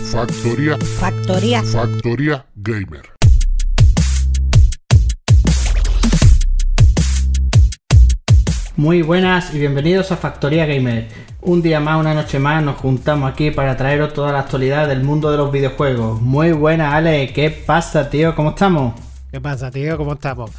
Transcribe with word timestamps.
Factoría. 0.00 0.76
Factor, 0.76 0.86
Factoría. 0.86 1.62
factoría. 1.62 1.62
Factoría 1.62 2.46
Gamer. 2.56 3.02
Muy 8.76 9.00
buenas 9.00 9.54
y 9.54 9.58
bienvenidos 9.58 10.12
a 10.12 10.18
Factoría 10.18 10.66
Gamer. 10.66 11.08
Un 11.40 11.62
día 11.62 11.80
más, 11.80 11.98
una 11.98 12.12
noche 12.12 12.38
más, 12.38 12.62
nos 12.62 12.76
juntamos 12.76 13.32
aquí 13.32 13.50
para 13.50 13.78
traeros 13.78 14.12
toda 14.12 14.32
la 14.32 14.40
actualidad 14.40 14.86
del 14.86 15.02
mundo 15.02 15.30
de 15.30 15.38
los 15.38 15.50
videojuegos. 15.50 16.20
Muy 16.20 16.52
buenas, 16.52 16.92
Ale. 16.92 17.32
¿Qué 17.32 17.48
pasa, 17.50 18.10
tío? 18.10 18.34
¿Cómo 18.34 18.50
estamos? 18.50 19.00
¿Qué 19.30 19.40
pasa, 19.40 19.70
tío? 19.70 19.96
¿Cómo 19.96 20.12
estamos? 20.12 20.50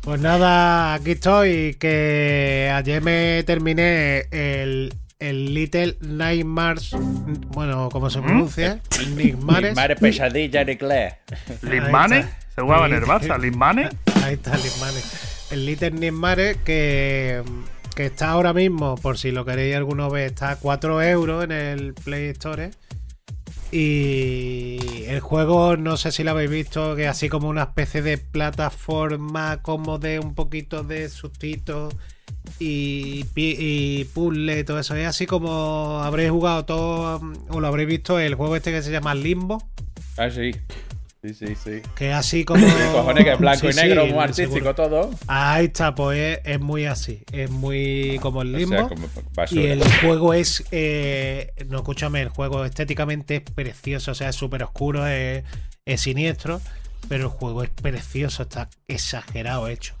Pues 0.00 0.20
nada, 0.20 0.94
aquí 0.94 1.10
estoy, 1.10 1.74
que 1.74 2.72
ayer 2.72 3.02
me 3.02 3.42
terminé 3.42 4.26
el, 4.30 4.94
el 5.18 5.54
Little 5.54 5.96
Nightmares, 6.00 6.90
bueno, 7.48 7.88
¿cómo 7.90 8.10
se 8.10 8.20
pronuncia? 8.20 8.80
Nightmares. 9.14 9.74
Madre 9.74 9.96
pesadilla 9.96 10.60
en 10.60 10.68
inglés. 10.70 11.14
Lismane, 11.62 12.28
se 12.54 12.60
jugaba 12.60 12.86
en 12.86 12.94
el 12.94 13.04
Barça, 13.04 13.38
Lismane. 13.38 13.88
Ahí 14.22 14.34
está, 14.34 14.50
Nightmares. 14.50 15.48
El 15.50 15.64
Little 15.64 15.92
Nightmares 15.92 16.58
que, 16.58 17.42
que 17.94 18.06
está 18.06 18.30
ahora 18.30 18.52
mismo, 18.52 18.96
por 18.96 19.16
si 19.16 19.30
lo 19.30 19.44
queréis 19.44 19.76
alguno 19.76 20.10
ver, 20.10 20.26
está 20.26 20.50
a 20.50 20.56
4 20.56 21.02
euros 21.02 21.44
en 21.44 21.52
el 21.52 21.94
Play 21.94 22.26
Store. 22.30 22.70
Y 23.72 25.04
el 25.06 25.20
juego, 25.20 25.76
no 25.76 25.96
sé 25.96 26.12
si 26.12 26.22
lo 26.24 26.32
habéis 26.32 26.50
visto, 26.50 26.94
que 26.94 27.04
es 27.04 27.08
así 27.08 27.28
como 27.28 27.48
una 27.48 27.62
especie 27.62 28.00
de 28.00 28.18
plataforma, 28.18 29.62
como 29.62 29.98
de 29.98 30.20
un 30.20 30.34
poquito 30.34 30.82
de 30.84 31.08
sustito 31.08 31.88
y, 32.58 33.24
y 33.34 34.04
puzzle 34.06 34.60
y 34.60 34.64
todo 34.64 34.78
eso. 34.80 34.94
Es 34.96 35.06
así 35.06 35.26
como 35.26 36.00
habréis 36.02 36.30
jugado 36.30 36.64
todo, 36.64 37.20
o 37.48 37.60
lo 37.60 37.66
habréis 37.66 37.88
visto, 37.88 38.18
el 38.18 38.34
juego 38.34 38.56
este 38.56 38.72
que 38.72 38.82
se 38.82 38.90
llama 38.92 39.14
Limbo, 39.14 39.62
Ah, 40.16 40.30
sí. 40.30 40.52
Sí, 41.22 41.34
sí, 41.34 41.54
sí. 41.56 41.82
que 41.96 42.10
es 42.10 42.14
así 42.14 42.44
como. 42.44 42.64
¿Qué 42.66 42.92
cojones 42.92 43.24
que 43.24 43.32
es 43.32 43.38
blanco 43.38 43.60
Sí, 43.62 43.66
y 43.66 43.72
sí, 43.72 43.80
negro, 43.80 44.02
muy 44.02 44.08
seguro. 44.10 44.22
artístico 44.22 44.74
todo? 44.76 45.10
Ahí 45.26 45.64
está, 45.66 45.92
pues 45.94 46.38
es, 46.44 46.54
es 46.54 46.60
muy 46.60 46.84
así. 46.86 47.22
Es 47.32 47.50
muy 47.50 48.18
como 48.22 48.42
el 48.42 48.54
O 48.54 48.58
limbo. 48.58 48.76
sea, 48.76 48.88
como 48.88 49.08
basura. 49.34 49.60
y 49.62 49.66
el 49.66 49.82
juego 50.02 50.34
es. 50.34 50.62
eh, 50.70 51.52
no, 51.68 51.78
escúchame, 51.78 52.22
el 52.22 52.28
juego 52.28 52.64
estéticamente 52.64 53.36
es 53.36 53.42
precioso. 53.42 54.12
O 54.12 54.14
sea, 54.14 54.28
es 54.28 54.36
súper 54.36 54.62
oscuro, 54.62 55.06
es, 55.08 55.42
es 55.84 56.00
siniestro. 56.00 56.60
Pero 57.08 57.24
el 57.24 57.30
juego 57.30 57.62
es 57.64 57.70
precioso, 57.70 58.44
está 58.44 58.68
exagerado 58.86 59.66
hecho. 59.68 59.94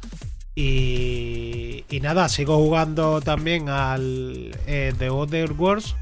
Y, 0.56 1.84
y 1.90 2.00
nada, 2.00 2.28
sigo 2.28 2.56
jugando 2.56 3.20
también 3.20 3.68
al 3.68 4.56
eh, 4.66 4.92
The 4.98 5.10
Other 5.10 5.52
Worlds. 5.52 5.94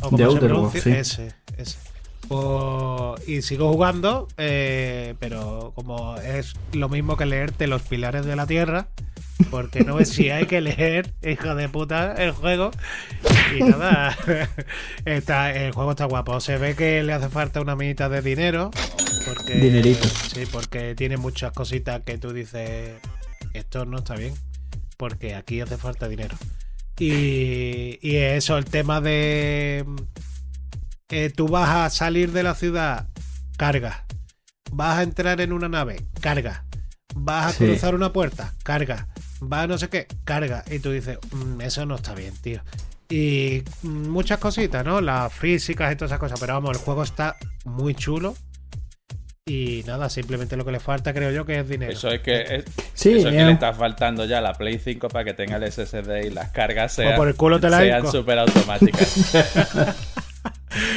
O 0.00 0.10
como 0.10 0.16
The 0.16 0.22
se 0.22 0.28
Outer 0.28 0.48
pronuncia, 0.48 0.82
Worlds, 0.84 1.08
sí. 1.08 1.22
ese, 1.22 1.34
ese. 1.58 1.78
Pues, 2.28 3.28
y 3.28 3.42
sigo 3.42 3.70
jugando, 3.70 4.26
eh, 4.36 5.14
pero 5.20 5.72
como 5.74 6.16
es 6.16 6.54
lo 6.72 6.88
mismo 6.88 7.16
que 7.16 7.26
leerte 7.26 7.66
los 7.66 7.82
pilares 7.82 8.24
de 8.26 8.34
la 8.34 8.46
tierra, 8.46 8.88
porque 9.50 9.84
no 9.84 9.94
ves 9.96 10.08
si 10.08 10.30
hay 10.30 10.46
que 10.46 10.60
leer, 10.60 11.12
hijo 11.22 11.54
de 11.54 11.68
puta, 11.68 12.14
el 12.14 12.32
juego. 12.32 12.70
Y 13.56 13.62
nada, 13.62 14.16
está, 15.04 15.52
el 15.54 15.72
juego 15.72 15.92
está 15.92 16.06
guapo. 16.06 16.40
Se 16.40 16.58
ve 16.58 16.74
que 16.74 17.02
le 17.02 17.12
hace 17.12 17.28
falta 17.28 17.60
una 17.60 17.76
minita 17.76 18.08
de 18.08 18.22
dinero. 18.22 18.70
Porque, 19.26 19.54
Dinerito. 19.54 20.08
Sí, 20.08 20.44
porque 20.50 20.94
tiene 20.94 21.16
muchas 21.16 21.52
cositas 21.52 22.00
que 22.04 22.18
tú 22.18 22.32
dices, 22.32 22.94
esto 23.56 23.84
no 23.84 23.98
está 23.98 24.14
bien, 24.14 24.34
porque 24.96 25.34
aquí 25.34 25.60
hace 25.60 25.76
falta 25.76 26.08
dinero. 26.08 26.36
Y, 26.98 27.98
y 28.00 28.16
eso, 28.16 28.56
el 28.56 28.64
tema 28.64 29.00
de... 29.00 29.84
eh, 31.10 31.30
tú 31.34 31.46
vas 31.48 31.68
a 31.68 31.90
salir 31.90 32.32
de 32.32 32.42
la 32.42 32.54
ciudad, 32.54 33.08
carga. 33.56 34.06
Vas 34.72 34.98
a 34.98 35.02
entrar 35.02 35.40
en 35.40 35.52
una 35.52 35.68
nave, 35.68 36.04
carga. 36.20 36.64
Vas 37.14 37.46
a 37.46 37.52
Sí. 37.52 37.64
cruzar 37.64 37.94
una 37.94 38.12
puerta, 38.12 38.54
carga. 38.62 39.08
Vas 39.40 39.64
a 39.64 39.66
no 39.66 39.78
sé 39.78 39.88
qué, 39.88 40.06
carga. 40.24 40.64
Y 40.70 40.78
tú 40.78 40.90
dices, 40.90 41.18
"Mm, 41.32 41.60
eso 41.60 41.84
no 41.86 41.96
está 41.96 42.14
bien, 42.14 42.34
tío. 42.40 42.62
Y 43.08 43.62
mm, 43.82 44.08
muchas 44.08 44.38
cositas, 44.38 44.84
¿no? 44.84 45.00
Las 45.00 45.32
físicas 45.32 45.92
y 45.92 45.96
todas 45.96 46.10
esas 46.10 46.18
cosas. 46.20 46.40
Pero 46.40 46.54
vamos, 46.54 46.76
el 46.76 46.82
juego 46.82 47.02
está 47.02 47.36
muy 47.64 47.94
chulo. 47.94 48.34
Y 49.48 49.84
nada, 49.86 50.10
simplemente 50.10 50.56
lo 50.56 50.64
que 50.64 50.72
le 50.72 50.80
falta, 50.80 51.14
creo 51.14 51.30
yo, 51.30 51.46
que 51.46 51.60
es 51.60 51.68
dinero. 51.68 51.92
Eso 51.92 52.08
es 52.10 52.20
que, 52.20 52.40
es, 52.40 52.64
Sí, 52.94 53.12
eso 53.12 53.28
es 53.28 53.34
que 53.34 53.42
eh. 53.42 53.46
le 53.46 53.52
está 53.52 53.72
faltando 53.72 54.24
ya 54.24 54.40
la 54.40 54.54
Play 54.54 54.80
5 54.80 55.06
para 55.06 55.24
que 55.24 55.34
tenga 55.34 55.54
el 55.54 55.70
SSD 55.70 56.26
y 56.26 56.30
las 56.30 56.50
cargas 56.50 56.94
sean, 56.94 57.14
por 57.14 57.28
el 57.28 57.36
culo 57.36 57.60
te 57.60 57.70
la 57.70 57.78
sean 57.78 58.00
hinco. 58.00 58.10
súper 58.10 58.38
automáticas. 58.40 59.36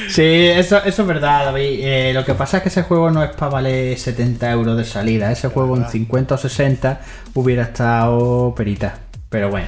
Sí, 0.09 0.23
eso, 0.23 0.83
eso 0.83 1.03
es 1.03 1.07
verdad, 1.07 1.45
David. 1.45 1.79
Eh, 1.81 2.11
lo 2.13 2.25
que 2.25 2.33
pasa 2.33 2.57
es 2.57 2.63
que 2.63 2.69
ese 2.69 2.81
juego 2.81 3.11
no 3.11 3.23
es 3.23 3.29
para 3.29 3.49
valer 3.49 3.97
70 3.97 4.51
euros 4.51 4.75
de 4.75 4.83
salida. 4.83 5.31
Ese 5.31 5.47
juego 5.47 5.77
en 5.77 5.87
50 5.87 6.35
o 6.35 6.37
60 6.37 6.99
hubiera 7.35 7.63
estado 7.63 8.53
perita. 8.55 8.95
Pero 9.29 9.49
bueno. 9.49 9.67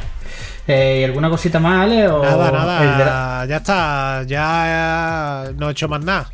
Eh, 0.68 1.00
¿y 1.00 1.04
¿Alguna 1.06 1.30
cosita 1.30 1.60
más, 1.60 1.86
Ale? 1.86 2.10
O 2.10 2.22
Nada, 2.22 2.82
El 2.82 2.98
de, 2.98 3.06
la, 3.06 3.12
nada, 3.16 3.46
ya 3.46 3.58
está, 3.58 4.24
ya 4.24 5.52
no 5.56 5.70
he 5.70 5.72
hecho 5.72 5.88
más 5.88 6.04
nada. 6.04 6.30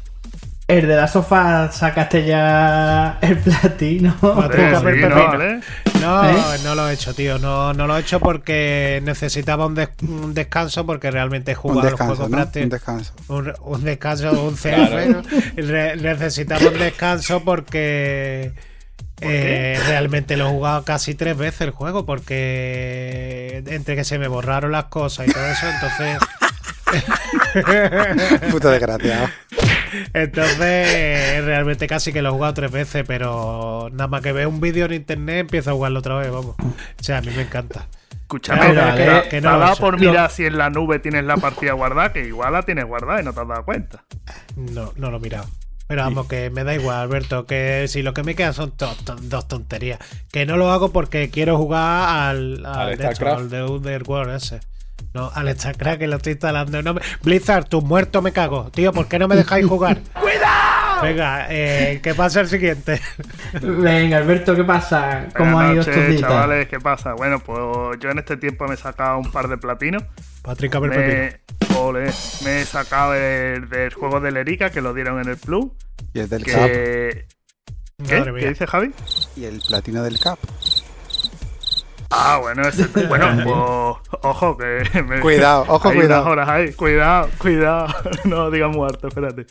El 0.67 0.85
de 0.87 0.95
la 0.97 1.07
sofá 1.07 1.71
sacaste 1.71 2.25
ya 2.25 3.17
el 3.21 3.37
platino. 3.37 4.15
Madre 4.21 4.69
Sí, 4.79 5.01
no. 5.01 5.61
No, 6.01 6.29
¿Eh? 6.29 6.35
no 6.63 6.75
lo 6.75 6.89
he 6.89 6.93
hecho, 6.93 7.13
tío, 7.15 7.39
no, 7.39 7.73
no 7.73 7.87
lo 7.87 7.97
he 7.97 8.01
hecho 8.01 8.19
porque 8.19 9.01
necesitaba 9.03 9.65
un, 9.65 9.75
des- 9.75 9.89
un 10.03 10.33
descanso 10.33 10.85
porque 10.85 11.09
realmente 11.09 11.51
he 11.51 11.55
Un 11.55 11.61
jugado 11.61 11.81
el 11.83 11.89
descanso, 11.91 12.15
juego 12.15 12.29
¿no? 12.29 12.43
Un 12.63 12.69
descanso. 12.69 13.13
un, 13.29 13.53
un 13.61 13.83
descanso, 13.83 14.43
un 14.43 14.55
CF. 14.55 14.61
Claro. 14.63 15.21
¿no? 15.23 15.23
Re- 15.55 15.95
necesitaba 15.95 16.67
un 16.67 16.77
descanso 16.79 17.43
porque 17.43 18.51
eh, 19.21 19.79
realmente 19.87 20.37
lo 20.37 20.47
he 20.47 20.51
jugado 20.51 20.83
casi 20.83 21.15
tres 21.15 21.35
veces 21.37 21.61
el 21.61 21.71
juego 21.71 22.05
porque 22.05 23.63
entre 23.67 23.95
que 23.95 24.03
se 24.03 24.19
me 24.19 24.27
borraron 24.27 24.71
las 24.73 24.85
cosas 24.85 25.27
y 25.27 25.31
todo 25.31 25.45
eso, 25.47 25.65
entonces... 25.69 26.17
Puto 28.51 28.69
desgraciado. 28.69 29.27
Entonces, 30.13 31.43
realmente 31.45 31.87
casi 31.87 32.11
que 32.13 32.21
lo 32.21 32.29
he 32.29 32.31
jugado 32.31 32.53
tres 32.53 32.71
veces, 32.71 33.03
pero 33.07 33.89
nada 33.91 34.07
más 34.07 34.21
que 34.21 34.31
veo 34.31 34.49
un 34.49 34.59
vídeo 34.59 34.85
en 34.85 34.93
internet 34.93 35.39
empiezo 35.39 35.71
a 35.71 35.73
jugarlo 35.73 35.99
otra 35.99 36.15
vez, 36.15 36.31
vamos. 36.31 36.55
O 36.59 37.03
sea, 37.03 37.17
a 37.17 37.21
mí 37.21 37.29
me 37.35 37.43
encanta. 37.43 37.87
Escúchame, 38.11 38.59
Pero, 38.59 38.95
que, 38.95 39.03
te- 39.05 39.23
que 39.23 39.29
te 39.29 39.41
no 39.41 39.49
ha 39.51 39.53
lo 39.53 39.59
dado 39.59 39.75
sé. 39.75 39.81
por 39.81 39.99
mirar 39.99 40.29
si 40.31 40.45
en 40.45 40.57
la 40.57 40.69
nube 40.69 40.99
tienes 40.99 41.23
la 41.23 41.37
partida 41.37 41.71
guardada, 41.73 42.11
que 42.11 42.25
igual 42.27 42.51
la 42.53 42.63
tienes 42.63 42.85
guardada 42.85 43.21
y 43.21 43.23
no 43.23 43.31
te 43.33 43.39
has 43.39 43.47
dado 43.47 43.63
cuenta. 43.63 44.03
No, 44.57 44.91
no 44.97 45.11
lo 45.11 45.17
he 45.17 45.19
mirado. 45.21 45.45
Pero 45.87 46.01
vamos, 46.03 46.27
que 46.27 46.49
me 46.49 46.65
da 46.65 46.75
igual, 46.75 46.97
Alberto, 46.97 47.45
que 47.45 47.85
si 47.87 48.01
lo 48.01 48.13
que 48.13 48.23
me 48.23 48.35
quedan 48.35 48.53
son 48.53 48.71
to- 48.71 48.93
to- 49.05 49.15
dos 49.21 49.47
tonterías. 49.47 49.99
Que 50.33 50.45
no 50.45 50.57
lo 50.57 50.69
hago 50.73 50.91
porque 50.91 51.29
quiero 51.29 51.55
jugar 51.57 52.09
al, 52.09 52.65
al, 52.65 52.79
Al 52.89 52.97
de 52.97 53.07
hecho, 53.09 53.27
al 53.29 53.49
de 53.49 53.63
Underworld 53.63 54.35
ese. 54.35 54.59
No, 55.13 55.31
al 55.33 55.49
StarCraft 55.57 55.99
que 55.99 56.07
lo 56.07 56.17
estoy 56.17 56.33
instalando. 56.33 56.81
No 56.83 56.93
me- 56.95 57.01
Blizzard, 57.23 57.65
tu 57.67 57.81
muerto 57.81 58.21
me 58.21 58.31
cago. 58.31 58.69
Tío, 58.71 58.93
¿por 58.93 59.07
qué 59.07 59.17
no 59.19 59.27
me 59.27 59.35
dejáis 59.35 59.65
jugar? 59.69 59.99
¡Cuidado! 60.19 61.01
Venga, 61.01 61.45
eh, 61.49 61.99
¿qué 62.01 62.15
pasa 62.15 62.41
el 62.41 62.47
siguiente? 62.47 62.99
Venga, 63.61 64.17
Alberto, 64.17 64.55
¿qué 64.55 64.63
pasa? 64.63 65.27
¿Cómo 65.35 65.53
Buenas 65.53 65.69
ha 65.69 65.73
ido 65.73 65.81
estos 65.81 65.95
noches, 65.95 66.09
días? 66.17 66.21
chavales, 66.21 66.67
¿qué 66.67 66.79
pasa? 66.79 67.13
Bueno, 67.13 67.39
pues 67.39 67.59
yo 67.99 68.09
en 68.09 68.17
este 68.19 68.37
tiempo 68.37 68.67
me 68.67 68.73
he 68.73 68.77
sacado 68.77 69.19
un 69.19 69.31
par 69.31 69.47
de 69.47 69.57
platinos. 69.57 70.03
Patrick, 70.41 70.73
a 70.75 70.79
ver. 70.79 71.39
Me, 71.69 71.75
ole, 71.77 72.11
me 72.43 72.61
he 72.61 72.65
sacado 72.65 73.13
el 73.13 73.69
del 73.69 73.93
juego 73.93 74.19
del 74.19 74.37
Erika, 74.37 74.71
que 74.71 74.81
lo 74.81 74.93
dieron 74.95 75.21
en 75.21 75.29
el 75.29 75.37
Plus. 75.37 75.65
Y 76.13 76.19
el 76.19 76.29
del 76.29 76.43
Cap. 76.45 76.67
¿Qué? 76.67 77.25
¿Qué 78.07 78.49
dice 78.49 78.65
Javi? 78.67 78.91
Y 79.35 79.45
el 79.45 79.59
platino 79.67 80.01
del 80.03 80.19
Cap. 80.19 80.39
Ah, 82.09 82.39
bueno, 82.41 82.61
ese, 82.67 82.87
bueno, 83.07 83.27
pues 83.43 84.19
ojo, 84.23 84.57
que 84.57 85.03
me, 85.03 85.19
Cuidado, 85.21 85.65
ojo, 85.67 85.89
hay 85.89 85.95
cuidado. 85.97 86.21
unas 86.23 86.31
horas 86.31 86.49
ahí. 86.49 86.73
Cuidado, 86.73 87.29
cuidado. 87.37 87.87
no 88.25 88.49
digas 88.51 88.75
muerto, 88.75 89.07
espérate. 89.07 89.45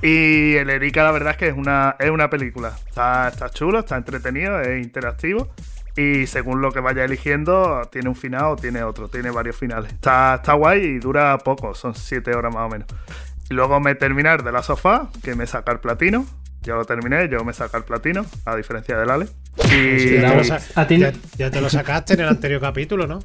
Y 0.00 0.54
el 0.54 0.70
Erika, 0.70 1.02
la 1.02 1.10
verdad 1.10 1.32
es 1.32 1.36
que 1.38 1.48
es 1.48 1.56
una, 1.56 1.96
es 1.98 2.10
una 2.10 2.30
película. 2.30 2.72
Está, 2.86 3.28
está 3.28 3.50
chulo, 3.50 3.80
está 3.80 3.96
entretenido, 3.96 4.60
es 4.60 4.82
interactivo. 4.82 5.48
Y 5.96 6.28
según 6.28 6.62
lo 6.62 6.70
que 6.70 6.78
vaya 6.78 7.04
eligiendo, 7.04 7.82
tiene 7.90 8.08
un 8.08 8.14
final 8.14 8.44
o 8.44 8.56
tiene 8.56 8.84
otro, 8.84 9.08
tiene 9.08 9.32
varios 9.32 9.56
finales. 9.56 9.92
Está, 9.92 10.36
está 10.36 10.52
guay 10.52 10.80
y 10.80 10.98
dura 11.00 11.36
poco, 11.38 11.74
son 11.74 11.96
7 11.96 12.32
horas 12.36 12.54
más 12.54 12.66
o 12.66 12.68
menos. 12.68 12.86
Y 13.50 13.54
luego 13.54 13.80
me 13.80 13.96
terminar 13.96 14.44
de 14.44 14.52
la 14.52 14.62
sofá, 14.62 15.08
que 15.24 15.34
me 15.34 15.46
saca 15.48 15.72
el 15.72 15.80
platino. 15.80 16.24
Yo 16.62 16.74
lo 16.76 16.84
terminé, 16.84 17.28
yo 17.30 17.44
me 17.44 17.52
saca 17.52 17.78
el 17.78 17.84
platino, 17.84 18.26
a 18.44 18.56
diferencia 18.56 18.96
del 18.98 19.08
Ale. 19.10 19.26
Y 19.72 20.20
Ya 20.20 20.30
te, 20.30 20.36
lo 20.36 20.44
sa- 20.44 20.60
A 20.74 20.86
ti- 20.86 20.98
ya- 20.98 21.12
ya 21.36 21.50
te 21.50 21.60
lo 21.60 21.68
sacaste 21.70 22.14
en 22.14 22.20
el 22.20 22.28
anterior 22.28 22.60
capítulo, 22.60 23.06
¿no? 23.06 23.20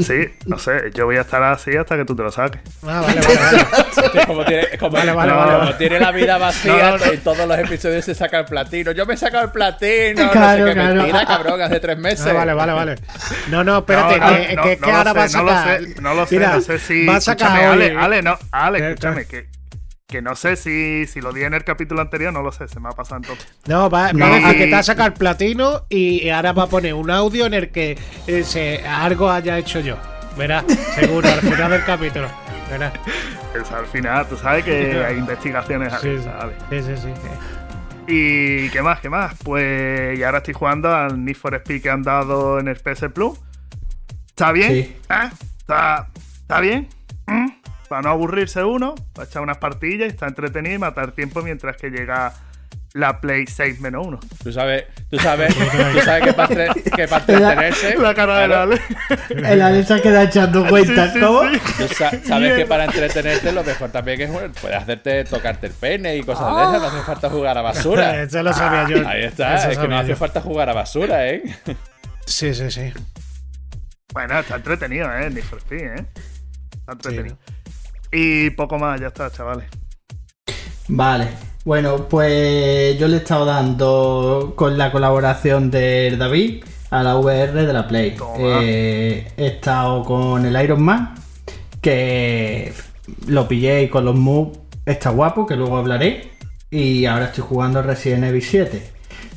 sí, 0.00 0.14
no 0.46 0.58
sé, 0.58 0.90
yo 0.94 1.06
voy 1.06 1.16
a 1.16 1.22
estar 1.22 1.42
así 1.42 1.76
hasta 1.76 1.96
que 1.96 2.04
tú 2.04 2.14
te 2.14 2.22
lo 2.22 2.30
saques. 2.30 2.60
Ah, 2.82 3.00
vale, 3.02 3.20
vale, 3.20 3.66
vale. 4.12 4.26
como 4.26 4.44
tiene, 4.44 4.78
como, 4.78 4.90
Vale, 4.92 5.12
vale, 5.12 5.32
no, 5.32 5.38
vale, 5.38 5.58
como 5.60 5.74
tiene 5.76 6.00
la 6.00 6.12
vida 6.12 6.38
vacía, 6.38 6.96
No, 6.98 7.04
en 7.04 7.20
todos 7.20 7.48
los 7.48 7.58
episodios 7.58 8.04
se 8.04 8.14
saca 8.14 8.40
el 8.40 8.44
platino. 8.46 8.92
Yo 8.92 9.06
me 9.06 9.14
he 9.14 9.16
sacado 9.16 9.44
el 9.44 9.50
platino, 9.50 10.30
Claro, 10.30 10.62
no 10.62 10.68
sé 10.68 10.74
qué 10.74 10.80
claro. 10.80 10.94
mentira, 10.96 11.26
cabrón, 11.26 11.62
hace 11.62 11.80
tres 11.80 11.98
meses. 11.98 12.26
Ah, 12.26 12.32
vale, 12.32 12.52
vale, 12.54 12.72
vale. 12.72 12.94
No, 13.48 13.64
no, 13.64 13.78
espérate, 13.78 14.18
No, 14.20 14.26
no, 14.30 14.36
que, 14.36 14.54
no, 14.56 14.62
que- 14.62 14.76
no 14.76 14.86
que 14.86 14.92
lo 14.92 14.96
ahora 14.98 15.12
sé, 15.12 15.18
va 15.18 15.24
a 15.24 15.28
no 15.28 15.42
lo 15.42 15.50
sacar. 15.50 15.80
sé, 15.82 16.00
no 16.00 16.14
lo 16.14 16.26
sé, 16.26 16.34
Mira, 16.36 16.54
no 16.54 16.60
sé 16.60 16.78
si. 16.78 17.06
va 17.06 17.16
a 17.16 17.20
sacar 17.20 17.50
Ale, 17.64 17.96
Ale, 17.96 18.22
no, 18.22 18.38
Ale, 18.52 18.78
¿Qué, 18.78 18.88
escúchame, 18.90 19.24
qué? 19.26 19.46
que, 19.46 19.55
Que 20.08 20.22
no 20.22 20.36
sé 20.36 20.54
si, 20.54 21.04
si 21.06 21.20
lo 21.20 21.32
di 21.32 21.42
en 21.42 21.52
el 21.52 21.64
capítulo 21.64 22.00
anterior, 22.00 22.32
no 22.32 22.40
lo 22.40 22.52
sé, 22.52 22.68
se 22.68 22.78
me 22.78 22.88
ha 22.88 22.92
pasado 22.92 23.16
entonces. 23.22 23.52
No, 23.66 23.90
va, 23.90 24.12
No, 24.12 24.26
a 24.26 24.52
que 24.52 24.66
te 24.66 24.70
va 24.70 24.78
a 24.78 24.82
sacar 24.84 25.14
platino 25.14 25.82
y 25.88 26.28
ahora 26.28 26.52
va 26.52 26.62
a 26.64 26.66
poner 26.68 26.94
un 26.94 27.10
audio 27.10 27.46
en 27.46 27.54
el 27.54 27.70
que 27.72 27.98
eh, 28.28 28.84
algo 28.86 29.28
haya 29.28 29.58
hecho 29.58 29.80
yo. 29.80 29.96
Verás, 30.38 30.64
seguro, 30.94 31.28
al 31.28 31.40
final 31.40 31.72
del 31.72 31.84
capítulo. 31.84 32.28
Verás. 32.70 32.92
Es 33.60 33.72
al 33.72 33.86
final, 33.86 34.28
tú 34.28 34.36
sabes 34.36 34.64
que 34.64 35.04
hay 35.08 35.16
investigaciones 35.16 35.92
sí, 36.00 36.18
¿sabes? 36.22 36.56
sí, 36.70 36.82
sí, 36.82 37.12
sí. 37.12 38.06
Y 38.06 38.68
qué 38.70 38.82
más, 38.82 39.00
qué 39.00 39.08
más. 39.08 39.34
Pues 39.42 40.16
y 40.16 40.22
ahora 40.22 40.38
estoy 40.38 40.54
jugando 40.54 40.94
al 40.94 41.24
Need 41.24 41.34
for 41.36 41.52
Speed 41.56 41.82
que 41.82 41.90
han 41.90 42.02
dado 42.02 42.60
en 42.60 42.68
el 42.68 42.76
PS 42.76 43.06
Plus. 43.12 43.40
¿Está 44.28 44.52
bien? 44.52 44.70
Sí. 44.70 44.96
¿Eh? 45.10 45.30
¿Está, 45.58 46.06
está 46.42 46.60
bien? 46.60 46.88
Para 47.88 48.02
no 48.02 48.10
aburrirse 48.10 48.64
uno, 48.64 48.94
para 49.14 49.28
echar 49.28 49.42
unas 49.42 49.58
partillas, 49.58 50.08
está 50.08 50.26
entretenido 50.26 50.74
y 50.74 50.78
matar 50.78 51.12
tiempo 51.12 51.42
mientras 51.42 51.76
que 51.76 51.90
llega 51.90 52.32
la 52.94 53.20
Play 53.20 53.46
6 53.46 53.80
menos 53.80 54.06
1. 54.06 54.20
Tú 54.42 54.52
sabes, 54.52 54.84
tú 55.10 55.18
sabes, 55.18 55.54
tú 55.54 56.00
sabes 56.00 56.24
que 56.24 56.32
para, 56.32 56.48
que 56.74 57.06
para 57.08 57.20
entretenerse. 57.26 57.96
La 57.98 58.14
cara 58.14 58.62
Ale. 58.62 58.80
El 59.28 59.60
Alex 59.62 59.88
se 59.88 60.00
queda 60.00 60.22
echando 60.22 60.66
cuentas, 60.66 61.12
Sí, 61.12 61.18
sí, 61.18 61.24
¿cómo? 61.24 61.42
sí. 61.50 61.60
Tú 61.78 61.94
sa- 61.94 62.24
sabes 62.24 62.54
que 62.54 62.64
para 62.66 62.86
entretenerte 62.86 63.52
lo 63.52 63.62
mejor 63.62 63.90
también 63.90 64.20
es 64.22 64.30
bueno, 64.32 64.52
puedes 64.60 64.78
hacerte 64.78 65.24
tocarte 65.24 65.66
el 65.66 65.74
pene 65.74 66.16
y 66.16 66.22
cosas 66.22 66.56
de 66.56 66.62
esas, 66.62 66.80
no 66.80 66.88
hace 66.98 67.02
falta 67.06 67.28
jugar 67.30 67.58
a 67.58 67.62
basura. 67.62 68.22
Eso 68.22 68.42
lo 68.42 68.52
sabía 68.54 68.88
yo. 68.88 69.06
Ahí 69.06 69.24
está, 69.24 69.56
Eso 69.56 69.70
es 69.70 69.78
que 69.78 69.88
no 69.88 69.98
hace 69.98 70.08
yo. 70.10 70.16
falta 70.16 70.40
jugar 70.40 70.70
a 70.70 70.72
basura, 70.72 71.28
¿eh? 71.28 71.42
Sí, 72.24 72.54
sí, 72.54 72.70
sí. 72.70 72.92
Bueno, 74.14 74.38
está 74.38 74.56
entretenido, 74.56 75.14
¿eh? 75.14 75.28
Need 75.28 75.44
for 75.44 75.58
¿eh? 75.70 76.06
Está 76.72 76.92
entretenido. 76.92 77.36
Y 78.12 78.50
poco 78.50 78.78
más, 78.78 79.00
ya 79.00 79.08
está, 79.08 79.30
chavales. 79.30 79.68
Vale. 80.88 81.28
Bueno, 81.64 82.08
pues 82.08 82.96
yo 82.98 83.08
le 83.08 83.16
he 83.16 83.18
estado 83.18 83.44
dando 83.44 84.52
con 84.54 84.78
la 84.78 84.92
colaboración 84.92 85.70
del 85.70 86.16
David 86.16 86.64
a 86.90 87.02
la 87.02 87.16
VR 87.16 87.66
de 87.66 87.72
la 87.72 87.88
Play. 87.88 88.16
Eh, 88.38 89.32
he 89.36 89.46
estado 89.46 90.04
con 90.04 90.46
el 90.46 90.62
Iron 90.62 90.82
Man, 90.82 91.14
que 91.80 92.72
lo 93.26 93.48
pillé 93.48 93.82
y 93.82 93.88
con 93.88 94.04
los 94.04 94.14
moves 94.14 94.58
está 94.86 95.10
guapo, 95.10 95.46
que 95.46 95.56
luego 95.56 95.76
hablaré. 95.76 96.30
Y 96.70 97.04
ahora 97.06 97.26
estoy 97.26 97.44
jugando 97.44 97.82
Resident 97.82 98.24
Evil 98.24 98.42
7. 98.42 98.90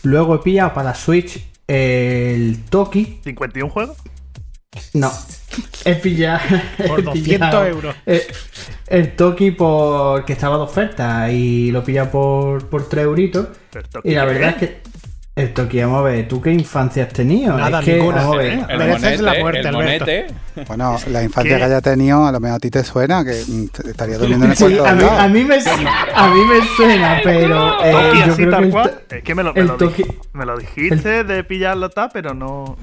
Luego 0.03 0.35
he 0.35 0.39
pillado 0.39 0.73
para 0.73 0.93
Switch 0.93 1.43
el 1.67 2.63
Toki. 2.69 3.21
¿51 3.23 3.69
juegos? 3.69 3.97
No. 4.93 5.11
He 5.85 5.95
pillado. 5.95 6.39
Por 6.87 6.99
he 6.99 7.03
200 7.03 7.13
pillado 7.13 7.65
euros. 7.65 7.95
El, 8.05 8.21
el 8.87 9.15
Toki 9.15 9.51
porque 9.51 10.33
estaba 10.33 10.57
de 10.57 10.63
oferta 10.63 11.31
y 11.31 11.71
lo 11.71 11.83
pilla 11.83 12.09
por, 12.11 12.67
por 12.69 12.87
3 12.89 13.03
euritos. 13.05 13.47
¿eh? 13.75 13.81
Y 14.03 14.13
la 14.15 14.25
qué 14.27 14.33
verdad 14.33 14.49
es 14.49 14.55
que 14.55 14.81
el 15.35 15.53
Toki, 15.53 15.79
vamos 15.79 15.99
a 15.99 16.03
ver, 16.03 16.27
¿tú 16.27 16.41
qué 16.41 16.51
infancia 16.51 17.03
has 17.03 17.13
tenido? 17.13 17.55
Nada, 17.55 17.79
es 17.79 17.85
que, 17.85 17.95
ninguna. 17.95 18.17
vamos 18.17 18.35
a 18.35 18.37
ver, 18.39 18.53
Eh, 18.53 18.65
El 18.67 18.77
Mereces 18.77 19.01
monete, 19.01 19.21
la 19.23 19.33
muerte, 19.39 19.59
el 19.61 19.67
Alberto. 19.67 20.05
monete. 20.05 20.27
Bueno, 20.67 20.97
la 21.07 21.23
infancia 21.23 21.53
¿Qué? 21.53 21.57
que 21.59 21.63
haya 21.63 21.81
tenido, 21.81 22.25
a 22.25 22.31
lo 22.33 22.39
mejor 22.41 22.57
a 22.57 22.59
ti 22.59 22.69
te 22.69 22.83
suena, 22.83 23.23
que 23.23 23.41
mm, 23.47 23.65
estaría 23.89 24.17
durmiendo 24.17 24.45
en 24.47 24.51
el 24.51 24.57
cuarto 24.57 24.85
a, 24.85 24.93
mí, 24.95 25.03
a, 25.09 25.27
mí 25.29 25.43
me, 25.45 25.55
a 26.13 26.27
mí 26.33 26.39
me 26.41 26.67
suena, 26.75 27.21
pero 27.23 27.81
eh, 27.85 27.91
Toki 27.93 28.17
yo 28.17 28.23
así 28.25 28.33
creo 28.35 28.45
que 28.49 28.51
tal 28.51 28.63
el, 28.65 28.71
cual. 28.71 29.01
Es 29.11 29.23
que 29.23 29.35
me 29.35 29.43
lo, 29.43 29.53
me 29.53 29.63
lo, 29.63 29.77
Toki- 29.77 30.17
me 30.33 30.45
lo 30.45 30.57
dijiste 30.57 31.23
de 31.23 31.43
pillarlo 31.45 31.89
tal, 31.89 32.09
pero 32.11 32.33
no. 32.33 32.75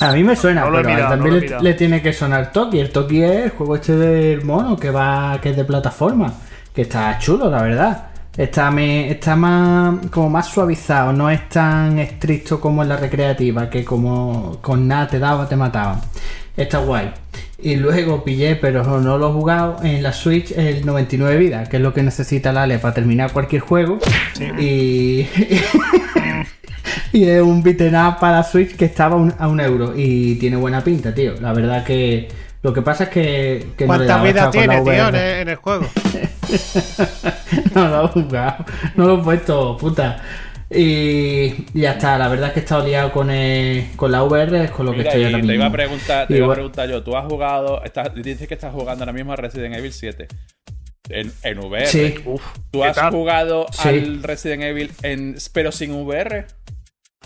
A 0.00 0.12
mí 0.12 0.22
me 0.24 0.36
suena, 0.36 0.64
No 0.64 0.72
pero 0.76 0.88
mirado, 0.88 1.10
también 1.10 1.54
le, 1.60 1.74
tiene 1.74 2.02
que 2.02 2.12
sonar 2.12 2.52
Toki. 2.52 2.78
El 2.80 2.90
Toki 2.90 3.22
es 3.22 3.44
el 3.46 3.50
juego 3.50 3.76
este 3.76 3.96
del 3.96 4.44
mono 4.44 4.76
que 4.76 4.90
va 4.90 5.38
que 5.42 5.50
es 5.50 5.56
de 5.56 5.64
plataforma, 5.64 6.32
que 6.74 6.82
está 6.82 7.18
chulo, 7.18 7.50
la 7.50 7.62
verdad. 7.62 8.04
Está, 8.36 8.70
me- 8.70 9.10
está 9.10 9.34
más 9.34 9.96
como 10.12 10.30
más 10.30 10.46
suavizado, 10.46 11.12
no 11.12 11.28
es 11.28 11.48
tan 11.48 11.98
estricto 11.98 12.60
como 12.60 12.82
en 12.84 12.88
la 12.90 12.96
recreativa, 12.96 13.68
que 13.68 13.84
como 13.84 14.58
con 14.62 14.86
nada 14.86 15.08
te 15.08 15.18
daba, 15.18 15.48
te 15.48 15.56
mataba. 15.56 16.00
Está 16.56 16.78
guay. 16.78 17.10
Y 17.60 17.74
luego 17.74 18.22
pillé, 18.22 18.54
pero 18.54 18.84
no 19.00 19.18
lo 19.18 19.30
he 19.30 19.32
jugado 19.32 19.76
en 19.82 20.04
la 20.04 20.12
Switch, 20.12 20.52
el 20.52 20.86
99 20.86 21.36
vidas, 21.36 21.68
que 21.68 21.78
es 21.78 21.82
lo 21.82 21.92
que 21.92 22.04
necesita 22.04 22.52
la 22.52 22.62
Ale 22.62 22.78
para 22.78 22.94
terminar 22.94 23.32
cualquier 23.32 23.62
juego. 23.62 23.98
Y, 24.60 25.26
y 27.12 27.24
es 27.28 27.40
un 27.42 27.62
beaten 27.62 27.94
up 27.96 28.18
para 28.20 28.42
Switch 28.42 28.76
que 28.76 28.84
estaba 28.84 29.16
un- 29.16 29.34
a 29.38 29.48
un 29.48 29.60
euro. 29.60 29.92
Y 29.96 30.36
tiene 30.36 30.56
buena 30.56 30.82
pinta, 30.82 31.14
tío. 31.14 31.34
La 31.40 31.52
verdad 31.52 31.84
que 31.84 32.28
lo 32.62 32.72
que 32.72 32.82
pasa 32.82 33.04
es 33.04 33.10
que, 33.10 33.66
que 33.76 33.84
no 33.86 33.94
¿Cuántas 33.94 34.20
he 34.20 34.26
vidas 34.26 34.50
tiene, 34.50 34.66
tío, 34.82 34.92
en 34.92 35.00
VR. 35.00 35.18
el, 35.36 35.40
en 35.42 35.48
el 35.48 35.56
juego? 35.56 35.86
no 37.74 37.88
lo 37.88 38.04
he 38.04 38.08
jugado, 38.08 38.64
no 38.96 39.06
lo 39.06 39.20
he 39.20 39.22
puesto, 39.24 39.76
puta. 39.76 40.22
Y 40.70 41.64
ya 41.72 41.92
está, 41.92 42.18
la 42.18 42.28
verdad 42.28 42.48
es 42.48 42.52
que 42.52 42.60
he 42.60 42.62
estado 42.62 42.86
liado 42.86 43.10
con, 43.10 43.30
el- 43.30 43.86
con 43.96 44.12
la 44.12 44.22
VR, 44.22 44.64
es 44.64 44.70
con 44.70 44.84
lo 44.84 44.92
que 44.92 45.00
estoy 45.00 45.24
ahora 45.24 45.38
te 45.40 45.44
iba 45.54 45.64
a 45.64 45.68
mismo. 45.68 45.72
preguntar, 45.72 46.26
te 46.28 46.36
iba 46.36 46.46
a 46.46 46.52
preguntar 46.54 46.88
yo, 46.90 47.02
tú 47.02 47.16
has 47.16 47.24
jugado, 47.26 47.82
estás, 47.84 48.14
dices 48.14 48.46
que 48.46 48.54
estás 48.54 48.72
jugando 48.74 49.02
ahora 49.04 49.14
mismo 49.14 49.32
a 49.32 49.36
Resident 49.36 49.74
Evil 49.76 49.92
7 49.94 50.28
en, 51.08 51.32
en 51.42 51.58
VR. 51.58 51.86
Sí, 51.86 52.16
Uf, 52.26 52.42
¿Tú 52.70 52.80
¿qué 52.80 52.86
has 52.86 52.96
tal? 52.96 53.12
jugado 53.12 53.66
Sí. 53.72 53.88
al 53.88 54.22
Resident 54.22 54.62
Evil 54.64 54.90
en, 55.02 55.36
pero 55.54 55.72
sin 55.72 55.92
VR 55.92 56.44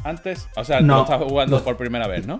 antes? 0.04 0.48
O 0.56 0.64
sea, 0.64 0.78
tú 0.78 0.84
No. 0.86 0.96
lo 0.96 1.02
estás 1.02 1.22
jugando 1.22 1.58
No. 1.58 1.64
por 1.64 1.76
primera 1.76 2.06
vez, 2.06 2.26
¿no? 2.26 2.38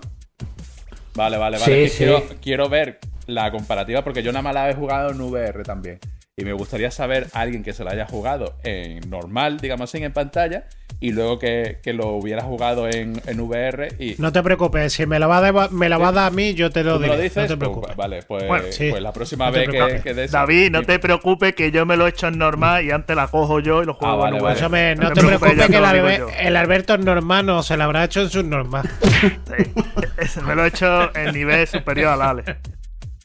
Vale, 1.15 1.37
vale, 1.37 1.57
vale. 1.59 1.89
Sí. 1.89 1.97
Quiero, 1.97 2.23
quiero 2.41 2.69
ver 2.69 2.99
la 3.27 3.51
comparativa 3.51 4.03
porque 4.03 4.23
yo 4.23 4.31
nada 4.31 4.41
más 4.41 4.53
la 4.53 4.69
he 4.69 4.73
jugado 4.73 5.11
en 5.11 5.21
VR 5.21 5.63
también. 5.63 5.99
Y 6.35 6.43
me 6.45 6.53
gustaría 6.53 6.89
saber 6.89 7.27
a 7.33 7.41
alguien 7.41 7.61
que 7.63 7.73
se 7.73 7.83
la 7.83 7.91
haya 7.91 8.07
jugado 8.07 8.55
en 8.63 9.07
normal, 9.09 9.59
digamos 9.59 9.89
así, 9.93 10.03
en 10.03 10.11
pantalla, 10.13 10.65
y 11.05 11.11
luego 11.11 11.37
que, 11.37 11.79
que 11.83 11.91
lo 11.91 12.07
hubiera 12.11 12.43
jugado 12.43 12.87
en, 12.87 13.21
en 13.27 13.39
VR 13.41 13.89
y, 13.99 14.15
No 14.19 14.31
te 14.31 14.41
preocupes, 14.41 14.93
si 14.93 15.05
me 15.05 15.19
la 15.19 15.27
va 15.27 15.37
a, 15.39 15.51
dar- 15.51 15.71
me 15.71 15.89
la 15.89 15.97
va 15.97 16.07
a 16.07 16.11
dar 16.13 16.27
a 16.27 16.29
mí, 16.29 16.53
yo 16.53 16.69
te 16.69 16.81
lo 16.83 16.93
¿Tú 16.93 16.99
me 17.01 17.05
diré. 17.07 17.17
lo 17.17 17.23
dices? 17.23 17.35
No 17.35 17.41
te 17.43 17.47
Pues, 17.57 17.57
preocupes. 17.59 17.95
vale, 17.97 18.19
pues, 18.25 18.47
Bueno, 18.47 18.65
sí. 18.69 18.89
pues 18.89 19.01
la 19.03 19.11
próxima 19.11 19.47
No 19.47 19.51
vez 19.51 19.67
que, 19.69 20.01
que 20.01 20.13
de 20.13 20.23
eso- 20.23 20.31
David, 20.37 20.71
no 20.71 20.81
y- 20.81 20.85
te 20.85 20.99
preocupes 20.99 21.53
que 21.55 21.71
yo 21.71 21.85
me 21.85 21.97
lo 21.97 22.05
he 22.05 22.09
hecho 22.11 22.27
en 22.27 22.37
normal 22.37 22.85
y 22.85 22.91
antes 22.91 23.15
la 23.15 23.27
cojo 23.27 23.59
yo 23.59 23.83
y 23.83 23.85
lo 23.85 23.95
juego 23.95 24.13
Ah, 24.13 24.17
vale, 24.17 24.37
en 24.37 24.43
vale. 24.43 24.59
Pues, 24.69 24.97
no 24.99 25.11
te 25.11 25.19
preocupes 25.21 25.67
que 25.67 25.75
el, 25.75 25.81
lo 25.83 25.91
digo 25.93 26.07
Albe- 26.07 26.17
yo. 26.19 26.27
el 26.39 26.55
Alberto 26.55 26.93
es 26.93 26.99
normal, 27.01 27.45
no 27.45 27.63
se 27.63 27.75
la 27.75 27.83
habrá 27.83 28.05
hecho 28.05 28.21
en 28.21 28.29
su 28.29 28.41
normal. 28.43 28.89
Sí. 29.01 30.39
Me 30.47 30.55
lo 30.55 30.63
he 30.63 30.67
hecho 30.69 31.13
en 31.17 31.33
nivel 31.33 31.67
superior 31.67 32.13
al 32.13 32.21
Ale. 32.21 32.43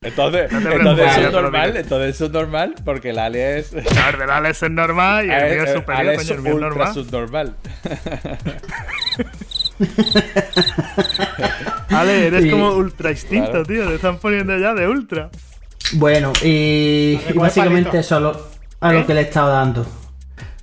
Entonces, 0.00 0.52
No 0.52 0.60
te 0.60 0.76
entonces 0.76 1.16
es 1.16 1.32
lo 1.32 1.42
normal, 1.42 1.76
entonces 1.76 2.14
eso 2.14 2.26
es 2.26 2.30
normal 2.30 2.74
porque 2.84 3.10
el 3.10 3.18
Ale 3.18 3.58
es, 3.58 3.72
A 3.74 4.06
ver, 4.06 4.18
del 4.18 4.30
Ale 4.30 4.50
es 4.50 4.62
normal 4.70 5.26
y 5.26 5.30
el 5.30 5.54
mío 5.54 5.64
es 5.64 5.72
superior, 5.72 6.08
Ale 6.08 6.16
coño, 6.16 6.22
es 6.22 6.30
el 6.30 6.38
mío 6.42 6.48
es 6.50 6.54
ultra 6.54 6.68
normal. 6.68 6.94
subnormal. 6.94 7.56
Ale, 11.90 12.26
eres 12.26 12.42
Sí. 12.44 12.50
como 12.50 12.70
ultra 12.70 13.10
instinto, 13.10 13.50
Claro. 13.50 13.66
tío. 13.66 13.88
Te 13.88 13.94
están 13.96 14.18
poniendo 14.18 14.56
ya 14.58 14.74
de 14.74 14.88
ultra. 14.88 15.30
Bueno, 15.94 16.32
y, 16.44 17.18
básicamente 17.34 17.98
eso 17.98 18.16
a 18.16 18.20
lo, 18.20 18.46
a 18.80 18.92
lo 18.92 19.00
¿Eh? 19.00 19.06
que 19.06 19.14
le 19.14 19.20
he 19.20 19.24
estado 19.24 19.50
dando. 19.50 19.86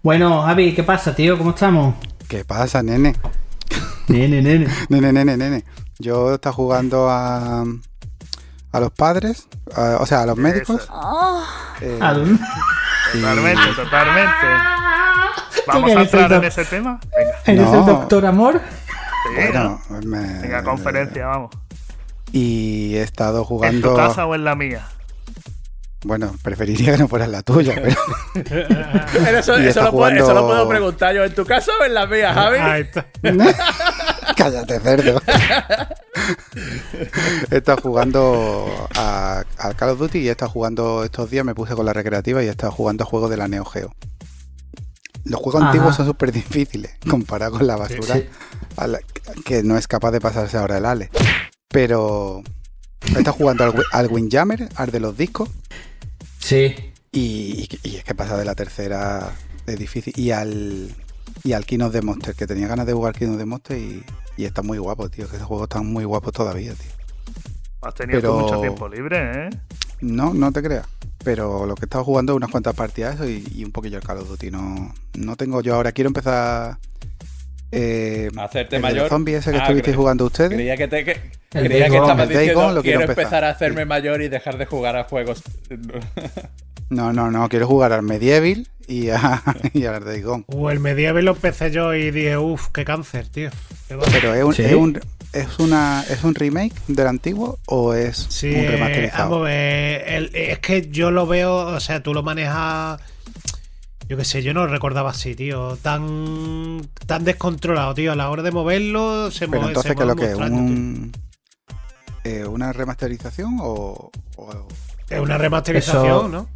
Bueno, 0.03 0.43
Javi, 0.43 0.73
¿qué 0.73 0.83
pasa, 0.83 1.15
tío? 1.15 1.37
¿Cómo 1.37 1.49
estamos? 1.51 1.95
¿Qué 2.27 2.45
pasa, 2.45 2.83
nene? 2.83 3.15
Nene, 4.07 4.41
nene. 4.41 4.67
Nene, 4.89 5.11
nene, 5.11 5.35
nene. 5.37 5.63
Yo 5.97 6.35
está 6.35 6.51
jugando 6.51 7.09
a, 7.09 7.63
a 8.75 8.79
los 8.79 8.91
padres, 8.91 9.47
a- 9.75 9.97
o 9.99 10.05
sea, 10.05 10.21
a 10.21 10.25
los 10.25 10.37
médicos. 10.37 10.87
eh, 11.81 11.97
Al- 12.01 12.39
Totalmente, 13.13 13.61
totalmente. 13.75 14.47
Vamos 15.67 15.91
que 15.91 15.97
a 15.97 16.01
entrar 16.01 16.33
en 16.33 16.43
ese 16.43 16.65
tema. 16.65 16.99
Venga, 17.15 17.31
¿Eres 17.45 17.61
No. 17.71 17.79
el 17.79 17.85
doctor 17.85 18.25
Amor? 18.25 18.61
sí, 18.61 19.35
bueno, 19.35 19.81
¿no? 19.89 19.99
me- 20.01 20.41
Venga, 20.41 20.63
conferencia, 20.63 21.25
vamos. 21.27 21.51
Y 22.31 22.95
he 22.95 23.01
estado 23.03 23.37
¿En 23.39 23.43
tu 23.43 23.47
jugando. 23.47 23.95
casa 23.95 24.25
o 24.25 24.35
en 24.35 24.43
la 24.43 24.55
mía? 24.55 24.85
Bueno, 26.05 26.35
preferiría 26.43 26.91
que 26.91 26.99
no 26.99 27.07
fuera 27.07 27.25
en 27.25 27.31
la 27.31 27.41
tuya, 27.41 27.73
pero. 27.83 27.99
Eso, 29.39 29.55
está 29.57 29.85
lo 29.85 29.91
puedo, 29.91 30.07
eso 30.09 30.33
lo 30.33 30.41
jugando- 30.41 30.47
puedo 30.47 30.69
preguntar 30.69 31.15
yo. 31.15 31.23
¿En 31.23 31.33
tu 31.33 31.43
caso 31.45 31.71
o 31.81 31.83
en 31.83 31.95
la 31.95 32.05
mía, 32.05 32.31
Javi? 32.31 32.57
Ahí 32.59 32.81
está. 32.83 33.07
Cállate, 34.37 34.79
cerdo. 34.79 35.19
he 37.51 37.57
estado 37.57 37.81
jugando 37.81 38.87
a, 38.95 39.43
al 39.57 39.75
Call 39.75 39.89
of 39.89 39.99
Duty 39.99 40.19
y 40.19 40.27
he 40.27 40.31
estado 40.31 40.51
jugando 40.51 41.03
estos 41.03 41.29
días, 41.29 41.43
me 41.45 41.55
puse 41.55 41.73
con 41.75 41.85
la 41.85 41.93
recreativa 41.93 42.43
y 42.43 42.47
he 42.47 42.51
estado 42.51 42.71
jugando 42.71 43.03
a 43.03 43.07
juegos 43.07 43.29
de 43.29 43.37
la 43.37 43.47
Neo 43.47 43.65
Geo. 43.65 43.93
Los 45.23 45.39
juegos 45.41 45.61
Ajá. 45.61 45.71
antiguos 45.71 45.95
son 45.95 46.05
súper 46.05 46.31
difíciles 46.31 46.91
comparado 47.09 47.57
con 47.57 47.65
la 47.65 47.77
basura 47.77 48.15
Sí. 48.15 48.25
a 48.77 48.87
la- 48.87 48.99
que 49.43 49.63
no 49.63 49.75
es 49.77 49.87
capaz 49.87 50.11
de 50.11 50.21
pasarse 50.21 50.57
ahora 50.57 50.77
el 50.77 50.85
Ale. 50.85 51.09
Pero 51.69 52.43
he 53.07 53.17
estado 53.17 53.33
jugando 53.33 53.63
al, 53.63 53.73
al 53.91 54.07
Windjammer, 54.07 54.69
al 54.75 54.91
de 54.91 54.99
los 54.99 55.17
discos, 55.17 55.49
Sí. 56.45 56.75
y, 57.11 57.67
y 57.83 57.95
es 57.95 58.03
que 58.03 58.13
pasa 58.13 58.37
de 58.37 58.45
la 58.45 58.53
tercera 58.55 59.31
es 59.65 59.79
difícil. 59.79 60.13
Y 60.15 60.31
al 60.31 60.93
y 61.43 61.53
al 61.53 61.65
King 61.65 61.79
of 61.81 61.91
the 61.91 62.01
Monster, 62.01 62.35
que 62.35 62.45
tenía 62.47 62.67
ganas 62.67 62.85
de 62.85 62.93
jugar 62.93 63.15
King 63.17 63.29
of 63.29 63.37
the 63.37 63.45
Monster 63.45 63.77
y, 63.77 64.03
y 64.37 64.45
está 64.45 64.61
muy 64.61 64.77
guapo, 64.77 65.09
tío. 65.09 65.27
Que 65.27 65.37
esos 65.37 65.47
juegos 65.47 65.65
están 65.65 65.85
muy 65.91 66.03
guapos 66.05 66.33
todavía, 66.33 66.73
tío. 66.73 66.91
Has 67.81 67.93
tenido 67.95 68.19
Pero- 68.21 68.39
mucho 68.39 68.59
tiempo 68.61 68.87
libre, 68.87 69.47
¿eh? 69.47 69.49
No, 70.01 70.33
no 70.33 70.51
te 70.51 70.61
creas. 70.61 70.85
Pero 71.23 71.65
lo 71.65 71.73
que 71.75 71.81
he 71.83 71.85
estado 71.87 72.03
jugando 72.03 72.33
es 72.33 72.37
unas 72.37 72.51
cuantas 72.51 72.75
partidas 72.75 73.15
eso 73.15 73.27
y, 73.27 73.43
y 73.55 73.63
un 73.63 73.71
poquillo 73.71 73.97
el 73.97 74.03
Call 74.03 74.19
of 74.19 74.27
Duty. 74.29 74.51
No, 74.51 74.93
no 75.15 75.35
tengo 75.35 75.61
yo 75.61 75.73
ahora. 75.75 75.91
Quiero 75.93 76.09
empezar. 76.09 76.77
Eh, 77.77 78.29
Hacerte 78.37 78.77
el 78.77 78.81
de 78.81 78.87
los 78.87 78.95
mayor. 78.95 79.09
zombies 79.09 79.37
ese 79.39 79.51
que 79.51 79.57
Ah, 79.57 79.61
estuvisteis 79.63 79.95
jugando 79.95 80.25
ustedes. 80.25 80.51
Creía 80.51 80.77
que, 80.77 80.87
te, 80.87 81.03
que- 81.03 81.19
creía 81.51 81.89
que 81.89 81.97
estabas 81.97 82.29
diciendo 82.29 82.53
Gone 82.61 82.73
lo 82.75 82.81
quiero 82.81 82.99
quiero 82.99 83.11
empezar 83.11 83.23
empezar. 83.25 83.43
a 83.43 83.49
hacerme 83.49 83.85
mayor 83.85 84.21
y 84.21 84.27
dejar 84.29 84.57
de 84.57 84.65
jugar 84.65 84.95
a 84.97 85.03
juegos. 85.03 85.41
No, 86.89 87.11
no, 87.13 87.31
no. 87.31 87.49
Quiero 87.49 87.67
jugar 87.67 87.93
al 87.93 88.03
Medieval 88.03 88.67
y, 88.87 89.09
a, 89.09 89.41
y 89.73 89.85
al 89.85 90.03
Days 90.05 90.23
Gone. 90.23 90.45
O 90.47 90.69
el 90.71 90.79
Medieval 90.79 91.25
lo 91.25 91.31
empecé 91.31 91.71
yo 91.71 91.93
y 91.93 92.11
dije, 92.11 92.37
uff, 92.37 92.67
qué 92.73 92.85
cáncer, 92.85 93.27
tío. 93.29 93.49
Qué 93.87 93.97
Pero 94.11 94.33
es 94.35 94.43
un, 94.43 94.53
¿Sí? 94.53 94.61
es 94.63 94.73
un, 94.73 94.99
es 95.33 95.59
una, 95.59 96.03
¿es 96.09 96.23
un 96.23 96.35
remake 96.35 96.73
del 96.87 97.07
antiguo 97.07 97.57
o 97.65 97.93
es 97.93 98.27
Sí, 98.29 98.49
un 98.51 98.55
eh, 98.55 98.67
remasterizado? 98.71 99.29
vamos 99.31 99.47
a 99.47 99.49
ver, 99.49 100.03
el- 100.07 100.31
es 100.35 100.59
que 100.59 100.89
yo 100.89 101.11
lo 101.11 101.25
veo, 101.27 101.55
o 101.55 101.79
sea, 101.79 102.01
tú 102.03 102.13
lo 102.13 102.23
manejas. 102.23 103.01
Yo 104.07 104.17
qué 104.17 104.23
sé, 104.25 104.43
yo 104.43 104.53
no 104.53 104.65
lo 104.65 104.67
recordaba 104.71 105.09
así, 105.09 105.33
tío. 105.35 105.77
Tan 105.81 106.81
tan 107.07 107.23
descontrolado, 107.23 107.93
tío. 107.95 108.11
A 108.11 108.15
la 108.15 108.29
hora 108.29 108.43
de 108.43 108.51
moverlo 108.51 109.31
se 109.31 109.47
Pero 109.47 109.61
mueve. 109.61 109.67
entonces, 109.69 109.89
se 109.91 109.95
¿qué 109.95 110.01
es 110.03 110.07
lo 110.07 110.15
que 110.15 110.25
es? 110.31 110.35
Un, 110.35 111.11
eh, 112.23 112.45
¿Una 112.45 112.71
remasterización 112.71 113.57
o. 113.61 114.11
Es 115.09 115.19
una 115.19 115.37
remasterización, 115.37 116.05
Eso- 116.05 116.27
¿no? 116.29 116.49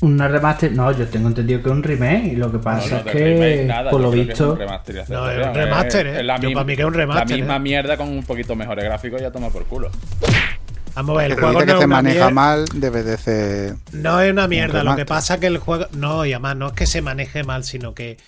Una 0.00 0.26
remaster. 0.28 0.72
No, 0.72 0.90
yo 0.92 1.06
tengo 1.08 1.28
entendido 1.28 1.62
que 1.62 1.68
es 1.68 1.72
un 1.74 1.82
remake. 1.82 2.32
Y 2.32 2.36
lo 2.36 2.50
que 2.50 2.58
pasa 2.58 2.90
no, 2.90 2.96
es 2.98 3.02
que, 3.16 3.24
remake 3.24 3.64
nada, 3.66 3.90
por 3.90 4.00
lo 4.00 4.10
creo 4.10 4.26
que 4.26 4.32
es 4.32 4.40
un 4.40 4.46
visto. 4.48 4.56
remasterización. 4.56 5.20
No, 5.20 5.30
es 5.30 5.46
un 5.46 5.54
remaster, 5.54 6.06
¿eh? 6.06 6.22
la 6.24 6.36
Yo 6.40 6.48
misma- 6.48 6.54
para 6.60 6.64
mí 6.66 6.76
que 6.76 6.82
es 6.82 6.88
un 6.88 6.94
remaster, 6.94 7.30
La 7.30 7.36
misma 7.36 7.56
¿eh? 7.56 7.60
mierda 7.60 7.96
con 7.96 8.08
un 8.08 8.22
poquito 8.24 8.56
mejores 8.56 8.84
gráficos 8.84 9.20
ya 9.20 9.30
toma 9.30 9.50
por 9.50 9.64
culo. 9.66 9.90
Vamos 10.94 11.16
a 11.16 11.22
ver, 11.22 11.30
el 11.32 11.38
juego 11.40 11.52
no 11.60 11.66
que 11.66 11.72
es 11.72 11.78
se 11.78 11.84
una 11.86 11.96
maneja 11.96 12.30
mal, 12.30 12.64
debe 12.74 13.02
de 13.02 13.16
ser... 13.16 13.74
No 13.92 14.20
es 14.20 14.30
una 14.32 14.46
mierda, 14.48 14.84
lo 14.84 14.94
que 14.96 15.06
pasa 15.06 15.40
que 15.40 15.46
el 15.46 15.58
juego. 15.58 15.86
No, 15.92 16.24
y 16.26 16.32
además 16.32 16.56
no 16.56 16.66
es 16.68 16.72
que 16.74 16.86
se 16.86 17.00
maneje 17.02 17.44
mal, 17.44 17.64
sino 17.64 17.94
que, 17.94 18.18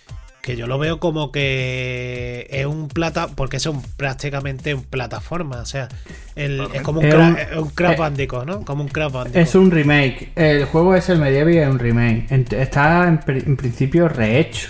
que 0.41 0.57
yo 0.57 0.67
lo 0.67 0.79
veo 0.79 0.99
como 0.99 1.31
que 1.33 2.47
es 2.51 2.65
un 2.67 2.89
plata. 2.89 3.29
Porque 3.29 3.59
es 3.59 3.67
un, 3.67 3.83
prácticamente 3.83 4.75
un 4.75 4.83
plataforma. 4.83 5.59
O 5.61 5.67
sea, 5.67 5.89
el- 6.37 6.67
es 6.73 6.83
como 6.83 7.01
un, 7.01 7.07
Es 7.07 7.15
cra- 7.15 7.29
un- 7.31 7.39
es 7.39 7.57
un 7.59 7.69
Crash 7.71 7.93
eh, 7.95 7.97
Bandicoot, 7.99 8.47
¿no? 8.47 8.65
Como 8.65 8.83
un 8.83 8.89
Crash 8.89 9.13
Bandicoot. 9.13 9.43
Es 9.43 9.55
un 9.55 9.71
remake. 9.71 10.33
El 10.35 10.65
juego 10.65 10.95
es 10.95 11.09
el 11.11 11.19
Medieval 11.19 11.55
y 11.55 11.59
es 11.59 11.69
un 11.69 11.79
remake. 11.79 12.27
Está 12.53 13.09
en, 13.09 13.21
en 13.27 13.57
principio 13.57 14.09
rehecho. 14.09 14.69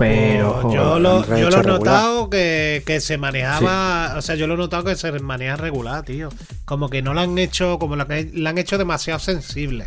Pero. 0.00 0.60
Pues 0.62 0.74
yo 0.74 0.98
lo, 0.98 1.26
yo 1.36 1.50
lo 1.50 1.60
he 1.60 1.62
notado 1.62 2.30
que, 2.30 2.82
que 2.86 3.00
se 3.00 3.18
manejaba. 3.18 4.14
O 4.16 4.22
sea, 4.22 4.34
yo 4.34 4.46
lo 4.46 4.54
he 4.54 4.56
notado 4.56 4.84
que 4.84 4.96
se 4.96 5.12
maneja 5.20 5.56
regular, 5.56 6.04
tío. 6.04 6.30
Como 6.64 6.88
que 6.88 7.02
no 7.02 7.12
lo 7.12 7.20
han 7.20 7.36
hecho. 7.38 7.78
Como 7.78 7.96
lo 7.96 8.06
que 8.06 8.30
la 8.32 8.50
han 8.50 8.58
hecho 8.58 8.78
demasiado 8.78 9.20
sensible. 9.20 9.84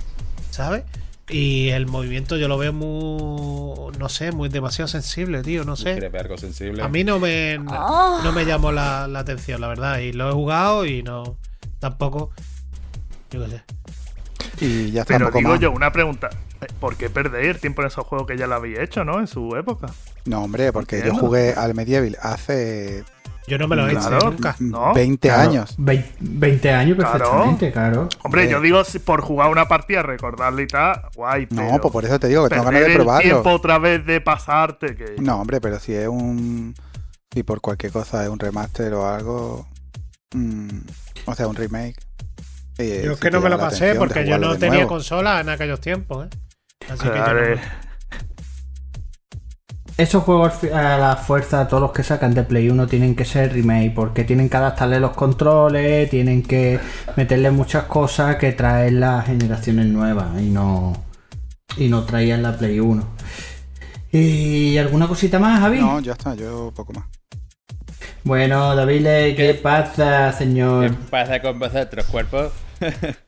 ¿Sabes? 0.51 0.83
Y 1.29 1.69
el 1.69 1.87
movimiento 1.87 2.37
yo 2.37 2.47
lo 2.47 2.59
veo 2.59 2.71
muy. 2.73 3.97
No 3.97 4.07
sé, 4.07 4.31
muy 4.31 4.49
demasiado 4.49 4.87
sensible, 4.87 5.41
tío. 5.41 5.63
No 5.63 5.75
sé. 5.75 5.93
¿Quieres 5.93 6.11
ver 6.11 6.21
algo 6.21 6.37
sensible? 6.37 6.83
A 6.83 6.89
mí 6.89 7.03
no 7.03 7.17
me, 7.19 7.57
no 7.57 8.31
me 8.33 8.45
llamó 8.45 8.71
la, 8.71 9.07
la 9.07 9.19
atención, 9.19 9.61
la 9.61 9.67
verdad. 9.67 9.97
Y 9.97 10.13
lo 10.13 10.29
he 10.29 10.33
jugado 10.33 10.85
y 10.85 11.01
no. 11.01 11.37
Tampoco. 11.79 12.31
Yo 13.31 13.43
qué 13.43 13.49
sé. 13.49 13.63
Y 14.63 14.91
ya 14.91 15.01
está 15.01 15.17
Pero 15.17 15.31
digo 15.31 15.49
más. 15.49 15.59
yo, 15.59 15.71
una 15.71 15.91
pregunta. 15.91 16.29
¿Por 16.79 16.95
qué 16.95 17.09
perder 17.09 17.59
tiempo 17.59 17.81
en 17.81 17.87
esos 17.87 18.05
juegos 18.05 18.27
que 18.27 18.37
ya 18.37 18.47
lo 18.47 18.55
habéis 18.55 18.79
hecho, 18.79 19.03
no? 19.03 19.19
En 19.19 19.27
su 19.27 19.55
época. 19.55 19.87
No, 20.25 20.43
hombre, 20.43 20.71
porque 20.73 21.01
yo 21.05 21.13
jugué 21.15 21.53
al 21.53 21.73
Medieval 21.73 22.17
hace 22.21 23.03
Yo 23.45 23.57
no 23.57 23.67
me 23.67 23.75
lo 23.75 23.85
he 23.89 23.91
Claro. 23.91 24.17
hecho 24.17 24.29
nunca. 24.31 24.55
¿No? 24.59 24.93
20 24.93 25.27
Claro, 25.27 25.49
años. 25.49 25.75
vei- 25.77 26.05
20 26.21 26.71
años 26.71 26.95
perfectamente, 26.97 27.71
claro. 27.73 28.07
Hombre, 28.23 28.45
Eh. 28.45 28.49
yo 28.49 28.61
digo, 28.61 28.85
si 28.85 28.99
por 28.99 29.19
jugar 29.19 29.49
una 29.49 29.67
partida, 29.67 30.01
recordarle 30.01 30.63
y 30.63 30.67
tal, 30.67 31.01
guay, 31.13 31.45
pero... 31.47 31.63
No, 31.69 31.81
pues 31.81 31.91
por 31.91 32.05
eso 32.05 32.17
te 32.21 32.29
digo 32.29 32.43
que 32.45 32.51
tengo 32.51 32.63
ganas 32.63 32.79
de 32.81 32.87
el 32.87 32.93
probarlo. 32.93 33.21
tiempo 33.29 33.49
otra 33.51 33.79
vez 33.79 34.05
de 34.05 34.21
pasarte, 34.21 34.95
que... 34.95 35.15
No, 35.19 35.41
hombre, 35.41 35.59
pero 35.59 35.77
si 35.79 35.93
es 35.93 36.07
un. 36.07 36.73
Si 37.33 37.43
por 37.43 37.59
cualquier 37.59 37.91
cosa 37.91 38.23
es 38.23 38.29
un 38.29 38.39
remaster 38.39 38.93
o 38.93 39.07
algo. 39.09 39.67
mm, 40.33 40.69
o 41.25 41.35
sea, 41.35 41.47
un 41.47 41.55
remake. 41.57 41.97
eh, 42.77 43.01
Yo 43.05 43.11
es 43.11 43.19
que 43.19 43.29
no 43.29 43.41
me 43.41 43.49
lo 43.49 43.59
pasé 43.59 43.93
porque 43.95 44.25
yo 44.25 44.37
no 44.37 44.53
tenía 44.57 44.75
nuevo. 44.75 44.89
consola 44.89 45.41
en 45.41 45.49
aquellos 45.49 45.79
tiempos, 45.81 46.25
¿eh? 46.25 46.29
Así 46.89 46.99
que 47.03 47.07
yo 47.07 47.13
Claro, 47.13 47.41
no- 47.41 47.53
eh. 47.55 47.59
Esos 49.95 50.23
juegos 50.23 50.63
a 50.73 50.97
la 50.97 51.15
fuerza, 51.15 51.67
todos 51.67 51.81
los 51.81 51.91
que 51.91 52.01
sacan 52.01 52.33
de 52.33 52.41
Play 52.43 52.67
1 52.67 52.87
tienen 52.87 53.15
que 53.15 53.25
ser 53.25 53.53
remake 53.53 53.91
porque 53.93 54.23
tienen 54.23 54.49
que 54.49 54.57
adaptarle 54.57 54.99
los 54.99 55.11
controles, 55.11 56.09
tienen 56.09 56.41
que 56.41 56.79
meterle 57.15 57.51
muchas 57.51 57.83
cosas 57.83 58.37
que 58.37 58.53
traen 58.53 58.99
las 58.99 59.27
generaciones 59.27 59.85
nuevas 59.85 60.41
y 60.41 60.49
no 60.49 60.93
y 61.77 61.89
no 61.89 62.03
traían 62.05 62.41
la 62.41 62.57
Play 62.57 62.79
1. 62.79 63.07
¿Y 64.11 64.77
alguna 64.79 65.07
cosita 65.07 65.37
más, 65.37 65.59
Javi? 65.59 65.79
No, 65.79 65.99
ya 65.99 66.13
está, 66.13 66.33
yo 66.33 66.71
poco 66.75 66.93
más. 66.93 67.05
Bueno, 68.23 68.75
David, 68.75 69.03
¿qué 69.05 69.33
¿Qué? 69.37 69.53
pasa, 69.61 70.31
¿Qué 70.31 70.37
señor? 70.37 70.95
pasa 71.11 71.39
con 71.39 71.59
vosotros, 71.59 72.05
cuerpos? 72.07 72.51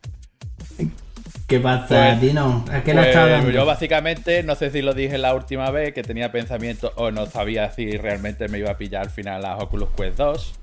¿Qué 1.48 1.60
pasa, 1.60 2.08
Pues- 2.10 2.22
Dino? 2.22 2.66
¿A 2.72 2.82
qué 2.84 2.94
Pues 2.94 3.08
estás 3.08 3.30
dando? 3.30 3.52
yo 3.52 3.66
básicamente, 3.68 4.42
no 4.42 4.56
sé 4.56 4.72
si 4.72 4.82
lo 4.82 4.94
dije 4.96 5.18
la 5.20 5.36
última 5.36 5.70
vez, 5.70 5.94
que 5.94 6.02
tenía 6.02 6.32
pensamiento 6.32 6.92
o 6.96 7.12
no 7.12 7.28
sabía 7.28 7.70
si 7.72 7.98
realmente 7.98 8.48
me 8.48 8.58
iba 8.58 8.72
a 8.72 8.78
pillar 8.78 9.04
al 9.04 9.10
final 9.12 9.44
las 9.44 9.62
Oculus 9.62 9.90
Quest 9.96 10.18
2. 10.18 10.56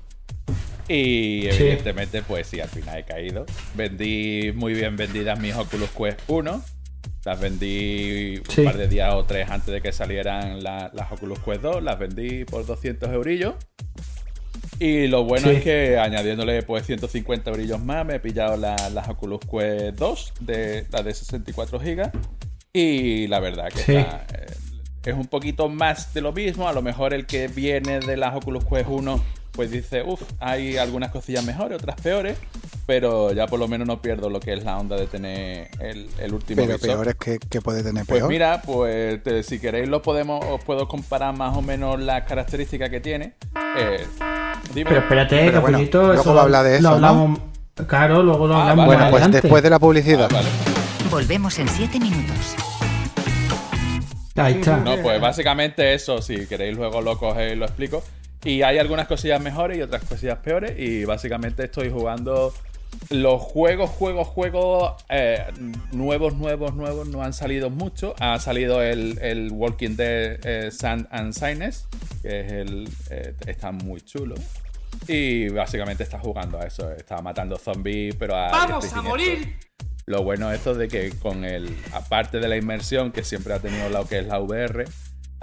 Y 0.89 1.43
Sí. 1.51 1.63
evidentemente, 1.63 2.21
pues 2.23 2.47
sí, 2.47 2.59
al 2.59 2.67
final 2.67 2.97
he 2.97 3.03
caído. 3.05 3.45
Vendí 3.75 4.51
muy 4.53 4.73
bien 4.73 4.97
vendidas 4.97 5.39
mis 5.39 5.55
Oculus 5.55 5.89
Quest 5.91 6.19
1. 6.27 6.61
Las 7.23 7.39
vendí 7.39 8.41
Sí. 8.49 8.59
un 8.61 8.65
par 8.65 8.75
de 8.77 8.89
días 8.89 9.13
o 9.13 9.23
tres 9.23 9.49
antes 9.49 9.73
de 9.73 9.81
que 9.81 9.93
salieran 9.93 10.61
la- 10.61 10.91
las 10.93 11.09
Oculus 11.13 11.39
Quest 11.39 11.61
2. 11.61 11.81
Las 11.81 11.97
vendí 11.97 12.43
por 12.43 12.65
200 12.65 13.09
eurillos. 13.11 13.53
Y 14.79 15.07
lo 15.07 15.23
bueno 15.23 15.49
Sí. 15.49 15.55
es 15.57 15.63
que 15.63 15.97
añadiéndole 15.97 16.63
pues 16.63 16.85
150 16.85 17.51
eurillos 17.51 17.79
más, 17.81 18.05
me 18.05 18.15
he 18.15 18.19
pillado 18.19 18.57
la- 18.57 18.89
las 18.89 19.07
Oculus 19.09 19.39
Quest 19.41 19.97
2, 19.97 20.33
de, 20.39 20.85
la 20.91 21.03
de 21.03 21.13
64 21.13 21.79
GB. 21.79 22.11
Y 22.73 23.27
la 23.27 23.39
verdad 23.39 23.69
que 23.69 23.79
Sí. 23.79 23.95
está, 23.95 24.25
eh, 24.33 24.45
es 25.05 25.13
un 25.13 25.27
poquito 25.27 25.69
más 25.69 26.13
de 26.13 26.21
lo 26.21 26.31
mismo. 26.33 26.67
A 26.67 26.73
lo 26.73 26.81
mejor 26.81 27.13
el 27.13 27.25
que 27.25 27.47
viene 27.47 27.99
de 27.99 28.17
las 28.17 28.35
Oculus 28.35 28.65
Quest 28.65 28.87
1, 28.89 29.23
pues 29.53 29.71
dice, 29.71 30.03
uff, 30.03 30.21
hay 30.39 30.77
algunas 30.77 31.11
cosillas 31.11 31.43
mejores, 31.45 31.77
otras 31.81 31.99
peores. 32.01 32.37
Pero 32.85 33.31
ya 33.31 33.47
por 33.47 33.59
lo 33.59 33.69
menos 33.69 33.87
no 33.87 34.01
pierdo 34.01 34.29
lo 34.29 34.41
que 34.41 34.51
es 34.53 34.63
la 34.65 34.77
onda 34.77 34.97
de 34.97 35.07
tener 35.07 35.69
el, 35.79 36.09
el 36.19 36.33
último 36.33 36.61
Pero 36.63 36.73
visor. 36.77 36.89
peor 36.89 37.07
es 37.07 37.15
que, 37.15 37.39
que 37.39 37.61
puede 37.61 37.81
tener 37.81 38.05
Pues 38.05 38.19
peor. 38.19 38.29
mira, 38.29 38.61
pues 38.61 39.23
te- 39.23 39.41
si 39.43 39.57
queréis 39.59 39.87
lo 39.87 40.01
podemos, 40.01 40.43
os 40.43 40.61
puedo 40.65 40.85
comparar 40.89 41.33
más 41.33 41.55
o 41.55 41.61
menos 41.61 41.97
las 42.01 42.23
características 42.23 42.89
que 42.89 42.99
tiene. 42.99 43.35
Eh, 43.77 44.05
dime. 44.73 44.89
Pero 44.89 44.99
espérate, 45.01 45.45
Pero 45.45 45.61
bueno, 45.61 45.77
luego 45.79 46.13
eso 46.13 46.33
va 46.33 46.41
a 46.41 46.43
hablar 46.43 46.65
de 46.65 46.71
lo 46.81 46.89
eso, 46.89 46.99
¿no? 46.99 47.07
hablamos- 47.07 47.39
Claro, 47.87 48.21
luego 48.21 48.47
lo 48.47 48.55
Ah, 48.55 48.61
hablamos 48.63 48.85
vale. 48.85 48.97
bueno, 48.97 49.11
pues 49.11 49.21
adelante. 49.23 49.41
después 49.41 49.63
de 49.63 49.69
la 49.69 49.79
publicidad. 49.79 50.27
Ah, 50.29 50.33
vale. 50.35 50.49
Volvemos 51.09 51.57
en 51.59 51.69
7 51.69 51.99
minutos. 52.01 52.55
Ahí 54.35 54.55
está. 54.55 54.77
No, 54.77 54.97
pues 54.97 55.21
básicamente 55.21 55.93
eso, 55.93 56.21
si 56.21 56.47
queréis 56.47 56.75
luego 56.75 57.01
lo 57.01 57.17
cogéis 57.17 57.53
y 57.53 57.55
lo 57.55 57.65
explico. 57.65 58.03
Y 58.43 58.61
hay 58.61 58.77
algunas 58.77 59.07
cosillas 59.07 59.41
mejores 59.41 59.77
y 59.77 59.81
otras 59.81 60.03
cosillas 60.03 60.39
peores. 60.39 60.77
Y 60.77 61.05
básicamente 61.05 61.63
estoy 61.63 61.89
jugando 61.89 62.53
los 63.09 63.41
juegos, 63.41 63.89
juegos, 63.89 64.27
juegos 64.27 65.03
eh, 65.09 65.45
nuevos, 65.91 66.35
nuevos, 66.35 66.73
nuevos. 66.75 67.07
No 67.07 67.23
han 67.23 67.33
salido 67.33 67.69
mucho. 67.69 68.15
Ha 68.19 68.39
salido 68.39 68.81
el, 68.81 69.17
el 69.21 69.51
Walking 69.51 69.95
Dead 69.95 70.39
eh, 70.43 70.71
Sand 70.71 71.07
and 71.11 71.33
Sinus, 71.33 71.85
que 72.21 72.41
es 72.41 72.51
el. 72.51 72.89
eh, 73.09 73.35
está 73.47 73.71
muy 73.71 74.01
chulo. 74.01 74.35
Y 75.07 75.49
básicamente 75.49 76.03
está 76.03 76.19
jugando 76.19 76.59
a 76.59 76.65
eso. 76.65 76.91
Está 76.91 77.21
matando 77.21 77.57
zombies, 77.57 78.15
pero 78.15 78.35
a. 78.35 78.49
¡Vamos 78.49 78.93
a 78.93 79.01
morir! 79.01 79.57
Lo 80.05 80.21
bueno 80.21 80.51
es 80.51 80.57
esto 80.57 80.73
de 80.73 80.87
que 80.87 81.11
con 81.11 81.45
el. 81.45 81.75
Aparte 81.93 82.39
de 82.39 82.47
la 82.47 82.57
inmersión 82.57 83.11
que 83.11 83.23
siempre 83.23 83.53
ha 83.53 83.59
tenido 83.59 83.89
lo 83.89 84.05
que 84.05 84.19
es 84.19 84.27
la 84.27 84.39
VR. 84.39 84.85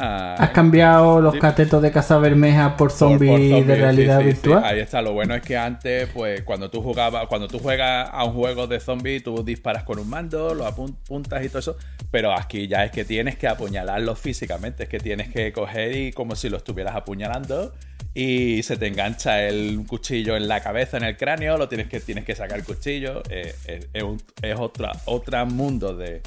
Ah, 0.00 0.35
¿Has 0.38 0.50
cambiado 0.50 1.21
los 1.21 1.35
Sí. 1.35 1.38
catetos 1.40 1.80
de 1.83 1.90
cazabermeja 1.92 2.71
por 2.76 2.88
por- 2.88 2.90
zombies 2.90 3.66
de 3.66 3.75
realidad 3.76 4.19
sí, 4.21 4.25
sí, 4.25 4.30
sí. 4.30 4.35
virtual? 4.49 4.64
Ahí 4.64 4.80
está. 4.80 5.02
Lo 5.02 5.12
bueno 5.12 5.35
es 5.35 5.42
que 5.42 5.57
antes, 5.57 6.09
pues, 6.12 6.42
cuando 6.42 6.71
tú 6.71 6.83
jugabas, 6.83 7.26
cuando 7.28 7.47
tú 7.49 7.59
juegas 7.59 8.09
a 8.12 8.25
un 8.25 8.33
juego 8.35 8.66
de 8.66 8.80
zombies, 8.80 9.23
tú 9.23 9.42
disparas 9.45 9.85
con 9.85 9.99
un 9.99 10.09
mando, 10.09 10.54
lo 10.54 10.66
apuntas 10.66 11.45
y 11.45 11.49
todo 11.49 11.59
eso. 11.61 11.76
Pero 12.11 12.33
aquí 12.37 12.66
ya 12.66 12.85
es 12.85 12.90
que 12.90 13.04
tienes 13.04 13.37
que 13.37 13.47
apuñalarlos 13.47 14.19
físicamente. 14.19 14.85
Es 14.85 14.88
que 14.88 14.99
tienes 14.99 15.28
que 15.30 15.52
coger 15.52 15.95
y 15.97 16.12
como 16.12 16.35
si 16.35 16.49
lo 16.49 16.57
estuvieras 16.57 16.97
apuñalando. 16.97 17.73
Y 18.12 18.64
se 18.64 18.76
te 18.76 18.88
engancha 18.88 19.42
el 19.47 19.85
cuchillo 19.87 20.37
en 20.37 20.49
la 20.49 20.61
cabeza, 20.61 20.97
en 20.97 21.04
el 21.04 21.16
cráneo, 21.16 21.57
lo 21.57 21.69
tienes 21.69 21.87
que, 21.87 22.00
tienes 22.00 22.25
que 22.25 22.35
sacar 22.35 22.59
el 22.59 22.64
cuchillo. 22.64 23.23
eh, 23.30 23.54
es, 23.66 23.87
es 23.92 24.02
un- 24.02 24.21
es 24.42 24.57
otra, 24.59 24.90
otra 25.04 25.45
mundo 25.45 25.95
de. 25.97 26.21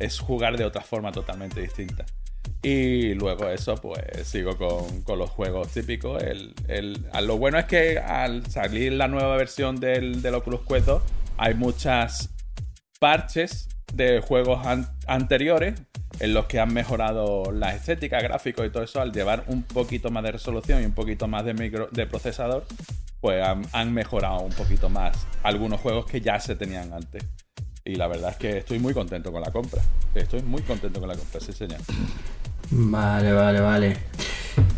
Es 0.00 0.18
jugar 0.18 0.56
de 0.56 0.64
otra 0.64 0.80
forma 0.80 1.12
totalmente 1.12 1.60
distinta. 1.60 2.04
Y 2.62 3.14
luego 3.14 3.48
eso, 3.48 3.74
pues 3.76 4.02
sigo 4.24 4.56
con, 4.58 5.00
con 5.02 5.18
los 5.18 5.30
juegos 5.30 5.68
típicos. 5.68 6.22
El, 6.22 6.54
el- 6.68 7.06
lo 7.26 7.38
bueno 7.38 7.58
es 7.58 7.64
que 7.64 7.98
al 7.98 8.46
salir 8.50 8.92
la 8.92 9.08
nueva 9.08 9.36
versión 9.36 9.80
del, 9.80 10.20
del 10.20 10.34
Oculus 10.34 10.60
Quest 10.68 10.86
2, 10.86 11.02
hay 11.38 11.54
muchas 11.54 12.28
parches 12.98 13.68
de 13.94 14.20
juegos 14.20 14.66
an- 14.66 14.88
anteriores 15.06 15.80
en 16.18 16.34
los 16.34 16.46
que 16.46 16.60
han 16.60 16.74
mejorado 16.74 17.50
la 17.50 17.74
estética, 17.74 18.20
gráficos 18.20 18.66
y 18.66 18.70
todo 18.70 18.82
eso, 18.82 19.00
al 19.00 19.10
llevar 19.12 19.44
un 19.46 19.62
poquito 19.62 20.10
más 20.10 20.22
de 20.22 20.32
resolución 20.32 20.82
y 20.82 20.84
un 20.84 20.92
poquito 20.92 21.28
más 21.28 21.44
de, 21.46 21.54
micro, 21.54 21.88
de 21.90 22.06
procesador, 22.06 22.66
pues 23.22 23.42
han 23.72 23.94
mejorado 23.94 24.40
un 24.40 24.52
poquito 24.52 24.90
más 24.90 25.16
algunos 25.42 25.80
juegos 25.80 26.04
que 26.04 26.20
ya 26.20 26.38
se 26.40 26.56
tenían 26.56 26.92
antes. 26.92 27.24
Y 27.84 27.94
la 27.96 28.06
verdad 28.08 28.30
es 28.30 28.36
que 28.36 28.58
estoy 28.58 28.78
muy 28.78 28.92
contento 28.94 29.32
con 29.32 29.40
la 29.40 29.50
compra. 29.50 29.80
Estoy 30.14 30.42
muy 30.42 30.62
contento 30.62 31.00
con 31.00 31.08
la 31.08 31.14
compra, 31.16 31.40
sí 31.40 31.52
señor. 31.52 31.78
Vale, 32.70 33.32
vale, 33.32 33.60
vale. 33.60 33.96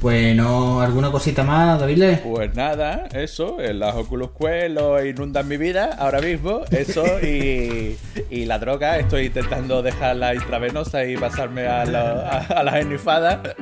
Bueno, 0.00 0.80
¿alguna 0.80 1.10
cosita 1.10 1.42
más, 1.44 1.78
David? 1.80 2.18
Pues 2.24 2.54
nada, 2.54 3.08
eso, 3.12 3.60
en 3.60 3.80
las 3.80 3.94
Oculus 3.94 4.30
Quest 4.38 4.74
lo 4.74 5.04
inundan 5.04 5.46
mi 5.48 5.56
vida 5.56 5.96
ahora 5.98 6.20
mismo, 6.20 6.62
eso 6.70 7.04
y, 7.22 7.96
y 8.30 8.44
la 8.46 8.58
droga, 8.58 8.98
estoy 8.98 9.26
intentando 9.26 9.82
dejarla 9.82 10.34
intravenosa 10.34 11.04
y 11.04 11.16
pasarme 11.16 11.66
a, 11.66 11.84
lo- 11.84 11.98
a, 11.98 12.38
a 12.38 12.62
las 12.62 12.74
ennifadas. 12.76 13.40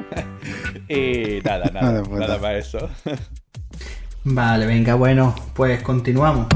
Y 0.88 1.40
nada, 1.44 1.66
nada, 1.73 1.92
Nada, 1.92 2.02
pues 2.02 2.20
nada 2.20 2.37
nada. 2.37 2.38
más 2.40 2.52
eso. 2.66 2.90
Vale, 4.25 4.66
venga, 4.66 4.94
bueno, 4.97 5.35
pues 5.54 5.80
continuamos. 5.82 6.49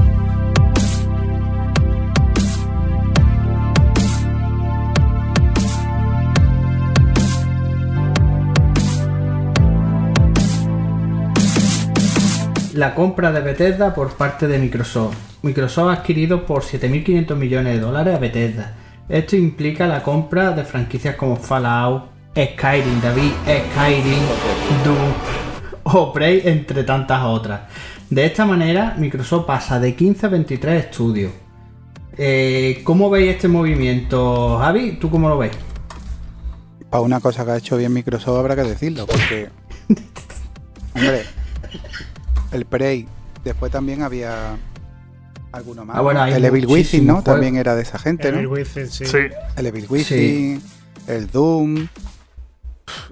La 12.75 12.93
compra 12.93 13.31
de 13.31 13.39
Bethesda 13.39 13.93
por 13.95 14.17
parte 14.17 14.49
de 14.49 14.59
Microsoft. 14.59 15.15
Microsoft 15.43 15.87
ha 15.87 15.93
adquirido 15.93 16.45
por 16.45 16.61
7.500 16.61 17.35
millones 17.37 17.75
de 17.75 17.79
dólares 17.79 18.15
a 18.15 18.19
Bethesda. 18.19 18.73
Esto 19.07 19.37
implica 19.37 19.87
la 19.87 20.03
compra 20.03 20.51
de 20.51 20.65
franquicias 20.65 21.15
como 21.15 21.37
Fallout, 21.37 22.09
Skyrim, 22.31 22.99
David, 23.01 23.31
Skyrim, 23.45 24.23
Doom 24.83 25.13
o 25.83 26.11
Prey, 26.11 26.41
entre 26.43 26.83
tantas 26.83 27.23
otras. 27.23 27.61
De 28.09 28.25
esta 28.25 28.45
manera, 28.45 28.93
Microsoft 28.97 29.45
pasa 29.45 29.79
de 29.79 29.95
15 29.95 30.25
a 30.25 30.29
23 30.29 30.83
estudios. 30.83 31.31
Eh, 32.17 32.81
¿Cómo 32.83 33.09
veis 33.09 33.35
este 33.35 33.47
movimiento, 33.47 34.57
Javi? 34.59 34.97
¿Tú 34.99 35.09
cómo 35.09 35.29
lo 35.29 35.37
ves? 35.37 35.51
Para 36.89 37.03
una 37.03 37.21
cosa 37.21 37.45
que 37.45 37.51
ha 37.51 37.57
hecho 37.57 37.77
bien 37.77 37.93
Microsoft 37.93 38.37
habrá 38.37 38.53
que 38.53 38.63
decirlo, 38.63 39.07
porque. 39.07 39.47
Hombre, 40.93 41.23
el 42.55 42.65
Prey. 42.65 43.07
Después 43.43 43.71
también 43.71 44.01
había 44.01 44.57
alguno 45.51 45.85
más. 45.85 45.97
Ah, 45.97 46.01
bueno, 46.01 46.25
el 46.25 46.43
Evil 46.43 46.65
Within, 46.65 47.05
¿no? 47.05 47.21
También 47.21 47.55
era 47.57 47.75
de 47.75 47.83
esa 47.83 47.99
gente, 47.99 48.29
Evil 48.29 48.43
¿no? 48.43 48.49
Within, 48.51 48.89
sí. 48.89 49.05
Sí, 49.05 49.17
El 49.55 49.65
Evil 49.67 49.85
Within, 49.89 50.61
el 51.07 51.27
Doom. 51.27 51.87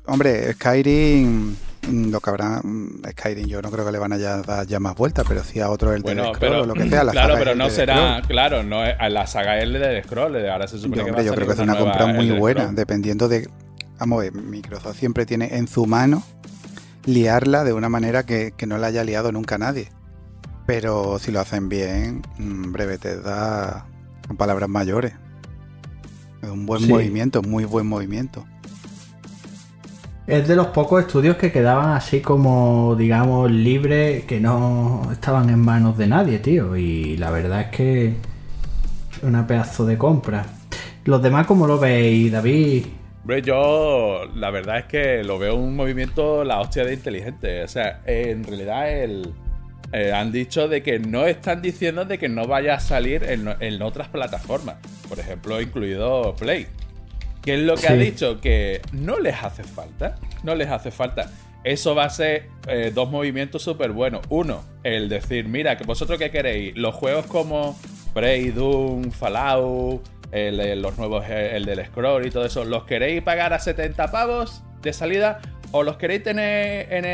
Hombre, 0.06 0.54
Skyrim. 0.54 1.56
mm, 1.88 2.12
Lo 2.12 2.20
que 2.20 2.30
habrá. 2.30 2.62
mm, 2.64 3.02
Skyrim, 3.12 3.48
yo 3.48 3.62
no 3.62 3.70
creo 3.72 3.86
que 3.86 3.92
le 3.92 4.00
van 4.00 4.14
a 4.14 4.18
ya- 4.18 4.42
dar 4.42 4.66
ya 4.68 4.80
más 4.80 4.96
vueltas, 4.96 5.26
pero 5.28 5.44
sí 5.44 5.60
a 5.60 5.70
otro 5.70 5.94
el 5.94 6.02
Bueno, 6.02 6.24
del 6.24 6.36
Scroll 6.36 6.40
pero 6.52 6.64
o 6.64 6.66
lo 6.66 6.74
que 6.74 6.90
sea. 6.90 7.04
La 7.04 7.12
claro, 7.12 7.28
saga 7.34 7.40
pero 7.40 7.52
el 7.52 7.58
no 7.58 7.70
será, 7.70 7.96
Scroll. 8.18 8.28
claro, 8.28 8.64
no 8.64 8.86
es, 8.86 8.96
a 9.00 9.10
la 9.10 9.28
saga 9.28 9.60
L 9.60 9.78
del 9.80 10.04
Scroll, 10.04 10.50
ahora 10.50 10.68
se 10.68 10.78
supone 10.78 10.98
Yo, 10.98 11.06
que 11.06 11.12
va 11.12 11.18
hombre, 11.18 11.22
a 11.22 11.26
yo 11.32 11.36
creo 11.36 11.48
que 11.48 11.54
es 11.54 11.60
una 11.60 11.78
compra 11.78 12.08
muy 12.08 12.32
buena, 12.32 12.72
dependiendo 12.72 13.28
de. 13.28 13.50
Vamos 14.00 14.18
a 14.20 14.22
ver, 14.24 14.34
Microsoft 14.34 14.98
siempre 14.98 15.26
tiene 15.26 15.56
en 15.56 15.68
su 15.68 15.86
mano 15.86 16.24
liarla 17.06 17.64
de 17.64 17.74
una 17.74 17.90
manera 17.90 18.26
que, 18.26 18.54
que 18.56 18.66
no 18.66 18.78
la 18.78 18.88
haya 18.88 19.04
liado 19.04 19.32
nunca 19.32 19.58
nadie. 19.58 19.90
Pero 20.66 21.20
si 21.20 21.32
lo 21.32 21.40
hacen 21.42 21.68
bien, 21.70 22.22
breve 22.38 22.98
te 22.98 23.20
da 23.20 23.86
palabras 24.38 24.70
mayores. 24.70 25.14
Es 26.42 26.50
un 26.50 26.66
buen 26.66 26.82
Sí. 26.82 26.88
movimiento, 26.88 27.42
muy 27.42 27.66
buen 27.66 27.88
movimiento. 27.88 28.46
Es 30.26 30.48
de 30.48 30.56
los 30.56 30.68
pocos 30.68 31.02
estudios 31.02 31.36
que 31.36 31.52
quedaban 31.52 31.90
así 31.98 32.22
como, 32.22 32.96
digamos, 32.98 33.52
libres, 33.52 34.24
que 34.24 34.40
no 34.40 35.10
estaban 35.12 35.50
en 35.50 35.60
manos 35.60 35.98
de 35.98 36.08
nadie, 36.08 36.40
tío. 36.40 36.78
Y 36.78 37.18
la 37.18 37.30
verdad 37.30 37.62
es 37.62 37.68
que 37.76 38.16
una 39.22 39.46
pedazo 39.46 39.86
de 39.86 39.98
compra. 39.98 40.46
Los 41.04 41.22
demás, 41.22 41.46
¿cómo 41.46 41.68
lo 41.68 41.78
veis, 41.78 42.32
David? 42.32 42.86
Hombre, 43.24 43.42
yo 43.42 44.26
la 44.36 44.52
verdad 44.52 44.80
es 44.80 44.86
que 44.86 45.24
lo 45.24 45.40
veo 45.40 45.56
un 45.56 45.78
movimiento 45.78 46.44
la 46.44 46.60
hostia 46.60 46.84
de 46.84 46.94
inteligente. 46.94 47.64
O 47.64 47.68
sea, 47.70 48.02
en 48.06 48.44
realidad 48.44 48.92
el, 48.92 49.34
eh, 49.94 50.12
han 50.12 50.34
dicho 50.34 50.68
de 50.68 50.84
que 50.84 51.00
no 51.00 51.26
están 51.26 51.62
diciendo 51.62 52.04
de 52.04 52.18
que 52.18 52.28
no 52.28 52.48
vaya 52.48 52.74
a 52.74 52.80
salir 52.82 53.24
en, 53.24 53.48
en 53.62 53.82
otras 53.82 54.10
plataformas. 54.10 54.76
Por 55.08 55.22
ejemplo, 55.22 55.62
incluido 55.62 56.36
Play. 56.36 56.68
¿Qué 57.42 57.54
es 57.54 57.62
lo 57.62 57.78
que 57.78 57.88
ha 57.88 57.94
dicho? 57.94 58.42
Que 58.42 58.82
no 58.92 59.18
les 59.20 59.42
hace 59.42 59.64
falta. 59.64 60.18
No 60.44 60.54
les 60.54 60.70
hace 60.70 60.92
falta. 60.92 61.32
Eso 61.64 61.96
va 61.96 62.04
a 62.04 62.10
ser 62.10 62.50
eh, 62.68 62.92
dos 62.94 63.10
movimientos 63.10 63.62
súper 63.62 63.92
buenos. 63.92 64.26
Uno, 64.28 64.66
el 64.84 65.08
decir, 65.08 65.48
mira, 65.48 65.78
que 65.78 65.86
vosotros 65.86 66.20
qué 66.20 66.30
queréis. 66.30 66.76
Los 66.76 66.94
juegos 66.94 67.26
como 67.28 67.80
Prey, 68.14 68.52
Doom, 68.52 69.12
Fallout, 69.12 70.02
el, 70.34 70.60
el- 70.60 70.82
los 70.82 70.98
nuevos, 70.98 71.24
eh, 71.30 71.56
el 71.56 71.66
del 71.66 71.86
Scroll 71.86 72.26
y 72.26 72.30
todo 72.32 72.46
eso, 72.46 72.66
¿los 72.66 72.84
queréis 72.86 73.22
pagar 73.22 73.54
a 73.54 73.60
70 73.60 74.12
pavos 74.12 74.64
de 74.82 74.92
salida 74.94 75.40
o 75.72 75.84
los 75.84 75.98
queréis 75.98 76.24
tener 76.24 76.92
en 76.92 77.06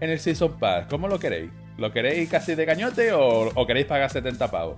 el, 0.00 0.18
Season 0.18 0.58
Pass? 0.58 0.86
¿Cómo 0.88 1.08
lo 1.08 1.18
queréis? 1.18 1.50
¿Lo 1.78 1.92
queréis 1.92 2.28
casi 2.28 2.54
de 2.54 2.66
cañote 2.66 3.12
o, 3.12 3.66
queréis 3.66 3.86
pagar 3.86 4.10
70 4.10 4.50
pavos? 4.50 4.76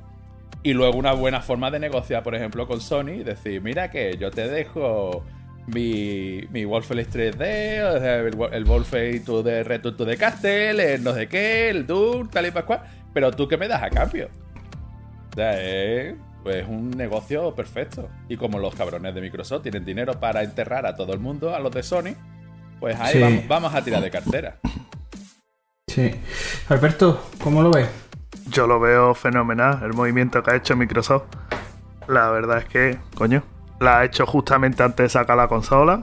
Y 0.62 0.74
luego 0.74 0.96
una 0.96 1.12
buena 1.12 1.40
forma 1.40 1.70
de 1.72 1.80
negociar, 1.80 2.22
por 2.22 2.34
ejemplo, 2.36 2.66
con 2.68 2.80
Sony 2.80 3.24
decir, 3.24 3.60
mira 3.60 3.90
que 3.90 4.16
yo 4.16 4.30
te 4.30 4.46
dejo 4.48 5.24
mi, 5.66 6.42
mi 6.50 6.64
Wolfenstein 6.64 7.32
3D, 7.32 7.96
o 7.96 7.98
sea, 8.00 8.16
el, 8.20 8.36
el 8.52 8.64
Wolfenstein 8.64 9.24
2 9.24 9.44
de 9.44 9.64
Return 9.64 9.96
to 9.96 10.06
the 10.06 10.16
Castle, 10.16 10.94
el 10.94 11.02
no 11.02 11.14
sé 11.14 11.26
qué, 11.26 11.68
el 11.70 11.84
Doom, 11.86 12.28
tal 12.30 12.46
y 12.46 12.52
pascual, 12.52 12.80
pero 13.12 13.32
tú 13.32 13.48
qué 13.48 13.56
me 13.56 13.66
das 13.66 13.82
a 13.82 13.90
cambio. 13.90 14.28
O 15.32 15.34
sea, 15.34 15.60
es, 15.60 16.14
es 16.46 16.66
un 16.68 16.90
negocio 16.90 17.54
perfecto. 17.54 18.08
Y 18.28 18.36
como 18.36 18.58
los 18.58 18.74
cabrones 18.74 19.14
de 19.14 19.20
Microsoft 19.20 19.62
tienen 19.62 19.84
dinero 19.84 20.18
para 20.20 20.42
enterrar 20.42 20.86
a 20.86 20.94
todo 20.94 21.12
el 21.12 21.20
mundo, 21.20 21.54
a 21.54 21.60
los 21.60 21.72
de 21.72 21.82
Sony, 21.82 22.14
pues 22.80 22.98
ahí 23.00 23.12
Sí. 23.14 23.20
vamos, 23.20 23.48
vamos 23.48 23.74
a 23.74 23.82
tirar 23.84 24.02
de 24.02 24.10
cartera. 24.10 24.58
Sí. 25.88 26.10
Alberto, 26.68 27.22
¿cómo 27.42 27.62
lo 27.62 27.70
ves? 27.70 27.88
yo 28.48 28.66
lo 28.66 28.80
veo 28.80 29.14
fenomenal, 29.14 29.80
el 29.82 29.92
movimiento 29.94 30.42
que 30.42 30.50
ha 30.50 30.56
hecho 30.56 30.76
Microsoft. 30.76 31.24
La 32.08 32.30
verdad 32.30 32.58
es 32.58 32.64
que, 32.66 32.98
coño, 33.14 33.42
la 33.80 33.98
ha 34.00 34.04
hecho 34.04 34.26
justamente 34.26 34.82
antes 34.82 35.04
de 35.04 35.08
sacar 35.08 35.36
la 35.36 35.48
consola. 35.48 36.02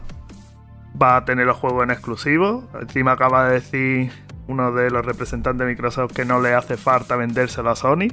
Va 0.99 1.17
a 1.17 1.25
tener 1.25 1.45
los 1.45 1.57
juegos 1.57 1.83
en 1.83 1.91
exclusivo. 1.91 2.67
Encima 2.81 3.11
acaba 3.13 3.47
de 3.47 3.55
decir 3.55 4.11
uno 4.47 4.71
de 4.71 4.89
los 4.89 5.05
representantes 5.05 5.59
de 5.65 5.71
Microsoft 5.71 6.13
que 6.13 6.25
no 6.25 6.41
le 6.41 6.53
hace 6.53 6.77
falta 6.77 7.15
vendérselo 7.15 7.69
a 7.69 7.75
Sony. 7.75 8.07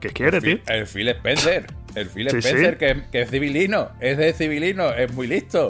¿Qué 0.00 0.10
quiere, 0.10 0.40
tío? 0.40 0.58
El 0.66 0.86
Phil 0.86 1.08
Spencer. 1.08 1.66
El 1.94 2.08
Phil 2.08 2.30
Sí, 2.30 2.38
Spencer, 2.38 2.72
sí. 2.72 2.78
Que, 2.78 3.02
que 3.10 3.22
es 3.22 3.30
civilino. 3.30 3.88
Es 4.00 4.16
de 4.18 4.32
civilino, 4.32 4.90
es 4.90 5.12
muy 5.12 5.26
listo. 5.26 5.68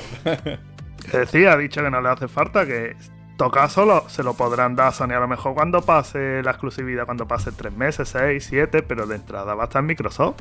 Decir, 1.13 1.49
ha 1.49 1.57
dicho 1.57 1.83
que 1.83 1.91
no 1.91 2.01
le 2.03 2.09
hace 2.11 2.29
falta, 2.29 2.67
que 2.67 2.95
toca 3.39 3.69
solo 3.69 4.05
se 4.09 4.23
lo 4.23 4.35
podrán 4.35 4.75
dar 4.75 4.89
a 4.89 4.93
Sony 4.93 5.13
a 5.13 5.21
lo 5.21 5.29
mejor 5.29 5.55
cuando 5.55 5.81
pase 5.81 6.43
la 6.43 6.51
exclusividad, 6.51 7.07
cuando 7.07 7.27
pase 7.27 7.53
tres 7.53 7.73
meses, 7.73 8.09
seis, 8.09 8.45
siete, 8.45 8.83
pero 8.83 9.07
de 9.07 9.15
entrada 9.15 9.55
va 9.55 9.63
a 9.63 9.67
estar 9.67 9.81
en 9.81 9.87
Microsoft. 9.87 10.41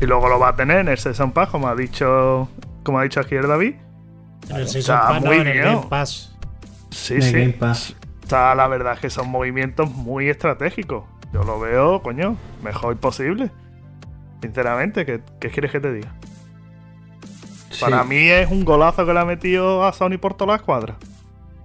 Y 0.00 0.06
luego 0.06 0.28
lo 0.28 0.38
va 0.38 0.48
a 0.48 0.56
tener 0.56 0.78
en 0.78 0.88
el 0.88 0.98
Season 0.98 1.32
Pass, 1.32 1.50
como 1.50 1.68
ha 1.68 1.74
dicho, 1.74 2.48
como 2.82 2.98
ha 2.98 3.02
dicho 3.02 3.20
aquí 3.20 3.34
el 3.34 3.46
David. 3.46 3.74
En 4.48 4.56
el 4.56 4.68
Season 4.68 4.96
sea, 4.96 5.08
Pass, 5.08 5.22
no, 5.22 5.32
en 5.32 5.46
el 5.46 5.52
bien. 5.52 5.64
Game 5.64 5.86
Pass. 5.88 6.36
Sí, 6.90 7.14
el 7.14 7.22
sí. 7.22 7.32
Game 7.32 7.52
Pass. 7.52 7.94
O 8.24 8.28
sea, 8.28 8.54
la 8.54 8.66
verdad 8.68 8.94
es 8.94 9.00
que 9.00 9.10
son 9.10 9.28
movimientos 9.28 9.90
muy 9.90 10.28
estratégicos. 10.28 11.04
Yo 11.32 11.42
lo 11.44 11.58
veo, 11.60 12.02
coño, 12.02 12.36
mejor 12.62 12.96
posible. 12.98 13.50
Sinceramente, 14.42 15.06
¿qué, 15.06 15.20
qué 15.40 15.50
quieres 15.50 15.70
que 15.72 15.80
te 15.80 15.92
diga? 15.92 16.12
Para 17.80 18.04
mí 18.04 18.28
es 18.28 18.50
un 18.50 18.64
golazo 18.64 19.06
que 19.06 19.12
le 19.14 19.20
ha 19.20 19.24
metido 19.24 19.84
a 19.84 19.92
Sony 19.92 20.18
por 20.20 20.34
toda 20.34 20.52
la 20.52 20.56
escuadra. 20.56 20.96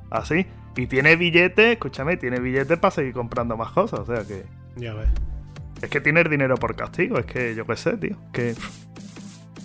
Así. 0.10 0.45
Y 0.75 0.88
tiene 0.88 1.15
billetes, 1.15 1.73
escúchame, 1.73 2.17
tiene 2.17 2.39
billetes 2.39 2.77
para 2.80 2.91
seguir 2.91 3.13
comprando 3.13 3.58
más 3.58 3.71
cosas. 3.71 3.99
O 4.01 4.06
sea 4.06 4.23
que. 4.25 4.45
Ya 4.77 4.93
ves. 4.93 5.10
Es 5.82 5.89
que 5.89 5.99
tiene 6.01 6.21
el 6.21 6.30
dinero 6.30 6.56
por 6.56 6.75
castigo. 6.75 7.17
Es 7.17 7.25
que 7.25 7.56
yo 7.56 7.65
qué 7.65 7.75
sé, 7.75 7.97
tío. 7.97 8.15
Que. 8.32 8.53
pff, 8.53 8.86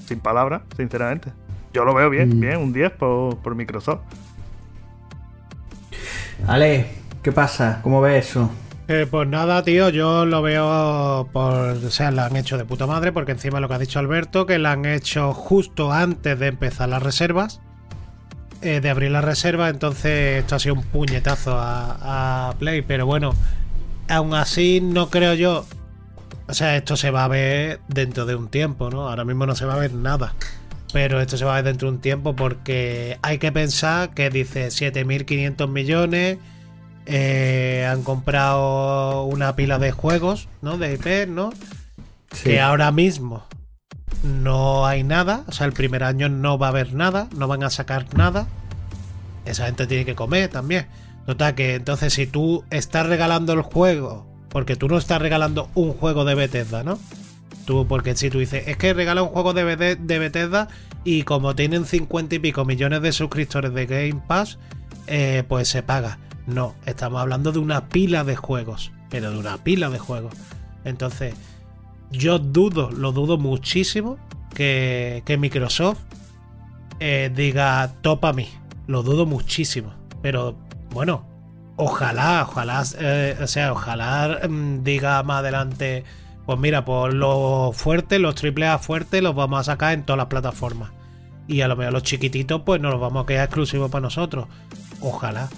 Sin 0.09 0.19
palabras, 0.21 0.62
sinceramente. 0.77 1.33
Yo 1.73 1.85
lo 1.85 1.95
veo 1.95 2.11
bien, 2.11 2.37
Mm. 2.37 2.41
bien, 2.41 2.57
un 2.59 2.73
10 2.73 2.91
por, 2.93 3.38
por 3.38 3.55
Microsoft. 3.55 4.01
Ale, 6.47 6.87
¿qué 7.23 7.31
pasa? 7.33 7.81
¿Cómo 7.83 8.01
ves 8.01 8.29
eso? 8.31 8.51
Eh, 8.88 9.07
pues 9.11 9.29
nada, 9.29 9.62
tío, 9.62 9.88
yo 9.90 10.27
lo 10.27 10.42
veo 10.42 11.29
por. 11.33 11.55
O 11.55 11.90
sea, 11.90 12.11
la 12.11 12.27
han 12.27 12.37
hecho 12.37 12.59
de 12.59 12.64
puta 12.64 12.87
madre, 12.87 13.12
porque 13.12 13.33
encima 13.33 13.61
lo 13.61 13.68
que 13.68 13.75
ha 13.75 13.79
dicho 13.79 13.99
Alberto, 13.99 14.45
que 14.45 14.59
la 14.59 14.73
han 14.73 14.85
hecho 14.87 15.33
justo 15.33 15.92
antes 15.92 16.38
de 16.38 16.49
empezar 16.49 16.88
las 16.88 17.03
reservas. 17.03 17.61
eh, 18.62 18.81
de 18.81 18.90
abrir 18.90 19.11
las 19.11 19.25
reservas, 19.25 19.71
entonces 19.73 20.40
esto 20.40 20.55
ha 20.57 20.59
sido 20.61 20.75
un 20.77 20.83
puñetazo 20.85 21.57
a, 21.59 22.51
a 22.51 22.55
Play, 22.59 22.83
pero 22.83 23.07
bueno, 23.07 23.35
aún 24.09 24.35
así 24.35 24.81
no 24.81 25.11
creo 25.11 25.35
yo 25.35 25.66
O 26.49 26.55
sea, 26.55 26.77
esto 26.77 26.97
se 26.97 27.11
va 27.11 27.25
a 27.25 27.29
ver 27.29 27.81
dentro 27.88 28.27
de 28.27 28.35
un 28.37 28.49
tiempo, 28.49 28.90
¿no? 28.90 29.09
Ahora 29.09 29.25
mismo 29.25 29.47
no 29.47 29.55
se 29.57 29.64
va 29.66 29.75
a 29.75 29.79
ver 29.79 29.95
nada. 29.95 30.35
Pero 30.92 31.21
esto 31.21 31.37
se 31.38 31.45
va 31.45 31.53
a 31.55 31.57
ver 31.57 31.64
dentro 31.66 31.88
de 31.90 31.97
un 31.97 32.01
tiempo 32.03 32.37
porque 32.37 33.18
hay 33.23 33.38
que 33.38 33.53
pensar 33.53 34.14
que 34.14 34.31
dice 34.31 34.68
7.500 34.68 35.68
millones. 35.68 36.38
Eh, 37.07 37.87
han 37.91 38.03
comprado 38.03 39.25
una 39.25 39.57
pila 39.57 39.79
de 39.79 39.93
juegos, 39.93 40.49
¿no? 40.61 40.79
De 40.79 40.95
IP, 40.95 41.29
¿no? 41.29 41.53
Sí. 42.33 42.45
Que 42.45 42.61
ahora 42.61 42.91
mismo 42.93 43.45
no 44.23 44.87
hay 44.87 45.03
nada. 45.03 45.45
O 45.49 45.53
sea, 45.53 45.67
el 45.67 45.73
primer 45.73 46.05
año 46.05 46.29
no 46.29 46.59
va 46.59 46.67
a 46.67 46.71
haber 46.71 46.95
nada. 46.95 47.29
No 47.37 47.49
van 47.49 47.65
a 47.65 47.71
sacar 47.71 48.07
nada. 48.17 48.47
Esa 49.45 49.67
gente 49.67 49.87
tiene 49.87 50.05
que 50.05 50.15
comer 50.15 50.49
también. 50.49 50.87
Total, 51.27 51.55
que 51.55 51.75
entonces 51.75 52.12
si 52.15 52.27
tú 52.27 52.65
estás 52.71 53.07
regalando 53.07 53.53
el 53.53 53.62
juego, 53.62 54.27
porque 54.49 54.77
tú 54.77 54.88
no 54.88 54.99
estás 54.99 55.21
regalando 55.23 55.69
un 55.75 55.93
juego 55.93 56.25
de 56.25 56.35
Bethesda, 56.35 56.83
¿no? 56.85 56.99
Tú, 57.65 57.87
porque 57.87 58.17
si 58.17 58.29
tú 58.29 58.38
dices, 58.41 58.67
es 58.67 58.77
que 58.77 58.93
regala 58.93 59.23
un 59.23 59.29
juego 59.29 59.53
de, 59.53 59.65
Bethe- 59.65 59.97
de 59.97 60.19
Bethesda 60.19 60.67
y 61.05 61.23
como 61.23 61.55
tienen 61.55 61.85
50 61.85 62.35
y 62.35 62.38
pico 62.41 62.65
millones 62.65 63.03
de 63.03 63.12
suscriptores 63.12 63.73
de 63.73 63.87
Game 63.87 64.21
Pass, 64.27 64.59
eh, 65.07 65.45
pues 65.49 65.69
se 65.69 65.83
paga. 65.85 66.19
No, 66.47 66.75
estamos 66.87 67.21
hablando 67.21 67.53
de 67.53 67.59
una 67.59 67.89
pila 67.89 68.25
de 68.25 68.37
juegos, 68.37 68.93
pero 69.11 69.31
de 69.31 69.39
una 69.39 69.59
pila 69.59 69.91
de 69.91 69.99
juegos. 69.99 70.35
Entonces, 70.85 71.35
yo 72.11 72.39
dudo, 72.39 72.91
lo 72.91 73.13
dudo 73.13 73.39
muchísimo 73.39 74.19
que, 74.55 75.23
que 75.25 75.37
Microsoft 75.37 76.01
eh, 77.01 77.31
diga 77.35 77.95
topa 78.01 78.29
a 78.31 78.33
mí. 78.33 78.49
Lo 78.87 79.03
dudo 79.03 79.27
muchísimo. 79.27 79.93
Pero 80.21 80.57
bueno, 80.91 81.25
ojalá, 81.77 82.47
ojalá, 82.49 82.85
eh, 82.99 83.37
o 83.41 83.47
sea, 83.47 83.73
ojalá 83.73 84.41
mm, 84.49 84.83
diga 84.85 85.23
más 85.23 85.41
adelante, 85.41 86.05
pues 86.47 86.59
mira, 86.59 86.85
pues 86.85 87.15
los 87.15 87.77
fuertes, 87.77 88.21
los 88.21 88.35
triple 88.35 88.67
A 88.69 88.79
fuertes 88.79 89.23
los 89.23 89.35
vamos 89.35 89.61
a 89.61 89.65
sacar 89.65 89.95
en 89.95 90.05
todas 90.05 90.19
las 90.19 90.27
plataformas. 90.27 90.91
Y 91.49 91.61
a 91.63 91.69
lo 91.69 91.77
mejor 91.77 91.93
los 91.93 92.03
chiquititos, 92.05 92.63
pues 92.65 92.81
nos 92.81 92.93
los 92.93 93.01
vamos 93.01 93.25
a 93.25 93.27
quedar 93.27 93.47
exclusivos 93.47 93.91
para 93.91 94.03
nosotros. 94.03 94.47
Ojalá. 95.01 95.49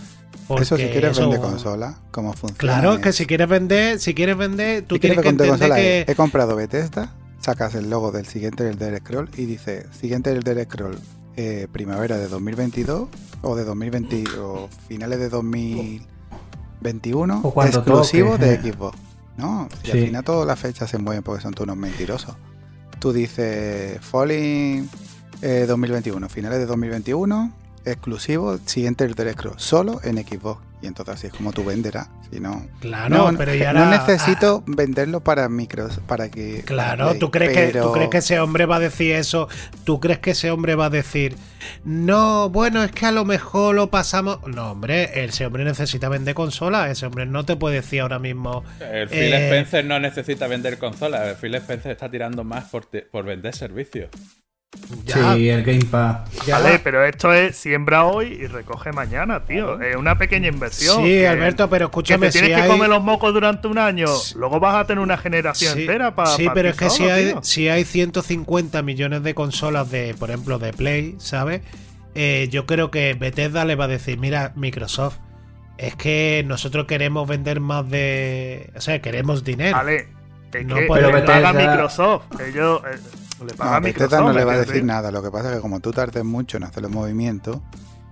Eso 0.61 0.77
si 0.77 0.85
quieres 0.89 1.13
eso- 1.13 1.23
vender 1.23 1.41
consola, 1.41 1.99
¿cómo 2.11 2.33
funciona? 2.35 2.59
Claro, 2.59 3.01
que 3.01 3.09
es- 3.11 3.17
si 3.17 3.27
quieres 3.27 3.49
vender, 3.49 3.99
si 3.99 4.15
quieres 4.15 4.37
vender, 4.37 4.83
tú 4.85 4.97
si 4.97 5.01
quieres 5.01 5.17
tienes 5.21 5.23
que 5.23 5.29
vender 5.29 5.47
entender 5.47 5.69
consola 5.69 5.77
que. 5.77 6.01
es, 6.03 6.09
he 6.09 6.15
comprado 6.15 6.55
Bethesda, 6.57 7.13
sacas 7.41 7.75
el 7.75 7.89
logo 7.91 8.13
del 8.13 8.27
siguiente 8.27 8.69
Elder 8.69 8.99
Scroll 8.99 9.31
y 9.37 9.47
dice 9.47 9.87
siguiente 9.99 10.31
Elder 10.33 10.65
Scroll 10.65 10.99
eh, 11.37 11.67
primavera 11.73 12.17
de 12.19 12.29
2022 12.29 13.09
o 13.43 13.57
de 13.57 13.65
2020 13.65 14.25
o 14.39 14.69
finales 14.89 15.19
de 15.19 15.29
2021 16.83 17.41
O 17.43 17.63
exclusivo 17.65 18.33
toque, 18.33 18.45
de 18.47 18.55
eh. 18.55 18.61
Xbox. 18.73 18.99
No, 19.37 19.69
y 19.83 19.87
Sí. 19.87 19.93
al 19.93 20.05
final 20.07 20.25
todas 20.25 20.47
las 20.47 20.59
fechas 20.61 20.89
se 20.91 20.99
mueven 20.99 21.23
porque 21.25 21.43
son 21.43 21.53
todos 21.55 21.65
unos 21.67 21.77
mentirosos. 21.77 22.37
Tú 23.01 23.13
dices 23.13 23.99
Falling 24.01 24.89
eh, 25.43 25.65
2021, 25.67 26.29
finales 26.29 26.59
de 26.61 26.67
2021, 26.67 27.53
exclusivo, 27.85 28.59
siguiente 28.67 29.05
Elder 29.05 29.33
Scroll, 29.33 29.55
solo 29.59 30.01
en 30.05 30.19
Xbox. 30.19 30.63
Y 30.83 30.87
entonces 30.87 31.15
así 31.15 31.27
es 31.29 31.33
como 31.33 31.51
tú 31.51 31.65
venderás. 31.65 32.09
Si 32.31 32.41
no, 32.41 32.67
Claro, 32.81 33.31
no, 33.33 33.39
pero 33.39 33.53
no 33.53 33.59
ya 33.59 33.71
ahora- 33.71 33.89
necesito 33.91 34.63
venderlo 34.67 35.21
para 35.21 35.49
micros, 35.49 35.99
para 36.07 36.29
que. 36.31 36.57
para 36.57 36.65
Claro, 36.67 37.09
Play, 37.09 37.19
¿tú 37.21 37.31
crees, 37.31 37.53
que, 37.73 37.79
¿tú 37.81 37.91
crees 37.93 38.11
que 38.11 38.19
ese 38.19 38.39
hombre 38.39 38.67
va 38.67 38.77
a 38.77 38.81
decir 38.81 39.15
eso? 39.15 39.49
¿Tú 39.85 39.99
crees 39.99 40.19
que 40.19 40.33
ese 40.33 40.51
hombre 40.51 40.75
va 40.75 40.87
a 40.87 40.91
decir, 40.91 41.37
no, 41.85 42.51
bueno, 42.51 42.83
es 42.85 42.93
que 42.93 43.07
a 43.07 43.13
lo 43.13 43.25
mejor 43.25 43.75
lo 43.75 43.89
pasamos? 43.89 44.41
No, 44.47 44.73
hombre, 44.73 45.25
ese 45.25 45.47
hombre 45.47 45.65
necesita 45.65 46.11
vender 46.11 46.35
consolas. 46.35 46.91
Ese 46.91 47.07
hombre 47.07 47.25
no 47.25 47.45
te 47.47 47.57
puede 47.57 47.77
decir 47.77 48.03
ahora 48.03 48.19
mismo. 48.19 48.63
El 48.81 49.09
Phil 49.09 49.33
eh, 49.33 49.47
Spencer 49.47 49.87
no 49.87 49.99
necesita 50.01 50.47
vender 50.49 50.77
consolas. 50.79 51.29
El 51.29 51.37
Phil 51.37 51.55
Spencer 51.55 51.93
está 51.93 52.11
tirando 52.11 52.45
más 52.45 52.65
por, 52.65 52.89
por 53.11 53.25
vender 53.25 53.55
servicios. 53.55 54.11
Ya, 55.05 55.35
Sí, 55.35 55.49
el 55.49 55.63
Game 55.65 55.85
Pass. 55.85 56.31
ya. 56.47 56.59
Vale, 56.59 56.79
pero 56.79 57.05
esto 57.05 57.33
es 57.33 57.57
siembra 57.57 58.05
hoy 58.05 58.27
y 58.41 58.47
recoge 58.47 58.93
mañana, 58.93 59.41
tío. 59.45 59.81
Es 59.81 59.97
una 59.97 60.17
pequeña 60.19 60.49
inversión. 60.49 60.99
Sí, 60.99 61.05
que- 61.11 61.29
Alberto, 61.29 61.69
pero 61.71 61.87
Que 61.89 61.91
escúchame, 61.91 62.27
te 62.27 62.33
tienes 62.33 62.51
si 62.51 62.55
que 62.57 62.63
hay- 62.63 62.69
comer 62.71 62.89
los 62.89 63.03
mocos 63.03 63.33
durante 63.35 63.67
un 63.69 63.79
año. 63.79 64.07
Luego 64.37 64.61
vas 64.61 64.77
a 64.77 64.87
tener 64.87 65.03
una 65.03 65.17
generación 65.17 65.75
Sí, 65.75 65.81
entera 65.83 66.15
para. 66.15 66.31
sí, 66.31 66.49
pero 66.55 66.69
es 66.71 66.77
que 66.77 66.91
si 66.91 67.05
hay, 67.05 67.27
tío. 67.33 67.43
si 67.43 67.69
hay 67.69 67.85
150 67.85 68.83
millones 68.83 69.23
de 69.23 69.35
consolas 69.35 69.91
de, 69.91 70.15
por 70.19 70.31
ejemplo, 70.31 70.59
de 70.59 70.73
Play, 70.73 71.17
¿sabes? 71.19 71.63
Eh, 72.15 72.49
yo 72.51 72.65
creo 72.67 72.91
que 72.91 73.15
Bethesda 73.15 73.65
le 73.65 73.75
va 73.75 73.85
a 73.85 73.89
decir, 73.89 74.19
mira, 74.19 74.53
Microsoft, 74.55 75.19
es 75.79 75.97
que 75.97 76.45
nosotros 76.47 76.87
queremos 76.87 77.27
vender 77.29 77.59
más 77.59 77.89
de... 77.91 78.71
O 78.77 78.81
sea, 78.81 79.03
queremos 79.03 79.43
dinero. 79.43 79.77
Vale. 79.77 80.07
Es 80.53 80.65
No 80.65 80.77
que 80.77 80.83
puede- 80.87 81.13
le 81.13 81.23
paga 81.23 81.51
Bethesda- 81.53 81.71
Microsoft. 81.73 82.41
Ellos. 82.41 82.81
eh, 82.85 82.99
le 83.45 83.55
paga 83.55 83.75
No, 83.75 83.81
Microsoft. 83.81 84.11
Bethesda 84.11 84.21
no 84.21 84.33
¿me 84.33 84.41
le 84.41 84.45
va 84.45 84.53
a 84.55 84.59
decir 84.59 84.85
nada. 84.85 85.11
Lo 85.11 85.23
que 85.23 85.31
pasa 85.31 85.51
es 85.51 85.57
que 85.57 85.61
como 85.63 85.81
tú 85.81 85.93
tardes 85.93 86.25
mucho 86.25 86.57
en 86.57 86.65
hacer 86.65 86.83
los 86.83 86.93
movimientos, 86.93 87.59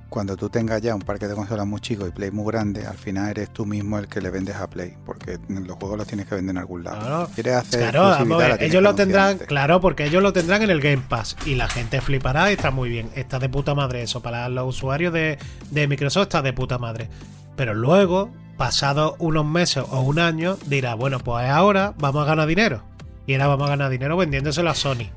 cuando 0.09 0.37
tú 0.37 0.51
tengas 0.51 0.83
ya 0.83 0.95
un 0.95 1.01
parque 1.01 1.27
de 1.27 1.35
consolas 1.35 1.67
muy 1.67 1.81
chico 1.81 2.07
y 2.07 2.11
Play 2.11 2.31
muy 2.31 2.45
grande, 2.53 2.87
al 2.87 2.99
final 2.99 3.31
eres 3.31 3.51
tú 3.51 3.65
mismo 3.65 3.99
el 3.99 4.09
que 4.09 4.21
le 4.21 4.29
vendes 4.29 4.57
a 4.57 4.69
Play, 4.69 4.95
porque 5.07 5.39
los 5.49 5.77
juegos 5.79 5.97
los 5.97 6.07
tienes 6.07 6.27
que 6.27 6.35
vender 6.35 6.55
en 6.55 6.59
algún 6.59 6.85
lado. 6.85 7.01
Claro. 7.01 7.29
Quieres 7.35 7.55
hacer 7.55 7.91
Claro, 7.93 8.37
ver, 8.37 8.63
ellos 8.63 8.83
lo 8.83 8.95
tendrán, 8.95 9.39
claro, 9.39 9.81
porque 9.81 10.05
ellos 10.05 10.23
lo 10.23 10.35
tendrán 10.35 10.61
en 10.63 10.71
el 10.71 10.83
Game 10.83 11.03
Pass 11.09 11.35
y 11.47 11.55
la 11.55 11.67
gente 11.67 12.03
flipará 12.03 12.51
y 12.51 12.55
está 12.57 12.71
muy 12.71 12.91
bien. 12.91 13.11
Está 13.15 13.39
de 13.39 13.49
puta 13.49 13.75
madre 13.75 14.03
eso. 14.03 14.21
Para 14.21 14.51
los 14.51 14.69
usuarios 14.69 15.15
de, 15.15 15.39
de 15.71 15.89
Microsoft 15.89 16.25
está 16.25 16.43
de 16.43 16.53
puta 16.53 16.77
madre. 16.77 17.09
Pero 17.57 17.73
luego, 17.75 18.31
pasado 18.59 19.17
unos 19.19 19.47
meses 19.47 19.83
o 19.91 20.01
un 20.03 20.19
año, 20.19 20.59
dirá, 20.67 20.95
bueno, 20.95 21.21
pues 21.21 21.49
ahora 21.49 21.95
vamos 21.99 22.23
a 22.23 22.27
ganar 22.27 22.47
dinero. 22.47 22.83
Y 23.27 23.35
ahora 23.35 23.49
vamos 23.49 23.67
a 23.67 23.71
ganar 23.71 23.91
dinero 23.91 24.17
vendiéndoselo 24.17 24.71
a 24.71 24.75
Sony. 24.75 25.11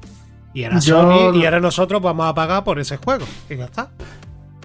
Y 0.54 0.64
ahora 0.64 0.80
Yo 0.80 1.02
Sony, 1.02 1.38
y 1.38 1.46
ahora 1.46 1.60
nosotros 1.60 2.02
vamos 2.02 2.28
a 2.28 2.34
pagar 2.34 2.64
por 2.64 2.80
ese 2.80 2.98
juego. 2.98 3.26
Y 3.50 3.58
ya 3.58 3.66
está. 3.66 3.90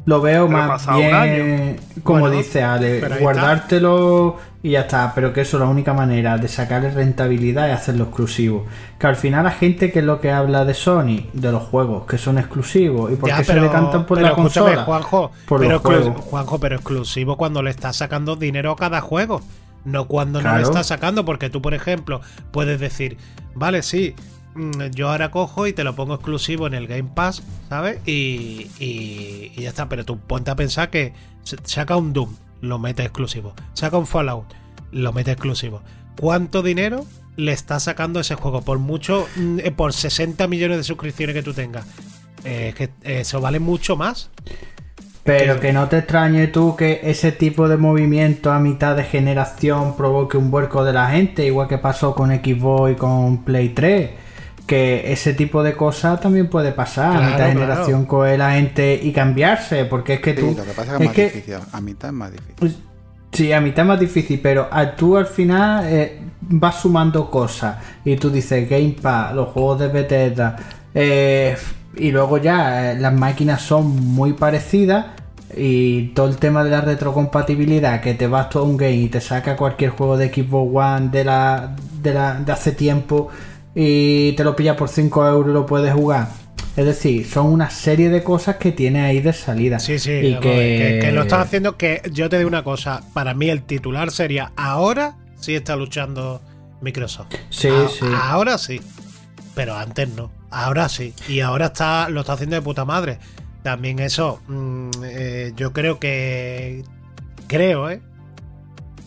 Lo 0.07 0.21
veo 0.21 0.47
Pero 0.47 0.59
más 0.59 0.87
bien, 0.97 1.15
año. 1.15 1.77
como 2.03 2.21
Bueno, 2.21 2.37
dice 2.37 2.63
Ale, 2.63 3.01
guardártelo 3.21 4.39
y 4.63 4.71
ya 4.71 4.81
está. 4.83 5.13
Pero 5.15 5.33
que 5.33 5.43
eso 5.43 5.59
la 5.59 5.67
única 5.67 5.93
manera 5.93 6.39
de 6.39 6.49
sacarle 6.49 6.91
rentabilidad 6.91 7.69
es 7.71 7.77
hacerlo 7.77 8.05
exclusivo. 8.05 8.67
Que 8.99 9.07
al 9.07 9.17
final 9.17 9.45
la 9.45 9.51
gente 9.51 9.93
que 9.93 9.99
es 9.99 10.05
lo 10.05 10.21
que 10.21 10.31
habla 10.31 10.65
de 10.65 10.75
Sony, 10.75 11.27
de 11.33 11.53
los 11.53 11.63
juegos 11.65 12.07
que 12.07 12.19
son 12.19 12.39
exclusivos 12.39 13.13
y 13.13 13.17
por 13.17 13.31
qué 13.31 13.45
se 13.45 13.55
decantan 13.55 14.07
por 14.07 14.19
pero 14.19 14.31
la 14.31 14.35
consola. 14.35 14.85
Juanjo, 14.85 15.33
Por 15.47 15.61
pero 15.61 15.73
los 15.73 15.83
juegos. 15.83 16.25
Juanjo, 16.25 16.59
pero 16.59 16.77
exclusivo 16.77 17.37
cuando 17.37 17.63
le 17.63 17.71
estás 17.71 17.97
sacando 17.97 18.37
dinero 18.37 18.73
a 18.73 18.77
cada 18.77 19.01
juego. 19.01 19.43
No 19.85 20.07
cuando 20.09 20.41
no 20.43 20.49
le 20.57 20.63
estás 20.69 20.87
sacando, 20.89 21.25
porque 21.25 21.51
tú, 21.51 21.63
por 21.63 21.75
ejemplo, 21.75 22.21
puedes 22.53 22.79
decir, 22.81 23.17
vale, 23.55 23.83
sí, 23.83 24.15
mm, 24.55 24.87
yo 24.95 25.11
ahora 25.11 25.31
cojo 25.31 25.67
y 25.67 25.73
te 25.73 25.85
lo 25.85 25.95
pongo 25.97 26.15
exclusivo 26.15 26.67
en 26.67 26.75
el 26.75 26.87
Game 26.87 27.11
Pass, 27.15 27.43
¿sabes? 27.69 27.99
Y, 28.07 28.71
y- 28.79 29.53
y 29.57 29.63
ya 29.63 29.69
está, 29.71 29.89
pero 29.89 30.05
tú 30.05 30.19
ponte 30.19 30.51
a 30.51 30.57
pensar 30.57 30.91
que 30.91 31.15
saca 31.65 31.97
un 31.97 32.13
Doom, 32.13 32.35
lo 32.61 32.79
mete 32.79 33.03
exclusivo. 33.03 33.55
Saca 33.73 33.97
un 33.97 34.07
Fallout, 34.07 34.47
lo 34.93 35.13
mete 35.13 35.33
exclusivo. 35.33 35.83
¿Cuánto 36.19 36.63
dinero 36.63 37.07
le 37.37 37.53
está 37.53 37.81
sacando 37.81 38.21
ese 38.21 38.35
juego? 38.35 38.61
Por 38.63 38.79
mucho, 38.79 39.27
mm, 39.37 39.61
eh, 39.61 39.71
por 39.71 39.95
60 39.95 40.47
millones 40.47 40.77
de 40.77 40.85
suscripciones 40.85 41.35
que 41.35 41.43
tú 41.43 41.55
tengas. 41.55 41.87
Eh, 42.45 42.75
que 42.77 42.91
eso 43.03 43.41
vale 43.41 43.61
mucho 43.61 43.97
más. 43.97 44.31
Pero 45.23 45.61
que 45.61 45.73
no 45.73 45.87
te 45.89 45.99
extrañe 45.99 46.47
tú 46.47 46.75
que 46.77 47.01
ese 47.05 47.31
tipo 47.33 47.69
de 47.69 47.77
movimiento 47.77 48.51
a 48.53 48.59
mitad 48.59 48.97
de 48.97 49.05
generación 49.05 49.97
provoque 49.97 50.37
un 50.39 50.51
vuelco 50.51 50.83
de 50.85 50.93
la 50.95 51.09
gente, 51.11 51.45
igual 51.45 51.69
que 51.69 51.79
pasó 51.79 52.15
con 52.15 52.31
Xbox 52.31 52.93
y 52.93 52.95
con 52.97 53.45
Play 53.45 53.69
3. 53.71 54.11
Que 54.67 55.13
ese 55.13 55.35
tipo 55.35 55.63
de 55.63 55.75
cosas 55.75 56.21
también 56.21 56.49
puede 56.49 56.73
pasar 56.73 57.17
a 57.17 57.21
mitad 57.27 57.31
de 57.31 57.37
claro. 57.53 57.61
generación 57.61 58.07
con 58.07 58.39
la 58.39 58.53
gente 58.53 58.99
y 59.03 59.13
cambiarse, 59.13 59.85
porque 59.85 60.15
es 60.15 60.21
que 60.21 60.35
Sí, 60.35 60.41
tú. 60.41 60.55
lo 60.57 60.65
que 60.65 60.71
pasa 60.73 60.93
es 60.93 60.99
que 60.99 61.03
es 61.05 61.09
más 61.09 61.15
que- 61.17 61.25
difícil. 61.25 61.55
A 61.73 61.81
mitad 61.81 62.09
es 62.11 62.15
más 62.15 62.33
difícil. 62.33 62.55
Pues, 62.59 62.79
Sí, 63.33 63.53
a 63.53 63.61
mitad 63.61 63.85
es 63.85 63.89
más 63.89 64.01
difícil, 64.01 64.41
pero 64.43 64.69
a- 64.73 64.97
tú 64.97 65.17
al 65.17 65.27
final 65.27 65.85
eh, 65.87 66.19
vas 66.41 66.81
sumando 66.81 67.31
cosas 67.31 67.77
y 68.05 68.17
tú 68.17 68.29
dices 68.29 68.69
Game 68.69 68.97
Pass, 69.01 69.33
los 69.35 69.51
juegos 69.51 69.79
de 69.79 69.87
Bethesda 69.89 70.57
eh, 70.93 71.57
y 71.97 72.11
luego 72.13 72.39
ya 72.39 72.93
eh, 72.93 72.99
las 72.99 73.13
máquinas 73.13 73.63
son 73.63 73.87
muy 73.97 74.33
parecidas 74.35 75.07
y 75.57 76.09
todo 76.15 76.29
el 76.29 76.37
tema 76.37 76.63
de 76.63 76.71
la 76.71 76.81
retrocompatibilidad 76.81 78.01
que 78.01 78.15
te 78.15 78.27
vas 78.27 78.49
todo 78.51 78.65
un 78.65 78.77
game 78.77 78.95
y 78.95 79.09
te 79.09 79.21
saca 79.21 79.57
cualquier 79.57 79.91
juego 79.91 80.17
de 80.17 80.33
Xbox 80.33 80.71
One 80.77 81.09
de 81.09 81.25
la 81.25 81.75
de, 82.03 82.15
la, 82.15 82.35
de 82.35 82.53
hace 82.53 82.73
tiempo 82.73 83.29
y 83.75 84.33
te 84.33 84.45
lo 84.45 84.55
pilla 84.57 84.77
por 84.77 84.89
5 84.89 85.27
euros 85.29 85.51
y 85.51 85.55
lo 85.55 85.67
puedes 85.67 85.93
jugar. 85.93 86.29
Es 86.77 86.87
decir, 86.87 87.27
son 87.27 87.47
una 87.47 87.69
serie 87.69 88.09
de 88.11 88.23
cosas 88.23 88.57
que 88.57 88.71
tiene 88.73 89.03
ahí 89.03 89.21
de 89.21 89.33
salida. 89.33 89.81
Sí, 89.81 89.99
sí, 89.99 90.13
y 90.13 90.35
que... 90.37 90.41
que... 90.41 90.99
que 91.03 91.13
lo 91.13 91.23
están 91.23 91.41
haciendo. 91.41 91.77
Que 91.77 92.01
yo 92.13 92.29
te 92.29 92.39
digo 92.39 92.49
una 92.49 92.63
cosa: 92.63 93.03
para 93.13 93.35
mí, 93.35 93.51
el 93.51 93.63
titular 93.63 94.11
sería 94.13 94.53
ahora 94.57 95.17
sí 95.37 95.55
está 95.57 95.75
luchando 95.77 96.41
Microsoft. 96.81 97.35
Sí, 97.51 97.69
A- 97.69 97.89
sí. 97.89 98.07
Ahora 98.23 98.57
sí. 98.57 98.81
Pero 99.55 99.77
antes 99.77 100.09
no. 100.11 100.31
Ahora 100.51 100.89
sí. 100.89 101.15
Y 101.29 101.41
ahora 101.41 101.67
está 101.67 102.09
lo 102.09 102.21
está 102.21 102.33
haciendo 102.35 102.57
de 102.57 102.63
puta 102.63 102.85
madre. 102.85 103.19
También 103.63 103.99
eso, 103.99 104.41
mm, 104.49 104.91
eh, 105.05 105.53
yo 105.57 105.73
creo 105.73 105.99
que. 105.99 106.83
Creo, 107.47 107.91
¿eh? 107.91 108.01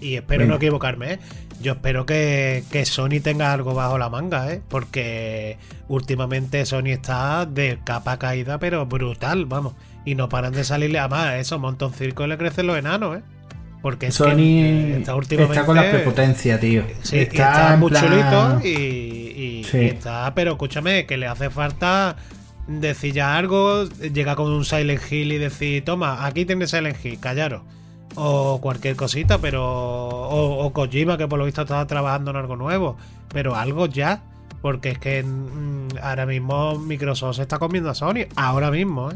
y 0.02 0.16
espero 0.16 0.40
Venga. 0.42 0.52
no 0.52 0.58
equivocarme, 0.58 1.14
¿eh? 1.14 1.20
Yo 1.62 1.74
espero 1.74 2.06
que, 2.06 2.64
que 2.72 2.86
Sony 2.86 3.22
tenga 3.24 3.54
algo 3.54 3.74
bajo 3.74 3.98
la 3.98 4.10
manga, 4.10 4.52
¿eh? 4.52 4.62
Porque 4.68 5.58
últimamente 5.88 6.66
Sony 6.66 6.88
está 6.90 7.46
de 7.46 7.80
capa 7.86 8.20
caída, 8.20 8.60
pero 8.60 8.86
brutal, 8.86 9.46
vamos. 9.46 9.74
Y 10.04 10.16
no 10.16 10.28
paran 10.28 10.52
de 10.52 10.66
salirle 10.66 11.00
a 11.00 11.08
más, 11.08 11.36
eso, 11.36 11.58
montón 11.58 11.94
circo 11.94 12.28
le 12.28 12.38
crecen 12.38 12.68
los 12.68 12.78
enanos, 12.78 13.20
¿eh? 13.20 13.22
Porque 13.82 14.08
es 14.08 14.18
que, 14.18 14.24
Sony 14.24 14.98
está 15.00 15.16
últimamente. 15.16 15.54
está 15.56 15.66
con 15.66 15.76
la 15.78 15.90
prepotencia, 15.90 16.60
tío. 16.60 16.84
Sí, 17.02 17.20
está, 17.20 17.52
está 17.52 17.78
muy 17.78 17.90
plan- 17.92 18.04
chulito 18.10 18.60
y, 18.68 18.70
Sí. 19.64 19.98
pero 20.36 20.52
escúchame, 20.52 21.06
que 21.06 21.18
le 21.18 21.28
hace 21.28 21.50
falta 21.50 22.16
decir 22.68 23.14
ya 23.14 23.38
algo, 23.38 23.86
llega 23.86 24.36
con 24.36 24.52
un 24.52 24.66
Silent 24.66 25.02
Hill 25.12 25.32
y 25.32 25.38
decir, 25.38 25.84
toma, 25.84 26.26
aquí 26.26 26.46
tienes 26.46 26.72
Silent 26.72 27.04
Hill, 27.04 27.20
callaros. 27.20 27.62
O 28.16 28.60
cualquier 28.62 28.96
cosita, 28.96 29.40
pero. 29.40 29.64
O, 29.66 30.66
o 30.66 30.74
Kojima, 30.74 31.18
que 31.18 31.28
por 31.28 31.40
lo 31.40 31.46
visto 31.46 31.62
estaba 31.62 31.88
trabajando 31.88 32.32
en 32.32 32.38
algo 32.38 32.56
nuevo. 32.56 32.98
Pero 33.30 33.56
algo 33.56 33.88
ya. 33.88 34.24
Porque 34.62 34.92
es 34.92 35.00
que 35.00 35.24
mm, 35.24 35.98
ahora 36.02 36.26
mismo 36.26 36.78
Microsoft 36.78 37.38
se 37.38 37.42
está 37.42 37.60
comiendo 37.60 37.90
a 37.90 37.96
Sony. 37.96 38.28
Ahora 38.36 38.72
mismo, 38.72 39.12
¿eh? 39.12 39.16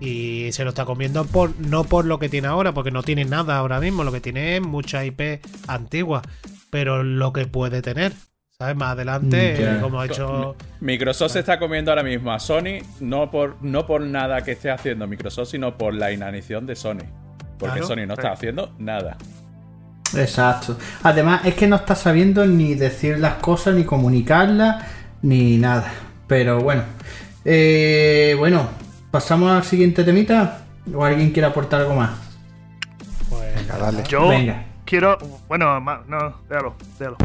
Y 0.00 0.52
se 0.52 0.64
lo 0.64 0.70
está 0.70 0.84
comiendo 0.84 1.24
por 1.24 1.58
no 1.58 1.84
por 1.84 2.04
lo 2.04 2.18
que 2.18 2.28
tiene 2.28 2.48
ahora, 2.48 2.74
porque 2.74 2.90
no 2.90 3.02
tiene 3.02 3.24
nada 3.24 3.56
ahora 3.56 3.80
mismo. 3.80 4.04
Lo 4.04 4.12
que 4.12 4.20
tiene 4.20 4.56
es 4.56 4.62
mucha 4.62 5.04
IP 5.04 5.40
antigua. 5.68 6.22
Pero 6.70 7.02
lo 7.02 7.32
que 7.32 7.46
puede 7.46 7.80
tener. 7.80 8.12
¿Sabes? 8.58 8.74
Más 8.76 8.92
adelante, 8.92 9.54
Mm, 9.54 9.60
ya. 9.60 9.76
eh, 9.76 9.80
como 9.82 10.00
ha 10.00 10.06
hecho. 10.06 10.56
Microsoft 10.80 11.32
se 11.32 11.40
está 11.40 11.58
comiendo 11.58 11.90
ahora 11.90 12.02
mismo 12.02 12.32
a 12.32 12.38
Sony, 12.40 12.80
no 13.00 13.30
por, 13.30 13.56
no 13.62 13.86
por 13.86 14.00
nada 14.00 14.40
que 14.44 14.52
esté 14.52 14.70
haciendo 14.70 15.06
Microsoft, 15.06 15.50
sino 15.50 15.76
por 15.76 15.92
la 15.92 16.10
inanición 16.10 16.64
de 16.66 16.74
Sony. 16.74 17.04
Porque 17.58 17.80
Claro, 17.80 17.86
Sony 17.86 18.06
no 18.06 18.14
está 18.14 18.32
haciendo 18.32 18.72
nada. 18.78 19.18
Exacto. 20.16 20.78
Además, 21.02 21.42
es 21.44 21.54
que 21.54 21.66
no 21.66 21.76
está 21.76 21.94
sabiendo 21.94 22.46
ni 22.46 22.74
decir 22.74 23.18
las 23.18 23.34
cosas, 23.34 23.74
ni 23.74 23.84
comunicarlas, 23.84 24.86
ni 25.20 25.58
nada. 25.58 25.92
Pero 26.26 26.60
bueno. 26.60 26.82
Eh, 27.44 28.34
bueno, 28.38 28.70
pasamos 29.10 29.50
al 29.52 29.64
siguiente 29.64 30.02
temita. 30.02 30.62
¿O 30.94 31.04
alguien 31.04 31.30
quiere 31.30 31.48
aportar 31.48 31.82
algo 31.82 31.94
más? 31.96 32.12
Pues, 33.28 33.54
Venga, 33.54 33.76
dale. 33.76 34.02
Yo 34.08 34.28
Venga. 34.28 34.64
quiero. 34.86 35.18
Bueno, 35.46 35.78
no, 35.78 36.40
déjalo, 36.48 36.74
déjalo. 36.98 37.16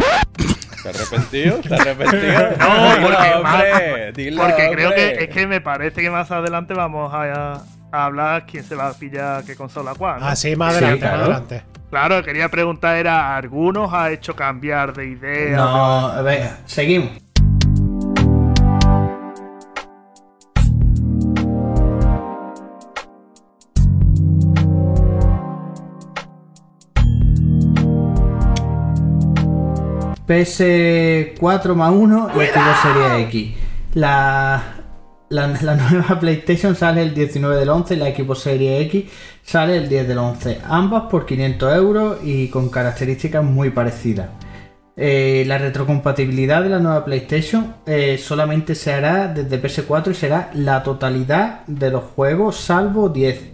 ¿Te 0.84 0.90
has 0.90 0.96
arrepentido? 0.96 1.58
¿Te 1.60 1.74
has 1.76 1.82
arrepentido? 1.82 2.34
No, 2.60 3.02
porque, 3.02 3.34
hombre, 3.36 3.44
más- 3.44 4.14
dilo, 4.16 4.42
porque 4.44 4.70
creo 4.72 4.94
que 4.94 5.24
es 5.24 5.30
que 5.30 5.48
me 5.48 5.62
parece 5.62 6.02
que 6.02 6.10
más 6.10 6.30
adelante 6.32 6.74
vamos 6.74 7.14
a, 7.14 7.62
a 7.92 8.06
hablar 8.06 8.46
quién 8.46 8.64
se 8.64 8.76
va 8.76 8.90
a 8.90 8.94
pillar 8.94 9.44
qué 9.44 9.56
consola 9.56 9.94
cuál. 9.98 10.20
¿no? 10.20 10.28
Así 10.28 10.56
más 10.56 10.74
Sí, 10.76 10.78
adelante, 10.84 11.00
claro. 11.02 11.18
más 11.18 11.26
adelante. 11.30 11.64
Claro, 11.90 12.24
quería 12.24 12.48
preguntar 12.50 12.96
era, 12.96 13.36
¿algunos 13.36 13.94
ha 13.94 14.12
hecho 14.12 14.34
cambiar 14.36 14.94
de 14.94 15.08
idea? 15.08 15.58
No, 15.58 16.08
a 16.08 16.22
ver, 16.22 16.50
seguimos. 16.66 17.12
PS4 30.32 31.76
más 31.76 31.92
1 31.92 32.30
y 32.36 32.46
Xbox 32.46 32.82
Series 32.82 33.28
X. 33.28 33.54
La, 33.96 34.64
la, 35.28 35.48
la 35.48 35.76
nueva 35.92 36.20
PlayStation 36.22 36.74
sale 36.74 37.02
el 37.02 37.14
19 37.14 37.58
del 37.58 37.68
11 37.68 37.96
y 37.96 37.98
la 37.98 38.16
Xbox 38.16 38.40
Series 38.40 38.86
X 38.86 39.12
sale 39.44 39.76
el 39.76 39.90
10 39.90 40.08
del 40.08 40.18
11. 40.18 40.60
Ambas 40.64 41.04
por 41.12 41.26
500 41.26 41.76
euros 41.76 42.18
y 42.24 42.48
con 42.48 42.70
características 42.70 43.44
muy 43.44 43.72
parecidas. 43.72 44.30
Eh, 44.96 45.44
la 45.48 45.58
retrocompatibilidad 45.58 46.64
de 46.64 46.70
la 46.70 46.80
nueva 46.80 47.04
PlayStation 47.04 47.76
eh, 47.86 48.18
solamente 48.18 48.76
se 48.76 48.94
hará 48.94 49.28
desde 49.28 49.62
PS4 49.62 50.12
y 50.12 50.14
será 50.14 50.50
la 50.54 50.82
totalidad 50.84 51.66
de 51.68 51.90
los 51.90 52.04
juegos 52.04 52.56
salvo 52.56 53.10
10. 53.10 53.52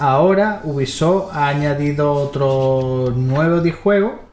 Ahora 0.00 0.62
Ubisoft 0.64 1.34
ha 1.34 1.48
añadido 1.48 2.12
otros 2.12 3.14
9 3.16 3.54
o 3.54 3.60
10 3.60 3.76
juegos 3.76 4.25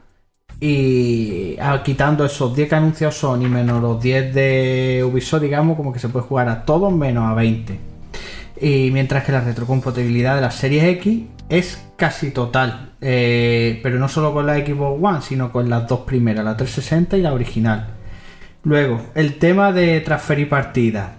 y 0.60 1.56
ah, 1.60 1.82
quitando 1.84 2.24
esos 2.24 2.54
10 2.54 2.68
que 2.68 2.74
ha 2.74 2.78
anunciado 2.78 3.12
Sony 3.12 3.48
menos 3.48 3.82
los 3.82 4.00
10 4.02 4.34
de 4.34 5.04
Ubisoft, 5.04 5.42
digamos, 5.42 5.76
como 5.76 5.92
que 5.92 5.98
se 5.98 6.08
puede 6.08 6.26
jugar 6.26 6.48
a 6.48 6.64
todos 6.64 6.92
menos 6.92 7.28
a 7.28 7.34
20. 7.34 7.78
Y 8.60 8.90
mientras 8.92 9.24
que 9.24 9.32
la 9.32 9.40
retrocompatibilidad 9.40 10.36
de 10.36 10.40
la 10.40 10.50
Series 10.50 10.84
X 10.84 11.22
es 11.48 11.84
casi 11.96 12.30
total, 12.30 12.92
eh, 13.00 13.80
pero 13.82 13.98
no 13.98 14.08
solo 14.08 14.32
con 14.32 14.46
la 14.46 14.56
Xbox 14.56 15.02
One, 15.02 15.22
sino 15.22 15.52
con 15.52 15.68
las 15.68 15.86
dos 15.88 16.00
primeras, 16.00 16.44
la 16.44 16.56
360 16.56 17.16
y 17.16 17.22
la 17.22 17.32
original. 17.32 17.88
Luego, 18.62 19.02
el 19.14 19.38
tema 19.38 19.72
de 19.72 20.00
transferir 20.00 20.48
partidas. 20.48 21.10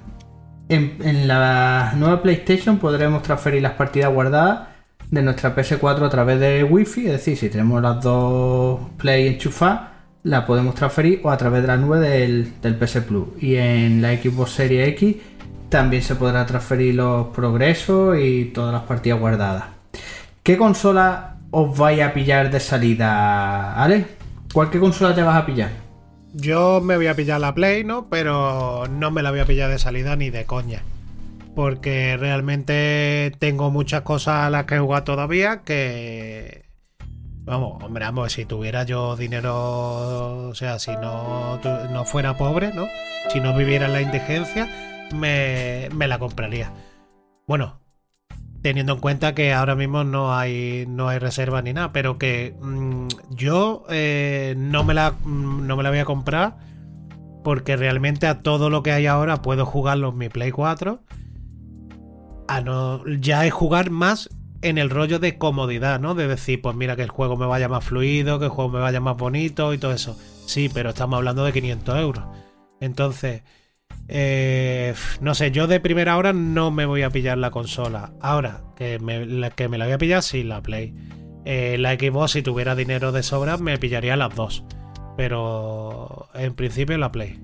En, 0.67 0.98
en 1.04 1.28
la 1.28 1.93
nueva 1.95 2.24
PlayStation 2.24 2.80
podremos 2.80 3.21
transferir 3.21 3.62
las 3.62 3.74
partidas 3.74 4.12
guardadas 4.12 4.74
de 5.12 5.22
nuestra 5.22 5.56
PS4 5.56 6.06
a 6.06 6.10
través 6.10 6.39
de 6.39 6.63
Wi-Fi, 6.63 7.06
es 7.06 7.12
decir, 7.13 7.38
si 7.38 7.50
tenemos 7.50 7.82
las 7.82 8.02
dos 8.02 8.80
Play 8.98 9.28
enchufadas, 9.28 9.96
la 10.24 10.46
podemos 10.46 10.76
transferir 10.76 11.22
o 11.24 11.30
a 11.30 11.38
través 11.38 11.62
de 11.62 11.68
la 11.68 11.78
nube 11.78 12.00
del, 12.00 12.60
del 12.62 12.76
PS 12.76 13.02
Plus. 13.02 13.28
Y 13.39 13.56
en 13.56 14.02
la 14.02 14.13
Xbox 14.15 14.52
Series 14.52 14.88
X 14.89 15.15
también 15.70 16.02
se 16.02 16.15
podrá 16.15 16.46
transferir 16.46 16.96
los 16.96 17.28
progresos 17.28 18.18
y 18.20 18.46
todas 18.46 18.74
las 18.74 18.84
partidas 18.84 19.20
guardadas. 19.20 19.65
¿Qué 20.41 20.58
consola 20.58 21.38
os 21.52 21.78
vais 21.78 22.02
a 22.02 22.13
pillar 22.13 22.52
de 22.52 22.60
salida, 22.60 23.82
Ale? 23.82 24.06
¿Cuál 24.54 24.70
qué 24.70 24.80
consola 24.80 25.13
te 25.13 25.22
vas 25.22 25.36
a 25.36 25.46
pillar? 25.46 25.70
Yo 26.34 26.82
me 26.82 26.98
voy 26.98 27.08
a 27.08 27.15
pillar 27.15 27.39
la 27.39 27.54
Play, 27.54 27.84
¿no? 27.84 28.08
Pero 28.10 28.88
no 28.89 29.12
me 29.12 29.22
la 29.22 29.32
voy 29.32 29.39
a 29.39 29.46
pillar 29.46 29.70
de 29.70 29.80
salida 29.80 30.15
ni 30.15 30.30
de 30.30 30.46
coña. 30.46 30.82
Porque 31.56 32.18
realmente 32.18 33.32
tengo 33.39 33.72
muchas 33.72 34.02
cosas 34.02 34.46
a 34.46 34.50
las 34.50 34.65
que 34.65 34.78
jugar 34.78 35.04
todavía 35.04 35.62
que... 35.63 36.65
Vamos, 37.46 37.84
hombre, 37.84 38.04
vamos, 38.06 38.34
si 38.34 38.46
tuviera 38.46 38.84
yo 38.84 39.15
dinero, 39.15 40.50
o 40.50 40.56
sea, 40.56 40.80
si 40.80 40.91
no, 40.91 41.60
no 41.91 42.06
fuera 42.06 42.38
pobre, 42.38 42.74
¿no? 42.74 42.88
Si 43.30 43.39
no 43.39 43.56
viviera 43.56 43.86
en 43.86 43.94
la 43.94 44.02
indigencia, 44.02 44.68
me, 45.13 45.89
me 45.94 46.08
la 46.08 46.18
compraría. 46.18 46.74
Bueno, 47.48 47.80
teniendo 48.65 48.94
en 48.94 49.00
cuenta 49.00 49.36
que 49.36 49.54
ahora 49.54 49.76
mismo 49.76 50.04
no 50.04 50.36
hay 50.36 50.86
no 50.88 51.08
hay 51.08 51.20
reserva 51.20 51.62
ni 51.62 51.72
nada, 51.72 51.91
pero 51.91 52.18
que 52.18 52.56
mm, 52.60 53.10
yo 53.30 53.86
eh, 53.89 54.56
no 54.58 54.84
me 54.84 54.96
la 54.96 55.13
no 55.24 55.78
me 55.78 55.84
la 55.84 55.91
voy 55.91 56.00
a 56.00 56.06
comprar 56.06 56.58
porque 57.44 57.76
realmente 57.76 58.26
a 58.26 58.41
todo 58.41 58.72
lo 58.72 58.82
que 58.82 58.91
hay 58.91 59.06
ahora 59.06 59.44
puedo 59.44 59.68
jugarlo 59.68 60.10
en 60.10 60.18
mi 60.18 60.30
Play 60.30 60.50
4. 60.50 61.00
A 62.47 62.62
no, 62.62 63.03
ya 63.08 63.45
es 63.45 63.53
jugar 63.53 63.89
más 63.89 64.29
en 64.62 64.77
el 64.77 64.89
rollo 64.89 65.19
de 65.19 65.38
comodidad, 65.38 65.99
¿no? 65.99 66.15
De 66.15 66.27
decir, 66.27 66.62
pues 66.62 66.75
mira 66.75 66.95
que 66.95 67.03
el 67.03 67.10
juego 67.10 67.38
me 67.38 67.45
vaya 67.45 67.69
más 67.69 67.84
fluido, 67.84 68.39
que 68.39 68.45
el 68.45 68.51
juego 68.51 68.71
me 68.71 68.79
vaya 68.79 68.99
más 68.99 69.17
bonito 69.17 69.73
y 69.73 69.77
todo 69.77 69.93
eso. 69.93 70.17
Sí, 70.45 70.69
pero 70.73 70.89
estamos 70.89 71.17
hablando 71.17 71.45
de 71.45 71.53
500 71.53 71.99
euros. 71.99 72.23
Entonces, 72.79 73.43
eh, 74.08 74.93
no 75.21 75.36
sé, 75.36 75.51
yo 75.51 75.67
de 75.67 75.79
primera 75.79 76.17
hora 76.17 76.34
no 76.34 76.71
me 76.71 76.86
voy 76.86 77.03
a 77.03 77.10
pillar 77.10 77.38
la 77.38 77.51
consola. 77.51 78.13
Ahora, 78.21 78.62
que 78.75 78.99
me, 78.99 79.25
la, 79.25 79.49
que 79.51 79.67
me 79.67 79.77
la 79.77 79.86
voy 79.86 79.93
a 79.93 79.97
pillar, 79.97 80.23
sí, 80.23 80.43
la 80.43 80.62
Play. 80.62 80.93
Eh, 81.45 81.77
la 81.79 81.93
Xbox, 81.93 82.31
si 82.31 82.41
tuviera 82.41 82.75
dinero 82.75 83.12
de 83.12 83.23
sobra, 83.23 83.58
me 83.58 83.77
pillaría 83.77 84.15
las 84.15 84.36
dos. 84.36 84.63
Pero 85.17 86.27
en 86.34 86.53
principio 86.55 86.97
la 86.97 87.12
Play. 87.12 87.39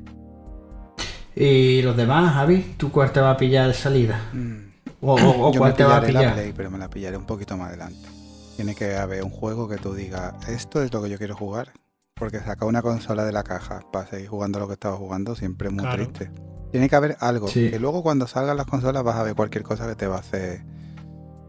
Y 1.35 1.81
los 1.81 1.95
demás, 1.95 2.33
Javi, 2.33 2.73
¿tú 2.77 2.91
cuál 2.91 3.11
te 3.11 3.21
vas 3.21 3.35
a 3.35 3.37
pillar 3.37 3.67
de 3.67 3.73
salida? 3.73 4.29
Mm, 4.33 4.70
¿O, 5.01 5.13
o- 5.15 5.49
o 5.49 5.51
Yo 5.53 5.59
cuál 5.59 5.71
me 5.71 5.77
te 5.77 5.83
vas 5.83 5.97
a 5.97 6.01
pillaré 6.01 6.13
la 6.13 6.19
pillar? 6.19 6.33
Play, 6.35 6.53
pero 6.55 6.71
me 6.71 6.77
la 6.77 6.89
pillaré 6.89 7.17
un 7.17 7.25
poquito 7.25 7.57
más 7.57 7.69
adelante. 7.69 8.07
Tiene 8.55 8.75
que 8.75 8.95
haber 8.95 9.23
un 9.23 9.31
juego 9.31 9.67
que 9.67 9.77
tú 9.77 9.93
digas, 9.93 10.33
esto 10.47 10.81
es 10.83 10.93
lo 10.93 11.01
que 11.01 11.09
yo 11.09 11.17
quiero 11.17 11.35
jugar. 11.35 11.71
Porque 12.15 12.39
sacar 12.39 12.67
una 12.67 12.83
consola 12.83 13.25
de 13.25 13.31
la 13.31 13.41
caja 13.43 13.81
para 13.91 14.05
seguir 14.05 14.27
jugando 14.27 14.59
lo 14.59 14.67
que 14.67 14.73
estaba 14.73 14.95
jugando 14.95 15.35
siempre 15.35 15.69
es 15.69 15.73
muy 15.73 15.81
Claro. 15.83 16.03
triste. 16.07 16.31
Tiene 16.71 16.87
que 16.87 16.95
haber 16.95 17.17
algo. 17.19 17.47
Sí. 17.47 17.71
Que 17.71 17.79
luego 17.79 18.03
cuando 18.03 18.27
salgan 18.27 18.57
las 18.57 18.67
consolas 18.67 19.03
vas 19.03 19.15
a 19.15 19.23
ver 19.23 19.33
cualquier 19.35 19.63
cosa 19.63 19.87
que 19.87 19.95
te 19.95 20.05
va 20.05 20.17
a 20.17 20.19
hacer. 20.19 20.63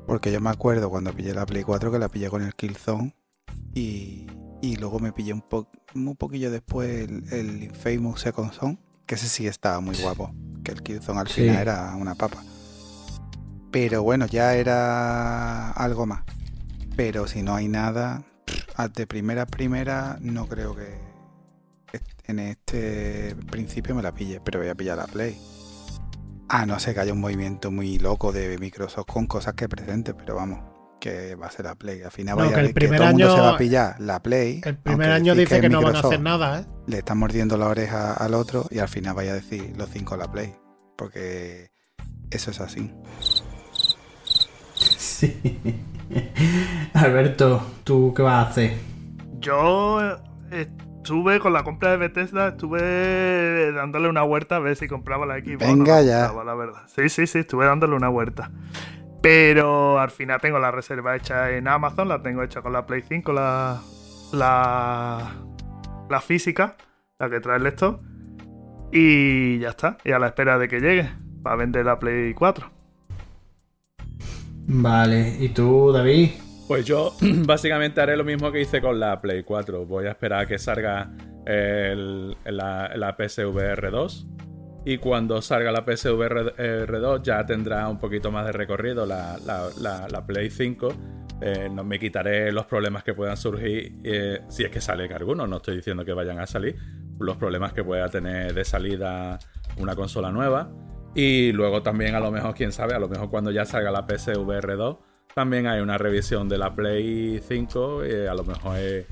Porque 0.06 0.32
yo 0.32 0.40
me 0.40 0.48
acuerdo 0.50 0.88
cuando 0.88 1.12
pillé 1.12 1.34
la 1.34 1.44
Play 1.46 1.62
4 1.62 1.92
que 1.92 1.98
la 1.98 2.08
pillé 2.08 2.30
con 2.30 2.42
el 2.42 2.54
Killzone. 2.54 3.14
Y, 3.74 4.26
y 4.62 4.76
luego 4.76 4.98
me 4.98 5.12
pillé 5.12 5.32
un, 5.34 5.42
po- 5.42 5.68
un 5.94 6.16
poquillo 6.16 6.50
después 6.50 7.08
el, 7.08 7.24
el 7.32 7.62
Infamous 7.64 8.20
Second 8.22 8.52
Son. 8.52 8.80
Que 9.06 9.16
ese 9.16 9.28
sí 9.28 9.46
estaba 9.46 9.80
muy 9.80 9.96
guapo. 9.96 10.34
Que 10.64 10.72
el 10.72 10.82
Killzone 10.82 11.20
al 11.20 11.28
Sí. 11.28 11.42
final 11.42 11.58
era 11.58 11.94
una 11.96 12.14
papa. 12.14 12.42
Pero 13.72 14.02
bueno, 14.02 14.26
ya 14.26 14.54
era 14.54 15.70
algo 15.72 16.06
más. 16.06 16.22
Pero 16.94 17.26
si 17.26 17.42
no 17.42 17.54
hay 17.54 17.68
nada, 17.68 18.22
de 18.94 19.06
primera 19.06 19.42
a 19.42 19.46
primera, 19.46 20.18
no 20.20 20.46
creo 20.46 20.76
que 20.76 21.00
en 22.26 22.38
este 22.38 23.34
principio 23.50 23.94
me 23.94 24.02
la 24.02 24.12
pille, 24.12 24.40
pero 24.40 24.60
voy 24.60 24.68
a 24.68 24.74
pillar 24.74 24.98
la 24.98 25.06
Play. 25.06 25.38
A 26.48 26.66
no 26.66 26.78
ser 26.78 26.94
que 26.94 27.00
haya 27.00 27.12
un 27.12 27.20
movimiento 27.20 27.70
muy 27.70 27.98
loco 27.98 28.30
de 28.30 28.58
Microsoft 28.58 29.06
con 29.06 29.26
cosas 29.26 29.54
que 29.54 29.68
presente, 29.68 30.12
pero 30.12 30.36
vamos, 30.36 30.60
que 31.00 31.34
va 31.34 31.46
a 31.46 31.50
ser 31.50 31.64
la 31.64 31.74
Play. 31.74 32.02
Al 32.02 32.10
final 32.10 32.36
No, 32.36 32.42
vaya 32.44 32.50
que 32.50 32.56
a 32.56 32.60
el 32.60 32.66
ver 32.66 32.74
que 32.74 32.80
primer 32.80 32.98
todo 32.98 33.08
el 33.08 33.14
mundo 33.14 33.34
se 33.34 33.40
va 33.40 33.54
a 33.54 33.58
pillar 33.58 34.00
la 34.00 34.22
Play. 34.22 34.60
El 34.64 34.76
primer 34.76 35.10
año 35.10 35.34
dice 35.34 35.60
que, 35.60 35.68
no 35.70 35.80
van 35.80 35.96
a 35.96 36.00
hacer 36.00 36.20
nada, 36.20 36.60
¿eh? 36.60 36.66
Le 36.86 36.98
están 36.98 37.18
mordiendo 37.18 37.56
la 37.56 37.68
oreja 37.68 38.12
al 38.12 38.34
otro 38.34 38.66
y 38.70 38.80
al 38.80 38.88
final 38.88 39.14
vaya 39.14 39.32
a 39.32 39.36
decir 39.36 39.74
los 39.76 39.88
5 39.88 40.14
a 40.14 40.18
la 40.18 40.30
Play. 40.30 40.54
Porque 40.96 41.70
eso 42.30 42.50
es 42.50 42.60
así. 42.60 42.92
Sí. 45.22 45.40
Alberto, 46.94 47.64
¿tú 47.84 48.12
qué 48.12 48.22
vas 48.22 48.44
a 48.44 48.50
hacer? 48.50 48.72
Yo 49.38 50.00
estuve 50.50 51.38
con 51.38 51.52
la 51.52 51.62
compra 51.62 51.92
de 51.92 51.96
Bethesda, 51.96 52.48
estuve 52.48 53.70
dándole 53.72 54.08
una 54.08 54.22
vuelta 54.22 54.56
a 54.56 54.58
ver 54.58 54.74
si 54.74 54.88
compraba 54.88 55.24
la 55.24 55.36
Xbox. 55.38 55.58
Venga 55.58 56.00
no 56.00 56.02
ya. 56.02 56.26
compraba, 56.26 56.44
la 56.44 56.54
verdad. 56.56 56.82
Sí, 56.88 57.08
sí, 57.08 57.28
sí, 57.28 57.38
estuve 57.38 57.66
dándole 57.66 57.94
una 57.94 58.08
vuelta. 58.08 58.50
Pero 59.22 60.00
al 60.00 60.10
final 60.10 60.40
tengo 60.40 60.58
la 60.58 60.72
reserva 60.72 61.14
hecha 61.14 61.52
en 61.52 61.68
Amazon, 61.68 62.08
la 62.08 62.20
tengo 62.20 62.42
hecha 62.42 62.60
con 62.60 62.72
la 62.72 62.84
Play 62.84 63.02
5, 63.08 63.32
la, 63.32 63.80
la, 64.32 65.34
la 66.10 66.20
física, 66.20 66.74
la 67.20 67.30
que 67.30 67.38
trae 67.38 67.58
el 67.58 67.62
lector. 67.62 68.00
Y 68.90 69.60
ya 69.60 69.68
está, 69.68 69.98
y 70.04 70.10
a 70.10 70.18
la 70.18 70.26
espera 70.26 70.58
de 70.58 70.66
que 70.66 70.80
llegue, 70.80 71.08
para 71.44 71.54
vender 71.54 71.86
la 71.86 72.00
Play 72.00 72.34
4. 72.34 72.81
Vale, 74.74 75.36
¿y 75.38 75.50
tú, 75.50 75.92
David? 75.92 76.30
Pues 76.66 76.86
yo 76.86 77.14
básicamente 77.46 78.00
haré 78.00 78.16
lo 78.16 78.24
mismo 78.24 78.50
que 78.50 78.62
hice 78.62 78.80
con 78.80 78.98
la 78.98 79.20
Play 79.20 79.42
4. 79.42 79.84
Voy 79.84 80.06
a 80.06 80.10
esperar 80.10 80.44
a 80.44 80.46
que 80.46 80.58
salga 80.58 81.10
la, 81.44 83.16
PSVR 83.18 83.90
2. 83.90 84.26
Y 84.86 84.98
cuando 84.98 85.42
salga 85.42 85.70
la 85.70 85.84
PSVR 85.84 87.00
2 87.00 87.22
ya 87.22 87.44
tendrá 87.44 87.86
un 87.88 87.98
poquito 87.98 88.32
más 88.32 88.46
de 88.46 88.52
recorrido 88.52 89.04
la 89.04 90.24
Play 90.26 90.50
5. 90.50 90.88
Eh, 91.44 91.68
no 91.68 91.82
me 91.82 91.98
quitaré 91.98 92.52
los 92.52 92.66
problemas 92.66 93.02
que 93.02 93.14
puedan 93.14 93.36
surgir 93.36 93.94
eh, 94.04 94.42
si 94.48 94.62
es 94.62 94.70
que 94.70 94.80
sale 94.80 95.12
alguno. 95.12 95.46
No 95.46 95.56
estoy 95.56 95.76
diciendo 95.76 96.04
que 96.04 96.12
vayan 96.12 96.38
a 96.38 96.46
salir. 96.46 96.76
Los 97.18 97.36
problemas 97.36 97.72
que 97.72 97.84
pueda 97.84 98.08
tener 98.08 98.54
de 98.54 98.64
salida 98.64 99.38
una 99.76 99.94
consola 99.94 100.30
nueva. 100.30 100.70
Y 101.14 101.52
luego 101.52 101.82
también 101.82 102.14
a 102.14 102.20
lo 102.20 102.30
mejor, 102.30 102.54
quién 102.54 102.72
sabe, 102.72 102.94
a 102.94 102.98
lo 102.98 103.08
mejor 103.08 103.28
cuando 103.28 103.50
ya 103.50 103.64
salga 103.64 103.90
la 103.90 104.06
PSVR 104.06 104.76
2 104.76 104.96
también 105.34 105.66
hay 105.66 105.80
una 105.80 105.96
revisión 105.96 106.46
de 106.46 106.58
la 106.58 106.74
Play 106.74 107.40
5, 107.48 108.04
eh, 108.04 108.28
a 108.28 108.34
lo 108.34 108.44
mejor 108.44 108.74
eh, 108.78 109.06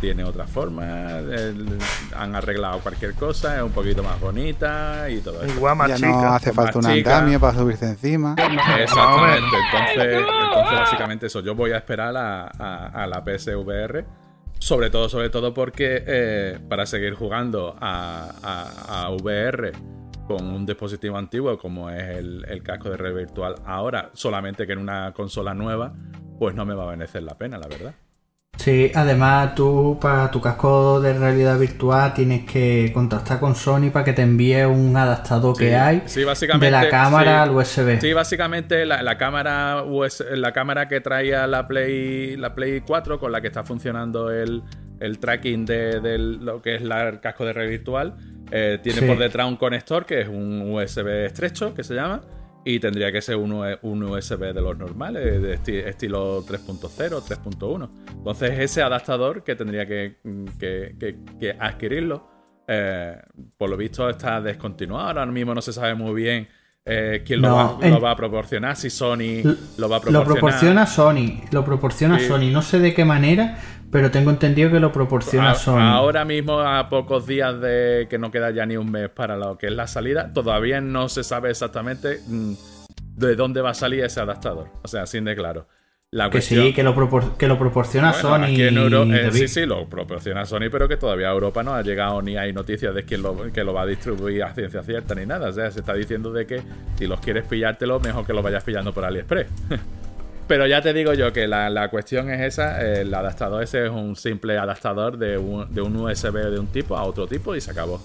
tiene 0.00 0.24
otra 0.24 0.46
forma, 0.46 1.18
el- 1.18 1.78
han 2.16 2.34
arreglado 2.34 2.78
cualquier 2.80 3.12
cosa, 3.12 3.56
es 3.56 3.62
un 3.62 3.72
poquito 3.72 4.02
más 4.02 4.18
bonita 4.18 5.08
y 5.10 5.20
todo 5.20 5.42
eso. 5.42 5.54
Igual 5.54 5.76
más 5.76 5.88
ya 5.90 5.96
chica. 5.96 6.08
no 6.08 6.32
hace 6.32 6.52
falta 6.54 6.78
un 6.78 6.84
chica. 6.86 7.18
andamio 7.18 7.38
para 7.40 7.58
subirse 7.58 7.86
encima. 7.90 8.34
Exactamente, 8.78 9.56
entonces, 9.64 10.26
entonces 10.44 10.78
básicamente 10.78 11.26
eso, 11.26 11.40
yo 11.40 11.54
voy 11.54 11.72
a 11.72 11.76
esperar 11.76 12.16
a, 12.16 12.46
a- 12.46 12.86
a 13.02 13.06
la 13.06 13.22
PSVR, 13.22 14.06
sobre 14.58 14.88
todo, 14.88 15.10
sobre 15.10 15.28
todo 15.28 15.52
porque 15.52 16.02
eh, 16.06 16.58
para 16.70 16.86
seguir 16.86 17.14
jugando 17.14 17.76
a, 17.80 18.30
a- 18.42 19.02
a 19.04 19.10
VR 19.10 19.72
con 20.26 20.44
un 20.46 20.66
dispositivo 20.66 21.16
antiguo 21.18 21.56
como 21.58 21.90
es 21.90 22.16
el, 22.18 22.44
el 22.48 22.62
casco 22.62 22.90
de 22.90 22.96
red 22.96 23.14
virtual 23.14 23.54
ahora, 23.64 24.10
solamente 24.14 24.66
que 24.66 24.72
en 24.72 24.78
una 24.80 25.12
consola 25.12 25.54
nueva, 25.54 25.94
pues 26.38 26.54
no 26.54 26.64
me 26.66 26.74
va 26.74 26.84
a 26.92 26.96
merecer 26.96 27.22
la 27.22 27.34
pena, 27.34 27.58
la 27.58 27.68
verdad. 27.68 27.94
Sí, 28.58 28.90
además 28.94 29.54
tú 29.54 29.98
para 30.00 30.30
tu 30.30 30.40
casco 30.40 30.98
de 30.98 31.12
realidad 31.12 31.58
virtual 31.58 32.14
tienes 32.14 32.50
que 32.50 32.90
contactar 32.94 33.38
con 33.38 33.54
Sony 33.54 33.90
para 33.92 34.02
que 34.06 34.14
te 34.14 34.22
envíe 34.22 34.64
un 34.64 34.96
adaptador 34.96 35.54
Sí, 35.56 35.64
que 35.64 35.76
hay 35.76 36.02
sí, 36.06 36.24
básicamente, 36.24 36.64
de 36.64 36.70
la 36.72 36.88
cámara 36.88 37.44
sí. 37.44 37.50
al 37.50 37.54
USB. 37.54 38.00
Sí, 38.00 38.12
básicamente 38.14 38.86
la, 38.86 39.02
la 39.02 39.18
cámara 39.18 39.84
US 39.84 40.24
la 40.32 40.52
cámara 40.52 40.88
que 40.88 41.02
traía 41.02 41.46
la 41.46 41.66
Play 41.68 42.36
la 42.38 42.54
Play 42.54 42.80
4 42.80 43.20
con 43.20 43.30
la 43.30 43.42
que 43.42 43.48
está 43.48 43.62
funcionando 43.62 44.30
el, 44.32 44.62
el 45.00 45.18
tracking 45.18 45.66
de, 45.66 46.18
lo 46.18 46.62
que 46.62 46.76
es 46.76 46.82
la- 46.82 47.10
el 47.10 47.20
casco 47.20 47.44
de 47.44 47.52
red 47.52 47.68
virtual 47.68 48.16
eh, 48.50 48.78
tiene 48.82 49.00
Sí. 49.00 49.06
por 49.06 49.18
detrás 49.18 49.46
un 49.48 49.56
conector 49.56 50.06
que 50.06 50.20
es 50.22 50.28
un 50.28 50.72
USB 50.72 51.26
estrecho 51.26 51.74
que 51.74 51.82
se 51.84 51.94
llama 51.94 52.22
y 52.64 52.80
tendría 52.80 53.12
que 53.12 53.22
ser 53.22 53.36
un, 53.36 53.52
U- 53.52 53.78
un 53.82 54.02
USB 54.02 54.52
de 54.52 54.60
los 54.60 54.76
normales, 54.76 55.40
de 55.42 55.54
esti- 55.58 55.86
estilo 55.86 56.42
3.0, 56.44 57.22
3.1. 57.22 57.88
Entonces 58.10 58.58
ese 58.58 58.82
adaptador 58.82 59.44
que 59.44 59.54
tendría 59.54 59.86
que, 59.86 60.16
que- 60.58 60.96
que- 60.98 61.16
que 61.38 61.50
adquirirlo, 61.58 62.28
eh, 62.66 63.16
por 63.56 63.70
lo 63.70 63.76
visto 63.76 64.08
está 64.10 64.40
descontinuado. 64.40 65.06
Ahora 65.20 65.26
mismo 65.26 65.54
no 65.54 65.62
se 65.62 65.72
sabe 65.72 65.94
muy 65.94 66.14
bien 66.20 66.48
eh, 66.86 67.22
quién 67.26 67.42
lo, 67.42 67.54
va, 67.54 67.78
en- 67.82 67.92
lo 67.94 68.00
va 68.00 68.12
a 68.12 68.16
proporcionar, 68.16 68.76
si 68.76 68.90
Sony 68.90 69.40
L- 69.44 69.56
lo 69.76 69.88
va 69.88 69.96
a 69.96 69.98
Lo 69.98 70.02
proporcionar. 70.04 70.24
proporciona 70.24 70.86
Sony, 70.86 71.40
lo 71.50 71.64
proporciona 71.64 72.18
Sí. 72.18 72.26
Sony, 72.28 72.50
no 72.52 72.62
sé 72.62 72.78
de 72.78 72.94
qué 72.94 73.04
manera, 73.04 73.58
pero 73.90 74.10
tengo 74.12 74.30
entendido 74.30 74.70
que 74.70 74.78
lo 74.80 74.92
proporciona 74.92 75.50
A- 75.50 75.54
Sony. 75.56 75.80
Ahora 75.80 76.24
mismo, 76.24 76.60
a 76.60 76.88
pocos 76.88 77.26
días 77.26 77.60
de 77.60 78.06
que 78.08 78.18
no 78.18 78.30
queda 78.30 78.50
ya 78.52 78.64
ni 78.66 78.76
un 78.76 78.90
mes 78.90 79.08
para 79.10 79.36
lo 79.36 79.58
que 79.58 79.66
es 79.66 79.72
la 79.72 79.86
salida, 79.88 80.30
todavía 80.32 80.80
no 80.80 81.08
se 81.08 81.24
sabe 81.24 81.50
exactamente 81.50 82.20
mm, 82.26 82.52
de 83.16 83.34
dónde 83.34 83.60
va 83.62 83.70
a 83.70 83.74
salir 83.74 84.04
ese 84.04 84.20
adaptador. 84.20 84.68
O 84.82 84.88
sea, 84.88 85.02
así 85.02 85.18
de 85.20 85.34
claro. 85.34 85.66
La 86.16 86.30
que 86.30 86.40
sí, 86.40 86.72
que 86.72 86.82
lo, 86.82 86.94
propor- 86.94 87.36
que 87.36 87.46
lo 87.46 87.58
proporciona 87.58 88.12
Bueno, 88.12 88.28
Sony. 88.30 88.42
aquí 88.44 88.62
en 88.62 88.78
Euro- 88.78 89.02
eh, 89.04 89.30
sí, 89.32 89.48
sí, 89.48 89.66
lo 89.66 89.86
proporciona 89.86 90.46
Sony, 90.46 90.70
pero 90.70 90.88
que 90.88 90.96
todavía 90.96 91.28
a 91.28 91.32
Europa 91.32 91.62
no 91.62 91.74
ha 91.74 91.82
llegado 91.82 92.22
ni 92.22 92.36
hay 92.38 92.52
noticias 92.54 92.94
de 92.94 93.04
quién 93.04 93.20
lo, 93.22 93.52
que 93.52 93.62
lo 93.64 93.74
va 93.74 93.82
a 93.82 93.86
distribuir 93.86 94.42
a 94.44 94.54
ciencia 94.54 94.82
cierta 94.82 95.14
ni 95.14 95.26
nada. 95.26 95.50
O 95.50 95.52
sea, 95.52 95.70
se 95.70 95.80
está 95.80 95.92
diciendo 95.92 96.32
de 96.32 96.46
que 96.46 96.62
si 96.96 97.06
los 97.06 97.20
quieres 97.20 97.44
pillártelo, 97.44 98.00
mejor 98.00 98.24
que 98.24 98.32
lo 98.32 98.40
vayas 98.42 98.64
pillando 98.64 98.92
por 98.94 99.04
AliExpress. 99.04 99.46
pero 100.48 100.66
ya 100.66 100.80
te 100.80 100.92
digo 100.94 101.12
yo 101.12 101.32
que 101.34 101.46
la, 101.46 101.68
la 101.68 101.88
cuestión 101.90 102.30
es 102.30 102.40
esa: 102.40 102.80
el 102.80 103.12
adaptador 103.12 103.62
ese 103.62 103.84
es 103.84 103.90
un 103.90 104.16
simple 104.16 104.56
adaptador 104.56 105.18
de 105.18 105.36
un, 105.36 105.72
de 105.74 105.82
un 105.82 105.96
USB 105.96 106.32
de 106.50 106.58
un 106.58 106.68
tipo 106.68 106.96
a 106.96 107.02
otro 107.02 107.26
tipo 107.26 107.54
y 107.54 107.60
se 107.60 107.72
acabó. 107.72 108.00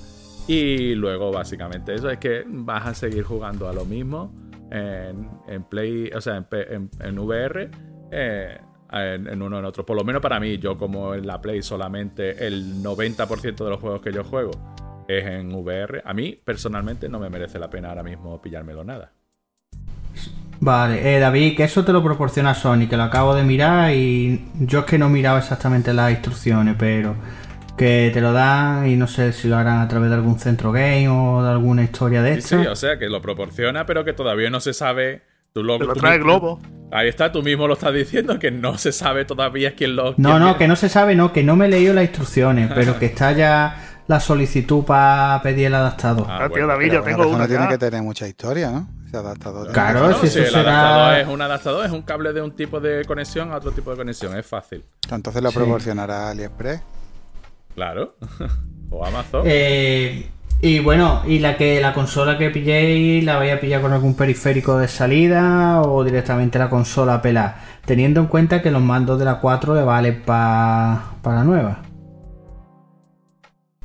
Y 0.47 0.95
luego, 0.95 1.31
básicamente, 1.31 1.93
eso 1.93 2.09
es 2.09 2.17
que 2.17 2.43
vas 2.45 2.87
a 2.87 2.93
seguir 2.93 3.23
jugando 3.23 3.69
a 3.69 3.73
lo 3.73 3.85
mismo 3.85 4.33
en, 4.71 5.29
en 5.47 5.63
Play, 5.63 6.09
o 6.15 6.19
sea, 6.19 6.43
en- 6.51 6.89
en 6.99 7.19
VR, 7.19 7.69
eh, 8.11 8.57
en, 8.91 9.27
en 9.27 9.41
uno 9.41 9.57
en 9.59 9.65
otro. 9.65 9.85
Por 9.85 9.95
lo 9.95 10.03
menos 10.03 10.21
para 10.21 10.39
mí, 10.39 10.57
yo 10.57 10.77
como 10.77 11.15
en 11.15 11.25
la 11.25 11.41
Play 11.41 11.61
solamente 11.63 12.45
el 12.45 12.83
90% 12.83 13.63
de 13.63 13.69
los 13.69 13.79
juegos 13.79 14.01
que 14.01 14.11
yo 14.11 14.23
juego 14.23 14.51
es 15.07 15.25
en 15.25 15.53
VR, 15.53 16.01
a 16.05 16.13
mí 16.13 16.37
personalmente 16.43 17.09
no 17.09 17.19
me 17.19 17.29
merece 17.29 17.57
la 17.59 17.69
pena 17.69 17.89
ahora 17.89 18.03
mismo 18.03 18.41
pillármelo 18.41 18.83
nada. 18.83 19.11
Vale, 20.63 21.15
eh, 21.15 21.19
David, 21.19 21.55
que 21.57 21.63
eso 21.63 21.83
te 21.83 21.91
lo 21.91 22.03
proporciona 22.03 22.53
Sony, 22.53 22.87
que 22.87 22.95
lo 22.95 23.03
acabo 23.03 23.33
de 23.33 23.43
mirar 23.43 23.93
y 23.95 24.45
yo 24.59 24.79
es 24.79 24.85
que 24.85 24.99
no 24.99 25.09
miraba 25.09 25.39
exactamente 25.39 25.91
las 25.91 26.11
instrucciones, 26.11 26.75
pero 26.77 27.15
que 27.75 28.11
te 28.13 28.21
lo 28.21 28.31
dan 28.31 28.87
y 28.87 28.95
no 28.95 29.07
sé 29.07 29.33
si 29.33 29.47
lo 29.47 29.57
harán 29.57 29.79
a 29.79 29.87
través 29.87 30.09
de 30.09 30.17
algún 30.17 30.37
centro 30.37 30.71
game 30.71 31.07
o 31.09 31.41
de 31.43 31.49
alguna 31.49 31.83
historia 31.83 32.21
de 32.21 32.33
Sí, 32.33 32.39
esta. 32.39 32.61
sí, 32.61 32.67
o 32.67 32.75
sea, 32.75 32.99
que 32.99 33.09
lo 33.09 33.21
proporciona, 33.23 33.87
pero 33.87 34.05
que 34.05 34.13
todavía 34.13 34.51
no 34.51 34.59
se 34.59 34.73
sabe. 34.73 35.23
Tú 35.51 35.63
lo, 35.63 35.79
Te 35.79 35.85
lo 35.85 35.93
tú 35.93 35.99
trae 35.99 36.19
mismo- 36.19 36.25
Globo. 36.39 36.59
Ahí 36.91 37.07
está, 37.07 37.31
tú 37.31 37.41
mismo 37.41 37.67
lo 37.67 37.73
estás 37.75 37.93
diciendo, 37.93 38.37
que 38.37 38.51
no 38.51 38.77
se 38.77 38.91
sabe 38.91 39.23
todavía 39.25 39.75
quién 39.75 39.95
lo. 39.95 40.11
No, 40.11 40.15
quién 40.15 40.23
no, 40.27 40.37
viene. 40.45 40.57
que 40.57 40.67
no 40.67 40.75
se 40.75 40.89
sabe, 40.89 41.15
no, 41.15 41.31
que 41.31 41.43
no 41.43 41.55
me 41.55 41.65
he 41.65 41.69
leído 41.69 41.93
las 41.93 42.03
instrucciones, 42.03 42.69
pero 42.75 42.99
que 42.99 43.05
está 43.07 43.31
ya 43.31 44.03
la 44.07 44.19
solicitud 44.19 44.83
para 44.83 45.39
pedir 45.41 45.67
el 45.67 45.75
adaptador. 45.75 46.25
Ah, 46.29 46.39
Ah, 46.43 46.49
tío. 46.49 46.67
David, 46.67 46.91
yo 46.91 47.01
tengo 47.01 47.27
una 47.27 47.37
no 47.39 47.47
tiene 47.47 47.67
que 47.69 47.77
tener 47.77 48.01
mucha 48.01 48.27
historia, 48.27 48.71
¿no? 48.71 48.89
Ese 49.07 49.15
adaptador. 49.17 49.71
Claro, 49.71 50.09
No, 50.09 50.13
si 50.15 50.27
si 50.27 50.39
eso 50.39 50.39
el 50.39 50.63
será- 50.65 50.79
adaptador 50.81 51.19
es 51.19 51.27
un 51.27 51.41
adaptador, 51.41 51.85
es 51.85 51.91
un 51.91 52.01
cable 52.01 52.33
de 52.33 52.41
un 52.41 52.51
tipo 52.51 52.79
de 52.79 53.05
conexión 53.05 53.51
a 53.51 53.57
otro 53.57 53.71
tipo 53.71 53.91
de 53.91 53.97
conexión, 53.97 54.37
es 54.37 54.45
fácil. 54.45 54.83
Entonces 55.09 55.41
lo 55.41 55.51
Sí. 55.51 55.57
proporcionará 55.57 56.29
AliExpress. 56.29 56.81
Claro. 57.75 58.15
o 58.89 59.05
Amazon. 59.05 59.43
Eh, 59.45 60.29
y 60.61 60.79
bueno, 60.79 61.23
¿y 61.27 61.39
la 61.39 61.57
que 61.57 61.81
la 61.81 61.93
consola 61.93 62.37
que 62.37 62.49
pilléis 62.51 63.23
la 63.23 63.37
vais 63.37 63.53
a 63.53 63.59
pillar 63.59 63.81
con 63.81 63.93
algún 63.93 64.15
periférico 64.15 64.77
de 64.77 64.87
salida 64.87 65.81
o 65.81 66.03
directamente 66.03 66.59
la 66.59 66.69
consola 66.69 67.21
pelada? 67.21 67.59
Teniendo 67.85 68.19
en 68.19 68.27
cuenta 68.27 68.61
que 68.61 68.71
los 68.71 68.81
mandos 68.81 69.17
de 69.17 69.25
la 69.25 69.39
4 69.39 69.75
le 69.75 69.83
valen 69.83 70.21
para 70.23 71.01
la 71.23 71.43
nueva. 71.43 71.90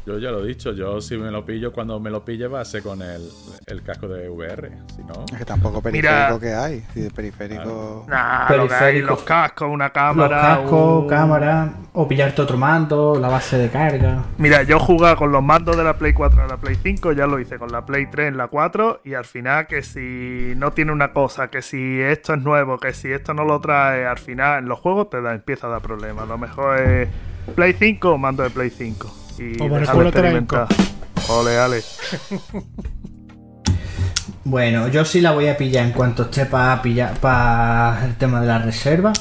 Yo 0.07 0.19
ya 0.21 0.31
lo 0.31 0.45
he 0.45 0.47
dicho, 0.47 0.73
yo 0.73 1.01
si 1.01 1.17
me 1.17 1.33
lo 1.33 1.45
pillo, 1.45 1.73
cuando 1.73 1.99
me 1.99 2.11
lo 2.11 2.25
pille 2.25 2.47
va 2.47 2.61
a 2.61 2.65
ser 2.65 2.81
con 2.85 3.03
el, 3.03 3.29
el 3.67 3.83
casco 3.83 4.07
de 4.07 4.29
VR. 4.29 4.71
Si 4.95 5.03
no, 5.03 5.25
Es 5.33 5.37
que 5.39 5.45
tampoco 5.45 5.83
periférico 5.83 6.15
Mira. 6.35 6.39
que 6.41 6.55
hay. 6.55 6.85
Si 6.95 7.01
de 7.01 7.11
periférico. 7.11 8.05
Nah, 8.07 8.43
lo 8.57 8.69
que 8.69 8.75
hay, 8.75 8.79
Periférico. 8.81 9.07
los 9.11 9.23
cascos, 9.25 9.69
una 9.69 9.87
Los 9.87 9.93
cámara. 9.93 10.41
cascos, 10.41 11.03
un- 11.03 11.09
cámara, 11.09 11.73
o 11.93 12.07
pillarte 12.07 12.41
otro 12.43 12.57
mando, 12.57 13.19
la 13.19 13.27
base 13.29 13.59
de 13.59 13.69
carga. 13.69 14.23
Mira, 14.39 14.63
yo 14.63 14.79
jugaba 14.79 15.17
con 15.17 15.33
los 15.33 15.43
mandos 15.43 15.77
de 15.77 15.83
la 15.83 15.99
Play 15.99 16.13
4 16.13 16.41
a 16.41 16.47
la 16.47 16.57
Play 16.59 16.77
5, 16.81 17.11
ya 17.13 17.27
lo 17.27 17.41
hice 17.41 17.59
con 17.59 17.73
la 17.73 17.85
Play 17.85 18.07
3 18.09 18.29
en 18.29 18.37
la 18.37 18.47
4 18.47 19.01
y 19.05 19.15
al 19.15 19.25
final 19.25 19.67
que 19.67 19.83
si 19.83 20.53
no 20.57 20.71
tiene 20.71 20.93
una 20.93 21.11
cosa, 21.13 21.49
que 21.49 21.63
si 21.63 22.01
esto 22.01 22.35
es 22.35 22.43
nuevo, 22.43 22.79
que 22.79 22.93
si 22.93 23.11
esto 23.11 23.35
no 23.35 23.45
lo 23.45 23.61
trae, 23.61 24.07
al 24.07 24.19
final 24.19 24.61
en 24.61 24.69
los 24.69 24.79
juegos 24.79 25.11
te 25.11 25.21
da, 25.21 25.35
empieza 25.35 25.67
a 25.67 25.71
dar 25.71 25.83
problemas. 25.83 26.23
A 26.23 26.27
lo 26.29 26.39
mejor 26.39 26.79
es 26.79 27.09
Play 27.57 27.73
5 27.73 28.13
o 28.13 28.19
mando 28.19 28.45
de 28.45 28.51
Play 28.51 28.71
5. 28.71 29.13
Y 29.39 29.61
O 29.63 29.69
de 29.69 29.85
experimentar. 29.85 30.67
Ole, 31.29 31.59
ale. 31.59 31.83
Bueno, 34.45 34.87
yo 34.89 35.05
sí 35.05 35.21
la 35.21 35.33
voy 35.33 35.49
a 35.49 35.57
pillar 35.57 35.85
en 35.87 35.93
cuanto 35.93 36.23
esté 36.25 36.47
para 36.47 36.81
pillar 36.81 37.19
para 37.19 38.05
el 38.07 38.15
tema 38.17 38.41
de 38.41 38.47
la 38.47 38.59
reserva. 38.59 39.13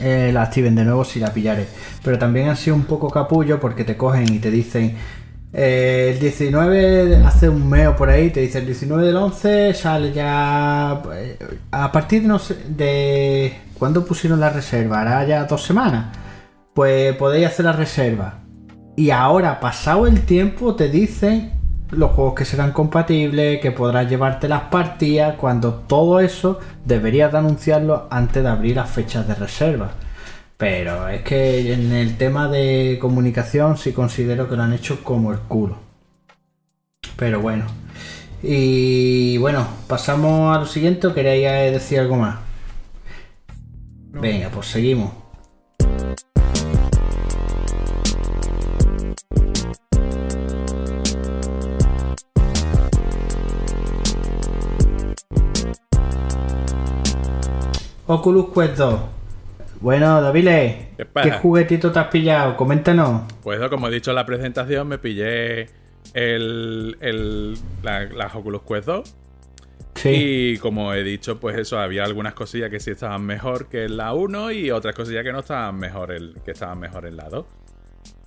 eh, 0.00 0.30
la 0.32 0.42
activen 0.42 0.74
de 0.74 0.84
nuevo 0.84 1.04
si 1.04 1.20
la 1.20 1.32
pillaré. 1.32 1.68
Pero 2.02 2.18
también 2.18 2.48
han 2.48 2.56
sido 2.56 2.74
un 2.76 2.84
poco 2.84 3.08
capullo 3.08 3.60
porque 3.60 3.84
te 3.84 3.96
cogen 3.96 4.32
y 4.34 4.38
te 4.40 4.50
dicen 4.50 4.96
eh, 5.52 6.10
el 6.14 6.18
19 6.20 7.16
hace 7.24 7.48
un 7.48 7.68
mes 7.68 7.86
o 7.88 7.96
por 7.96 8.10
ahí, 8.10 8.30
te 8.30 8.40
dice 8.40 8.58
el 8.58 8.66
19 8.66 9.06
del 9.06 9.16
11 9.16 9.74
sale 9.74 10.12
ya 10.12 11.00
eh, 11.14 11.38
a 11.70 11.90
partir 11.92 12.24
no 12.24 12.38
sé, 12.38 12.56
de 12.68 13.56
cuando 13.78 14.04
pusieron 14.04 14.40
la 14.40 14.50
reserva, 14.50 15.00
hará 15.02 15.24
ya 15.26 15.44
dos 15.44 15.62
semanas. 15.64 16.16
Pues 16.74 17.16
podéis 17.16 17.46
hacer 17.46 17.64
la 17.66 17.72
reserva. 17.72 18.40
Y 18.96 19.10
ahora, 19.10 19.60
pasado 19.60 20.06
el 20.06 20.24
tiempo, 20.24 20.74
te 20.74 20.88
dicen 20.88 21.52
los 21.90 22.12
juegos 22.12 22.34
que 22.34 22.44
serán 22.46 22.72
compatibles, 22.72 23.60
que 23.60 23.70
podrás 23.70 24.08
llevarte 24.08 24.48
las 24.48 24.62
partidas, 24.62 25.36
cuando 25.36 25.74
todo 25.74 26.20
eso 26.20 26.58
deberías 26.84 27.30
de 27.30 27.38
anunciarlo 27.38 28.08
antes 28.10 28.42
de 28.42 28.48
abrir 28.48 28.76
las 28.76 28.90
fechas 28.90 29.28
de 29.28 29.34
reserva. 29.34 29.92
Pero 30.56 31.08
es 31.08 31.22
que 31.22 31.74
en 31.74 31.92
el 31.92 32.16
tema 32.16 32.48
de 32.48 32.98
comunicación 33.00 33.76
sí 33.76 33.92
considero 33.92 34.48
que 34.48 34.56
lo 34.56 34.62
han 34.62 34.72
hecho 34.72 35.04
como 35.04 35.32
el 35.32 35.40
culo. 35.40 35.76
Pero 37.16 37.40
bueno. 37.40 37.66
Y 38.42 39.36
bueno, 39.38 39.66
pasamos 39.88 40.56
a 40.56 40.60
lo 40.60 40.66
siguiente 40.66 41.06
o 41.06 41.14
queréis 41.14 41.72
decir 41.72 42.00
algo 42.00 42.16
más. 42.16 42.38
Venga, 44.12 44.48
pues 44.48 44.66
seguimos. 44.66 45.25
Oculus 58.06 58.46
Quest 58.54 58.76
2. 58.76 59.00
Bueno, 59.80 60.22
Davile, 60.22 60.90
¿Qué 60.96 61.32
juguetito 61.32 61.92
te 61.92 61.98
has 61.98 62.08
pillado? 62.08 62.56
Coméntanos. 62.56 63.22
Pues 63.42 63.60
como 63.68 63.88
he 63.88 63.90
dicho 63.90 64.10
en 64.10 64.16
la 64.16 64.24
presentación, 64.24 64.88
me 64.88 64.98
pillé 64.98 65.68
el, 66.14 66.96
el, 67.00 67.58
la, 67.82 68.04
la 68.04 68.26
Oculus 68.28 68.62
Quest 68.62 68.86
2. 68.86 69.14
Sí. 69.96 70.10
Y 70.12 70.58
como 70.58 70.92
he 70.94 71.02
dicho, 71.02 71.40
pues 71.40 71.58
eso, 71.58 71.78
había 71.78 72.04
algunas 72.04 72.34
cosillas 72.34 72.70
que 72.70 72.80
sí 72.80 72.90
estaban 72.90 73.24
mejor 73.24 73.68
que 73.68 73.84
en 73.84 73.96
la 73.96 74.12
1 74.14 74.52
y 74.52 74.70
otras 74.70 74.94
cosillas 74.94 75.24
que 75.24 75.32
no 75.32 75.40
estaban 75.40 75.76
mejor, 75.76 76.12
el, 76.12 76.36
que 76.44 76.52
estaban 76.52 76.78
mejor 76.78 77.06
en 77.06 77.16
la 77.16 77.28
2. 77.28 77.44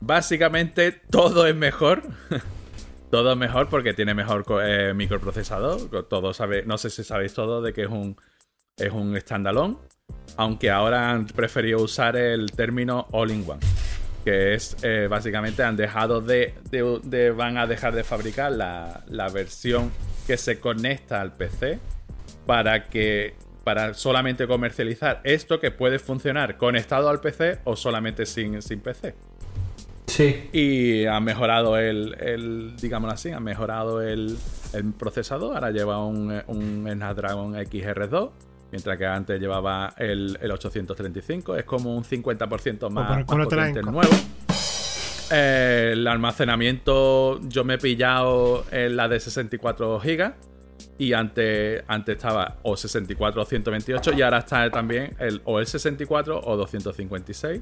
Básicamente 0.01 0.91
todo 0.91 1.47
es 1.47 1.55
mejor. 1.55 2.03
todo 3.11 3.31
es 3.31 3.37
mejor 3.37 3.69
porque 3.69 3.93
tiene 3.93 4.13
mejor 4.13 4.45
eh, 4.63 4.93
microprocesador. 4.93 6.05
Todo 6.07 6.33
sabe, 6.33 6.63
no 6.65 6.77
sé 6.77 6.89
si 6.89 7.03
sabéis 7.03 7.33
todo 7.33 7.61
de 7.61 7.71
que 7.71 7.83
es 7.83 7.89
un, 7.89 8.17
es 8.79 8.91
un 8.91 9.19
standalone. 9.19 9.75
Aunque 10.37 10.69
ahora 10.71 11.11
han 11.11 11.25
preferido 11.25 11.81
usar 11.83 12.15
el 12.15 12.51
término 12.51 13.07
all-in-one. 13.11 13.59
Que 14.23 14.53
es 14.53 14.75
eh, 14.83 15.07
básicamente 15.09 15.63
han 15.63 15.75
dejado 15.75 16.21
de, 16.21 16.53
de- 16.71 16.99
de- 17.03 17.31
van 17.31 17.57
a 17.57 17.67
dejar 17.67 17.93
de 17.95 18.03
fabricar 18.03 18.51
la, 18.51 19.03
la 19.07 19.29
versión 19.29 19.91
que 20.27 20.37
se 20.37 20.59
conecta 20.59 21.21
al 21.21 21.33
PC 21.33 21.79
para 22.45 22.85
que 22.85 23.35
para 23.63 23.93
solamente 23.93 24.47
comercializar 24.47 25.21
esto 25.23 25.59
que 25.59 25.71
puede 25.71 25.99
funcionar 25.99 26.57
conectado 26.57 27.09
al 27.09 27.19
PC 27.21 27.59
o 27.65 27.75
solamente 27.75 28.25
sin, 28.25 28.61
sin 28.61 28.79
PC. 28.81 29.15
Sí. 30.07 30.49
Y 30.51 31.05
ha 31.05 31.19
mejorado 31.19 31.77
el, 31.77 32.15
el 32.19 32.75
digámoslo 32.77 33.13
así, 33.13 33.31
ha 33.31 33.39
mejorado 33.39 34.01
el, 34.01 34.37
el 34.73 34.93
procesador. 34.93 35.53
Ahora 35.55 35.71
lleva 35.71 36.03
un, 36.03 36.41
un 36.47 36.89
Snapdragon 36.91 37.53
XR2, 37.55 38.31
mientras 38.71 38.97
que 38.97 39.05
antes 39.05 39.39
llevaba 39.39 39.93
el, 39.97 40.37
el 40.41 40.51
835. 40.51 41.55
Es 41.55 41.65
como 41.65 41.95
un 41.95 42.03
50% 42.03 42.89
más, 42.89 43.23
Pues 43.25 43.27
más 43.27 43.37
la 43.37 43.43
potente 43.43 43.79
el 43.79 43.85
nuevo. 43.85 44.13
Eh, 45.31 45.91
el 45.93 46.07
almacenamiento, 46.07 47.39
yo 47.41 47.63
me 47.63 47.75
he 47.75 47.77
pillado 47.77 48.65
en 48.71 48.95
la 48.95 49.07
de 49.07 49.19
64 49.19 49.99
GB. 49.99 50.33
Y 50.97 51.13
antes, 51.13 51.83
antes 51.87 52.17
estaba 52.17 52.57
o 52.63 52.75
64 52.75 53.41
o 53.41 53.45
128 53.45 54.13
y 54.17 54.21
ahora 54.21 54.39
está 54.39 54.69
también 54.69 55.15
el, 55.19 55.41
o 55.45 55.59
el 55.59 55.65
64 55.65 56.41
o 56.43 56.57
256 56.57 57.61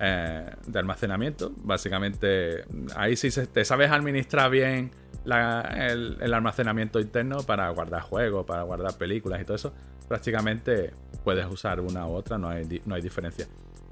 eh, 0.00 0.44
de 0.66 0.78
almacenamiento. 0.78 1.52
Básicamente, 1.62 2.64
ahí 2.96 3.16
sí 3.16 3.28
te 3.52 3.64
sabes 3.64 3.90
administrar 3.90 4.50
bien 4.50 4.90
el, 5.24 6.32
almacenamiento 6.32 7.00
interno 7.00 7.38
para 7.42 7.68
guardar 7.70 8.02
juegos, 8.02 8.46
para 8.46 8.62
guardar 8.62 8.96
películas 8.96 9.40
y 9.40 9.44
todo 9.44 9.56
eso. 9.56 9.74
Prácticamente 10.08 10.92
puedes 11.24 11.46
usar 11.46 11.80
una 11.80 12.06
u 12.06 12.14
otra, 12.14 12.38
no 12.38 12.48
hay, 12.48 12.80
no 12.86 12.94
hay 12.94 13.02
diferencia. 13.02 13.46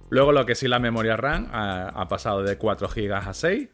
Luego 0.08 0.32
lo 0.32 0.46
que 0.46 0.54
sí 0.54 0.68
la 0.68 0.78
memoria 0.78 1.16
RAM 1.16 1.48
ha, 1.52 2.06
pasado 2.08 2.42
de 2.42 2.56
4 2.56 2.88
GB 2.88 3.12
a 3.12 3.34
6. 3.34 3.68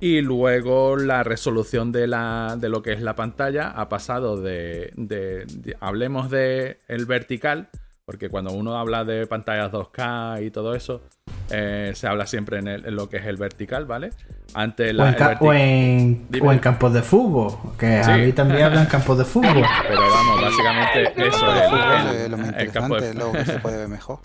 Y 0.00 0.20
luego 0.20 0.96
la 0.96 1.24
resolución 1.24 1.90
de, 1.90 2.06
la, 2.06 2.56
de 2.56 2.68
lo 2.68 2.82
que 2.82 2.92
es 2.92 3.02
la 3.02 3.16
pantalla 3.16 3.68
ha 3.70 3.88
pasado 3.88 4.40
de, 4.40 4.92
de- 4.96 5.44
de- 5.46 5.76
hablemos 5.80 6.30
de 6.30 6.78
el 6.86 7.04
vertical, 7.04 7.68
porque 8.08 8.30
cuando 8.30 8.52
uno 8.52 8.78
habla 8.78 9.04
de 9.04 9.26
pantallas 9.26 9.70
2K 9.70 10.42
y 10.46 10.50
todo 10.50 10.74
eso, 10.74 11.02
eh, 11.50 11.92
se 11.94 12.06
habla 12.06 12.24
siempre 12.26 12.58
en, 12.58 12.66
el- 12.66 12.86
en 12.86 12.96
lo 12.96 13.10
que 13.10 13.18
es 13.18 13.26
el 13.26 13.36
vertical, 13.36 13.84
¿vale? 13.84 14.12
Antes 14.54 14.92
O 14.92 14.96
la, 14.96 15.10
en, 15.10 15.36
o 15.40 15.52
en- 15.52 16.26
Dime. 16.30 16.48
o 16.48 16.52
en 16.52 16.58
campos 16.58 16.94
de 16.94 17.02
fútbol. 17.02 17.52
Que 17.78 18.02
Sí. 18.02 18.10
ahí 18.10 18.32
también 18.32 18.62
hablan 18.62 18.86
campos 18.86 19.18
de 19.18 19.24
fútbol. 19.32 19.62
Pero 19.86 20.00
vamos, 20.00 20.40
básicamente 20.40 21.02
eso 21.28 21.52
El 21.52 21.62
fútbol 21.68 21.80
el, 22.08 22.16
es 22.16 22.30
lo 22.30 22.38
más 22.38 22.54
el 22.56 22.70
campo 22.72 22.96
de- 22.98 23.08
es 23.10 23.14
lo 23.14 23.30
que 23.32 23.44
se 23.44 23.58
puede 23.60 23.76
ver 23.76 23.88
mejor. 23.88 24.20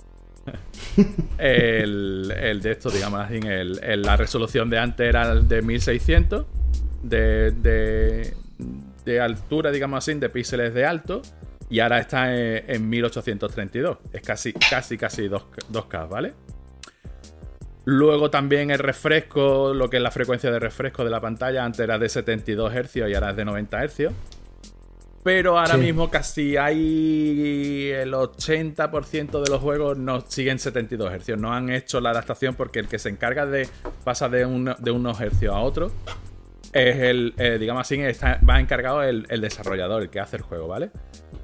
el, 1.37 2.33
el 2.39 2.61
de 2.61 2.71
esto, 2.71 2.89
digamos 2.89 3.19
así, 3.19 3.35
el, 3.43 3.83
el- 3.83 4.01
la 4.01 4.15
resolución 4.15 4.69
de 4.69 4.79
antes 4.79 5.07
era 5.09 5.35
de 5.35 5.61
1600 5.61 6.45
de, 7.01 7.51
de, 7.51 8.33
de 9.03 9.19
altura, 9.19 9.71
digamos 9.71 9.97
así, 9.97 10.13
de 10.17 10.29
píxeles 10.29 10.73
de 10.73 10.85
alto, 10.85 11.21
y 11.73 11.79
ahora 11.79 11.97
está 11.99 12.31
en, 12.35 12.63
en 12.69 12.87
1832. 12.89 13.97
Es 14.13 14.21
casi, 14.21 14.53
casi, 14.53 14.97
casi 14.97 15.27
2, 15.27 15.43
2K, 15.71 16.07
¿vale? 16.07 16.33
Luego 17.85 18.29
también 18.29 18.71
el 18.71 18.79
refresco, 18.79 19.73
lo 19.73 19.89
que 19.89 19.97
es 19.97 20.03
la 20.03 20.11
frecuencia 20.11 20.51
de 20.51 20.59
refresco 20.59 21.03
de 21.03 21.09
la 21.09 21.19
pantalla, 21.19 21.65
antes 21.65 21.79
era 21.81 21.97
de 21.97 22.07
72 22.07 22.71
Hz 22.73 22.95
y 22.95 23.13
ahora 23.13 23.31
es 23.31 23.35
de 23.35 23.45
90 23.45 23.83
Hz. 23.87 24.07
Pero 25.23 25.57
ahora 25.57 25.75
Sí. 25.75 25.81
mismo 25.81 26.09
casi 26.11 26.57
hay 26.57 27.89
el 27.91 28.13
80% 28.13 29.41
de 29.41 29.49
los 29.49 29.61
juegos 29.61 29.97
no 29.97 30.21
siguen 30.21 30.59
72 30.59 31.11
Hz. 31.11 31.37
No 31.37 31.53
han 31.53 31.69
hecho 31.71 31.99
la 32.01 32.11
adaptación 32.11 32.55
porque 32.55 32.79
el 32.79 32.87
que 32.87 32.99
se 32.99 33.09
encarga 33.09 33.45
de 33.45 33.67
pasar 34.03 34.31
de, 34.31 34.45
un- 34.45 34.75
de 34.77 34.91
unos 34.91 35.19
hercios 35.21 35.53
a 35.55 35.59
otros 35.59 35.91
es 36.73 36.97
el, 36.97 37.33
eh, 37.37 37.57
digamos 37.59 37.81
así, 37.81 37.99
está, 38.01 38.39
va 38.47 38.59
encargado 38.59 39.01
el, 39.03 39.25
el 39.29 39.41
desarrollador, 39.41 40.03
el 40.03 40.09
que 40.09 40.19
hace 40.19 40.37
el 40.37 40.41
juego, 40.43 40.67
¿vale? 40.67 40.89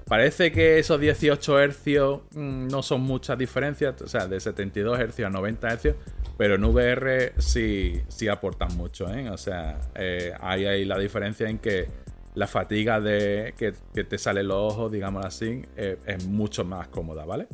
Parece 0.10 0.52
que 0.52 0.80
esos 0.80 1.00
18 1.00 1.60
hercios 1.60 2.22
mm, 2.32 2.68
no 2.68 2.82
son 2.82 3.02
muchas 3.02 3.38
diferencias, 3.38 4.02
o 4.02 4.08
sea, 4.08 4.28
de 4.28 4.40
72 4.40 5.00
hercios 5.00 5.28
a 5.28 5.30
90 5.30 5.68
hercios, 5.68 5.96
pero 6.36 6.56
en 6.56 6.64
VR 6.64 7.34
sí, 7.38 8.02
sí 8.08 8.28
aportan 8.28 8.76
mucho, 8.76 9.08
¿eh? 9.14 9.30
O 9.30 9.38
sea, 9.38 9.80
eh, 9.94 10.34
ahí 10.40 10.66
hay 10.66 10.86
la 10.86 10.98
diferencia 10.98 11.48
en 11.48 11.60
que 11.60 11.88
la 12.34 12.48
fatiga 12.48 13.00
de 13.00 13.54
que, 13.56 13.74
que 13.94 14.04
te 14.04 14.18
salen 14.18 14.48
los 14.48 14.74
ojos, 14.74 14.92
digamos 14.92 15.24
así, 15.24 15.62
eh, 15.78 16.00
es 16.08 16.26
mucho 16.26 16.66
más 16.66 16.88
cómoda, 16.88 17.24
¿vale? 17.26 17.48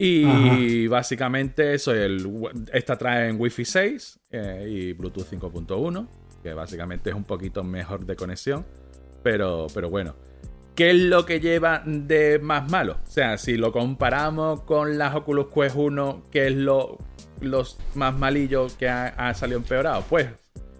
Y 0.00 0.86
básicamente 0.86 1.74
eso, 1.74 1.92
el, 1.92 2.24
esta 2.72 2.96
trae 2.96 3.30
en 3.30 3.40
Wi-Fi 3.40 3.64
6 3.64 4.20
eh, 4.30 4.66
y 4.68 4.92
Bluetooth 4.92 5.26
5.1, 5.28 6.08
que 6.40 6.54
básicamente 6.54 7.10
es 7.10 7.16
un 7.16 7.24
poquito 7.24 7.64
mejor 7.64 8.06
de 8.06 8.14
conexión, 8.14 8.64
pero, 9.24 9.66
pero 9.74 9.90
bueno. 9.90 10.14
¿Qué 10.78 10.90
es 10.90 10.96
lo 10.96 11.26
que 11.26 11.40
lleva 11.40 11.82
de 11.84 12.38
más 12.38 12.70
malo? 12.70 12.98
O 13.04 13.10
sea, 13.10 13.36
si 13.36 13.56
lo 13.56 13.72
comparamos 13.72 14.62
con 14.62 14.96
las 14.96 15.12
Oculus 15.16 15.46
Quest 15.52 15.74
1, 15.74 16.22
¿qué 16.30 16.46
es 16.46 16.54
lo 16.54 16.98
los 17.40 17.78
más 17.96 18.14
malillos 18.16 18.74
que 18.74 18.88
ha, 18.88 19.06
ha 19.08 19.34
salido 19.34 19.58
empeorado? 19.58 20.04
Pues 20.08 20.28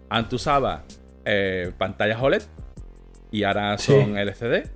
antes 0.09 0.33
usaba 0.35 0.83
eh, 1.25 1.71
pantallas 1.77 2.21
OLED 2.21 2.43
y 3.29 3.43
ahora 3.43 3.77
Sí. 3.77 3.91
son 3.91 4.17
LCD. 4.17 4.69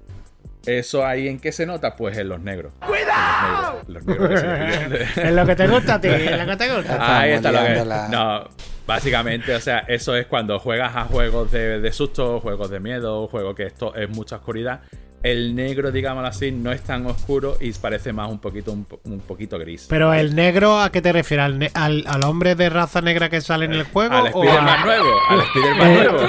¿Eso 0.66 1.06
ahí 1.06 1.28
en 1.30 1.40
qué 1.40 1.52
se 1.54 1.66
nota? 1.66 1.96
Pues 1.96 2.18
en 2.18 2.28
los 2.30 2.42
negros. 2.42 2.74
¡Cuidado! 2.86 3.82
Los 3.88 4.06
negros, 4.06 4.30
los 4.32 4.44
negros 4.44 5.00
que 5.00 5.06
se- 5.08 5.28
Es 5.28 5.34
lo 5.34 5.46
que 5.46 5.56
te 5.56 5.68
gusta 5.70 5.96
a 5.96 6.02
ti, 6.02 6.08
es 6.10 6.38
lo 6.38 6.46
que 6.46 6.56
te 6.58 6.76
gusta. 6.76 7.20
Ahí 7.20 7.32
está 7.32 7.52
lo 7.52 7.60
que. 7.60 8.10
No, 8.12 8.50
básicamente, 8.88 9.56
o 9.56 9.60
sea, 9.62 9.80
eso 9.88 10.16
es 10.16 10.26
cuando 10.28 10.60
juegas 10.60 10.96
a 10.96 11.04
juegos 11.06 11.50
de, 11.52 11.80
de 11.82 11.92
susto, 11.94 12.40
juegos 12.40 12.70
de 12.70 12.80
miedo, 12.80 13.28
juegos 13.28 13.56
que 13.56 13.64
esto 13.64 13.94
es 13.96 14.10
mucha 14.10 14.38
oscuridad. 14.38 14.82
El 15.24 15.56
negro, 15.56 15.90
digámoslo 15.94 16.28
así, 16.28 16.52
no 16.52 16.74
es 16.74 16.82
tan 16.82 17.06
oscuro 17.06 17.56
y 17.62 17.72
parece 17.72 18.12
más 18.12 18.30
un 18.30 18.40
poquito, 18.40 18.74
un, 18.74 18.84
po- 18.84 19.00
un 19.06 19.22
poquito 19.22 19.58
gris. 19.58 19.86
Pero 19.90 20.14
el 20.14 20.36
negro, 20.36 20.78
¿a 20.82 20.92
qué 20.92 21.02
te 21.02 21.14
refieres? 21.14 21.46
¿Al, 21.46 21.70
al, 21.74 22.04
al 22.08 22.24
hombre 22.26 22.56
de 22.56 22.70
raza 22.70 23.00
negra 23.00 23.30
que 23.30 23.40
sale 23.40 23.64
en 23.64 23.72
el 23.72 23.84
juego? 23.84 24.14
al 24.14 24.28
Spider-Man 24.28 24.68
a- 24.68 24.86
nuevo, 24.86 25.10
al 25.30 25.40
Spider-Man 25.40 25.92
Eh, 25.92 25.96
nuevo. 26.12 26.20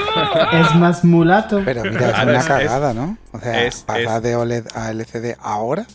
es 0.65 0.75
más 0.77 1.05
mulato. 1.05 1.61
Pero 1.65 1.83
mira, 1.83 2.11
es 2.11 2.19
una 2.23 2.39
es- 2.39 2.47
cagada, 2.47 2.95
¿no? 2.95 3.19
O 3.33 3.41
sea, 3.41 3.65
es- 3.67 3.83
pasar 3.83 4.19
es- 4.19 4.23
de 4.23 4.37
OLED 4.37 4.67
a 4.77 4.91
LCD 4.93 5.35
ahora. 5.41 5.87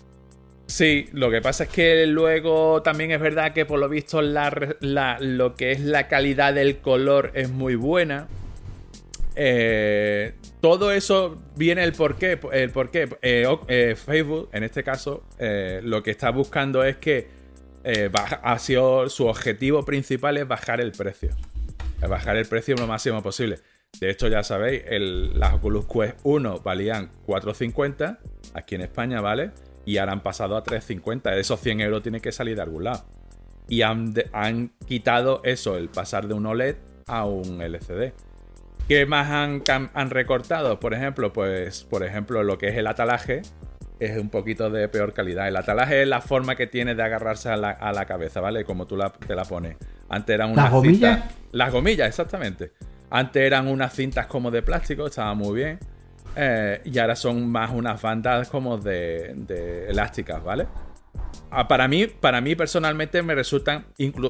Sí, 0.67 1.07
lo 1.13 1.31
que 1.31 1.41
pasa 1.41 1.63
es 1.63 1.69
que 1.69 2.05
luego 2.05 2.81
también 2.83 3.11
es 3.11 3.21
verdad 3.21 3.53
que 3.53 3.65
por 3.65 3.79
lo 3.79 3.87
visto 3.87 4.21
la, 4.21 4.51
la- 4.81 5.17
lo 5.21 5.55
que 5.55 5.71
es 5.71 5.79
la 5.79 6.09
calidad 6.09 6.53
del 6.53 6.79
color 6.79 7.31
es 7.33 7.49
muy 7.49 7.75
buena. 7.75 8.27
Eh, 9.35 10.33
todo 10.61 10.91
eso 10.91 11.37
viene 11.55 11.83
el 11.83 11.93
porqué. 11.93 12.39
El 12.51 12.71
porqué. 12.71 13.09
Eh, 13.21 13.45
eh, 13.67 13.95
Facebook, 13.95 14.49
en 14.53 14.63
este 14.63 14.83
caso, 14.83 15.23
eh, 15.37 15.81
lo 15.83 16.03
que 16.03 16.11
está 16.11 16.31
buscando 16.31 16.83
es 16.83 16.97
que 16.97 17.29
eh, 17.83 18.09
ha 18.43 18.59
sido 18.59 19.07
su 19.09 19.27
objetivo 19.27 19.85
principal 19.85 20.37
es 20.37 20.47
bajar 20.47 20.81
el 20.81 20.91
precio. 20.91 21.29
Bajar 22.07 22.35
el 22.37 22.45
precio 22.45 22.75
lo 22.75 22.87
máximo 22.87 23.21
posible. 23.23 23.59
De 23.99 24.09
hecho, 24.09 24.27
ya 24.27 24.43
sabéis, 24.43 24.83
el- 24.87 25.39
las 25.39 25.53
Oculus 25.55 25.85
Quest 25.87 26.19
1 26.23 26.59
valían 26.59 27.09
4.50 27.25 28.19
aquí 28.53 28.75
en 28.75 28.81
España, 28.81 29.19
¿vale? 29.21 29.51
Y 29.85 29.97
ahora 29.97 30.11
han 30.13 30.21
pasado 30.23 30.55
a 30.55 30.63
3.50. 30.63 31.33
Esos 31.37 31.59
100 31.59 31.81
euros 31.81 32.03
tienen 32.03 32.21
que 32.21 32.31
salir 32.31 32.55
de 32.55 32.61
algún 32.61 32.83
lado. 32.83 33.05
Y 33.67 33.81
han, 33.81 34.13
han 34.33 34.71
quitado 34.85 35.41
eso, 35.43 35.77
el 35.77 35.89
pasar 35.89 36.27
de 36.27 36.33
un 36.35 36.45
OLED 36.45 36.75
a 37.07 37.25
un 37.25 37.61
LCD. 37.61 38.13
¿Qué 38.89 39.05
más 39.05 39.29
han, 39.29 39.61
han 39.93 40.09
recortado? 40.09 40.79
Por 40.79 40.93
ejemplo, 40.93 41.31
pues, 41.31 41.83
por 41.83 42.03
ejemplo, 42.03 42.43
lo 42.43 42.57
que 42.57 42.67
es 42.69 42.75
el 42.75 42.87
atalaje 42.87 43.43
es 43.99 44.17
un 44.17 44.29
poquito 44.29 44.69
de 44.69 44.87
peor 44.89 45.13
calidad. 45.13 45.47
El 45.47 45.55
atalaje 45.57 46.01
es 46.01 46.07
la 46.07 46.21
forma 46.21 46.55
que 46.55 46.65
tiene 46.67 46.95
de 46.95 47.03
agarrarse 47.03 47.49
a 47.49 47.55
la, 47.57 47.69
a 47.69 47.91
la 47.93 48.05
cabeza, 48.05 48.41
¿vale? 48.41 48.63
Como 48.65 48.87
tú 48.87 48.97
la- 48.97 49.11
te 49.11 49.35
la 49.35 49.43
pones. 49.45 49.77
Antes 50.09 50.33
eran 50.33 50.51
unas 50.51 50.65
¿Las 50.65 50.73
gomillas? 50.73 51.19
cintas- 51.19 51.35
Las 51.51 51.71
gomillas, 51.71 52.07
exactamente. 52.07 52.71
Antes 53.11 53.43
eran 53.43 53.67
unas 53.67 53.93
cintas 53.93 54.25
como 54.27 54.49
de 54.51 54.61
plástico, 54.63 55.05
estaba 55.07 55.33
muy 55.35 55.55
bien. 55.55 55.79
Eh, 56.35 56.81
y 56.85 56.97
ahora 56.99 57.15
son 57.15 57.47
más 57.51 57.71
unas 57.71 58.01
bandas 58.01 58.49
como 58.49 58.77
de, 58.77 59.33
de 59.35 59.87
elásticas, 59.89 60.43
¿vale? 60.43 60.65
Para 61.67 61.87
mí, 61.87 62.05
para 62.07 62.41
mí 62.41 62.55
personalmente 62.55 63.21
me 63.23 63.33
resultan, 63.35 63.87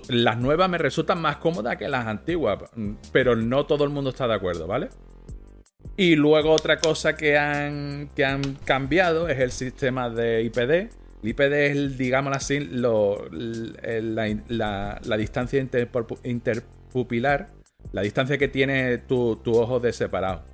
las 0.07 0.37
nuevas 0.37 0.69
me 0.69 0.77
resultan 0.77 1.21
más 1.21 1.37
cómodas 1.37 1.75
que 1.77 1.87
las 1.89 2.07
antiguas, 2.07 2.59
pero 3.11 3.35
no 3.35 3.65
todo 3.65 3.83
el 3.83 3.89
mundo 3.89 4.11
está 4.11 4.27
de 4.27 4.35
acuerdo, 4.35 4.67
¿vale? 4.67 4.89
Y 5.97 6.15
luego 6.15 6.51
otra 6.51 6.79
cosa 6.79 7.15
que 7.17 7.37
han, 7.37 8.09
que 8.15 8.23
han 8.23 8.55
cambiado 8.63 9.27
es 9.27 9.39
el 9.39 9.51
sistema 9.51 10.09
de 10.09 10.43
IPD. 10.43 10.71
El 11.21 11.29
IPD 11.29 11.53
es, 11.53 11.71
el, 11.75 11.97
digámoslo 11.97 12.37
así, 12.37 12.59
lo- 12.61 13.27
la, 13.31 15.17
distancia 15.17 15.61
interpu- 15.61 16.19
interpupilar, 16.23 17.47
la 17.91 18.01
distancia 18.01 18.37
que 18.37 18.47
tiene 18.47 18.97
tu, 18.99 19.35
tu 19.37 19.57
ojo 19.59 19.81
de 19.81 19.91
separado. 19.91 20.45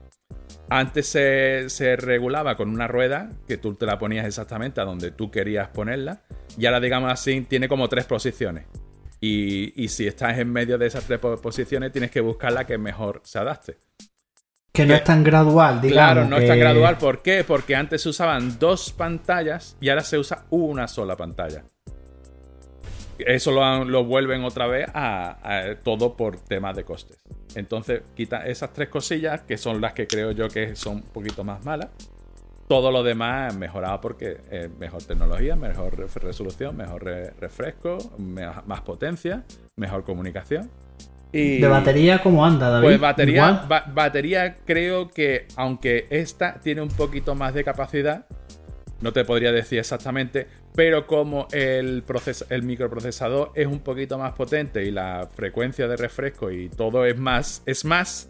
Antes 0.70 1.08
se, 1.08 1.70
se 1.70 1.96
regulaba 1.96 2.56
con 2.56 2.70
una 2.70 2.88
rueda 2.88 3.30
que 3.48 3.58
tú 3.58 3.76
te 3.76 3.86
la 3.86 4.00
ponías 4.00 4.26
exactamente 4.26 4.82
a 4.82 4.86
donde 4.86 5.12
tú 5.12 5.30
querías 5.30 5.68
ponerla. 5.70 6.24
Y 6.58 6.66
ahora, 6.66 6.80
digamos 6.80 7.12
así, 7.12 7.42
tiene 7.42 7.68
como 7.68 7.88
tres 7.88 8.06
posiciones. 8.06 8.66
Y, 9.22 9.82
y 9.82 9.88
si 9.90 10.08
estás 10.08 10.38
en 10.40 10.52
medio 10.52 10.78
de 10.78 10.88
esas 10.88 11.04
tres 11.06 11.20
po- 11.20 11.38
posiciones, 11.38 11.92
tienes 11.92 12.12
que 12.12 12.20
buscar 12.22 12.52
la 12.52 12.66
que 12.66 12.78
mejor 12.78 13.22
se 13.24 13.40
adapte. 13.40 13.78
Que 14.74 14.86
no 14.86 14.94
es 14.94 15.04
tan 15.04 15.24
gradual, 15.24 15.80
digamos. 15.82 16.14
Claro, 16.14 16.30
no 16.30 16.38
es 16.38 16.48
tan 16.48 16.60
gradual. 16.60 16.98
¿Por 16.98 17.22
qué? 17.22 17.44
Porque 17.46 17.76
antes 17.76 18.02
se 18.02 18.10
usaban 18.10 18.60
dos 18.60 18.92
pantallas 18.92 19.78
y 19.80 19.90
ahora 19.90 20.04
se 20.04 20.18
usa 20.18 20.46
una 20.50 20.88
sola 20.88 21.16
pantalla. 21.16 21.64
Eso 23.18 23.52
lo 23.86 24.04
vuelven 24.04 24.44
otra 24.44 24.68
vez 24.68 24.90
a, 24.94 25.38
a 25.42 25.76
todo 25.80 26.18
por 26.18 26.42
temas 26.42 26.76
de 26.76 26.84
costes. 26.84 27.18
Entonces, 27.54 28.02
quita 28.16 28.46
esas 28.46 28.74
tres 28.74 28.90
cosillas 28.90 29.42
que 29.44 29.58
son 29.58 29.80
las 29.80 29.94
que 29.94 30.08
creo 30.08 30.32
yo 30.32 30.48
que 30.50 30.76
son 30.76 30.96
un 30.96 31.02
poquito 31.04 31.44
más 31.44 31.64
malas. 31.64 31.90
Todo 32.68 32.90
lo 32.92 33.04
demás 33.04 33.56
mejorado 33.56 34.02
porque 34.02 34.38
eh, 34.50 34.70
mejor 34.80 35.04
tecnología, 35.04 35.56
mejor 35.56 35.96
re- 35.98 36.08
resolución, 36.20 36.76
mejor 36.76 37.04
re- 37.04 37.30
refresco, 37.40 37.98
más 38.18 38.82
potencia, 38.82 39.44
mejor 39.76 40.04
comunicación. 40.04 40.72
Y... 41.32 41.60
¿De 41.60 41.68
batería 41.68 42.24
cómo 42.24 42.44
anda, 42.44 42.70
David? 42.70 42.86
Pues 42.88 43.00
batería, 43.00 43.66
ba- 43.70 43.86
batería 43.94 44.56
creo 44.66 45.10
que 45.10 45.48
aunque 45.56 46.08
esta 46.10 46.56
tiene 46.60 46.82
un 46.82 46.90
poquito 46.90 47.36
más 47.36 47.54
de 47.54 47.64
capacidad, 47.64 48.26
no 49.02 49.14
te 49.14 49.24
podría 49.26 49.52
decir 49.52 49.78
exactamente, 49.78 50.48
pero 50.76 51.08
como 51.08 51.48
el, 51.52 52.04
proces- 52.06 52.46
el 52.50 52.64
microprocesador 52.64 53.52
es 53.56 53.68
un 53.68 53.80
poquito 53.80 54.18
más 54.18 54.34
potente 54.34 54.84
y 54.84 54.92
la 54.92 55.28
frecuencia 55.34 55.88
de 55.88 55.96
refresco 55.98 56.52
y 56.52 56.70
todo 56.70 57.06
es 57.06 57.18
más, 57.18 57.64
es 57.66 57.86
más, 57.86 58.30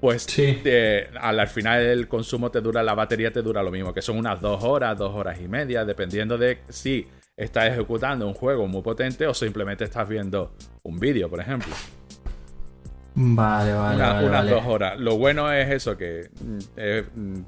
pues 0.00 0.22
Sí. 0.24 0.60
te- 0.62 1.08
al, 1.20 1.40
al 1.40 1.48
final 1.48 1.80
el 1.82 2.06
consumo 2.08 2.50
te 2.50 2.60
dura, 2.60 2.82
la 2.82 2.94
batería 2.94 3.32
te 3.32 3.42
dura 3.42 3.62
lo 3.62 3.70
mismo, 3.70 3.92
que 3.94 4.02
son 4.02 4.16
unas 4.18 4.40
dos 4.40 4.62
horas, 4.64 4.96
dos 4.98 5.14
horas 5.14 5.40
y 5.40 5.48
media, 5.48 5.84
dependiendo 5.84 6.38
de 6.38 6.58
si 6.68 7.06
estás 7.36 7.68
ejecutando 7.70 8.26
un 8.26 8.34
juego 8.34 8.66
muy 8.66 8.82
potente 8.82 9.26
o 9.26 9.32
simplemente 9.34 9.84
estás 9.84 10.08
viendo 10.08 10.52
un 10.82 10.98
vídeo, 10.98 11.28
por 11.30 11.40
ejemplo. 11.40 11.72
Vale, 13.20 13.72
vale, 13.72 13.96
Una- 13.96 14.12
vale, 14.12 14.26
unas 14.26 14.38
vale. 14.44 14.50
dos 14.52 14.64
horas. 14.66 14.98
Lo 15.00 15.16
bueno 15.18 15.52
es 15.52 15.68
eso, 15.70 15.96
que 15.96 16.30
eh, 16.76 17.04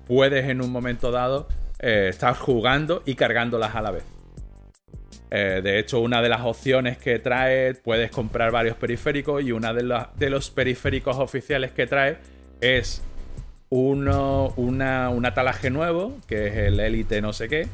puedes 0.07 0.49
en 0.49 0.61
un 0.62 0.72
momento 0.72 1.12
dado 1.12 1.47
eh, 1.78 2.09
estar 2.09 2.34
jugando 2.36 3.03
y 3.07 3.14
cargándolas 3.14 3.74
a 3.76 3.80
la 3.82 3.91
vez. 3.93 4.05
Eh, 5.31 5.61
de 5.62 5.78
hecho, 5.78 6.01
una 6.01 6.20
de 6.22 6.28
las 6.28 6.41
opciones 6.41 6.99
que 6.99 7.18
trae, 7.20 7.74
puedes 7.74 8.11
comprar 8.11 8.51
varios 8.51 8.76
periféricos 8.76 9.43
y 9.43 9.53
una 9.53 9.72
de, 9.72 10.31
los 10.31 10.51
periféricos 10.51 11.18
oficiales 11.18 11.70
que 11.70 11.87
trae 11.87 12.18
es 12.61 13.03
uno, 13.68 14.53
una, 14.57 15.11
un 15.11 15.24
atalaje 15.24 15.70
nuevo, 15.70 16.16
que 16.26 16.49
es 16.49 16.57
el 16.57 16.81
Elite 16.81 17.20
no 17.20 17.33
sé 17.33 17.49
qué, 17.49 17.68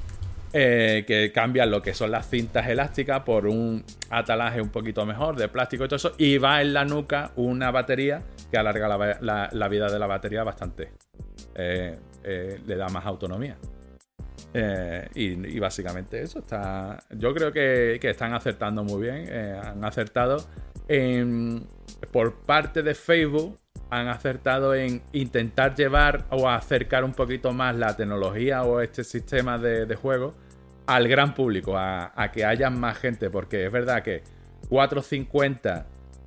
eh, 0.52 1.04
que 1.06 1.32
cambia 1.32 1.64
lo 1.64 1.80
que 1.80 1.94
son 1.94 2.10
las 2.10 2.28
cintas 2.28 2.68
elásticas 2.68 3.22
por 3.22 3.46
un 3.46 3.84
atalaje 4.10 4.60
un 4.60 4.68
poquito 4.68 5.06
mejor 5.06 5.36
de 5.36 5.48
plástico 5.48 5.84
y 5.84 5.88
todo 5.88 5.96
eso, 5.96 6.12
y 6.18 6.36
va 6.36 6.60
en 6.60 6.74
la 6.74 6.84
nuca 6.84 7.32
una 7.36 7.70
batería 7.70 8.22
que 8.50 8.58
alarga 8.58 8.86
la, 9.20 9.68
vida 9.68 9.90
de 9.90 9.98
la 9.98 10.06
batería 10.06 10.44
bastante. 10.44 10.92
Eh, 11.54 11.98
le 12.66 12.76
da 12.76 12.88
más 12.88 13.06
autonomía. 13.06 13.56
Eh, 14.54 15.08
y, 15.14 15.58
básicamente 15.58 16.22
eso 16.22 16.38
está. 16.38 17.02
Yo 17.10 17.34
creo 17.34 17.52
que, 17.52 17.98
están 18.02 18.34
acertando 18.34 18.84
muy 18.84 19.02
bien. 19.02 19.26
eh, 19.28 19.60
han 19.62 19.84
acertado 19.84 20.38
en. 20.88 21.66
Por 22.12 22.34
parte 22.42 22.82
de 22.82 22.94
Facebook, 22.94 23.58
han 23.90 24.08
acertado 24.08 24.74
en 24.74 25.02
intentar 25.12 25.74
llevar 25.74 26.26
o 26.30 26.48
acercar 26.48 27.04
un 27.04 27.12
poquito 27.12 27.52
más 27.52 27.76
la 27.76 27.96
tecnología 27.96 28.62
o 28.62 28.80
este 28.80 29.04
sistema 29.04 29.58
de, 29.58 29.94
juego 29.94 30.32
al 30.86 31.08
gran 31.08 31.34
público, 31.34 31.76
a, 31.76 32.12
a 32.14 32.30
que 32.32 32.44
haya 32.44 32.70
más 32.70 32.98
gente. 32.98 33.30
Porque 33.30 33.66
es 33.66 33.72
verdad 33.72 34.02
que 34.02 34.22
450 34.68 35.86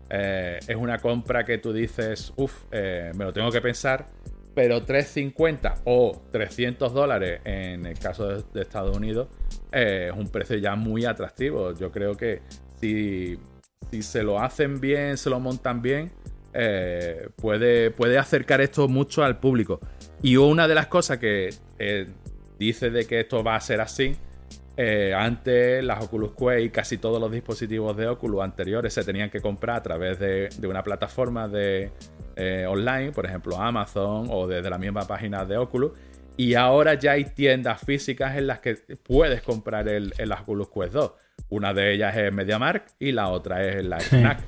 eh, 0.09 0.59
es 0.67 0.75
una 0.75 0.97
compra 0.97 1.43
que 1.43 1.57
tú 1.57 1.71
dices, 1.73 2.33
uff, 2.35 2.65
me 2.71 3.25
lo 3.25 3.33
tengo 3.33 3.51
que 3.51 3.61
pensar. 3.61 4.07
Pero 4.55 4.81
350 4.81 5.81
o 5.85 6.21
300 6.31 6.93
dólares 6.93 7.41
en 7.45 7.85
el 7.85 7.97
caso 7.97 8.27
de, 8.27 8.61
Estados 8.61 8.95
Unidos 8.97 9.27
eh, 9.71 10.09
es 10.11 10.17
un 10.17 10.29
precio 10.29 10.57
ya 10.57 10.75
muy 10.75 11.05
atractivo. 11.05 11.73
Yo 11.73 11.91
creo 11.91 12.15
que 12.15 12.41
si, 12.79 13.37
si 13.91 14.01
se 14.01 14.23
lo 14.23 14.39
hacen 14.39 14.79
bien, 14.79 15.17
se 15.17 15.29
lo 15.29 15.39
montan 15.39 15.81
bien, 15.81 16.11
eh, 16.53 17.29
puede, 17.35 17.91
puede 17.91 18.17
acercar 18.17 18.61
esto 18.61 18.87
mucho 18.87 19.23
al 19.23 19.39
público. 19.39 19.79
Y 20.21 20.37
una 20.37 20.67
de 20.67 20.75
las 20.75 20.87
cosas 20.87 21.19
que 21.19 21.49
eh, 21.77 22.07
dice 22.57 22.89
de 22.89 23.05
que 23.05 23.21
esto 23.21 23.43
va 23.43 23.55
a 23.55 23.61
ser 23.61 23.81
así, 23.81 24.15
eh, 24.81 25.13
antes 25.13 25.83
las 25.83 26.01
Oculus 26.05 26.31
Quest 26.37 26.61
y 26.65 26.69
casi 26.69 26.97
todos 26.99 27.19
los 27.19 27.29
dispositivos 27.29 27.97
de 27.97 28.07
Oculus 28.07 28.41
anteriores 28.41 28.93
se 28.93 29.03
tenían 29.03 29.29
que 29.29 29.41
comprar 29.41 29.75
a 29.75 29.83
través 29.83 30.17
de, 30.19 30.47
de 30.57 30.67
una 30.67 30.83
plataforma 30.83 31.49
de, 31.49 31.91
eh, 32.37 32.65
online, 32.65 33.11
por 33.11 33.25
ejemplo 33.25 33.57
Amazon 33.57 34.27
o 34.31 34.47
desde 34.47 34.69
la 34.69 34.77
misma 34.77 35.01
página 35.05 35.43
de 35.43 35.57
Oculus. 35.57 35.91
Y 36.37 36.53
ahora 36.55 36.93
ya 36.93 37.11
hay 37.11 37.25
tiendas 37.25 37.81
físicas 37.81 38.37
en 38.37 38.47
las 38.47 38.61
que 38.61 38.77
puedes 39.03 39.41
comprar 39.41 39.89
el, 39.89 40.13
el 40.17 40.31
Oculus 40.31 40.69
Quest 40.69 40.93
2. 40.93 41.11
Una 41.49 41.73
de 41.73 41.93
ellas 41.95 42.15
es 42.15 42.31
MediaMarkt 42.31 42.91
y 43.01 43.11
la 43.11 43.27
otra 43.27 43.61
es 43.65 43.83
la 43.83 43.99
Sí. 43.99 44.15
Fnac. 44.15 44.39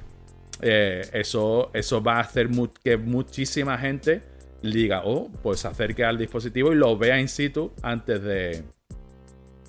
Eh, 0.61 1.01
eso, 1.11 1.71
eso 1.73 2.01
va 2.01 2.17
a 2.17 2.19
hacer 2.21 2.47
mu- 2.47 2.69
que 2.83 2.95
muchísima 2.95 3.77
gente 3.77 4.21
diga, 4.61 5.01
oh, 5.03 5.29
pues 5.43 5.59
se 5.59 5.67
acerque 5.67 6.05
al 6.05 6.17
dispositivo 6.17 6.71
y 6.71 6.75
lo 6.75 6.97
vea 6.97 7.19
in 7.19 7.27
situ 7.27 7.73
antes 7.81 8.21
de, 8.23 8.63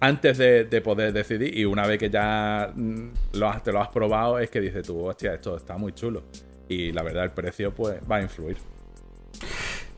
antes 0.02 0.36
de, 0.38 0.64
de 0.64 0.80
poder 0.82 1.12
decidir. 1.12 1.56
Y 1.56 1.64
una 1.64 1.86
vez 1.86 1.98
que 1.98 2.10
ya 2.10 2.70
mm, 2.74 3.08
lo 3.38 3.48
has- 3.48 3.62
te 3.62 3.72
lo 3.72 3.80
has 3.80 3.88
probado, 3.88 4.38
es 4.38 4.50
que 4.50 4.60
dices 4.60 4.86
tú, 4.86 5.04
hostia, 5.06 5.32
esto 5.34 5.56
está 5.56 5.78
muy 5.78 5.92
chulo. 5.92 6.22
Y 6.68 6.92
la 6.92 7.02
verdad, 7.02 7.24
el 7.24 7.30
precio 7.30 7.72
pues 7.74 7.98
va 8.10 8.16
a 8.16 8.22
influir. 8.22 8.56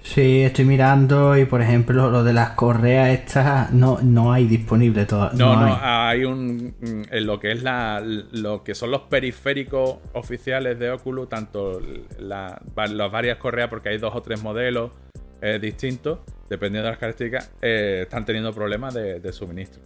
Sí, 0.03 0.43
estoy 0.43 0.67
mirando 0.67 1.37
y 1.39 1.47
por 1.47 1.63
ejemplo 1.63 2.11
lo 2.11 2.23
de 2.23 2.35
las 2.35 2.51
correas 2.51 3.09
estas 3.09 3.73
no, 3.73 3.99
no 4.03 4.33
hay 4.35 4.47
disponible 4.47 5.07
todavía. 5.07 5.39
No, 5.39 5.57
no, 5.59 5.67
hay. 5.81 6.19
hay 6.19 6.25
un. 6.27 6.75
mm, 6.79 7.03
En 7.11 7.27
lo 7.27 7.41
que 7.41 7.53
es 7.53 7.63
la. 7.63 8.03
Lo 8.33 8.63
que 8.63 8.75
son 8.75 8.91
los 8.91 9.03
periféricos 9.03 9.97
oficiales 10.13 10.79
de 10.79 10.91
Oculus, 10.91 11.29
tanto 11.31 11.81
la- 12.19 12.61
las 12.77 13.11
varias 13.11 13.39
correas, 13.39 13.69
porque 13.71 13.89
hay 13.89 13.99
dos 13.99 14.15
o 14.15 14.21
tres 14.21 14.43
modelos 14.43 14.91
eh, 15.45 15.59
distintos, 15.61 16.21
dependiendo 16.49 16.87
de 16.87 16.93
las 16.93 16.99
características, 17.01 17.55
eh, 17.63 18.01
están 18.05 18.25
teniendo 18.25 18.55
problemas 18.55 18.95
de, 18.95 19.21
de 19.21 19.33
suministro. 19.33 19.83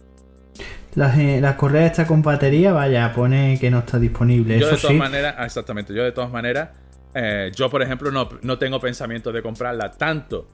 La, 0.95 1.15
eh, 1.21 1.39
la 1.41 1.55
correa 1.57 1.87
está 1.87 2.05
con 2.07 2.21
batería, 2.21 2.73
vaya, 2.73 3.11
pone 3.13 3.57
que 3.59 3.69
no 3.69 3.79
está 3.79 3.99
disponible. 3.99 4.59
Yo 4.59 4.65
Eso 4.65 4.75
de 4.75 4.77
todas 4.77 4.95
sí. 4.95 4.97
maneras, 4.97 5.35
ah, 5.37 5.45
exactamente, 5.45 5.93
yo 5.93 6.03
de 6.03 6.11
todas 6.11 6.31
maneras, 6.31 6.69
eh, 7.13 7.51
yo 7.55 7.69
por 7.69 7.81
ejemplo 7.81 8.11
no, 8.11 8.29
no 8.41 8.57
tengo 8.57 8.79
pensamiento 8.79 9.31
de 9.31 9.41
comprarla 9.41 9.91
tanto 9.91 10.47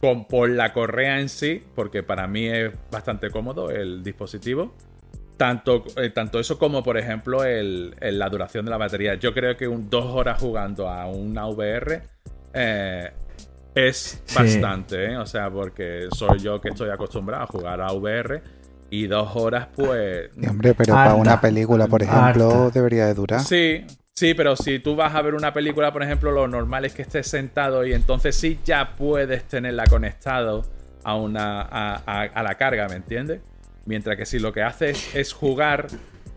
con, 0.00 0.26
por 0.26 0.50
la 0.50 0.72
correa 0.72 1.20
en 1.20 1.28
sí, 1.28 1.62
porque 1.74 2.02
para 2.02 2.26
mí 2.28 2.46
es 2.48 2.72
bastante 2.90 3.30
cómodo 3.30 3.70
el 3.70 4.02
dispositivo. 4.02 4.76
Tanto, 5.36 5.84
eh, 5.96 6.10
tanto 6.10 6.40
eso 6.40 6.58
como, 6.58 6.82
por 6.82 6.98
ejemplo, 6.98 7.44
el, 7.44 7.94
el- 8.00 8.18
la 8.18 8.28
duración 8.30 8.64
de 8.66 8.70
la 8.72 8.78
batería. 8.78 9.16
Yo 9.16 9.34
creo 9.34 9.56
que 9.56 9.68
un, 9.68 9.90
dos 9.90 10.06
horas 10.06 10.40
jugando 10.40 10.88
a 10.88 11.06
una 11.08 11.46
VR 11.48 12.02
eh, 12.54 13.12
es 13.76 14.22
Sí. 14.24 14.34
bastante, 14.34 15.04
¿eh? 15.12 15.16
O 15.18 15.26
sea, 15.26 15.50
porque 15.50 16.08
soy 16.10 16.38
yo 16.38 16.58
que 16.60 16.70
estoy 16.70 16.88
acostumbrado 16.90 17.42
a 17.44 17.46
jugar 17.46 17.80
a 17.82 17.92
VR 17.92 18.42
y 18.88 19.06
dos 19.06 19.36
horas, 19.36 19.68
pues... 19.76 20.30
Hombre, 20.48 20.72
pero 20.74 20.94
para 20.94 21.14
una 21.14 21.38
película, 21.40 21.86
por 21.86 22.02
ejemplo, 22.02 22.70
debería 22.72 23.06
de 23.06 23.12
durar. 23.14 23.40
Sí, 23.40 23.84
sí, 24.14 24.32
pero 24.32 24.56
si 24.56 24.78
tú 24.78 24.96
vas 24.96 25.14
a 25.14 25.20
ver 25.20 25.34
una 25.34 25.52
película, 25.52 25.92
por 25.92 26.02
ejemplo, 26.02 26.32
lo 26.32 26.48
normal 26.48 26.86
es 26.86 26.94
que 26.94 27.02
estés 27.02 27.26
sentado 27.28 27.84
y 27.84 27.92
entonces 27.92 28.34
sí 28.34 28.58
ya 28.64 28.94
puedes 28.96 29.44
tenerla 29.44 29.84
conectado 29.84 30.64
a 31.04 31.14
una 31.14 31.60
a, 31.60 32.02
a- 32.06 32.22
a 32.22 32.42
la 32.42 32.54
carga, 32.54 32.88
¿me 32.88 32.96
entiendes? 32.96 33.42
Mientras 33.84 34.16
que 34.16 34.24
si 34.24 34.38
lo 34.38 34.52
que 34.54 34.62
haces 34.62 35.14
es 35.14 35.34
jugar, 35.34 35.88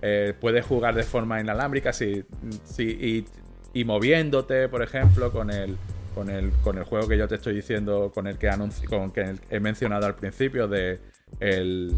eh, 0.01 0.33
puedes 0.41 0.65
jugar 0.65 0.93
de 0.93 1.03
forma 1.03 1.39
inalámbrica 1.39 1.93
si, 1.93 2.23
si- 2.65 2.83
y, 2.83 3.25
y 3.73 3.85
moviéndote, 3.85 4.67
por 4.67 4.83
ejemplo, 4.83 5.31
con 5.31 5.49
el, 5.51 5.77
con, 6.13 6.29
el, 6.29 6.51
con 6.63 6.77
el 6.77 6.83
juego 6.83 7.07
que 7.07 7.17
yo 7.17 7.27
te 7.27 7.35
estoy 7.35 7.55
diciendo, 7.55 8.11
con 8.13 8.27
el 8.27 8.37
que, 8.37 8.49
he 9.49 9.59
mencionado 9.59 10.05
al 10.05 10.15
principio 10.15 10.67
de 10.67 10.99
el, 11.39 11.93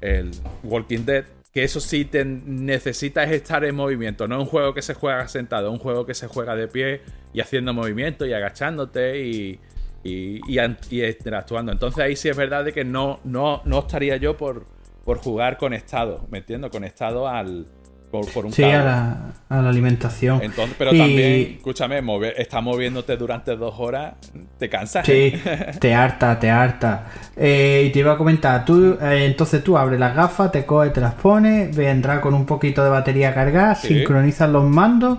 el 0.00 0.30
Walking 0.62 1.04
Dead, 1.04 1.24
que 1.52 1.64
eso 1.64 1.80
sí 1.80 2.04
te 2.04 2.24
necesitas 2.24 3.30
estar 3.30 3.64
en 3.64 3.74
movimiento, 3.74 4.28
no 4.28 4.40
un 4.40 4.46
juego 4.46 4.72
que 4.72 4.82
se 4.82 4.94
juega 4.94 5.26
sentado, 5.28 5.72
un 5.72 5.78
juego 5.78 6.06
que 6.06 6.14
se 6.14 6.28
juega 6.28 6.54
de 6.54 6.68
pie 6.68 7.02
y 7.32 7.40
haciendo 7.40 7.74
movimiento 7.74 8.24
y 8.24 8.32
agachándote 8.32 9.20
y, 9.26 9.60
y, 10.04 10.40
y 10.46 10.60
y 10.90 11.04
interactuando. 11.04 11.72
Entonces 11.72 12.04
ahí 12.04 12.16
sí 12.16 12.28
es 12.28 12.36
verdad 12.36 12.64
de 12.64 12.72
que 12.72 12.84
no, 12.84 13.20
no, 13.24 13.62
no 13.64 13.80
estaría 13.80 14.16
yo 14.16 14.36
por, 14.36 14.64
por 15.04 15.18
jugar 15.18 15.58
conectado, 15.58 16.26
¿me 16.30 16.38
entiendo? 16.38 16.70
Conectado 16.70 17.26
al 17.26 17.66
por, 18.10 18.30
por 18.32 18.46
un 18.46 18.52
Sí, 18.52 18.64
a 18.64 18.82
la, 18.84 19.16
a 19.48 19.62
la 19.62 19.68
alimentación. 19.68 20.40
Entonces, 20.42 20.74
pero 20.78 20.92
Y- 20.94 20.98
también, 20.98 21.54
escúchame, 21.58 22.02
mover, 22.02 22.34
estar 22.38 22.62
moviéndote 22.62 23.16
durante 23.16 23.54
dos 23.56 23.74
horas, 23.78 24.14
te 24.58 24.68
cansas. 24.68 25.06
Sí, 25.06 25.32
te 25.80 25.94
harta, 25.94 26.38
te 26.38 26.50
harta. 26.50 27.06
Eh, 27.36 27.84
y 27.86 27.90
te 27.92 28.00
iba 28.00 28.12
a 28.12 28.16
comentar, 28.16 28.64
tú, 28.64 28.98
eh, 29.00 29.26
entonces 29.26 29.62
tú 29.62 29.78
abres 29.78 30.00
las 30.00 30.14
gafas, 30.14 30.50
te 30.52 30.64
coges, 30.66 30.92
te 30.92 31.00
las 31.00 31.14
pones, 31.14 31.74
vendrá 31.76 32.20
con 32.20 32.34
un 32.34 32.46
poquito 32.46 32.82
de 32.82 32.90
batería 32.90 33.32
cargada, 33.32 33.74
Sí. 33.74 33.88
sincronizas 33.88 34.50
los 34.50 34.64
mandos 34.64 35.18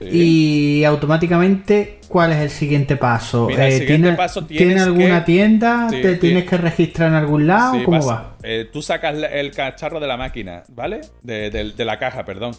Sí. 0.00 0.80
y 0.80 0.84
automáticamente, 0.84 2.00
¿cuál 2.08 2.32
es 2.32 2.38
el 2.38 2.50
siguiente 2.50 2.96
paso? 2.96 3.46
Mira, 3.48 3.66
el 3.66 3.72
Eh, 3.74 3.78
siguiente 3.78 4.02
¿tiene, 4.04 4.16
paso 4.16 4.44
¿tiene 4.46 4.64
tienes 4.66 4.82
alguna 4.84 5.20
que- 5.20 5.32
tienda? 5.32 5.88
Sí, 5.90 6.00
¿Te 6.00 6.16
tienes 6.16 6.44
que 6.48 6.56
registrar 6.56 7.08
en 7.10 7.14
algún 7.16 7.46
lado? 7.46 7.74
Sí, 7.78 7.84
¿Cómo 7.84 7.98
vas- 7.98 8.08
va? 8.08 8.36
eh, 8.42 8.68
tú 8.72 8.80
sacas 8.82 9.14
el 9.30 9.50
cacharro 9.50 10.00
de 10.00 10.06
la 10.06 10.16
máquina, 10.16 10.62
¿vale? 10.68 11.02
De, 11.22 11.50
de- 11.50 11.72
de 11.72 11.84
la 11.84 11.98
caja, 11.98 12.24
perdón. 12.24 12.54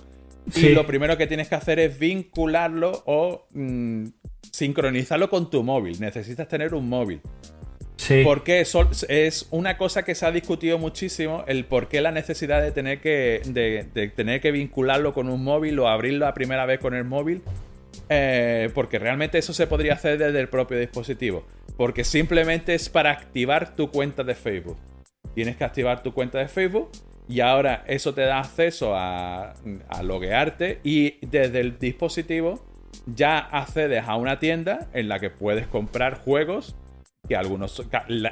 Sí. 0.52 0.68
Y 0.68 0.70
lo 0.74 0.86
primero 0.88 1.18
que 1.18 1.28
tienes 1.28 1.50
que 1.50 1.56
hacer 1.56 1.80
es 1.80 1.98
vincularlo 2.00 3.04
o 3.06 3.48
mm, 3.54 4.06
sincronizarlo 4.52 5.30
con 5.30 5.50
tu 5.50 5.64
móvil. 5.64 6.00
Necesitas 6.00 6.48
tener 6.48 6.74
un 6.74 6.88
móvil. 6.90 7.22
Porque 8.24 8.62
es 8.62 9.48
una 9.52 9.78
cosa 9.78 10.04
que 10.04 10.16
se 10.16 10.26
ha 10.26 10.32
discutido 10.32 10.78
muchísimo, 10.78 11.44
el 11.48 11.66
por 11.66 11.88
qué 11.88 12.02
la 12.02 12.12
necesidad 12.12 12.62
de 12.62 12.72
tener 12.72 13.00
que, 13.00 13.42
de, 13.46 14.10
tener 14.10 14.42
que 14.42 14.52
vincularlo 14.52 15.14
con 15.14 15.30
un 15.30 15.44
móvil 15.44 15.78
o 15.80 15.88
abrirlo 15.88 16.26
la 16.26 16.34
primera 16.34 16.66
vez 16.66 16.80
con 16.80 16.94
el 16.94 17.04
móvil. 17.04 17.42
eh, 18.10 18.70
porque 18.74 19.00
realmente 19.00 19.38
eso 19.38 19.54
se 19.54 19.68
podría 19.68 19.94
hacer 19.94 20.18
desde 20.18 20.40
el 20.40 20.50
propio 20.50 20.78
dispositivo. 20.80 21.46
Porque 21.78 22.04
simplemente 22.04 22.74
es 22.74 22.90
para 22.90 23.12
activar 23.12 23.74
tu 23.76 23.90
cuenta 23.90 24.24
de 24.24 24.36
Facebook. 24.36 24.78
Tienes 25.34 25.56
que 25.56 25.64
activar 25.64 26.04
tu 26.04 26.14
cuenta 26.14 26.40
de 26.40 26.48
Facebook 26.48 26.90
y 27.30 27.40
ahora 27.40 27.84
eso 27.88 28.14
te 28.14 28.22
da 28.22 28.40
acceso 28.40 28.96
a, 28.96 29.54
a 29.88 30.04
loguearte 30.04 30.80
y 30.84 31.26
desde 31.26 31.62
el 31.62 31.80
dispositivo 31.80 32.66
ya 33.06 33.40
accedes 33.40 34.04
a 34.06 34.16
una 34.18 34.40
tienda 34.40 34.90
en 34.94 35.08
la 35.08 35.20
que 35.20 35.30
puedes 35.30 35.68
comprar 35.68 36.20
juegos 36.20 36.76
que 37.32 37.38
algunos, 37.38 37.80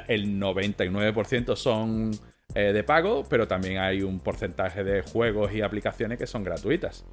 el 0.08 0.38
99% 0.38 1.56
son 1.56 2.10
eh, 2.54 2.74
de 2.74 2.84
pago, 2.84 3.24
pero 3.30 3.48
también 3.48 3.78
hay 3.78 4.02
un 4.02 4.20
porcentaje 4.20 4.84
de 4.84 5.00
juegos 5.00 5.54
y 5.54 5.62
aplicaciones 5.62 6.18
que 6.18 6.26
son 6.26 6.44
gratuitas. 6.44 7.06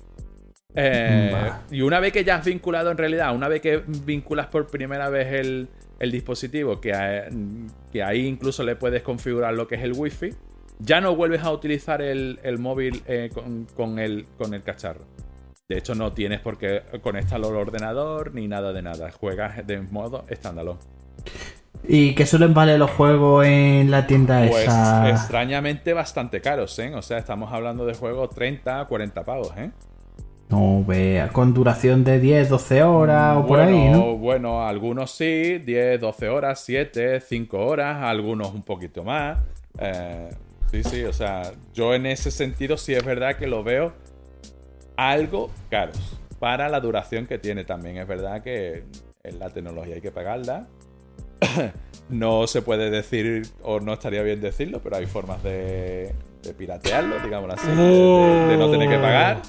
Eh, 0.76 1.50
y 1.72 1.82
una 1.82 2.02
vez 2.02 2.12
que 2.12 2.26
ya 2.26 2.36
has 2.36 2.46
vinculado 2.46 2.92
en 2.92 2.98
realidad, 2.98 3.34
una 3.34 3.48
vez 3.48 3.62
que 3.62 3.84
vinculas 3.88 4.48
por 4.48 4.68
primera 4.68 5.10
vez 5.10 5.32
el, 5.32 5.70
el 5.98 6.12
dispositivo, 6.12 6.82
que, 6.82 6.92
eh, 6.94 7.30
que 7.94 8.04
ahí 8.04 8.26
incluso 8.26 8.64
le 8.64 8.76
puedes 8.76 9.02
configurar 9.02 9.54
lo 9.54 9.66
que 9.66 9.76
es 9.76 9.84
el 9.84 9.94
wifi, 9.94 10.32
ya 10.80 11.00
no 11.00 11.16
vuelves 11.16 11.42
a 11.44 11.52
utilizar 11.52 12.02
el, 12.02 12.42
el 12.44 12.60
móvil 12.60 13.02
eh, 13.08 13.30
con, 13.34 13.66
con 13.78 13.98
el, 13.98 14.26
con 14.38 14.54
el 14.54 14.62
cacharro. 14.62 15.06
De 15.70 15.78
hecho, 15.78 15.96
no 15.96 16.12
tienes 16.12 16.42
por 16.42 16.58
qué 16.58 16.84
conectarlo 17.02 17.48
al 17.48 17.56
ordenador 17.56 18.34
ni 18.34 18.50
nada 18.50 18.74
de 18.74 18.82
nada. 18.82 19.10
Juegas 19.10 19.66
de 19.66 19.80
modo 19.80 20.26
standalone. 20.30 20.82
¿Y 21.88 22.16
qué 22.16 22.26
suelen 22.26 22.54
valer 22.54 22.80
los 22.80 22.92
juegos 22.92 23.46
en 23.46 23.92
la 23.92 24.08
tienda 24.08 24.46
Pues 24.48 24.64
esa? 24.64 25.10
extrañamente 25.10 25.94
bastante 25.94 26.42
caros, 26.42 26.78
¿eh? 26.80 26.94
O 26.96 27.02
sea, 27.02 27.18
estamos 27.18 27.52
hablando 27.52 27.86
de 27.86 27.94
juegos 27.94 28.30
30, 28.32 28.86
40 28.86 29.24
pavos, 29.24 29.52
¿eh? 29.58 29.72
No, 30.50 30.84
vea, 30.86 31.28
con 31.30 31.54
duración 31.54 32.04
de 32.06 32.20
10, 32.20 32.50
12 32.50 32.84
horas 32.84 33.38
o 33.38 33.46
por 33.46 33.58
bueno, 33.60 33.78
ahí, 33.78 33.90
¿no? 33.90 34.18
Bueno, 34.18 34.66
algunos 34.66 35.12
sí, 35.12 35.58
10, 35.58 36.00
12 36.00 36.30
horas, 36.30 36.62
7, 36.66 37.20
5 37.20 37.58
horas, 37.66 38.02
algunos 38.02 38.54
un 38.54 38.64
poquito 38.64 39.04
más. 39.04 39.40
Eh, 39.78 40.30
sí, 40.72 40.84
sí, 40.84 41.04
o 41.04 41.12
sea, 41.12 41.52
yo 41.74 41.94
en 41.94 42.06
ese 42.06 42.32
sentido 42.32 42.78
sí 42.78 42.94
es 42.94 43.04
verdad 43.04 43.36
que 43.36 43.48
lo 43.48 43.64
veo 43.64 43.94
algo 44.96 45.52
caros 45.70 46.18
para 46.40 46.70
la 46.70 46.80
duración 46.80 47.28
que 47.28 47.38
tiene 47.38 47.66
también. 47.66 47.98
Es 47.98 48.08
verdad 48.08 48.42
que 48.42 48.86
en 49.24 49.40
la 49.40 49.50
tecnología 49.50 49.96
hay 49.96 50.02
que 50.02 50.12
pagarla. 50.12 50.68
no 52.10 52.48
se 52.48 52.62
puede 52.62 52.90
decir, 52.90 53.44
o 53.64 53.80
no 53.80 53.94
estaría 53.94 54.22
bien 54.24 54.42
decirlo, 54.42 54.82
pero 54.84 54.98
hay 54.98 55.06
formas 55.06 55.44
de, 55.44 56.14
de 56.44 56.54
piratearlo, 56.54 57.20
digámoslo 57.24 57.54
así, 57.56 57.68
de, 57.68 57.76
de- 57.76 58.48
de 58.48 58.58
no 58.58 58.72
tener 58.72 58.90
que 58.90 58.98
pagar. 58.98 59.42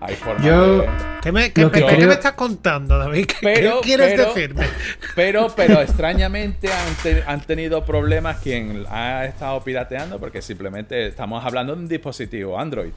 Hay 0.00 0.16
formas 0.16 0.44
Yo- 0.44 0.78
de... 0.78 0.88
¿Qué 1.22 1.30
me, 1.30 1.52
qué- 1.52 1.60
Lo 1.60 1.70
que 1.70 1.78
pero 1.78 1.86
¿qué 1.90 1.94
creo- 1.96 2.08
me 2.08 2.14
estás 2.14 2.32
contando, 2.32 2.98
David? 2.98 3.26
¿Qué, 3.26 3.36
Pero- 3.40 3.80
qué 3.80 3.86
quieres 3.86 4.10
pero- 4.10 4.34
decirme? 4.34 4.66
Pero, 5.14 5.46
pero 5.54 5.80
extrañamente 5.80 6.68
han, 6.72 6.94
te- 7.02 7.22
han 7.24 7.40
tenido 7.42 7.84
problemas 7.84 8.38
quien 8.38 8.84
ha 8.90 9.24
estado 9.26 9.62
pirateando 9.62 10.18
porque 10.18 10.42
simplemente 10.42 11.06
estamos 11.06 11.44
hablando 11.44 11.76
de 11.76 11.82
un 11.82 11.88
dispositivo 11.88 12.58
Android. 12.58 12.90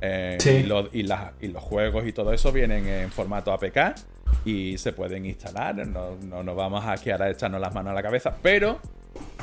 Eh, 0.00 0.36
Sí. 0.40 0.50
y, 0.50 0.62
los- 0.64 0.88
y 0.94 1.02
los 1.02 1.62
juegos 1.62 2.06
y 2.06 2.12
todo 2.12 2.32
eso 2.32 2.52
vienen 2.52 2.86
en 2.88 3.10
formato 3.10 3.52
APK 3.52 3.94
y 4.44 4.78
se 4.78 4.92
pueden 4.92 5.26
instalar. 5.26 5.74
No, 5.86 6.16
no 6.26 6.42
nos 6.42 6.56
vamos 6.56 6.84
aquí 6.86 7.10
ahora 7.10 7.26
a 7.26 7.30
echarnos 7.30 7.60
las 7.60 7.74
manos 7.74 7.92
a 7.92 7.94
la 7.94 8.02
cabeza. 8.02 8.36
Pero 8.42 8.80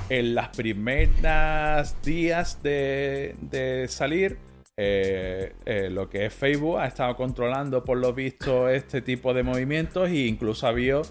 en 0.09 0.33
las 0.35 0.49
primeras 0.49 2.01
días 2.01 2.61
de, 2.63 3.35
de 3.41 3.87
salir, 3.87 4.37
eh, 4.77 5.53
eh, 5.65 5.89
lo 5.89 6.09
que 6.09 6.25
es 6.27 6.33
Facebook 6.33 6.79
ha 6.79 6.87
estado 6.87 7.15
controlando 7.15 7.83
por 7.83 7.97
lo 7.97 8.13
visto 8.13 8.69
este 8.69 9.01
tipo 9.01 9.33
de 9.33 9.43
movimientos 9.43 10.09
e 10.09 10.27
incluso 10.27 10.65
ha 10.67 10.69
habido 10.69 11.01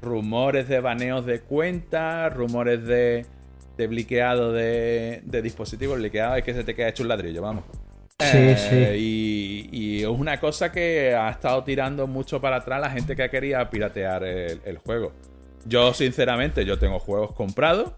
rumores 0.00 0.68
de 0.68 0.80
baneos 0.80 1.24
de 1.26 1.40
cuentas, 1.40 2.32
rumores 2.34 2.84
de, 2.84 3.24
de 3.76 3.86
bliqueado 3.86 4.52
de, 4.52 5.22
de 5.24 5.42
dispositivos. 5.42 5.98
Bliqueado 5.98 6.34
es 6.36 6.44
que 6.44 6.54
se 6.54 6.64
te 6.64 6.74
queda 6.74 6.88
hecho 6.88 7.02
un 7.04 7.08
ladrillo, 7.08 7.40
vamos. 7.42 7.64
Sí, 8.30 8.54
Eh, 8.74 8.96
Y, 8.98 9.68
y 9.72 10.02
es 10.02 10.08
una 10.08 10.38
cosa 10.40 10.70
que 10.72 11.14
ha 11.14 11.30
estado 11.30 11.64
tirando 11.64 12.06
mucho 12.06 12.40
para 12.40 12.56
atrás 12.56 12.80
la 12.80 12.90
gente 12.90 13.16
que 13.16 13.28
quería 13.30 13.68
piratear 13.70 14.24
el, 14.24 14.60
el 14.64 14.78
juego. 14.78 15.12
Yo, 15.64 15.92
sinceramente, 15.94 16.64
yo 16.64 16.78
tengo 16.78 16.98
juegos 16.98 17.34
comprados 17.34 17.92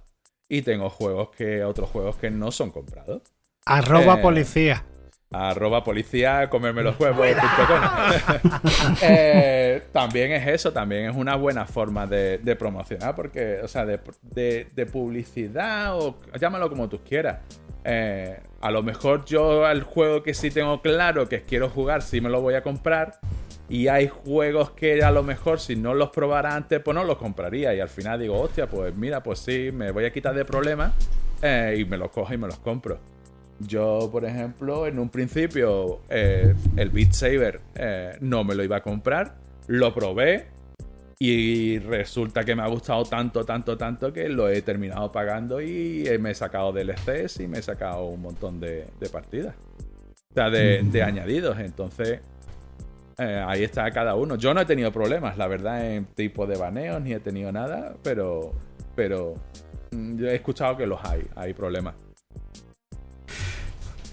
y 0.49 0.63
tengo 0.63 0.91
juegos 0.91 1.31
que. 1.37 1.65
otros 1.65 1.89
juegos 1.91 2.17
que 2.17 2.31
no 2.31 2.51
son 2.51 2.71
comprados. 2.71 3.23
Arroba 3.67 4.15
Eh, 4.19 4.23
policía. 4.23 4.85
Arroba 5.35 5.83
policía, 5.85 6.49
comerme 6.49 6.83
los 6.83 6.99
huevos. 6.99 7.27
Eh, 9.03 9.83
también 9.93 10.33
es 10.33 10.47
eso, 10.47 10.73
también 10.73 11.11
es 11.11 11.17
una 11.17 11.37
buena 11.37 11.67
forma 11.67 12.07
de, 12.07 12.39
de 12.39 12.57
promocionar, 12.57 13.15
porque, 13.15 13.61
o 13.63 13.69
sea, 13.69 13.85
de, 13.85 14.01
de- 14.23 14.67
de 14.75 14.87
publicidad 14.87 15.97
o 15.99 16.17
llámalo 16.41 16.69
como 16.69 16.89
tú 16.89 17.01
quieras. 17.07 17.39
Eh, 17.85 18.39
a 18.63 18.71
lo 18.71 18.83
mejor 18.83 19.25
yo 19.27 19.67
al 19.67 19.83
juego 19.83 20.23
que 20.23 20.33
sí 20.35 20.51
tengo 20.51 20.81
claro 20.81 21.29
que 21.29 21.43
quiero 21.43 21.69
jugar, 21.69 22.03
sí 22.03 22.21
me 22.21 22.29
lo 22.31 22.41
voy 22.41 22.55
a 22.55 22.63
comprar. 22.63 23.19
Y 23.69 23.89
hay 23.89 24.09
juegos 24.09 24.71
que 24.73 25.03
a 25.03 25.11
lo 25.11 25.23
mejor 25.23 25.59
si 25.59 25.75
no 25.77 25.95
los 25.95 26.11
probara 26.11 26.55
antes, 26.55 26.81
pues 26.81 26.95
no 26.95 27.03
los 27.05 27.17
compraría. 27.17 27.75
Y 27.75 27.81
al 27.81 27.89
final 27.89 28.21
digo, 28.21 28.39
hostia, 28.41 28.69
pues 28.69 28.95
mira, 28.97 29.23
pues 29.23 29.39
sí, 29.39 29.71
me 29.73 29.91
voy 29.91 30.05
a 30.05 30.13
quitar 30.13 30.35
de 30.35 30.45
problemas 30.45 30.93
eh, 31.43 31.77
y 31.79 31.85
me 31.85 31.97
los 31.97 32.11
cojo 32.11 32.33
y 32.33 32.37
me 32.39 32.47
los 32.47 32.59
compro. 32.59 32.99
Yo, 33.61 34.09
por 34.11 34.25
ejemplo, 34.25 34.87
en 34.87 34.99
un 34.99 35.09
principio 35.09 36.01
eh, 36.09 36.55
el 36.77 36.91
Beat 36.91 37.13
Saber 37.13 37.61
eh, 37.75 38.17
no 38.21 38.45
me 38.45 38.55
lo 38.55 38.65
iba 38.65 38.77
a 38.77 38.83
comprar, 38.83 39.37
lo 39.69 39.95
probé 39.95 40.47
y 41.19 41.79
resulta 41.79 42.43
que 42.43 42.57
me 42.57 42.63
ha 42.63 42.67
gustado 42.67 43.05
tanto, 43.05 43.45
tanto, 43.45 43.79
tanto 43.79 44.13
que 44.13 44.29
lo 44.29 44.49
he 44.49 44.63
terminado 44.63 45.11
pagando 45.13 45.61
y 45.61 46.05
me 46.19 46.33
he 46.33 46.35
sacado 46.35 46.73
DLCs 46.73 47.41
y 47.41 47.47
me 47.47 47.59
he 47.59 47.63
sacado 47.63 48.07
un 48.07 48.21
montón 48.21 48.59
de, 48.59 48.87
de 48.99 49.09
partidas. 49.09 49.55
O 50.31 50.35
sea, 50.35 50.51
de, 50.51 50.83
de 50.83 51.03
añadidos. 51.03 51.59
Entonces, 51.61 52.21
eh, 53.19 53.45
ahí 53.47 53.63
está 53.63 53.91
cada 53.91 54.17
uno. 54.17 54.37
Yo 54.37 54.53
no 54.55 54.61
he 54.61 54.67
tenido 54.67 54.91
problemas, 54.93 55.39
la 55.39 55.47
verdad, 55.47 55.85
en 55.85 56.07
tipo 56.07 56.47
de 56.47 56.57
baneos, 56.57 57.01
ni 57.01 57.13
he 57.13 57.21
tenido 57.21 57.53
nada, 57.53 57.95
pero, 58.03 58.53
pero 58.97 59.35
mm, 59.93 60.17
yo 60.17 60.29
he 60.29 60.35
escuchado 60.35 60.77
que 60.77 60.87
los 60.87 60.99
hay, 61.05 61.23
hay 61.37 61.55
problemas. 61.55 61.95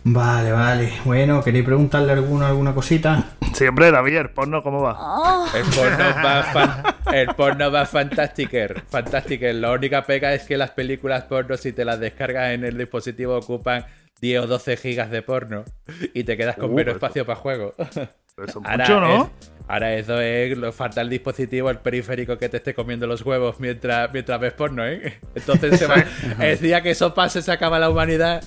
Vale, 0.04 0.52
vale. 0.52 0.91
Bueno, 1.06 1.43
¿queréis 1.43 1.64
preguntarle 1.64 2.12
alguno 2.14 2.45
alguna 2.45 2.74
cosita? 2.74 3.24
Siempre, 3.54 3.91
David, 3.91 4.18
el 4.18 4.30
porno, 4.32 4.64
¿cómo 4.64 4.82
va? 4.82 5.45
El 5.56 5.64
porno 5.76 6.06
va, 6.24 6.43
fan- 6.43 6.84
el 7.14 7.28
porno 7.36 7.72
va 7.72 7.86
fantastiker, 7.86 8.82
fantastiker. 8.89 9.54
La 9.54 9.72
única 9.72 10.04
pega 10.04 10.34
es 10.34 10.43
que 10.43 10.58
las 10.58 10.72
películas 10.72 11.26
porno, 11.26 11.56
si 11.58 11.72
te 11.72 11.86
las 11.86 11.99
descargas 11.99 12.52
en 12.54 12.64
el 12.64 12.78
dispositivo, 12.78 13.36
ocupan 13.38 13.86
10 14.22 14.41
o 14.41 14.47
12 14.47 14.78
gigas 14.78 15.12
de 15.12 15.22
porno 15.22 15.66
y 16.14 16.24
te 16.24 16.36
quedas 16.36 16.56
con 16.56 16.72
Uh, 16.72 16.76
menos 16.76 16.95
espacio 16.95 17.26
para 17.26 17.36
juego. 17.39 17.74
Eso 17.78 18.02
es 18.43 18.56
Ahora, 18.56 18.78
mucho, 18.78 18.99
¿no? 19.02 19.24
es- 19.39 19.52
ahora 19.68 19.93
eso 19.95 20.20
es 20.20 20.58
lo 20.58 20.72
falta 20.72 21.02
el 21.02 21.10
dispositivo, 21.10 21.70
el 21.70 21.78
periférico 21.78 22.38
que 22.39 22.49
te 22.49 22.58
esté 22.58 22.74
comiendo 22.74 23.06
los 23.06 23.22
huevos 23.24 23.60
mientras, 23.60 24.12
mientras 24.14 24.39
ves 24.39 24.54
porno, 24.54 24.84
¿eh? 24.88 25.20
Entonces 25.36 25.78
se 25.78 25.86
va- 25.86 26.04
el 26.39 26.58
día 26.60 26.82
que 26.82 26.91
eso 26.91 27.14
pase 27.14 27.41
se 27.43 27.52
acaba 27.52 27.78
la 27.78 27.89
humanidad. 27.89 28.41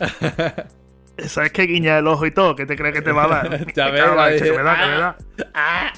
¿Sabes 1.18 1.52
que 1.52 1.62
guiña 1.62 1.98
el 1.98 2.06
ojo 2.06 2.26
y 2.26 2.32
todo? 2.32 2.56
¿Qué 2.56 2.66
te 2.66 2.76
crees 2.76 2.94
que 2.94 3.02
te 3.02 3.12
va 3.12 3.24
a 3.24 3.28
dar? 3.28 3.66
Ya 3.74 3.86
Me 3.86 3.92
ves, 3.92 4.16
la 4.16 4.30
leche, 4.30 4.44
que 4.44 4.52
me 4.52 4.62
da, 4.62 4.80
que 4.80 4.86
me 4.86 4.98
da. 4.98 5.16
¡Ah! 5.54 5.92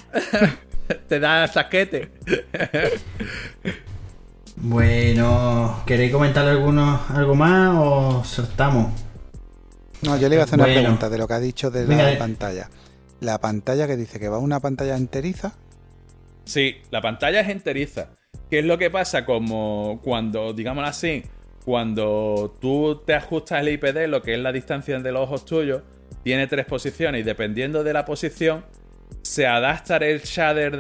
te 1.09 1.21
da 1.21 1.49
saquete. 1.49 2.11
Bueno, 4.59 5.83
¿queréis 5.85 6.11
comentar 6.11 6.49
alguno, 6.49 7.03
algo 7.11 7.35
más 7.35 7.75
o 7.77 8.25
saltamos? 8.25 8.91
No, 10.01 10.17
yo 10.17 10.31
le 10.31 10.37
iba 10.37 10.45
a 10.45 10.47
hacer 10.47 10.59
una 10.59 10.65
pregunta 10.65 11.11
de 11.11 11.19
lo 11.19 11.29
que 11.29 11.35
ha 11.35 11.41
dicho 11.41 11.71
de 11.71 11.87
la 11.87 12.19
pantalla. 12.19 12.71
La 13.21 13.39
pantalla 13.39 13.87
que 13.87 13.97
dice 13.99 14.19
que 14.19 14.31
va 14.31 14.39
una 14.39 14.61
pantalla 14.61 14.97
enteriza. 14.97 15.53
Sí, 16.45 16.77
la 16.91 17.03
pantalla 17.03 17.41
es 17.41 17.51
enteriza. 17.51 18.09
¿Qué 18.49 18.61
es 18.61 18.65
lo 18.65 18.79
que 18.79 18.91
pasa? 18.91 19.27
Como 19.27 20.01
cuando, 20.03 20.55
digámoslo 20.55 20.89
así, 20.89 21.23
cuando 21.67 22.57
tú 22.61 23.03
te 23.05 23.13
ajustas 23.13 23.61
el 23.61 23.71
IPD, 23.71 24.07
lo 24.07 24.23
que 24.23 24.35
es 24.35 24.39
la 24.39 24.53
distancia 24.53 25.01
de 25.01 25.11
los 25.11 25.23
ojos 25.23 25.45
tuyos, 25.45 25.83
tiene 26.23 26.47
tres 26.47 26.65
posiciones 26.65 27.23
y 27.23 27.25
dependiendo 27.25 27.83
de 27.83 27.93
la 27.93 28.05
posición, 28.05 28.65
se 29.23 29.49
adapta 29.49 29.97
el 29.97 30.21
shader 30.21 30.77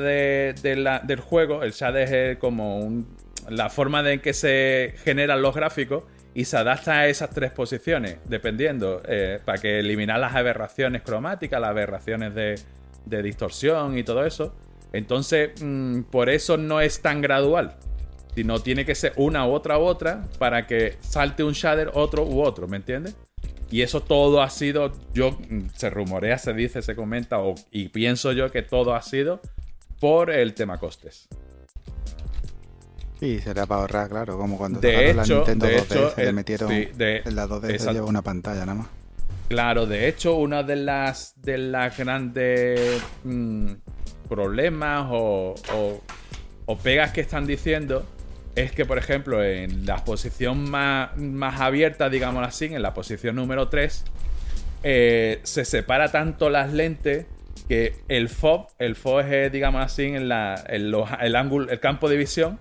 del 0.55 1.21
juego. 1.21 1.65
El 1.65 1.73
shader 1.73 2.15
es 2.15 2.39
como 2.39 3.05
la 3.49 3.69
forma 3.69 4.09
en 4.09 4.21
que 4.21 4.33
se 4.33 4.95
generan 5.03 5.43
los 5.43 5.57
gráficos 5.57 6.05
y 6.35 6.45
se 6.45 6.57
adapta 6.57 7.01
a 7.01 7.09
esas 7.09 7.31
tres 7.31 7.51
posiciones, 7.51 8.19
dependiendo, 8.25 9.03
eh, 9.09 9.41
para 9.45 9.59
que 9.59 9.81
eliminar 9.81 10.21
las 10.21 10.37
aberraciones 10.37 11.03
cromáticas, 11.03 11.61
las 11.61 11.71
aberraciones 11.71 12.33
de, 12.33 12.61
de 13.07 13.23
distorsión 13.25 13.99
y 13.99 14.05
todo 14.05 14.25
eso. 14.25 14.55
Entonces, 14.93 15.51
mm, 15.61 16.03
por 16.03 16.31
eso 16.31 16.57
no 16.57 16.81
es 16.81 17.03
tan 17.03 17.23
gradual. 17.23 17.75
Sino 18.37 18.61
tiene 18.61 18.85
que 18.85 18.95
ser 18.95 19.15
una 19.17 19.47
u 19.49 19.53
otra 19.53 19.79
u 19.79 19.83
otra 19.83 20.23
para 20.39 20.67
que 20.67 20.99
salte 21.01 21.43
un 21.43 21.55
shader, 21.55 21.91
otro 21.95 22.23
u 22.25 22.43
otro, 22.43 22.69
¿me 22.69 22.77
entiendes? 22.77 23.17
Y 23.71 23.81
eso 23.81 24.01
todo 24.03 24.43
ha 24.43 24.51
sido, 24.51 24.93
yo, 25.15 25.33
mm, 25.49 25.71
se 25.75 25.89
rumorea, 25.91 26.37
se 26.39 26.53
dice, 26.53 26.83
se 26.83 26.95
comenta, 26.95 27.39
o- 27.41 27.55
y 27.71 27.89
pienso 27.89 28.33
yo 28.33 28.53
que 28.53 28.61
todo 28.63 28.95
ha 28.95 29.01
sido 29.03 29.41
por 29.99 30.31
el 30.31 30.53
tema 30.53 30.77
costes. 30.79 31.29
Sí, 33.19 33.41
será 33.41 33.65
para 33.65 33.81
ahorrar, 33.81 34.09
claro, 34.11 34.37
como 34.37 34.59
cuando 34.59 34.81
De 34.81 34.93
sacaron 34.93 35.17
la 35.17 35.23
hecho, 35.23 35.35
Nintendo 35.37 35.67
de 35.67 35.77
2DS 35.79 35.85
hecho, 35.95 36.15
le 36.19 36.29
el- 36.29 36.35
metieron 36.35 36.69
sí, 36.69 36.85
de- 36.95 37.23
en 37.25 37.35
la 37.37 37.47
2DS 37.47 37.71
exacto. 37.73 37.93
lleva 37.95 38.07
una 38.07 38.21
pantalla 38.23 38.61
nada 38.67 38.75
más. 38.75 38.87
Claro, 39.49 39.87
de 39.87 40.09
hecho, 40.09 40.35
una 40.37 40.63
de 40.63 40.77
las 40.77 41.33
de 41.41 41.57
las 41.57 41.97
grandes 41.97 43.01
mm, 43.25 43.69
problemas 44.29 45.07
o, 45.11 45.55
o- 45.75 46.03
o 46.67 46.77
pegas 46.77 47.13
que 47.13 47.23
están 47.23 47.47
diciendo 47.47 48.05
es 48.57 48.73
que, 48.73 48.85
por 48.85 48.99
ejemplo, 48.99 49.45
en 49.45 49.87
la 49.87 50.05
posición 50.05 50.69
más, 50.71 51.17
más 51.17 51.61
abierta, 51.61 52.09
digamos 52.11 52.45
así, 52.47 52.65
en 52.67 52.83
la 52.83 52.93
posición 52.95 53.37
número 53.37 53.69
3, 53.69 54.05
eh, 54.83 55.41
se 55.45 55.65
separa 55.65 56.11
tanto 56.11 56.51
las 56.51 56.73
lentes 56.73 57.27
que 57.69 57.95
el 58.09 58.29
FOV, 58.29 58.67
el 58.79 58.95
FOV 58.97 59.21
es, 59.33 59.53
digamos 59.53 59.85
así, 59.85 60.05
en 60.05 60.29
la, 60.29 60.55
el, 60.69 60.95
ángulo, 61.37 61.71
el 61.71 61.81
campo 61.81 62.09
de 62.09 62.17
visión, 62.17 62.59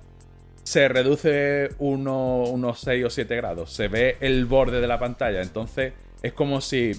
se 0.63 0.87
reduce 0.87 1.69
uno- 1.77 2.43
unos 2.43 2.79
6 2.81 3.05
o 3.05 3.09
7 3.09 3.35
grados. 3.35 3.71
Se 3.71 3.87
ve 3.87 4.17
el 4.19 4.45
borde 4.45 4.81
de 4.81 4.87
la 4.87 4.97
pantalla. 4.99 5.41
Entonces 5.41 5.93
es 6.23 6.33
como 6.33 6.59
si 6.59 6.93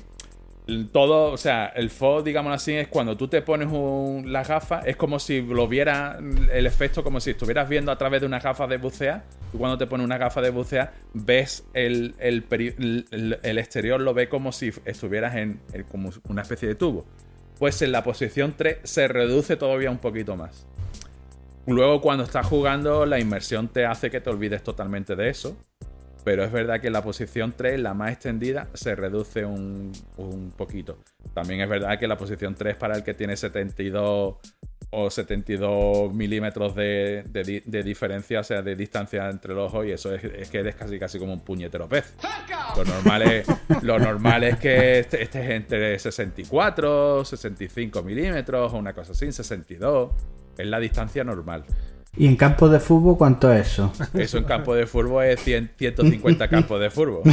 todo, 0.93 1.31
o 1.33 1.37
sea, 1.37 1.67
el 1.67 1.91
FOV, 1.91 2.25
digamos 2.25 2.53
así, 2.53 2.73
es 2.75 2.89
cuando 2.89 3.17
tú 3.17 3.29
te 3.29 3.41
pones 3.41 3.69
un- 3.71 4.33
las 4.33 4.49
gafas, 4.49 4.85
es 4.87 4.97
como 4.97 5.19
si 5.21 5.41
lo 5.41 5.69
viera 5.69 6.19
el 6.53 6.67
efecto, 6.67 7.05
como 7.05 7.21
si 7.21 7.31
estuvieras 7.31 7.69
viendo 7.69 7.93
a 7.93 7.99
través 7.99 8.21
de 8.21 8.27
unas 8.27 8.43
gafas 8.43 8.69
de 8.69 8.77
bucea. 8.77 9.23
Tú 9.53 9.59
cuando 9.59 9.79
te 9.79 9.87
pones 9.87 10.05
una 10.05 10.19
gafa 10.19 10.41
de 10.41 10.51
bucea, 10.51 10.93
ves 11.15 11.65
el, 11.73 12.15
el 12.19 12.45
el- 13.43 13.59
exterior, 13.59 14.01
lo 14.01 14.13
ve 14.13 14.29
como 14.29 14.51
si 14.51 14.73
estuvieras 14.85 15.37
en, 15.37 15.61
en 15.73 15.85
como 15.85 16.11
una 16.29 16.43
especie 16.43 16.67
de 16.67 16.75
tubo. 16.75 17.07
Pues 17.59 17.81
en 17.83 17.93
la 17.93 18.03
posición 18.03 18.55
3 18.57 18.79
se 18.83 19.07
reduce 19.09 19.57
todavía 19.57 19.91
un 19.91 19.99
poquito 19.99 20.35
más. 20.37 20.67
Luego 21.67 22.01
cuando 22.01 22.25
estás 22.25 22.47
jugando, 22.47 23.07
la 23.07 23.19
inmersión 23.19 23.69
te 23.69 23.87
hace 23.87 24.11
que 24.11 24.21
te 24.21 24.31
olvides 24.31 24.63
totalmente 24.63 25.17
de 25.17 25.31
eso. 25.31 25.57
Pero 26.27 26.43
es 26.43 26.51
verdad 26.51 26.81
que 26.81 26.91
la 26.91 27.03
posición 27.03 27.55
3, 27.57 27.79
la 27.79 27.95
más 27.95 28.11
extendida, 28.11 28.67
se 28.75 28.97
reduce 28.97 29.45
un, 29.45 29.93
un 30.17 30.51
poquito. 30.51 30.99
También 31.35 31.61
es 31.61 31.69
verdad 31.69 32.01
que 32.01 32.09
la 32.09 32.19
posición 32.19 32.57
3 32.57 32.75
para 32.77 32.97
el 32.97 33.05
que 33.05 33.15
tiene 33.15 33.37
72 33.37 34.35
o 34.91 35.09
72 35.11 36.13
milímetros 36.13 36.75
de, 36.75 37.23
de 37.29 37.43
di- 37.45 37.61
de 37.65 37.83
diferencia, 37.85 38.41
o 38.41 38.43
sea, 38.43 38.61
de 38.61 38.75
distancia 38.75 39.31
entre 39.31 39.55
los 39.55 39.73
ojos, 39.73 39.87
y 39.87 39.93
eso 39.93 40.13
es, 40.13 40.25
es 40.25 40.51
que 40.51 40.59
eres 40.59 40.75
casi 40.75 40.99
casi 40.99 41.21
como 41.21 41.33
un 41.33 41.41
puñetero 41.45 41.89
pez. 41.89 42.15
Lo 42.77 42.85
normal 42.85 43.23
es, 43.23 43.47
lo 43.83 43.99
normal 44.01 44.43
es 44.43 44.57
que 44.59 44.99
este, 44.99 45.23
este 45.23 45.45
es 45.45 45.51
entre 45.51 45.97
64, 45.97 47.25
65 47.25 48.03
milímetros, 48.03 48.73
o 48.73 48.77
una 48.79 48.93
cosa 48.95 49.13
así, 49.13 49.31
62. 49.31 50.11
Es 50.59 50.67
la 50.67 50.81
distancia 50.81 51.23
normal. 51.23 51.65
¿Y 52.19 52.27
en 52.27 52.37
campos 52.37 52.73
de 52.73 52.81
fútbol 52.81 53.19
cuánto 53.19 53.53
es 53.53 53.67
eso? 53.73 53.93
Eso 54.15 54.39
en 54.39 54.45
campo 54.45 54.75
de 54.75 54.87
fútbol 54.87 55.25
es 55.27 55.41
100 55.41 55.73
150 55.77 56.49
campos 56.57 56.81
de 56.81 56.89
fútbol. 56.91 57.23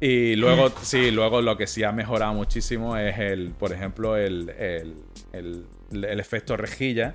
y 0.00 0.36
luego, 0.36 0.70
sí, 0.82 1.10
luego 1.10 1.42
lo 1.42 1.56
que 1.56 1.66
sí 1.66 1.82
ha 1.84 1.92
mejorado 1.92 2.34
muchísimo 2.34 2.96
es 2.96 3.18
el, 3.18 3.50
por 3.50 3.72
ejemplo, 3.72 4.16
el, 4.16 4.50
el, 4.50 4.94
el- 5.32 5.66
el 5.90 6.20
efecto 6.20 6.56
rejilla. 6.56 7.14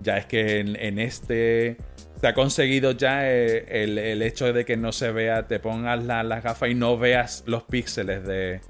Ya 0.00 0.16
es 0.18 0.26
que 0.26 0.60
en, 0.60 0.76
en 0.76 0.98
este 0.98 1.76
se 2.20 2.26
ha 2.26 2.34
conseguido 2.34 2.92
ya 2.92 3.30
eh, 3.30 3.82
el, 3.82 3.98
el 3.98 4.22
hecho 4.22 4.52
de 4.52 4.64
que 4.64 4.76
no 4.76 4.92
se 4.92 5.10
vea, 5.12 5.46
te 5.46 5.58
pongas 5.60 6.04
la- 6.04 6.22
las 6.22 6.42
gafas 6.44 6.70
y 6.70 6.74
no 6.74 6.98
veas 6.98 7.42
los 7.46 7.62
píxeles 7.64 8.24
de, 8.26 8.60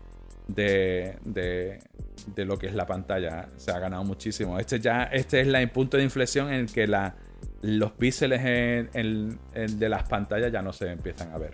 de, 0.48 1.16
de, 1.24 1.80
de 2.35 2.45
lo 2.45 2.59
que 2.59 2.66
es 2.68 2.75
la 2.75 2.87
pantalla. 2.87 3.49
Se 3.57 3.71
ha 3.71 3.79
ganado 3.79 4.05
muchísimo. 4.05 4.59
Este 4.59 4.79
ya, 4.81 5.05
este 5.05 5.41
es 5.41 5.47
la, 5.47 5.61
el 5.61 5.71
punto 5.71 5.97
de 5.97 6.03
inflexión 6.05 6.49
en 6.49 6.61
el 6.61 6.73
que 6.73 6.87
la, 6.87 7.14
los 7.62 7.93
píxeles 7.93 8.41
en- 8.45 8.91
en- 8.95 9.39
en- 9.55 9.79
de 9.79 9.89
las 9.89 10.05
pantallas 10.05 10.51
ya 10.53 10.62
no 10.62 10.73
se 10.73 10.91
empiezan 10.91 11.33
a 11.33 11.39
ver. 11.39 11.53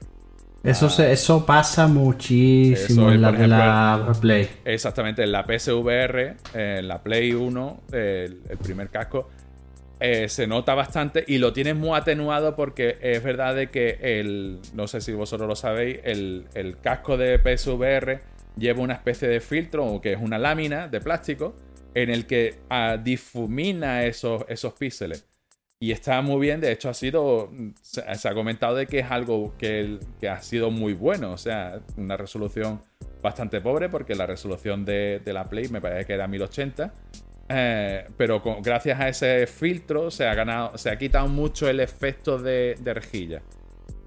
Eso, 0.65 0.91
se, 0.91 1.13
eso 1.13 1.47
pasa 1.47 1.87
muchísimo 1.87 3.03
Eso 3.09 3.13
en 3.13 3.23
la 3.23 3.31
de 3.33 3.47
la 3.47 4.13
Play. 4.21 4.49
Exactamente, 4.65 5.23
en 5.23 5.31
la 5.31 5.45
PSVR, 5.45 6.37
en 6.55 6.89
la 6.89 7.03
Play 7.03 7.33
1, 7.35 7.81
el, 7.93 8.41
el 8.49 8.59
primer 8.59 8.89
casco, 8.89 9.29
eh, 10.01 10.29
se 10.29 10.47
nota 10.47 10.75
bastante 10.75 11.25
y 11.27 11.39
lo 11.39 11.53
tienes 11.53 11.77
muy 11.77 11.97
atenuado 11.97 12.57
porque 12.57 12.99
es 13.01 13.23
verdad 13.23 13.55
de 13.55 13.69
que 13.69 13.97
el, 14.03 14.59
no 14.75 14.89
sé 14.89 15.01
si 15.01 15.13
vosotros 15.13 15.49
lo 15.49 15.55
sabéis, 15.57 16.01
el, 16.05 16.47
el 16.55 16.79
casco 16.81 17.17
de 17.17 17.39
PSVR 17.39 18.21
lleva 18.57 18.83
una 18.83 18.95
especie 18.95 19.29
de 19.29 19.41
filtro, 19.41 20.01
que 20.01 20.13
es 20.13 20.21
una 20.21 20.39
lámina 20.39 20.89
de 20.89 21.01
plástico, 21.01 21.55
en 21.95 22.11
el 22.11 22.27
que 22.27 22.59
ah, 22.69 22.99
difumina 23.03 24.05
esos, 24.05 24.45
esos 24.49 24.75
píxeles. 24.75 25.27
Y 25.79 25.93
está 25.93 26.23
muy 26.23 26.41
bien, 26.41 26.61
de 26.61 26.73
hecho 26.73 26.89
ha 26.89 26.95
sido, 26.95 27.51
se, 27.83 28.01
ha 28.01 28.35
comentado 28.35 28.75
de 28.77 28.87
que 28.87 29.01
es 29.01 29.11
algo 29.11 29.55
que, 29.59 29.99
que 30.19 30.29
ha 30.29 30.41
sido 30.41 30.71
muy 30.71 30.95
bueno, 30.95 31.33
o 31.33 31.39
sea, 31.39 31.81
una 31.99 32.17
resolución 32.17 32.81
bastante 33.23 33.61
pobre 33.61 33.91
porque 33.91 34.15
la 34.15 34.27
resolución 34.27 34.85
de, 34.87 35.21
de 35.23 35.33
la 35.35 35.45
Play 35.45 35.69
me 35.69 35.81
parece 35.81 36.07
que 36.07 36.15
era 36.15 36.27
1080. 36.27 36.95
eh, 37.49 38.07
pero 38.17 38.43
gracias 38.63 39.01
a 39.01 39.09
ese 39.09 39.47
filtro 39.47 40.11
se 40.11 40.27
ha 40.27 40.35
ganado, 40.35 40.79
se 40.79 40.91
ha 40.91 40.97
quitado 40.97 41.29
mucho 41.29 41.69
el 41.69 41.81
efecto 41.81 42.39
de, 42.39 42.77
de 42.81 42.95
rejilla. 42.95 43.43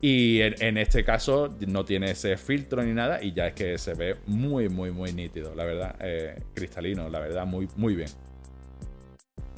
Y 0.02 0.42
en, 0.42 0.56
en 0.62 0.78
este 0.78 1.04
caso 1.04 1.50
no 1.68 1.84
tiene 1.86 2.12
ese 2.12 2.38
filtro 2.38 2.82
ni 2.84 2.94
nada 2.94 3.22
y 3.22 3.34
ya 3.34 3.48
es 3.48 3.54
que 3.54 3.78
se 3.78 3.94
ve 3.96 4.16
muy, 4.28 4.70
muy, 4.70 4.92
muy 4.92 5.12
nítido, 5.14 5.54
la 5.56 5.66
verdad. 5.66 5.96
eh, 6.00 6.38
cristalino, 6.54 7.10
la 7.10 7.20
verdad, 7.20 7.46
muy, 7.46 7.68
muy 7.76 7.96
bien. 7.96 8.10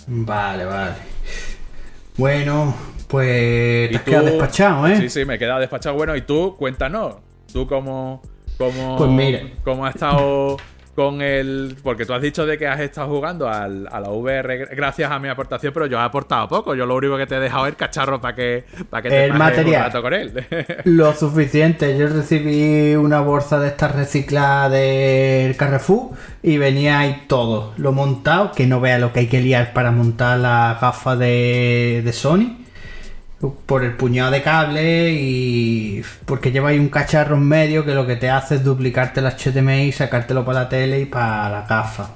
Vale, 0.07 0.65
vale. 0.65 0.95
Bueno, 2.17 2.75
pues 3.07 3.89
te 3.89 3.93
¿Y 3.93 3.95
has 3.95 4.03
quedado 4.03 4.25
despachado, 4.25 4.87
¿eh? 4.87 4.97
Sí, 4.97 5.09
sí, 5.09 5.25
me 5.25 5.35
he 5.35 5.39
quedado 5.39 5.59
despachado. 5.59 5.95
Bueno, 5.95 6.15
y 6.15 6.21
tú, 6.21 6.55
cuéntanos. 6.57 7.17
¿Tú 7.51 7.67
cómo, 7.67 8.21
cómo, 8.57 8.97
Pues 8.97 9.09
mira. 9.09 9.41
cómo 9.63 9.85
has 9.85 9.95
estado 9.95 10.57
con 10.95 11.21
el...? 11.21 11.75
Porque 11.83 12.05
tú 12.05 12.13
has 12.13 12.21
dicho 12.21 12.45
de 12.45 12.57
que 12.57 12.67
has 12.67 12.79
estado 12.79 13.07
jugando 13.07 13.47
al- 13.49 13.87
a 13.91 13.99
la 13.99 14.09
VR 14.09 14.67
gracias 14.75 15.09
a 15.11 15.19
mi 15.19 15.29
aportación, 15.29 15.73
pero 15.73 15.85
yo 15.85 15.97
he 15.97 16.01
aportado 16.01 16.47
poco. 16.47 16.75
Yo 16.75 16.85
lo 16.85 16.95
único 16.95 17.17
que 17.17 17.25
te 17.27 17.35
he 17.35 17.39
dejado 17.39 17.65
es 17.65 17.71
el 17.71 17.75
cacharro 17.77 18.19
para 18.21 18.35
que, 18.35 18.63
para 18.89 19.03
que 19.03 19.09
te 19.09 19.23
El 19.25 19.29
pases 19.31 19.39
material. 19.57 19.81
un 19.81 19.85
rato 19.87 20.01
con 20.01 20.13
él. 20.13 20.45
Lo 20.85 21.13
suficiente. 21.13 21.97
Yo 21.97 22.07
recibí 22.07 22.95
una 22.95 23.21
bolsa 23.21 23.59
de 23.59 23.67
estas 23.69 23.95
recicladas 23.95 24.71
del 24.71 25.55
Carrefour 25.57 26.11
y 26.43 26.57
venía 26.57 26.99
ahí 26.99 27.23
todo. 27.27 27.73
Lo 27.77 27.91
montado, 27.91 28.51
que 28.51 28.67
no 28.67 28.79
vea 28.81 28.97
lo 28.97 29.13
que 29.13 29.21
hay 29.21 29.27
que 29.27 29.41
liar 29.41 29.73
para 29.73 29.91
montar 29.91 30.39
la 30.39 30.77
gafa 30.81 31.15
de, 31.15 32.01
de 32.03 32.13
Sony. 32.13 32.57
Por 33.65 33.83
el 33.83 33.93
puñado 33.93 34.29
de 34.31 34.43
cable 34.43 35.11
y 35.13 36.03
porque 36.25 36.51
lleva 36.51 36.69
ahí 36.69 36.77
un 36.79 36.89
cacharro 36.89 37.35
en 37.37 37.47
medio 37.47 37.83
que 37.83 37.95
lo 37.95 38.05
que 38.05 38.15
te 38.15 38.29
hace 38.29 38.55
es 38.55 38.63
duplicarte 38.63 39.19
el 39.19 39.25
HDMI, 39.27 39.91
sacártelo 39.91 40.45
para 40.45 40.61
la 40.63 40.69
tele 40.69 40.99
y 40.99 41.05
para 41.05 41.49
la 41.49 41.61
gafa. 41.67 42.11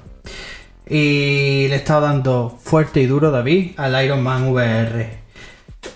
Y 0.88 1.68
le 1.68 1.74
he 1.74 1.76
estado 1.78 2.02
dando 2.02 2.60
fuerte 2.62 3.02
y 3.02 3.08
duro, 3.08 3.32
David, 3.32 3.72
al 3.78 4.06
Iron 4.06 4.22
Man 4.22 4.50
VR. 4.50 5.10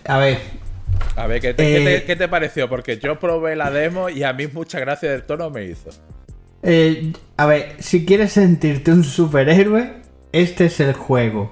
A 0.08 0.18
ver, 0.18 0.40
A 1.16 1.28
ver, 1.28 1.42
¿qué 1.42 1.54
te, 1.54 1.64
qué 1.64 1.80
te- 1.80 1.96
Eh, 1.98 2.04
qué 2.06 2.16
te 2.16 2.28
pareció? 2.28 2.68
Porque 2.68 2.98
yo 2.98 3.20
probé 3.20 3.56
la 3.56 3.70
demo 3.70 4.10
y 4.10 4.24
a 4.24 4.34
mí 4.34 4.48
mucha 4.48 4.80
gracia 4.80 5.12
del 5.12 5.24
tono 5.24 5.50
me 5.52 5.66
hizo. 5.66 5.90
Eh, 6.64 7.14
a 7.38 7.46
ver, 7.46 7.76
si 7.80 8.04
quieres 8.06 8.32
sentirte 8.34 8.92
un 8.92 9.04
superhéroe, 9.04 9.94
este 10.32 10.66
es 10.66 10.80
el 10.80 10.94
juego. 10.94 11.52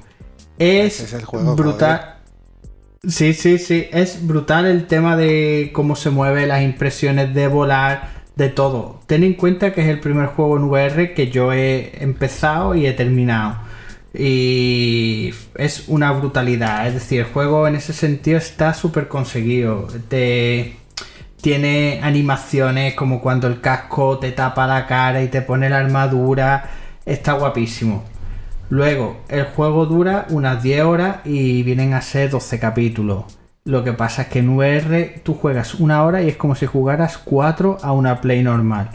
Es, 0.57 0.95
Ese 0.95 1.03
es 1.05 1.13
el 1.13 1.25
juego, 1.25 1.55
brutal. 1.55 2.16
Sí, 3.03 3.33
sí, 3.33 3.57
sí. 3.59 3.87
Es 3.91 4.25
brutal 4.25 4.65
el 4.65 4.87
tema 4.87 5.15
de 5.15 5.71
cómo 5.73 5.95
se 5.95 6.09
mueve, 6.09 6.47
las 6.47 6.63
impresiones 6.63 7.33
de 7.33 7.47
volar, 7.47 8.09
de 8.35 8.49
todo. 8.49 9.01
Ten 9.07 9.23
en 9.23 9.33
cuenta 9.33 9.73
que 9.73 9.81
es 9.81 9.87
el 9.87 9.99
primer 9.99 10.27
juego 10.27 10.57
en 10.57 10.63
VR 10.63 11.13
que 11.13 11.29
yo 11.29 11.53
he 11.53 12.03
empezado 12.03 12.75
y 12.75 12.85
he 12.85 12.93
terminado. 12.93 13.59
Y 14.13 15.33
es 15.55 15.85
una 15.87 16.11
brutalidad. 16.11 16.87
Es 16.87 16.95
decir, 16.95 17.19
el 17.21 17.25
juego 17.27 17.67
en 17.67 17.75
ese 17.75 17.93
sentido 17.93 18.37
está 18.37 18.73
súper 18.73 19.07
conseguido. 19.07 19.87
Te, 20.09 20.77
tiene 21.41 21.99
animaciones 22.03 22.95
como 22.95 23.21
cuando 23.21 23.47
el 23.47 23.61
casco 23.61 24.17
te 24.19 24.31
tapa 24.31 24.67
la 24.67 24.87
cara 24.87 25.21
y 25.23 25.27
te 25.27 25.41
pone 25.41 25.69
la 25.69 25.79
armadura. 25.79 26.69
Está 27.05 27.33
guapísimo. 27.33 28.03
Luego, 28.69 29.17
el 29.29 29.45
juego 29.45 29.85
dura 29.85 30.25
unas 30.29 30.61
10 30.61 30.83
horas 30.83 31.17
y 31.25 31.63
vienen 31.63 31.93
a 31.93 32.01
ser 32.01 32.29
12 32.29 32.59
capítulos. 32.59 33.37
Lo 33.63 33.83
que 33.83 33.93
pasa 33.93 34.23
es 34.23 34.27
que 34.29 34.39
en 34.39 34.49
VR 34.49 35.21
tú 35.23 35.33
juegas 35.33 35.75
una 35.75 36.03
hora 36.03 36.21
y 36.21 36.29
es 36.29 36.37
como 36.37 36.55
si 36.55 36.65
jugaras 36.65 37.17
4 37.17 37.77
a 37.81 37.91
una 37.91 38.21
play 38.21 38.43
normal. 38.43 38.89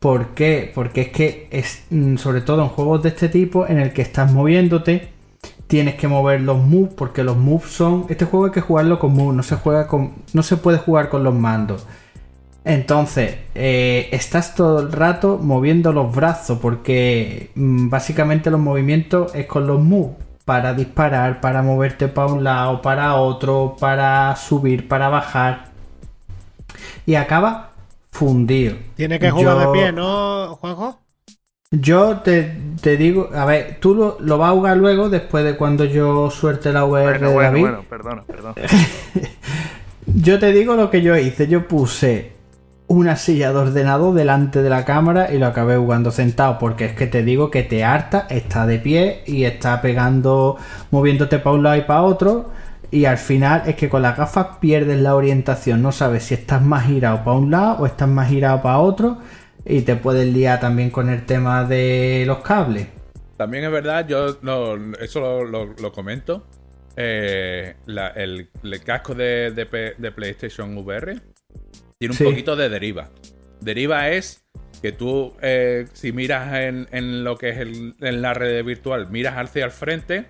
¿Por 0.00 0.28
qué? 0.28 0.70
Porque 0.74 1.02
es 1.02 1.08
que 1.08 1.48
es 1.50 1.84
mm, 1.90 2.16
sobre 2.16 2.40
todo 2.42 2.62
en 2.62 2.68
juegos 2.68 3.02
de 3.02 3.10
este 3.10 3.28
tipo 3.28 3.66
en 3.66 3.78
el 3.78 3.92
que 3.92 4.02
estás 4.02 4.32
moviéndote, 4.32 5.10
tienes 5.66 5.96
que 5.96 6.08
mover 6.08 6.42
los 6.42 6.58
moves 6.58 6.94
porque 6.94 7.24
los 7.24 7.36
moves 7.36 7.70
son 7.70 8.06
este 8.08 8.24
juego 8.24 8.46
hay 8.46 8.52
que 8.52 8.60
jugarlo 8.60 8.98
con 8.98 9.14
moves, 9.14 9.36
no 9.36 9.42
se 9.42 9.56
juega 9.56 9.86
con 9.86 10.14
no 10.32 10.42
se 10.42 10.56
puede 10.56 10.78
jugar 10.78 11.08
con 11.08 11.24
los 11.24 11.34
mandos. 11.34 11.86
Entonces, 12.66 13.36
eh, 13.54 14.08
estás 14.12 14.54
todo 14.56 14.80
el 14.80 14.92
rato 14.92 15.38
moviendo 15.42 15.92
los 15.92 16.14
brazos 16.14 16.58
porque 16.60 17.50
mm, 17.54 17.88
básicamente 17.88 18.50
los 18.50 18.60
movimientos 18.60 19.34
es 19.34 19.46
con 19.46 19.66
los 19.68 19.80
moves. 19.80 20.16
Para 20.44 20.74
disparar, 20.74 21.40
para 21.40 21.62
moverte 21.62 22.08
para 22.08 22.32
un 22.32 22.44
lado, 22.44 22.82
para 22.82 23.16
otro, 23.16 23.76
para 23.80 24.36
subir, 24.36 24.86
para 24.88 25.08
bajar. 25.08 25.70
Y 27.06 27.14
acaba 27.14 27.72
fundido. 28.10 28.76
Tiene 28.94 29.18
que 29.20 29.30
jugar 29.30 29.56
Yo- 29.56 29.60
de 29.60 29.68
pie, 29.68 29.92
¿no, 29.92 30.56
Juanjo? 30.56 31.00
Yo 31.70 32.18
te, 32.20 32.56
te 32.80 32.96
digo, 32.96 33.30
a 33.34 33.44
ver, 33.44 33.78
tú 33.80 33.94
lo, 33.94 34.16
lo 34.20 34.38
vas 34.38 34.50
a 34.50 34.54
jugar 34.54 34.76
luego 34.76 35.08
después 35.10 35.44
de 35.44 35.56
cuando 35.56 35.84
yo 35.84 36.30
suelte 36.30 36.72
la 36.72 36.84
VR 36.84 37.18
Bueno, 37.18 37.28
de 37.28 37.34
bueno, 37.34 37.50
David. 37.50 37.60
bueno, 37.60 37.84
perdona, 37.88 38.22
perdona. 38.28 38.56
Yo 40.06 40.38
te 40.38 40.52
digo 40.52 40.76
lo 40.76 40.90
que 40.90 41.02
yo 41.02 41.16
hice. 41.16 41.48
Yo 41.48 41.66
puse 41.68 42.35
una 42.88 43.16
silla 43.16 43.52
de 43.52 43.58
ordenador 43.58 44.14
delante 44.14 44.62
de 44.62 44.70
la 44.70 44.84
cámara 44.84 45.32
y 45.32 45.38
lo 45.38 45.46
acabé 45.46 45.76
jugando 45.76 46.10
sentado. 46.10 46.58
Porque 46.58 46.86
es 46.86 46.92
que 46.94 47.06
te 47.06 47.22
digo 47.22 47.50
que 47.50 47.62
te 47.62 47.84
harta, 47.84 48.26
está 48.30 48.66
de 48.66 48.78
pie 48.78 49.22
y 49.26 49.44
está 49.44 49.80
pegando, 49.82 50.56
moviéndote 50.90 51.38
para 51.38 51.56
un 51.56 51.62
lado 51.62 51.76
y 51.76 51.82
para 51.82 52.02
otro. 52.02 52.50
Y 52.90 53.04
al 53.06 53.18
final 53.18 53.62
es 53.66 53.74
que 53.76 53.88
con 53.88 54.02
las 54.02 54.16
gafas 54.16 54.58
pierdes 54.60 55.00
la 55.00 55.14
orientación. 55.16 55.82
No 55.82 55.92
sabes 55.92 56.24
si 56.24 56.34
estás 56.34 56.62
más 56.62 56.86
girado 56.86 57.18
para 57.24 57.36
un 57.38 57.50
lado 57.50 57.78
o 57.80 57.86
estás 57.86 58.08
más 58.08 58.28
girado 58.28 58.62
para 58.62 58.78
otro. 58.78 59.18
Y 59.64 59.82
te 59.82 59.96
puedes 59.96 60.32
liar 60.32 60.60
también 60.60 60.90
con 60.90 61.08
el 61.10 61.26
tema 61.26 61.64
de 61.64 62.24
los 62.26 62.38
cables. 62.38 62.86
También 63.36 63.64
es 63.64 63.70
verdad, 63.70 64.06
yo 64.08 64.38
no, 64.42 64.74
eso 64.96 65.44
lo, 65.44 65.66
lo- 65.74 65.92
comento. 65.92 66.48
eh, 66.96 67.76
el, 67.86 68.50
el 68.62 68.84
casco 68.84 69.14
de, 69.14 69.50
de 69.52 69.94
de 69.98 70.12
PlayStation 70.12 70.76
VR 70.78 71.20
tiene 71.98 72.12
un 72.12 72.18
Sí. 72.18 72.24
poquito 72.24 72.56
de 72.56 72.68
deriva. 72.68 73.08
Deriva 73.60 74.10
es 74.10 74.44
que 74.82 74.92
tú, 74.92 75.34
eh, 75.40 75.86
si 75.94 76.12
miras 76.12 76.54
en, 76.54 76.86
en 76.92 77.24
lo 77.24 77.36
que 77.38 77.50
es 77.50 77.58
el- 77.58 77.94
en 78.00 78.22
la 78.22 78.34
red 78.34 78.62
virtual, 78.64 79.10
miras 79.10 79.34
hacia 79.36 79.64
el 79.64 79.70
frente, 79.70 80.26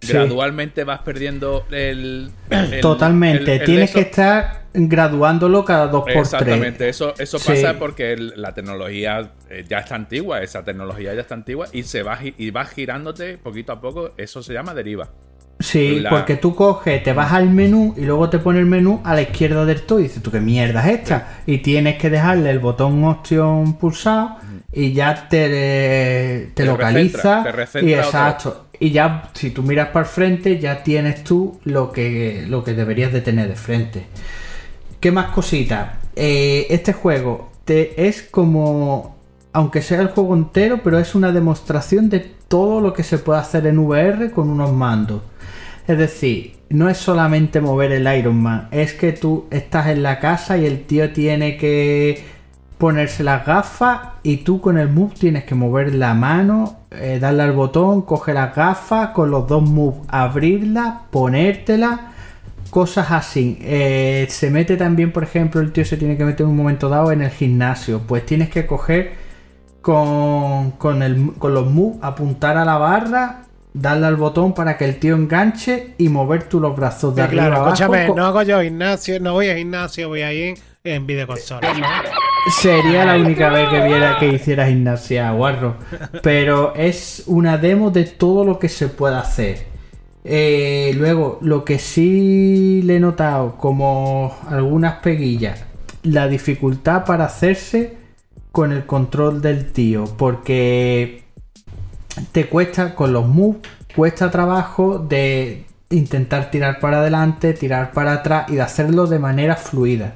Sí. 0.00 0.12
gradualmente 0.12 0.84
vas 0.84 1.02
perdiendo 1.02 1.66
el. 1.70 2.30
el- 2.50 2.80
Totalmente. 2.80 3.56
el- 3.56 3.64
Tienes 3.64 3.90
eso. 3.90 3.98
que 3.98 4.04
estar 4.06 4.66
graduándolo 4.72 5.64
cada 5.64 5.90
2x3. 5.90 6.20
Exactamente, 6.20 6.88
eso, 6.88 7.12
eso 7.18 7.38
Sí. 7.38 7.48
pasa 7.48 7.78
porque 7.78 8.16
la 8.16 8.54
tecnología 8.54 9.32
eh, 9.50 9.64
ya 9.68 9.78
está 9.80 9.96
antigua, 9.96 10.40
esa 10.42 10.64
tecnología 10.64 11.12
ya 11.14 11.20
está 11.20 11.34
antigua 11.34 11.66
y 11.72 11.82
se 11.82 12.02
va 12.02 12.18
y 12.22 12.50
vas 12.50 12.70
girándote 12.70 13.36
poquito 13.38 13.72
a 13.72 13.80
poco, 13.80 14.12
eso 14.16 14.42
se 14.42 14.52
llama 14.54 14.72
deriva. 14.72 15.10
Sí, 15.60 16.00
La- 16.00 16.10
porque 16.10 16.36
tú 16.36 16.54
coges, 16.54 17.02
te 17.02 17.12
vas 17.12 17.32
al 17.32 17.50
menú 17.50 17.92
y 17.96 18.02
luego 18.02 18.30
te 18.30 18.38
pone 18.38 18.60
el 18.60 18.66
menú 18.66 19.00
a 19.04 19.14
la 19.14 19.22
izquierda 19.22 19.64
del 19.64 19.82
todo 19.82 19.98
y 19.98 20.04
dices, 20.04 20.22
¿tú 20.22 20.30
qué 20.30 20.40
mierda 20.40 20.88
es 20.88 21.00
esta? 21.00 21.38
Y 21.46 21.58
tienes 21.58 21.98
que 21.98 22.10
dejarle 22.10 22.50
el 22.50 22.60
botón 22.60 23.02
opción 23.04 23.74
pulsado 23.74 24.36
y 24.72 24.92
ya 24.92 25.28
te, 25.28 25.48
te, 25.48 26.50
Te 26.54 26.64
localiza. 26.64 27.42
recentra, 27.42 27.42
te 27.42 27.52
recentra 27.52 27.90
y 27.90 27.94
exacto. 27.94 28.64
Y 28.80 28.90
ya, 28.92 29.30
si 29.34 29.50
tú 29.50 29.64
miras 29.64 29.88
para 29.88 30.04
el 30.04 30.10
frente, 30.10 30.60
ya 30.60 30.84
tienes 30.84 31.24
tú 31.24 31.58
lo 31.64 31.90
que, 31.90 32.44
lo 32.48 32.62
que 32.62 32.74
deberías 32.74 33.12
de 33.12 33.20
tener 33.20 33.48
de 33.48 33.56
frente. 33.56 34.06
¿Qué 35.00 35.10
más 35.10 35.32
cositas? 35.32 35.90
Eh, 36.14 36.66
este 36.70 36.92
juego 36.92 37.50
te, 37.64 38.06
es 38.06 38.22
como, 38.22 39.16
aunque 39.52 39.82
sea 39.82 40.00
el 40.02 40.08
juego 40.08 40.34
entero, 40.36 40.80
pero 40.84 40.98
es 41.00 41.16
una 41.16 41.32
demostración 41.32 42.08
de 42.08 42.20
todo 42.48 42.80
lo 42.80 42.92
que 42.92 43.02
se 43.02 43.18
puede 43.18 43.40
hacer 43.40 43.66
en 43.66 43.78
VR 43.80 44.30
con 44.30 44.48
unos 44.48 44.72
mandos. 44.72 45.22
Es 45.88 45.96
decir, 45.96 46.58
no 46.68 46.90
es 46.90 46.98
solamente 46.98 47.62
mover 47.62 47.92
el 47.92 48.18
Iron 48.18 48.36
Man, 48.42 48.68
es 48.72 48.92
que 48.92 49.12
tú 49.12 49.46
estás 49.50 49.86
en 49.86 50.02
la 50.02 50.20
casa 50.20 50.58
y 50.58 50.66
el 50.66 50.84
tío 50.84 51.14
tiene 51.14 51.56
que 51.56 52.22
ponerse 52.76 53.24
las 53.24 53.46
gafas 53.46 54.00
y 54.22 54.38
tú 54.38 54.60
con 54.60 54.76
el 54.76 54.90
move 54.90 55.14
tienes 55.18 55.44
que 55.44 55.54
mover 55.54 55.94
la 55.94 56.12
mano, 56.12 56.80
eh, 56.90 57.18
darle 57.18 57.44
al 57.44 57.52
botón, 57.52 58.02
coge 58.02 58.34
las 58.34 58.54
gafas, 58.54 59.08
con 59.14 59.30
los 59.30 59.48
dos 59.48 59.62
moves 59.62 60.00
abrirla, 60.08 61.04
ponértela, 61.10 62.12
cosas 62.68 63.10
así. 63.10 63.58
Eh, 63.62 64.26
se 64.28 64.50
mete 64.50 64.76
también, 64.76 65.10
por 65.10 65.22
ejemplo, 65.22 65.62
el 65.62 65.72
tío 65.72 65.86
se 65.86 65.96
tiene 65.96 66.18
que 66.18 66.24
meter 66.26 66.44
en 66.44 66.50
un 66.50 66.56
momento 66.58 66.90
dado 66.90 67.12
en 67.12 67.22
el 67.22 67.30
gimnasio, 67.30 68.02
pues 68.06 68.26
tienes 68.26 68.50
que 68.50 68.66
coger 68.66 69.12
con, 69.80 70.72
con, 70.72 71.02
el, 71.02 71.32
con 71.38 71.54
los 71.54 71.70
moves, 71.70 71.98
apuntar 72.02 72.58
a 72.58 72.66
la 72.66 72.76
barra, 72.76 73.47
darle 73.74 74.06
al 74.06 74.16
botón 74.16 74.54
para 74.54 74.76
que 74.78 74.84
el 74.84 74.98
tío 74.98 75.14
enganche 75.14 75.94
y 75.98 76.08
mover 76.08 76.44
tú 76.48 76.60
los 76.60 76.74
brazos 76.76 77.14
de 77.14 77.22
Sí, 77.22 77.28
arriba 77.28 77.48
claro, 77.48 77.56
a 77.56 77.58
abajo. 77.58 77.74
escúchame, 77.74 78.12
no 78.14 78.26
hago 78.26 78.42
yo 78.42 78.60
gimnasio, 78.62 79.20
no 79.20 79.32
voy 79.34 79.48
a 79.48 79.56
gimnasio, 79.56 80.08
voy 80.08 80.22
ahí 80.22 80.42
en, 80.42 80.56
en 80.84 81.06
videoconsola. 81.06 81.68
Sería 82.60 83.04
la 83.04 83.16
única 83.16 83.50
vez 83.50 83.68
que 83.68 83.80
viera 83.82 84.18
que 84.18 84.28
hiciera 84.32 84.66
gimnasia, 84.68 85.30
guarro. 85.32 85.76
Pero 86.22 86.74
es 86.74 87.24
una 87.26 87.58
demo 87.58 87.90
de 87.90 88.04
todo 88.04 88.44
lo 88.44 88.58
que 88.58 88.68
se 88.68 88.88
puede 88.88 89.16
hacer. 89.16 89.66
Eh, 90.24 90.92
luego, 90.96 91.38
lo 91.42 91.64
que 91.64 91.78
sí 91.78 92.82
le 92.84 92.96
he 92.96 93.00
notado, 93.00 93.56
como 93.56 94.36
algunas 94.48 94.96
peguillas, 95.00 95.64
la 96.02 96.28
dificultad 96.28 97.04
para 97.04 97.24
hacerse 97.26 97.96
con 98.52 98.72
el 98.72 98.86
control 98.86 99.42
del 99.42 99.72
tío. 99.72 100.04
Porque 100.16 101.24
te 102.32 102.48
cuesta 102.48 102.94
con 102.94 103.12
los 103.12 103.26
moves, 103.26 103.62
cuesta 103.94 104.30
trabajo 104.30 104.98
de 104.98 105.66
intentar 105.90 106.50
tirar 106.50 106.80
para 106.80 106.98
adelante, 106.98 107.54
tirar 107.54 107.92
para 107.92 108.12
atrás 108.12 108.46
y 108.48 108.56
de 108.56 108.62
hacerlo 108.62 109.06
de 109.06 109.18
manera 109.18 109.56
fluida. 109.56 110.14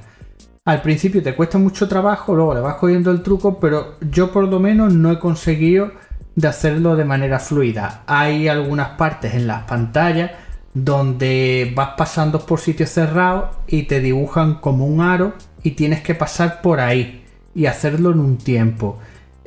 Al 0.65 0.83
principio 0.83 1.23
te 1.23 1.35
cuesta 1.35 1.59
mucho 1.59 1.89
trabajo, 1.89 2.35
luego 2.35 2.55
le 2.55 2.61
vas 2.61 2.77
cogiendo 2.77 3.11
el 3.11 3.23
truco, 3.23 3.59
pero 3.59 3.97
yo 4.11 4.31
por 4.31 4.47
lo 4.47 4.61
menos 4.61 4.95
no 4.95 5.11
he 5.11 5.19
conseguido 5.19 5.91
de 6.37 6.49
hacerlo 6.49 6.95
de 6.95 7.05
manera 7.05 7.39
fluida. 7.39 8.05
Hay 8.07 8.49
algunas 8.49 8.91
partes 8.91 9.35
en 9.35 9.47
las 9.47 9.65
pantallas 9.65 10.31
donde 10.75 11.73
vas 11.75 11.91
pasando 11.97 12.47
por 12.47 12.61
sitios 12.61 12.91
cerrados 12.91 13.57
y 13.67 13.83
te 13.85 14.01
dibujan 14.01 14.55
como 14.55 14.87
un 14.87 15.01
aro 15.01 15.35
y 15.63 15.73
tienes 15.73 16.03
que 16.03 16.15
pasar 16.15 16.63
por 16.63 16.81
ahí 16.81 17.25
y 17.55 17.67
hacerlo 17.67 18.13
en 18.13 18.21
un 18.21 18.39
tiempo. 18.39 18.99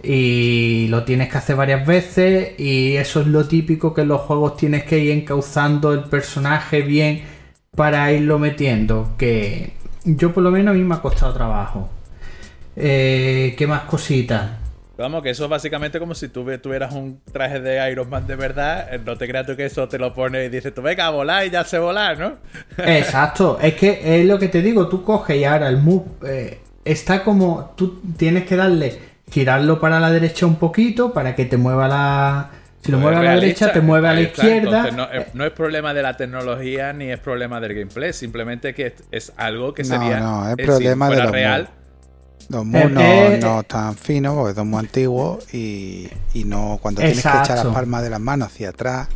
Y 0.03 0.87
lo 0.89 1.03
tienes 1.03 1.29
que 1.29 1.37
hacer 1.37 1.55
varias 1.55 1.85
veces 1.85 2.59
y 2.59 2.95
eso 2.97 3.21
es 3.21 3.27
lo 3.27 3.47
típico 3.47 3.93
que 3.93 4.01
en 4.01 4.09
los 4.09 4.21
juegos 4.21 4.57
tienes 4.57 4.83
que 4.83 4.99
ir 4.99 5.11
encauzando 5.11 5.93
el 5.93 6.03
personaje 6.05 6.81
bien 6.81 7.23
para 7.75 8.11
irlo 8.11 8.37
metiendo. 8.39 9.15
Que 9.17 9.73
yo 10.03 10.33
por 10.33 10.43
lo 10.43 10.51
menos 10.51 10.73
a 10.73 10.77
mí 10.77 10.83
me 10.83 10.95
ha 10.95 11.01
costado 11.01 11.33
trabajo. 11.33 11.89
Eh, 12.75 13.55
¿Qué 13.57 13.67
más 13.67 13.83
cositas? 13.83 14.51
Vamos, 14.97 15.21
que 15.23 15.29
eso 15.31 15.43
es 15.45 15.49
básicamente 15.49 15.99
como 15.99 16.15
si 16.15 16.29
tú 16.29 16.45
tuvieras 16.61 16.93
un 16.93 17.21
traje 17.31 17.59
de 17.59 17.91
Iron 17.91 18.09
Man 18.09 18.25
de 18.27 18.35
verdad. 18.37 18.93
eh, 18.93 18.99
No 19.03 19.17
te 19.17 19.27
creas 19.27 19.45
tú 19.45 19.55
que 19.55 19.65
eso 19.65 19.87
te 19.89 19.99
lo 19.99 20.13
pones 20.13 20.45
y 20.47 20.49
dices 20.49 20.73
tú, 20.73 20.81
venga, 20.81 21.07
a 21.07 21.09
volar 21.09 21.45
y 21.45 21.49
ya 21.49 21.63
sé 21.65 21.79
volar, 21.79 22.17
¿no? 22.17 22.37
Exacto, 22.83 23.57
es 23.61 23.73
que 23.75 24.21
es 24.21 24.25
lo 24.25 24.37
que 24.39 24.47
te 24.47 24.61
digo, 24.61 24.87
tú 24.87 25.03
coges 25.03 25.37
y 25.37 25.43
ahora 25.43 25.69
el 25.69 25.77
move 25.77 26.05
eh, 26.27 26.59
está 26.83 27.23
como, 27.23 27.73
tú 27.75 28.01
tienes 28.17 28.45
que 28.45 28.55
darle, 28.55 28.99
girarlo 29.31 29.79
para 29.79 29.99
la 29.99 30.11
derecha 30.11 30.45
un 30.45 30.55
poquito 30.57 31.13
para 31.13 31.35
que 31.35 31.45
te 31.45 31.57
mueva 31.57 31.87
la... 31.87 32.49
Si 32.81 32.91
lo 32.91 32.99
Pues 32.99 33.13
mueve 33.13 33.27
a 33.27 33.33
la 33.33 33.41
derecha, 33.41 33.71
te 33.73 33.81
mueve 33.81 34.07
a 34.09 34.13
la 34.13 34.21
está, 34.21 34.45
izquierda. 34.45 34.87
entonces 34.89 34.93
no, 34.93 35.11
es- 35.11 35.33
no 35.33 35.43
es 35.45 35.51
problema 35.53 35.93
de 35.93 36.03
la 36.03 36.15
tecnología 36.17 36.93
ni 36.93 37.11
es 37.11 37.19
problema 37.19 37.59
del 37.59 37.73
gameplay, 37.73 38.13
simplemente 38.13 38.75
que 38.75 38.87
es, 38.87 38.93
es 39.11 39.33
algo 39.37 39.73
que 39.73 39.83
No, 39.83 39.89
sería. 39.89 40.19
no, 40.19 40.47
es 40.49 40.57
eh, 40.57 40.63
problema 40.63 41.09
de 41.09 41.21
los 41.21 41.31
real. 41.31 41.69
moves 42.63 42.91
no, 42.91 43.31
eh, 43.31 43.39
no 43.39 43.63
tan 43.63 43.95
finos 43.95 44.35
porque 44.35 44.53
son 44.55 44.69
muy 44.69 44.79
antiguos 44.79 45.51
y, 45.53 46.09
y 46.33 46.43
no 46.43 46.77
cuando 46.81 47.01
tienes 47.01 47.27
que 47.27 47.37
echar 47.37 47.57
las 47.57 47.67
palmas 47.67 48.03
de 48.03 48.09
las 48.11 48.19
manos 48.19 48.49
hacia 48.49 48.69
atrás. 48.69 49.09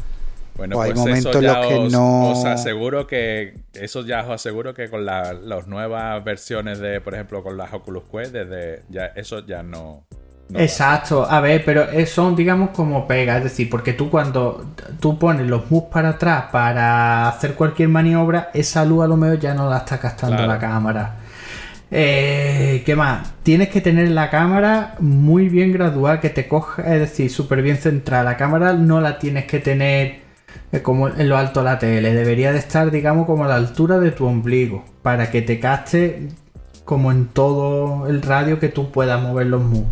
Bueno, 0.60 0.78
O 0.78 0.82
hay 0.82 0.92
pues 0.92 1.00
momentos 1.00 1.36
en 1.38 1.44
los 1.46 1.68
que 1.68 1.74
os, 1.76 1.92
no- 1.92 2.30
os 2.32 2.46
aseguro 2.46 3.08
que. 3.08 3.56
Eso 3.74 4.06
ya 4.06 4.22
os 4.26 4.30
aseguro 4.30 4.74
que 4.74 4.90
con 4.90 5.06
la- 5.06 5.34
las 5.34 5.68
nuevas 5.68 6.24
versiones 6.24 6.80
de, 6.80 7.02
por 7.02 7.14
ejemplo, 7.16 7.42
con 7.42 7.56
las 7.58 7.74
Oculus 7.74 8.04
Quest, 8.12 8.34
desde. 8.34 8.84
Ya, 8.90 9.06
eso 9.16 9.46
ya 9.46 9.64
no. 9.64 10.04
no 10.50 10.58
va. 10.60 10.62
Exacto, 10.62 11.26
a 11.30 11.40
ver, 11.42 11.64
pero 11.64 11.90
eh, 11.90 12.06
son 12.06 12.36
digamos 12.36 12.72
como 12.72 13.08
pega, 13.08 13.38
es 13.38 13.44
decir, 13.46 13.70
porque 13.70 13.94
tú 13.94 14.10
cuando 14.10 14.74
tú 15.00 15.18
pones 15.18 15.48
los 15.48 15.72
moves 15.72 15.90
para 15.94 16.10
atrás 16.10 16.46
para 16.52 17.30
hacer 17.30 17.54
cualquier 17.54 17.88
maniobra, 17.90 18.50
esa 18.54 18.84
luz 18.84 19.06
a 19.06 19.08
lo 19.08 19.16
mejor 19.16 19.40
ya 19.40 19.54
no 19.54 19.70
la 19.70 19.78
está 19.78 19.98
Claro. 20.00 20.46
la 20.48 20.60
cámara. 20.60 21.16
Eh, 21.92 22.84
¿Qué 22.86 22.96
más? 22.96 23.32
Tienes 23.44 23.70
que 23.70 23.82
tener 23.82 24.10
la 24.10 24.30
cámara 24.30 24.96
muy 25.00 25.50
bien 25.50 25.72
gradual, 25.74 26.20
que 26.20 26.30
te 26.30 26.48
coja, 26.48 26.82
es 26.94 27.00
decir, 27.00 27.32
súper 27.32 27.62
bien 27.62 27.78
centrada. 27.78 28.24
La 28.24 28.38
cámara 28.38 28.74
no 28.74 29.02
la 29.02 29.18
tienes 29.18 29.46
que 29.46 29.60
tener 29.60 30.29
como 30.84 31.08
en 31.08 31.30
lo 31.30 31.38
alto 31.38 31.64
la 31.64 31.80
tele, 31.80 32.14
debería 32.14 32.52
de 32.52 32.60
estar, 32.60 32.92
digamos, 32.92 33.26
como 33.26 33.46
a 33.46 33.48
la 33.48 33.56
altura 33.56 34.00
de 34.00 34.12
tu 34.12 34.26
ombligo, 34.26 34.86
para 35.02 35.32
que 35.32 35.42
te 35.42 35.60
caste 35.60 36.30
como 36.86 37.12
en 37.12 37.28
todo 37.28 38.08
el 38.08 38.22
radio 38.22 38.60
que 38.60 38.70
tú 38.70 38.92
puedas 38.92 39.22
mover 39.22 39.48
los 39.48 39.64
moves. 39.64 39.88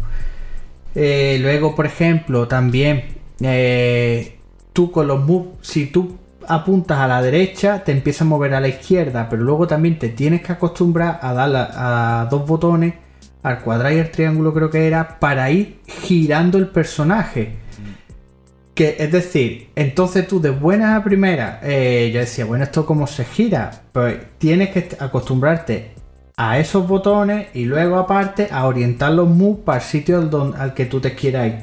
Eh, 0.96 1.38
luego, 1.42 1.76
por 1.76 1.86
ejemplo, 1.86 2.48
también 2.48 3.04
eh, 3.42 4.40
tú 4.74 4.92
con 4.92 5.08
los 5.08 5.24
moves, 5.24 5.50
si 5.62 5.88
tú 5.88 6.18
apuntas 6.48 7.00
a 7.00 7.08
la 7.08 7.22
derecha, 7.22 7.84
te 7.84 7.92
empieza 7.92 8.24
a 8.24 8.28
mover 8.28 8.54
a 8.54 8.60
la 8.60 8.68
izquierda, 8.68 9.28
pero 9.30 9.44
luego 9.44 9.68
también 9.68 10.00
te 10.00 10.10
tienes 10.10 10.42
que 10.42 10.54
acostumbrar 10.54 11.20
a 11.22 11.34
dar 11.34 11.52
a 11.56 12.28
dos 12.32 12.48
botones, 12.48 12.94
al 13.44 13.60
cuadrado 13.60 13.96
y 13.96 14.00
al 14.00 14.10
triángulo 14.10 14.54
creo 14.54 14.70
que 14.70 14.88
era, 14.88 15.20
para 15.20 15.50
ir 15.52 15.80
girando 15.86 16.58
el 16.58 16.68
personaje. 16.68 17.67
Que 18.78 18.96
es 19.00 19.12
decir, 19.12 19.72
entonces 19.76 20.28
tú 20.28 20.40
de 20.40 20.52
buena 20.52 20.96
a 20.98 21.04
primera, 21.04 21.60
eh, 21.64 22.12
yo 22.14 22.20
decía, 22.20 22.46
bueno, 22.46 22.64
¿esto 22.64 22.86
cómo 22.86 23.08
se 23.08 23.26
gira? 23.26 23.72
Pues 23.92 24.18
tienes 24.38 24.70
que 24.70 24.96
acostumbrarte 25.00 25.94
a 26.38 26.60
esos 26.60 26.88
botones 26.88 27.48
y 27.56 27.66
luego 27.66 27.98
aparte 27.98 28.50
a 28.52 28.68
orientar 28.68 29.14
los 29.14 29.28
moves 29.30 29.64
para 29.66 29.80
el 29.80 29.84
sitio 29.84 30.20
al, 30.20 30.30
don- 30.30 30.56
al 30.56 30.76
que 30.76 30.86
tú 30.86 31.00
te 31.00 31.16
quieras 31.16 31.48
ir. 31.48 31.54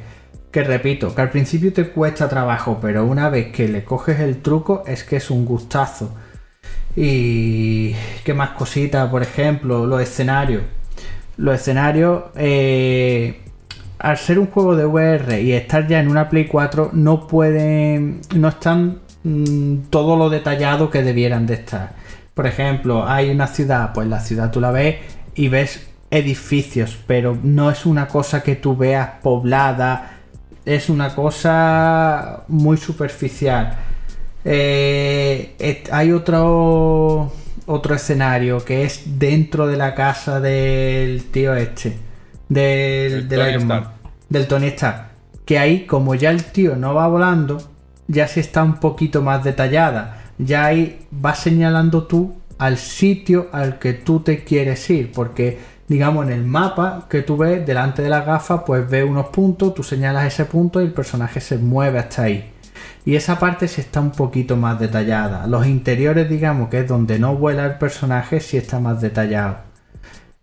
Que 0.51 0.65
repito, 0.65 1.15
que 1.15 1.23
al 1.23 1.31
principio 1.31 1.73
te 1.73 1.89
cuesta 1.89 2.29
trabajo, 2.29 2.79
pero 2.83 3.05
una 3.05 3.29
vez 3.29 3.53
que 3.53 3.69
le 3.69 3.85
coges 3.85 4.19
el 4.19 4.43
truco 4.43 4.83
es 4.87 5.05
que 5.05 5.17
es 5.17 5.31
un 5.31 5.45
gustazo. 5.45 6.13
Y 6.97 7.95
qué 8.25 8.35
más 8.35 8.51
cositas, 8.51 9.09
por 9.11 9.23
ejemplo, 9.23 9.87
los 9.87 10.01
escenarios. 10.03 10.63
Los 11.37 11.57
escenarios, 11.61 12.25
eh, 12.37 13.41
al 14.05 14.19
ser 14.19 14.39
un 14.39 14.49
juego 14.49 14.77
de 14.77 14.85
VR 14.85 15.41
y 15.41 15.53
estar 15.53 15.89
ya 15.89 15.99
en 15.99 16.09
una 16.09 16.29
Play 16.29 16.47
4, 16.47 16.91
no 16.93 17.27
pueden, 17.27 18.21
no 18.35 18.49
están 18.49 18.99
mm, 19.23 19.89
todo 19.89 20.17
lo 20.17 20.29
detallado 20.29 20.91
que 20.91 21.03
debieran 21.03 21.47
de 21.47 21.55
estar. 21.55 21.95
Por 22.35 22.47
ejemplo, 22.47 23.09
hay 23.09 23.31
una 23.31 23.47
ciudad, 23.47 23.93
pues 23.95 24.07
la 24.07 24.21
ciudad 24.21 24.51
tú 24.51 24.61
la 24.61 24.73
ves 24.73 24.97
y 25.35 25.49
ves 25.49 25.89
edificios, 26.11 26.99
pero 27.07 27.39
no 27.43 27.71
es 27.71 27.87
una 27.87 28.07
cosa 28.07 28.43
que 28.43 28.57
tú 28.57 28.77
veas 28.77 29.09
poblada, 29.23 30.19
es 30.67 30.91
una 30.91 31.15
cosa 31.15 32.45
muy 32.49 32.77
superficial. 32.77 33.75
Eh, 34.45 35.83
hay 35.91 36.13
otro 36.13 37.33
otro 37.65 37.95
escenario 37.95 38.63
que 38.63 38.85
es 38.85 39.19
dentro 39.19 39.67
de 39.67 39.79
la 39.79 39.95
casa 39.95 40.41
del 40.41 41.25
tío 41.31 41.55
este, 41.55 41.97
del, 42.51 43.27
Del 43.27 43.49
Iron 43.49 43.67
Man. 43.67 43.94
Del 44.29 44.47
Tony 44.47 44.69
Stark. 44.69 45.11
Que 45.45 45.59
ahí, 45.59 45.87
como 45.87 46.15
ya 46.15 46.31
el 46.31 46.45
tío 46.45 46.77
no 46.77 46.95
va 46.95 47.07
volando, 47.07 47.59
ya 48.09 48.27
sí 48.29 48.41
está 48.41 48.63
un 48.63 48.81
poquito 48.81 49.23
más 49.23 49.45
detallada. 49.45 50.25
Ya 50.39 50.65
ahí 50.67 51.07
vas 51.11 51.39
señalando 51.39 52.05
tú 52.05 52.37
al 52.59 52.79
sitio 52.79 53.49
al 53.53 53.79
que 53.79 53.93
tú 53.93 54.21
te 54.21 54.45
quieres 54.45 54.89
ir, 54.91 55.13
porque 55.13 55.59
digamos 55.89 56.27
en 56.27 56.33
el 56.33 56.45
mapa 56.45 57.07
que 57.11 57.23
tú 57.23 57.37
ves 57.37 57.67
delante 57.67 58.03
de 58.03 58.09
la 58.09 58.23
gafa, 58.23 58.65
pues 58.65 58.89
ves 58.89 59.05
unos 59.05 59.27
puntos, 59.27 59.75
tú 59.75 59.83
señalas 59.83 60.27
ese 60.27 60.45
punto 60.45 60.81
y 60.81 60.85
el 60.85 60.93
personaje 60.93 61.41
se 61.41 61.59
mueve 61.59 61.99
hasta 61.99 62.23
ahí. 62.23 62.53
Y 63.05 63.17
esa 63.17 63.39
parte 63.39 63.69
sí 63.69 63.83
está 63.83 64.01
un 64.01 64.13
poquito 64.13 64.57
más 64.57 64.81
detallada. 64.81 65.47
Los 65.47 65.67
interiores, 65.67 66.29
digamos, 66.29 66.71
que 66.71 66.81
es 66.81 66.89
donde 66.89 67.19
no 67.19 67.37
vuela 67.37 67.67
el 67.67 67.77
personaje, 67.77 68.41
sí 68.41 68.57
está 68.57 68.81
más 68.81 69.01
detallado. 69.01 69.59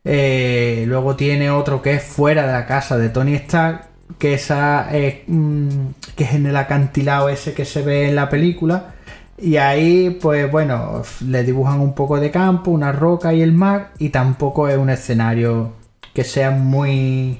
Eh, 0.04 0.86
luego 0.88 1.16
tiene 1.16 1.52
otro 1.52 1.82
que 1.82 1.93
es 1.93 2.04
fuera 2.04 2.47
de 2.47 2.54
la 2.54 2.66
casa 2.66 2.97
de 2.97 3.10
Tony 3.10 3.36
Stark, 3.36 3.89
que 4.18 4.34
esa 4.34 4.95
es, 4.95 5.22
mm, 5.28 5.88
que 6.16 6.24
es 6.24 6.34
en 6.34 6.45
el 6.47 6.56
acantilado 6.56 7.30
ese 7.30 7.54
que 7.54 7.66
se 7.66 7.82
ve 7.82 8.10
en 8.10 8.16
la 8.16 8.30
película. 8.30 8.95
Y 9.38 9.58
ahí, 9.58 10.18
pues 10.22 10.52
bueno, 10.52 11.02
le 11.28 11.43
dibujan 11.43 11.80
un 11.80 11.93
poco 11.95 12.20
de 12.20 12.32
campo, 12.32 12.72
una 12.72 12.91
roca 12.91 13.34
y 13.34 13.41
el 13.41 13.54
mar, 13.54 13.91
y 13.97 14.10
tampoco 14.10 14.68
es 14.68 14.78
un 14.78 14.89
escenario 14.89 15.74
que 16.14 16.24
sea 16.24 16.52
muy, 16.52 17.39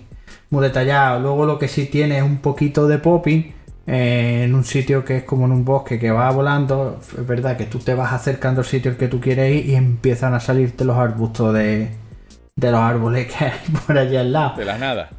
muy 0.50 0.64
detallado. 0.64 1.20
Luego 1.20 1.46
lo 1.46 1.60
que 1.60 1.68
sí 1.68 1.86
tiene 1.88 2.18
es 2.18 2.24
un 2.24 2.40
poquito 2.40 2.88
de 2.88 2.98
popping 3.00 3.54
eh, 3.88 4.44
en 4.46 4.56
un 4.56 4.64
sitio 4.64 5.04
que 5.06 5.18
es 5.18 5.24
como 5.24 5.46
en 5.46 5.52
un 5.52 5.66
bosque 5.66 6.00
que 6.00 6.12
va 6.12 6.32
volando. 6.32 7.00
Es 7.18 7.28
verdad 7.28 7.58
que 7.58 7.66
tú 7.66 7.80
te 7.80 7.94
vas 7.96 8.14
acercando 8.14 8.62
al 8.62 8.68
sitio 8.68 8.92
al 8.92 8.98
que 8.98 9.08
tú 9.08 9.20
quieres 9.20 9.56
ir 9.56 9.70
y 9.70 9.76
empiezan 9.76 10.34
a 10.34 10.40
salirte 10.40 10.86
los 10.86 10.98
arbustos 10.98 11.54
de, 11.54 11.90
de 12.62 12.72
los 12.72 12.80
árboles 12.80 13.28
que 13.28 13.46
hay 13.46 13.52
por 13.88 13.98
allí 13.98 14.16
al 14.16 14.32
lado. 14.32 14.56
De 14.58 14.66
la 14.66 14.78
nada. 14.78 15.10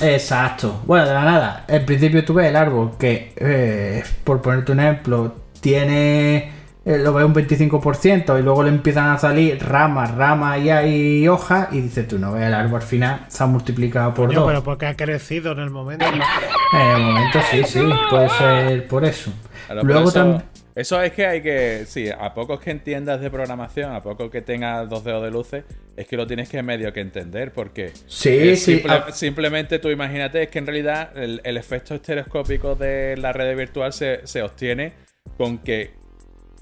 Exacto. 0.00 0.82
Bueno, 0.86 1.06
de 1.06 1.14
la 1.14 1.24
nada. 1.24 1.64
En 1.68 1.84
principio 1.86 2.24
tú 2.24 2.34
ves 2.34 2.46
el 2.48 2.56
árbol 2.56 2.92
que, 2.98 3.32
eh, 3.36 4.02
por 4.24 4.40
ponerte 4.42 4.72
un 4.72 4.80
ejemplo, 4.80 5.34
tiene. 5.60 6.52
eh, 6.84 6.98
lo 6.98 7.12
ves 7.14 7.24
un 7.24 7.34
25% 7.34 8.38
y 8.38 8.42
luego 8.42 8.62
le 8.62 8.68
empiezan 8.68 9.08
a 9.08 9.18
salir 9.18 9.58
ramas, 9.66 10.14
ramas 10.14 10.60
y 10.60 10.70
hay 10.70 11.26
hojas 11.28 11.68
y 11.72 11.80
dices 11.80 12.06
tú 12.06 12.18
no 12.18 12.32
ves 12.32 12.44
el 12.44 12.54
árbol 12.54 12.76
al 12.80 12.86
final 12.86 13.20
se 13.28 13.42
ha 13.42 13.46
multiplicado 13.46 14.14
por 14.14 14.28
Coño, 14.28 14.40
dos. 14.40 14.48
pero 14.48 14.62
porque 14.62 14.86
ha 14.86 14.94
crecido 14.94 15.52
en 15.52 15.60
el 15.60 15.70
momento. 15.70 16.04
En 16.06 16.80
el 16.90 17.02
momento 17.02 17.38
sí, 17.50 17.64
sí, 17.64 17.80
puede 18.10 18.28
ser 18.28 18.86
por 18.86 19.04
eso. 19.04 19.32
Claro, 19.66 19.82
luego 19.82 20.08
eso, 20.08 20.42
eso 20.74 21.02
es 21.02 21.12
que 21.12 21.26
hay 21.26 21.42
que. 21.42 21.84
Sí, 21.86 22.08
a 22.10 22.34
pocos 22.34 22.60
que 22.60 22.70
entiendas 22.70 23.20
de 23.20 23.30
programación, 23.30 23.92
a 23.92 24.02
poco 24.02 24.30
que 24.30 24.42
tengas 24.42 24.88
dos 24.88 25.04
dedos 25.04 25.22
de 25.24 25.30
luces, 25.30 25.64
es 25.96 26.06
que 26.06 26.16
lo 26.16 26.26
tienes 26.26 26.48
que 26.48 26.62
medio 26.62 26.92
que 26.92 27.00
entender, 27.00 27.52
porque. 27.52 27.92
Sí, 28.06 28.56
sí, 28.56 28.56
simple- 28.56 28.92
ah. 28.92 29.12
Simplemente 29.12 29.78
tú 29.78 29.90
imagínate, 29.90 30.42
es 30.44 30.48
que 30.48 30.58
en 30.58 30.66
realidad 30.66 31.16
el, 31.16 31.40
el 31.44 31.56
efecto 31.56 31.94
estereoscópico 31.94 32.74
de 32.74 33.16
la 33.16 33.32
red 33.32 33.56
virtual 33.56 33.92
se, 33.92 34.26
se 34.26 34.42
obtiene 34.42 34.92
con 35.36 35.58
que 35.58 35.94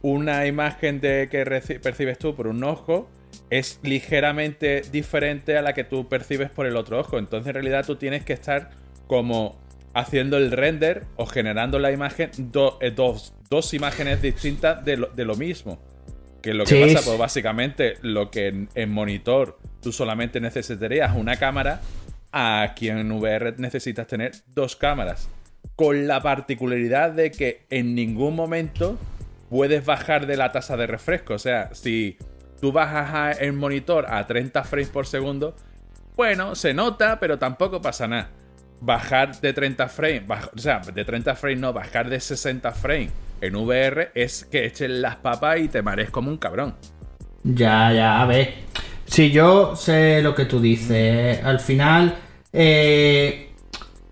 una 0.02 0.46
imagen 0.46 1.00
de 1.00 1.28
que 1.30 1.44
percibes 1.82 2.18
tú 2.18 2.34
por 2.34 2.46
un 2.46 2.62
ojo 2.64 3.08
es 3.50 3.80
ligeramente 3.82 4.82
diferente 4.92 5.56
a 5.56 5.62
la 5.62 5.72
que 5.72 5.84
tú 5.84 6.08
percibes 6.08 6.50
por 6.50 6.66
el 6.66 6.76
otro 6.76 7.00
ojo. 7.00 7.18
Entonces, 7.18 7.48
en 7.48 7.54
realidad, 7.54 7.84
tú 7.86 7.96
tienes 7.96 8.24
que 8.24 8.32
estar 8.32 8.70
como 9.06 9.63
haciendo 9.94 10.36
el 10.36 10.50
render 10.50 11.06
o 11.16 11.26
generando 11.26 11.78
la 11.78 11.92
imagen, 11.92 12.30
do- 12.52 12.78
eh, 12.80 12.90
dos, 12.90 13.32
dos 13.48 13.72
imágenes 13.74 14.20
distintas 14.20 14.84
de 14.84 14.96
lo, 14.96 15.06
de 15.08 15.24
lo 15.24 15.36
mismo. 15.36 15.80
Que 16.42 16.52
lo 16.52 16.64
que 16.64 16.74
Sí, 16.74 16.94
pasa, 16.94 17.06
pues 17.06 17.18
básicamente, 17.18 17.94
lo 18.02 18.30
que 18.30 18.48
en, 18.48 18.68
en 18.74 18.90
monitor 18.92 19.58
tú 19.80 19.92
solamente 19.92 20.40
necesitarías 20.40 21.16
una 21.16 21.36
cámara, 21.36 21.80
aquí 22.32 22.88
en 22.90 23.10
VR 23.12 23.54
necesitas 23.56 24.06
tener 24.06 24.32
dos 24.48 24.76
cámaras. 24.76 25.28
Con 25.76 26.06
la 26.06 26.20
particularidad 26.22 27.12
de 27.12 27.30
que 27.30 27.64
en 27.70 27.94
ningún 27.94 28.34
momento 28.36 28.98
puedes 29.48 29.84
bajar 29.86 30.26
de 30.26 30.36
la 30.36 30.52
tasa 30.52 30.76
de 30.76 30.86
refresco. 30.86 31.34
O 31.34 31.38
sea, 31.38 31.74
si 31.74 32.18
tú 32.60 32.72
bajas 32.72 33.14
a- 33.14 33.32
el 33.32 33.52
monitor 33.54 34.06
a 34.08 34.26
30 34.26 34.64
frames 34.64 34.88
por 34.90 35.06
segundo, 35.06 35.56
bueno, 36.16 36.54
se 36.54 36.74
nota, 36.74 37.18
pero 37.20 37.38
tampoco 37.38 37.80
pasa 37.80 38.06
nada. 38.06 38.30
Bajar 38.84 39.40
de 39.40 39.52
30 39.52 39.88
frames, 39.88 40.22
o 40.54 40.58
sea, 40.58 40.80
de 40.80 41.04
30 41.04 41.34
frames 41.36 41.60
no, 41.60 41.72
bajar 41.72 42.10
de 42.10 42.20
60 42.20 42.70
frames 42.72 43.10
en 43.40 43.56
VR 43.56 44.10
es 44.14 44.44
que 44.44 44.66
echen 44.66 45.00
las 45.00 45.16
papas 45.16 45.58
y 45.58 45.68
te 45.68 45.82
marees 45.82 46.10
como 46.10 46.30
un 46.30 46.36
cabrón. 46.36 46.74
Ya, 47.42 47.92
ya, 47.92 48.20
a 48.20 48.26
ver. 48.26 48.54
Si 49.06 49.30
yo 49.30 49.76
sé 49.76 50.22
lo 50.22 50.34
que 50.34 50.44
tú 50.44 50.60
dices, 50.60 51.42
al 51.44 51.60
final, 51.60 52.16
eh, 52.52 53.53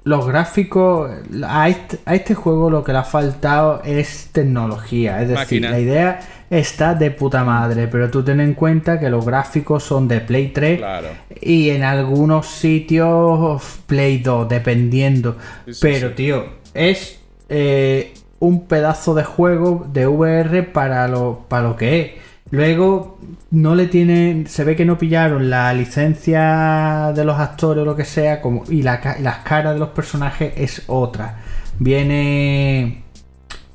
los 0.04 0.26
gráficos, 0.26 1.10
a 1.46 1.68
este, 1.68 1.98
a 2.04 2.14
este 2.14 2.34
juego 2.34 2.70
lo 2.70 2.82
que 2.84 2.92
le 2.92 2.98
ha 2.98 3.04
faltado 3.04 3.82
es 3.84 4.28
tecnología. 4.32 5.22
Es 5.22 5.28
decir, 5.28 5.60
Máquina. 5.62 5.70
la 5.70 5.80
idea 5.80 6.20
está 6.50 6.94
de 6.94 7.10
puta 7.10 7.44
madre, 7.44 7.86
pero 7.88 8.10
tú 8.10 8.22
ten 8.22 8.40
en 8.40 8.54
cuenta 8.54 8.98
que 9.00 9.08
los 9.08 9.24
gráficos 9.24 9.84
son 9.84 10.08
de 10.08 10.20
Play 10.20 10.48
3 10.48 10.78
Claro. 10.78 11.08
y 11.40 11.70
en 11.70 11.82
algunos 11.82 12.46
sitios 12.46 13.62
Play 13.86 14.18
2, 14.18 14.48
dependiendo. 14.48 15.36
Sí, 15.66 15.74
sí, 15.74 15.78
Pero, 15.80 16.08
sí. 16.10 16.14
tío, 16.14 16.44
es 16.74 17.20
eh, 17.48 18.12
un 18.40 18.66
pedazo 18.66 19.14
de 19.14 19.24
juego 19.24 19.86
de 19.92 20.06
VR 20.06 20.62
para 20.64 21.06
lo, 21.08 21.44
para 21.48 21.68
lo 21.68 21.76
que 21.76 22.00
es. 22.00 22.10
Luego, 22.52 23.18
no 23.50 23.74
le 23.74 23.86
tienen. 23.86 24.46
Se 24.46 24.62
ve 24.62 24.76
que 24.76 24.84
no 24.84 24.96
pillaron 24.98 25.50
la 25.50 25.72
licencia 25.74 27.10
de 27.16 27.24
los 27.24 27.38
actores 27.40 27.82
o 27.82 27.84
lo 27.84 27.96
que 27.96 28.04
sea, 28.04 28.40
como, 28.40 28.62
y 28.68 28.82
la 28.82 29.16
las 29.20 29.38
caras 29.38 29.72
de 29.74 29.80
los 29.80 29.88
personajes 29.88 30.52
es 30.56 30.82
otra. 30.86 31.40
Viene. 31.78 33.02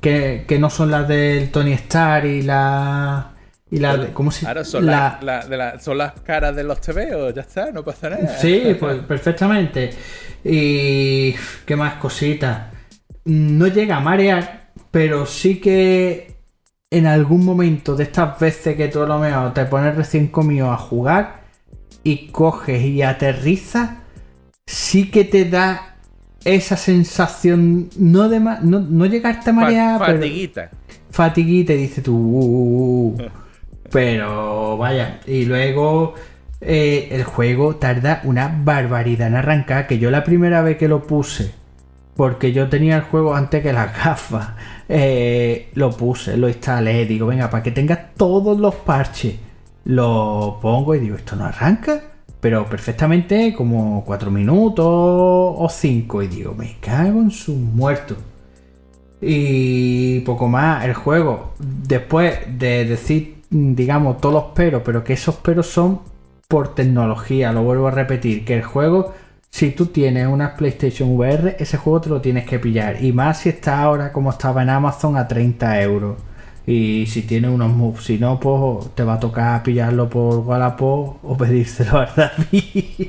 Que, 0.00 0.44
que 0.46 0.60
no 0.60 0.70
son 0.70 0.92
las 0.92 1.08
del 1.08 1.50
Tony 1.50 1.72
Stark 1.72 2.24
y 2.26 2.42
la. 2.42 3.32
Y 3.70 3.78
la 3.80 3.96
de- 3.96 4.12
¿Cómo 4.12 4.30
se 4.30 4.46
Ahora 4.46 4.64
son, 4.64 4.86
la- 4.86 5.18
la- 5.20 5.40
la- 5.40 5.46
de 5.46 5.56
la- 5.56 5.80
son 5.80 5.98
las 5.98 6.12
caras 6.20 6.54
de 6.56 6.62
los 6.64 6.80
TVO, 6.80 7.30
ya 7.34 7.42
está, 7.42 7.70
no 7.72 7.82
pasa 7.84 8.08
nada. 8.08 8.38
Sí, 8.38 8.76
pues 8.78 9.00
perfectamente. 9.00 9.90
Y 10.44 11.34
qué 11.66 11.76
más 11.76 11.94
cositas. 11.94 12.68
No 13.24 13.66
llega 13.66 13.96
a 13.96 14.00
marear, 14.00 14.70
pero 14.90 15.26
sí 15.26 15.60
que 15.60 16.37
en 16.90 17.06
algún 17.06 17.44
momento 17.44 17.96
de 17.96 18.04
estas 18.04 18.38
veces 18.40 18.76
que 18.76 18.88
tú 18.88 19.02
a 19.02 19.06
lo 19.06 19.18
mejor 19.18 19.52
te 19.54 19.64
pones 19.66 19.94
recién 19.96 20.28
comido 20.28 20.70
a 20.72 20.76
jugar 20.78 21.44
y 22.02 22.28
coges 22.28 22.82
y 22.82 23.02
aterrizas, 23.02 23.90
sí 24.66 25.10
que 25.10 25.24
te 25.24 25.44
da 25.46 25.96
esa 26.44 26.76
sensación, 26.76 27.90
no 27.98 28.28
de 28.28 28.40
ma- 28.40 28.60
no, 28.62 28.80
no 28.80 29.06
llegarte 29.06 29.50
a 29.50 29.52
marear, 29.52 30.02
pero 30.04 30.22
fatiguita. 30.22 30.70
fatiguita 31.10 31.72
y 31.74 31.76
dice 31.78 32.02
tú. 32.02 32.16
"Uh, 32.16 32.44
uh, 32.44 33.08
uh". 33.16 33.18
Pero 33.90 34.76
vaya, 34.76 35.20
y 35.26 35.44
luego 35.46 36.14
eh, 36.60 37.08
el 37.12 37.24
juego 37.24 37.76
tarda 37.76 38.20
una 38.24 38.48
barbaridad 38.64 39.28
en 39.28 39.36
arrancar. 39.36 39.86
Que 39.86 39.98
yo 39.98 40.10
la 40.10 40.24
primera 40.24 40.60
vez 40.62 40.76
que 40.76 40.88
lo 40.88 41.06
puse, 41.06 41.54
porque 42.18 42.52
yo 42.52 42.68
tenía 42.68 42.96
el 42.96 43.02
juego 43.02 43.32
antes 43.32 43.62
que 43.62 43.72
las 43.72 43.96
gafas, 44.04 44.48
eh, 44.88 45.70
lo 45.74 45.92
puse, 45.92 46.36
lo 46.36 46.48
instalé. 46.48 47.06
Digo, 47.06 47.28
venga, 47.28 47.48
para 47.48 47.62
que 47.62 47.70
tenga 47.70 48.10
todos 48.16 48.58
los 48.58 48.74
parches, 48.74 49.36
lo 49.84 50.58
pongo 50.60 50.96
y 50.96 50.98
digo, 50.98 51.14
esto 51.14 51.36
no 51.36 51.44
arranca. 51.44 52.02
Pero 52.40 52.66
perfectamente 52.66 53.54
como 53.54 54.04
4 54.04 54.32
minutos 54.32 54.84
o 54.84 55.68
5. 55.70 56.22
Y 56.24 56.26
digo, 56.26 56.54
me 56.54 56.76
cago 56.80 57.20
en 57.20 57.30
sus 57.30 57.54
muertos. 57.54 58.18
Y 59.20 60.18
poco 60.22 60.48
más, 60.48 60.84
el 60.86 60.94
juego, 60.94 61.52
después 61.60 62.36
de 62.58 62.84
decir, 62.84 63.42
digamos, 63.48 64.20
todos 64.20 64.34
los 64.34 64.44
peros, 64.56 64.82
pero 64.84 65.04
que 65.04 65.12
esos 65.12 65.36
peros 65.36 65.68
son 65.68 66.00
por 66.48 66.74
tecnología, 66.74 67.52
lo 67.52 67.62
vuelvo 67.62 67.86
a 67.86 67.92
repetir, 67.92 68.44
que 68.44 68.54
el 68.54 68.64
juego, 68.64 69.14
si 69.50 69.70
tú 69.72 69.86
tienes 69.86 70.26
una 70.26 70.54
PlayStation 70.56 71.10
VR, 71.16 71.56
ese 71.58 71.76
juego 71.78 72.00
te 72.00 72.08
lo 72.10 72.20
tienes 72.20 72.46
que 72.46 72.58
pillar. 72.58 73.02
Y 73.02 73.12
más 73.12 73.40
si 73.40 73.48
está 73.50 73.82
ahora 73.82 74.12
como 74.12 74.30
estaba 74.30 74.62
en 74.62 74.70
Amazon 74.70 75.16
a 75.16 75.26
30 75.26 75.82
euros. 75.82 76.16
Y 76.66 77.06
si 77.06 77.22
tiene 77.22 77.48
unos 77.48 77.70
moves, 77.74 78.04
si 78.04 78.18
no, 78.18 78.38
pues 78.38 78.94
te 78.94 79.02
va 79.02 79.14
a 79.14 79.20
tocar 79.20 79.62
pillarlo 79.62 80.08
por 80.08 80.40
Wallapop 80.40 81.16
o 81.24 81.36
pedírselo 81.36 81.98
a 81.98 82.06
David. 82.14 83.08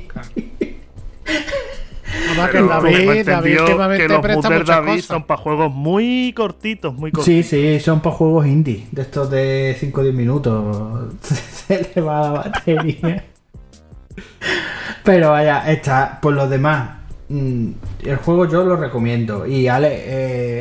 Además 2.26 2.50
que 2.50 2.52
Pero 2.52 2.68
David, 2.68 3.26
David 3.26 3.60
últimamente 3.60 4.02
que 4.06 4.08
los 4.08 4.20
presta 4.22 4.50
muchas 4.50 4.66
David 4.66 4.90
cosas. 4.92 5.04
son 5.04 5.22
para 5.24 5.40
juegos 5.40 5.72
muy 5.72 6.32
cortitos, 6.36 6.94
muy 6.94 7.10
Sí, 7.10 7.14
cortitos. 7.16 7.46
sí, 7.46 7.80
son 7.80 8.00
para 8.00 8.16
juegos 8.16 8.46
indie, 8.46 8.86
de 8.90 9.02
estos 9.02 9.30
de 9.30 9.76
5 9.78 10.00
o 10.00 10.04
10 10.04 10.14
minutos. 10.16 11.14
Se 11.22 11.90
le 11.94 12.00
va 12.00 12.20
la 12.22 12.30
batería. 12.30 13.24
Pero 15.10 15.30
vaya, 15.30 15.68
está, 15.70 16.20
por 16.20 16.34
lo 16.34 16.48
demás, 16.48 16.98
mm, 17.28 17.70
el 18.04 18.16
juego 18.16 18.46
yo 18.46 18.62
lo 18.64 18.76
recomiendo. 18.76 19.44
Y 19.44 19.66
Ale, 19.66 19.88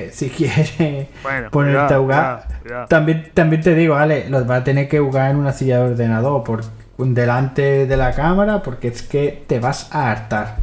eh, 0.08 0.12
si 0.12 0.30
quieres 0.30 0.74
Bueno, 1.22 1.52
ponerte 1.52 1.78
cuidado, 1.78 1.95
a 1.95 2.00
jugar, 2.00 2.43
cuidado, 2.45 2.62
cuidado. 2.64 2.88
También, 2.88 3.32
también 3.36 3.62
te 3.62 3.76
digo, 3.76 3.95
Ale, 3.95 4.28
lo 4.30 4.43
vas 4.45 4.62
a 4.62 4.64
tener 4.64 4.88
que 4.89 5.00
jugar 5.00 5.30
en 5.32 5.38
una 5.38 5.52
silla 5.54 5.78
de 5.84 5.91
ordenador 5.91 6.43
por, 6.43 6.62
delante 6.97 7.86
de 7.86 7.95
la 7.97 8.12
cámara 8.14 8.62
porque 8.64 8.88
es 8.89 9.04
que 9.04 9.43
te 9.47 9.60
vas 9.60 9.93
a 9.93 10.10
hartar. 10.12 10.58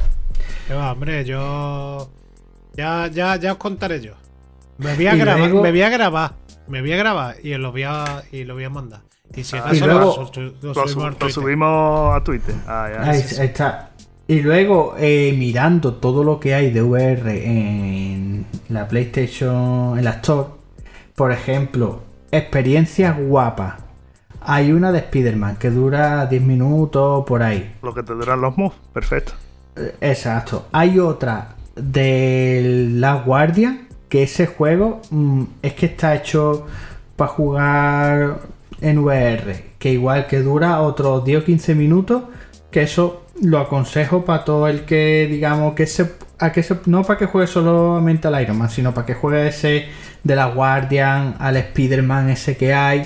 Que 0.67 0.75
va, 0.75 0.93
hombre, 0.93 1.25
yo. 1.25 2.11
Ya, 2.75 3.07
ya, 3.07 3.37
ya 3.37 3.53
os 3.53 3.59
contaré 3.59 4.01
yo. 4.01 4.15
Me 4.79 4.95
voy 4.95 5.07
a 5.07 5.15
grabar, 5.15 5.39
luego- 5.39 5.63
me 5.63 5.71
voy 5.71 5.83
a 5.83 5.89
grabar, 5.89 6.33
me 6.67 6.81
voy 6.81 6.93
a 6.93 6.97
grabar 6.97 7.37
y 7.43 7.55
lo 7.55 7.71
voy 7.71 7.85
a, 7.85 8.23
y 8.33 8.45
lo 8.45 8.55
voy 8.55 8.65
a 8.65 8.71
mandar. 8.71 9.06
Y 9.35 9.45
si 9.45 9.57
Ah, 9.57 9.61
acaso 9.61 9.75
y 9.75 9.81
luego- 9.81 10.01
lo, 10.01 10.75
lo 10.75 10.89
subimos 10.89 11.21
lo 11.21 11.29
subimos 11.31 12.17
a 12.17 12.25
Twitter. 12.25 12.55
Ah, 12.67 12.89
ya. 12.93 13.11
Ahí, 13.11 13.21
sí, 13.23 13.35
sí. 13.35 13.41
ahí 13.41 13.47
está. 13.49 13.91
Y 14.29 14.41
luego, 14.41 14.95
eh, 14.99 15.35
mirando 15.39 15.95
todo 15.95 16.25
lo 16.25 16.41
que 16.41 16.55
hay 16.55 16.71
de 16.73 16.83
VR 16.83 17.45
en 17.47 18.47
la 18.69 18.89
PlayStation, 18.89 19.97
en 19.99 20.05
la 20.05 20.11
Store, 20.13 20.49
por 21.15 21.31
ejemplo, 21.33 22.03
experiencias 22.31 23.17
guapas. 23.19 23.75
Hay 24.41 24.73
una 24.73 24.91
de 24.93 24.99
Spider-Man 24.99 25.57
que 25.57 25.71
dura 25.71 26.27
10 26.27 26.43
minutos 26.43 27.25
por 27.27 27.43
ahí. 27.43 27.73
Lo 27.83 27.93
que 27.95 28.03
te 28.03 28.13
duran 28.15 28.41
los 28.41 28.57
moves. 28.57 28.79
Perfecto. 28.93 29.33
Eh, 29.77 29.95
Exacto. 30.01 30.67
Hay 30.73 30.99
otra 30.99 31.55
de 31.75 32.89
La 32.95 33.15
Guardia, 33.15 33.87
que 34.09 34.23
ese 34.25 34.47
juego 34.47 35.03
mm, 35.11 35.43
es 35.63 35.73
que 35.75 35.87
está 35.87 36.15
hecho 36.15 36.67
para 37.17 37.31
jugar 37.31 38.39
en 38.81 38.99
VR, 38.99 39.65
que 39.79 39.93
igual 39.93 40.27
que 40.27 40.41
dura 40.41 40.81
otros 40.81 41.25
10 41.25 41.43
o 41.43 41.45
15 41.45 41.75
minutos, 41.75 42.25
que 42.71 42.83
eso 42.83 43.23
lo 43.43 43.59
aconsejo 43.59 44.25
para 44.25 44.45
todo 44.45 44.69
el 44.69 44.85
que 44.85 45.27
digamos 45.31 45.75
que 45.75 45.87
se, 45.87 46.13
a 46.39 46.53
que 46.53 46.63
se- 46.63 46.79
no 46.87 47.03
para 47.05 47.19
que 47.19 47.27
juegue 47.27 47.47
solamente 47.47 48.29
al 48.29 48.41
Iron 48.43 48.59
Man, 48.59 48.71
sino 48.71 48.93
para 48.95 49.07
que 49.07 49.15
juegue 49.15 49.49
ese 49.49 49.87
de 50.25 50.37
la 50.37 50.47
Guardian, 50.47 51.37
al 51.39 51.57
Spider-Man 51.57 52.31
ese 52.31 52.57
que 52.57 52.75
hay 52.75 53.03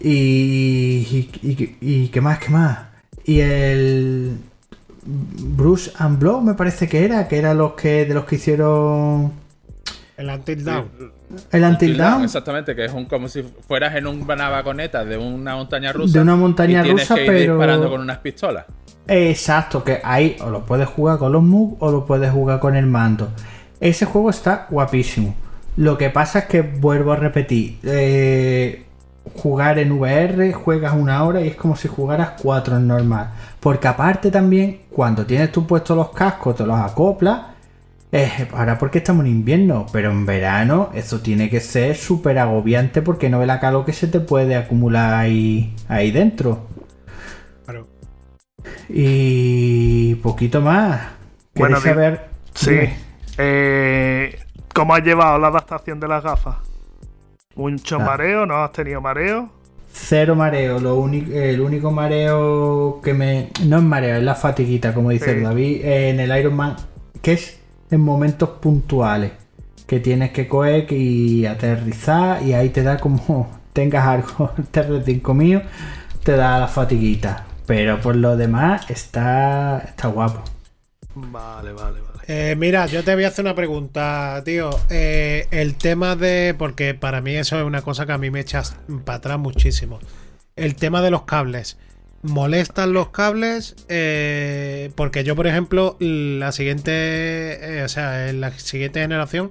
y, 0.00 1.30
y, 1.42 1.48
y, 1.50 1.76
y 2.04 2.08
qué 2.08 2.20
más, 2.20 2.38
qué 2.38 2.50
más. 2.50 2.78
Y 3.24 3.40
el 3.40 4.38
Bruce 5.06 5.90
and 5.98 6.18
Blow 6.18 6.40
me 6.40 6.54
parece 6.54 6.88
que 6.88 7.04
era, 7.04 7.28
que 7.28 7.38
era 7.38 7.54
los 7.54 7.72
que 7.74 8.04
de 8.06 8.14
los 8.14 8.24
que 8.24 8.36
hicieron 8.36 9.32
El 10.16 10.28
Until 10.28 10.64
Down. 10.64 10.90
El 11.50 11.64
Until 11.64 11.96
Down. 11.96 12.24
Exactamente, 12.24 12.76
que 12.76 12.84
es 12.84 12.92
un, 12.92 13.06
como 13.06 13.28
si 13.28 13.42
fueras 13.42 13.94
en 13.94 14.06
una 14.06 14.48
vagoneta 14.48 15.04
de 15.04 15.16
una 15.16 15.56
montaña 15.56 15.92
rusa. 15.92 16.12
De 16.14 16.20
una 16.22 16.36
montaña 16.36 16.80
y 16.80 16.84
tienes 16.84 17.02
rusa, 17.08 17.14
que 17.16 17.22
ir 17.22 17.26
pero- 17.28 17.54
disparando 17.54 17.90
con 17.90 18.00
unas 18.00 18.18
pistolas. 18.18 18.64
Exacto, 19.06 19.84
que 19.84 20.00
ahí 20.02 20.36
o 20.40 20.48
lo 20.50 20.64
puedes 20.64 20.88
jugar 20.88 21.18
con 21.18 21.30
los 21.32 21.42
moves 21.42 21.76
o 21.80 21.90
lo 21.90 22.06
puedes 22.06 22.30
jugar 22.30 22.58
con 22.60 22.74
el 22.74 22.86
mando. 22.86 23.28
Ese 23.80 24.06
juego 24.06 24.30
está 24.30 24.66
guapísimo. 24.70 25.34
Lo 25.76 25.98
que 25.98 26.08
pasa 26.10 26.40
es 26.40 26.44
que 26.46 26.62
vuelvo 26.62 27.12
a 27.12 27.16
repetir, 27.16 27.78
eh, 27.82 28.84
jugar 29.36 29.78
en 29.78 29.92
VR 29.92 30.52
juegas 30.52 30.94
una 30.94 31.22
hora 31.24 31.40
y 31.40 31.48
es 31.48 31.56
como 31.56 31.76
si 31.76 31.88
jugaras 31.88 32.32
cuatro 32.40 32.76
en 32.76 32.86
normal. 32.86 33.30
Porque 33.60 33.88
aparte 33.88 34.30
también, 34.30 34.82
cuando 34.90 35.26
tienes 35.26 35.50
tú 35.52 35.66
puestos 35.66 35.96
los 35.96 36.10
cascos, 36.10 36.56
te 36.56 36.64
los 36.64 36.78
acoplas. 36.78 37.40
Eh, 38.16 38.48
ahora 38.52 38.78
porque 38.78 38.98
estamos 38.98 39.24
en 39.24 39.32
invierno, 39.32 39.86
pero 39.92 40.10
en 40.12 40.24
verano 40.24 40.90
eso 40.94 41.20
tiene 41.20 41.50
que 41.50 41.58
ser 41.60 41.96
súper 41.96 42.38
agobiante 42.38 43.02
porque 43.02 43.28
no 43.28 43.40
ve 43.40 43.46
la 43.46 43.58
calor 43.58 43.84
que 43.84 43.92
se 43.92 44.06
te 44.06 44.20
puede 44.20 44.54
acumular 44.54 45.14
ahí, 45.14 45.74
ahí 45.88 46.10
dentro. 46.12 46.68
Claro. 47.64 47.88
Y 48.88 50.14
poquito 50.16 50.60
más. 50.60 51.00
Bueno, 51.54 51.78
¿Queréis 51.80 51.84
di- 51.84 51.88
saber? 51.90 52.28
Sí. 52.54 52.78
Eh, 53.38 54.38
¿Cómo 54.72 54.94
has 54.94 55.02
llevado 55.02 55.38
la 55.38 55.48
adaptación 55.48 55.98
de 56.00 56.08
las 56.08 56.22
gafas? 56.22 56.56
¿Mucho 57.56 57.96
Ah. 58.00 58.04
mareo? 58.04 58.46
¿No 58.46 58.62
has 58.62 58.72
tenido 58.72 59.00
mareo? 59.00 59.50
Cero 59.92 60.34
mareo, 60.34 60.80
lo 60.80 60.96
único, 60.96 61.32
el 61.32 61.60
único 61.60 61.90
mareo 61.92 63.00
que 63.02 63.14
me. 63.14 63.50
No 63.64 63.76
es 63.78 63.82
mareo, 63.84 64.16
es 64.16 64.22
la 64.24 64.34
fatiguita, 64.34 64.92
como 64.92 65.10
dice 65.10 65.34
Sí. 65.36 65.40
David, 65.40 65.84
en 65.84 66.18
el 66.20 66.36
Iron 66.38 66.54
Man, 66.56 66.76
que 67.22 67.34
es 67.34 67.60
en 67.94 68.00
momentos 68.00 68.48
puntuales, 68.60 69.32
que 69.86 70.00
tienes 70.00 70.32
que 70.32 70.48
coger 70.48 70.92
y 70.92 71.46
aterrizar, 71.46 72.42
y 72.42 72.52
ahí 72.52 72.70
te 72.70 72.82
da 72.82 72.98
como 72.98 73.50
tengas 73.72 74.06
algo, 74.06 74.52
TR5 74.72 75.34
mío, 75.34 75.62
te 76.22 76.32
da 76.36 76.58
la 76.58 76.68
fatiguita. 76.68 77.46
Pero 77.66 78.00
por 78.00 78.16
lo 78.16 78.36
demás, 78.36 78.90
está, 78.90 79.78
está 79.78 80.08
guapo. 80.08 80.42
Vale, 81.14 81.72
vale, 81.72 82.00
vale. 82.00 82.14
Eh, 82.26 82.56
mira, 82.56 82.86
yo 82.86 83.04
te 83.04 83.14
voy 83.14 83.24
a 83.24 83.28
hacer 83.28 83.44
una 83.44 83.54
pregunta, 83.54 84.42
tío. 84.44 84.70
Eh, 84.90 85.46
el 85.50 85.76
tema 85.76 86.16
de. 86.16 86.54
Porque 86.58 86.94
para 86.94 87.20
mí 87.20 87.34
eso 87.36 87.58
es 87.58 87.64
una 87.64 87.82
cosa 87.82 88.06
que 88.06 88.12
a 88.12 88.18
mí 88.18 88.30
me 88.30 88.40
echas 88.40 88.76
para 89.04 89.18
atrás 89.18 89.38
muchísimo. 89.38 89.98
El 90.56 90.74
tema 90.74 91.02
de 91.02 91.10
los 91.10 91.22
cables. 91.22 91.78
¿Molestan 92.24 92.94
los 92.94 93.10
cables? 93.10 93.76
Eh, 93.90 94.90
porque 94.96 95.24
yo, 95.24 95.36
por 95.36 95.46
ejemplo, 95.46 95.96
la 96.00 96.52
siguiente. 96.52 96.90
eh, 96.90 97.82
o 97.84 97.88
sea, 97.88 98.30
en 98.30 98.40
la 98.40 98.50
siguiente 98.52 99.00
generación 99.00 99.50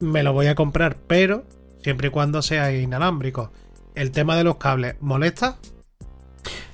me 0.00 0.24
lo 0.24 0.32
voy 0.32 0.48
a 0.48 0.56
comprar, 0.56 0.96
pero 1.06 1.44
siempre 1.84 2.08
y 2.08 2.10
cuando 2.10 2.42
sea 2.42 2.72
inalámbrico. 2.72 3.52
El 3.94 4.10
tema 4.10 4.36
de 4.36 4.42
los 4.42 4.56
cables, 4.56 4.96
¿molesta? 5.00 5.58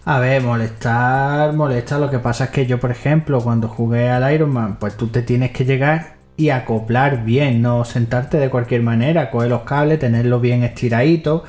A 0.07 0.21
ver, 0.21 0.43
molestar, 0.43 1.53
molesta. 1.53 1.99
Lo 1.99 2.11
que 2.11 2.19
pasa 2.19 2.45
es 2.45 2.51
que 2.51 2.67
yo, 2.67 2.81
por 2.81 2.91
ejemplo, 2.91 3.41
cuando 3.43 3.69
jugué 3.69 4.09
al 4.09 4.33
Iron 4.33 4.51
Man, 4.51 4.79
pues 4.79 4.97
tú 4.97 5.09
te 5.09 5.21
tienes 5.21 5.51
que 5.51 5.67
llegar 5.67 6.17
y 6.39 6.49
acoplar 6.49 7.25
bien, 7.25 7.61
no 7.61 7.85
sentarte 7.85 8.39
de 8.39 8.49
cualquier 8.49 8.83
manera, 8.83 9.31
coger 9.31 9.51
los 9.51 9.63
cables, 9.63 9.99
tenerlos 9.99 10.41
bien 10.41 10.63
estiraditos, 10.63 11.43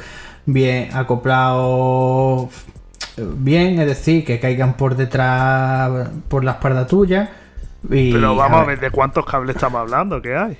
bien 0.45 0.89
acoplados, 0.93 2.49
bien, 3.17 3.79
es 3.79 3.87
decir, 3.87 4.23
que 4.25 4.39
caigan 4.39 4.75
por 4.75 4.95
detrás, 4.95 6.09
por 6.27 6.43
la 6.43 6.51
espalda 6.51 6.85
tuya. 6.87 7.31
Y, 7.89 8.11
Pero 8.13 8.35
vamos 8.35 8.61
a 8.61 8.65
ver, 8.65 8.79
de 8.79 8.91
cuántos 8.91 9.25
cables 9.25 9.55
estamos 9.55 9.81
hablando, 9.81 10.21
¿qué 10.21 10.35
hay? 10.35 10.57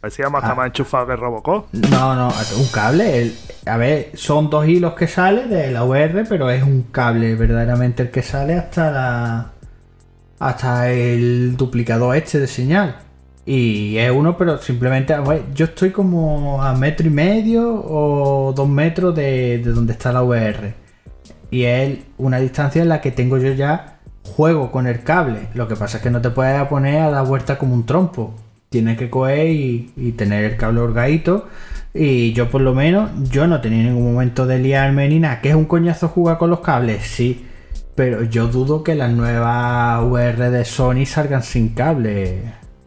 A 0.00 0.06
ver 0.06 0.10
si 0.12 0.22
vamos 0.22 0.44
a 0.44 0.50
Ah. 0.50 0.54
más 0.54 0.66
enchufados 0.66 1.08
que 1.08 1.16
Robocop. 1.16 1.72
No, 1.72 2.14
no, 2.14 2.28
un 2.28 2.66
cable. 2.72 3.22
el- 3.22 3.34
a 3.66 3.76
ver, 3.78 4.10
son 4.14 4.50
dos 4.50 4.66
hilos 4.66 4.92
que 4.94 5.06
sale 5.06 5.46
de 5.46 5.70
la 5.70 5.84
UR, 5.84 6.24
pero 6.28 6.50
es 6.50 6.62
un 6.62 6.82
cable 6.92 7.34
verdaderamente 7.36 8.02
el 8.02 8.10
que 8.10 8.22
sale 8.22 8.54
hasta 8.54 8.90
la. 8.90 9.50
hasta 10.40 10.90
el 10.90 11.56
duplicador 11.56 12.16
este 12.16 12.38
de 12.40 12.46
señal. 12.46 12.96
Y 13.46 13.96
es 13.98 14.10
uno, 14.10 14.36
pero 14.36 14.58
simplemente, 14.58 15.18
ver, 15.20 15.44
yo 15.54 15.66
estoy 15.66 15.90
como 15.90 16.62
a 16.62 16.74
metro 16.74 17.06
y 17.06 17.10
medio 17.10 17.72
o 17.72 18.52
dos 18.54 18.68
metros 18.68 19.14
de, 19.14 19.58
de 19.64 19.70
donde 19.72 19.92
está 19.92 20.12
la 20.12 20.22
UR. 20.22 20.74
Y 21.54 21.64
es 21.66 21.98
una 22.18 22.38
distancia 22.40 22.82
en 22.82 22.88
la 22.88 23.00
que 23.00 23.12
tengo 23.12 23.38
yo 23.38 23.52
ya 23.52 23.98
juego 24.24 24.72
con 24.72 24.86
el 24.88 25.04
cable. 25.04 25.48
Lo 25.54 25.68
que 25.68 25.76
pasa 25.76 25.98
es 25.98 26.02
que 26.02 26.10
no 26.10 26.20
te 26.20 26.30
puedes 26.30 26.60
poner 26.66 27.00
a 27.00 27.10
dar 27.10 27.26
vuelta 27.26 27.58
como 27.58 27.74
un 27.74 27.86
trompo. 27.86 28.34
Tienes 28.70 28.98
que 28.98 29.08
coger 29.08 29.46
y, 29.50 29.92
y 29.96 30.12
tener 30.12 30.44
el 30.44 30.56
cable 30.56 30.80
orgadito. 30.80 31.48
Y 31.92 32.32
yo 32.32 32.50
por 32.50 32.60
lo 32.60 32.74
menos, 32.74 33.10
yo 33.30 33.46
no 33.46 33.60
tenía 33.60 33.84
ningún 33.84 34.12
momento 34.14 34.46
de 34.46 34.58
liarme 34.58 35.08
ni 35.08 35.20
nada. 35.20 35.40
¿Que 35.40 35.50
es 35.50 35.54
un 35.54 35.66
coñazo 35.66 36.08
jugar 36.08 36.38
con 36.38 36.50
los 36.50 36.58
cables? 36.60 37.04
Sí. 37.04 37.46
Pero 37.94 38.24
yo 38.24 38.48
dudo 38.48 38.82
que 38.82 38.96
las 38.96 39.12
nuevas 39.12 40.02
UR 40.02 40.50
de 40.50 40.64
Sony 40.64 41.06
salgan 41.06 41.44
sin 41.44 41.68
cable. 41.68 42.38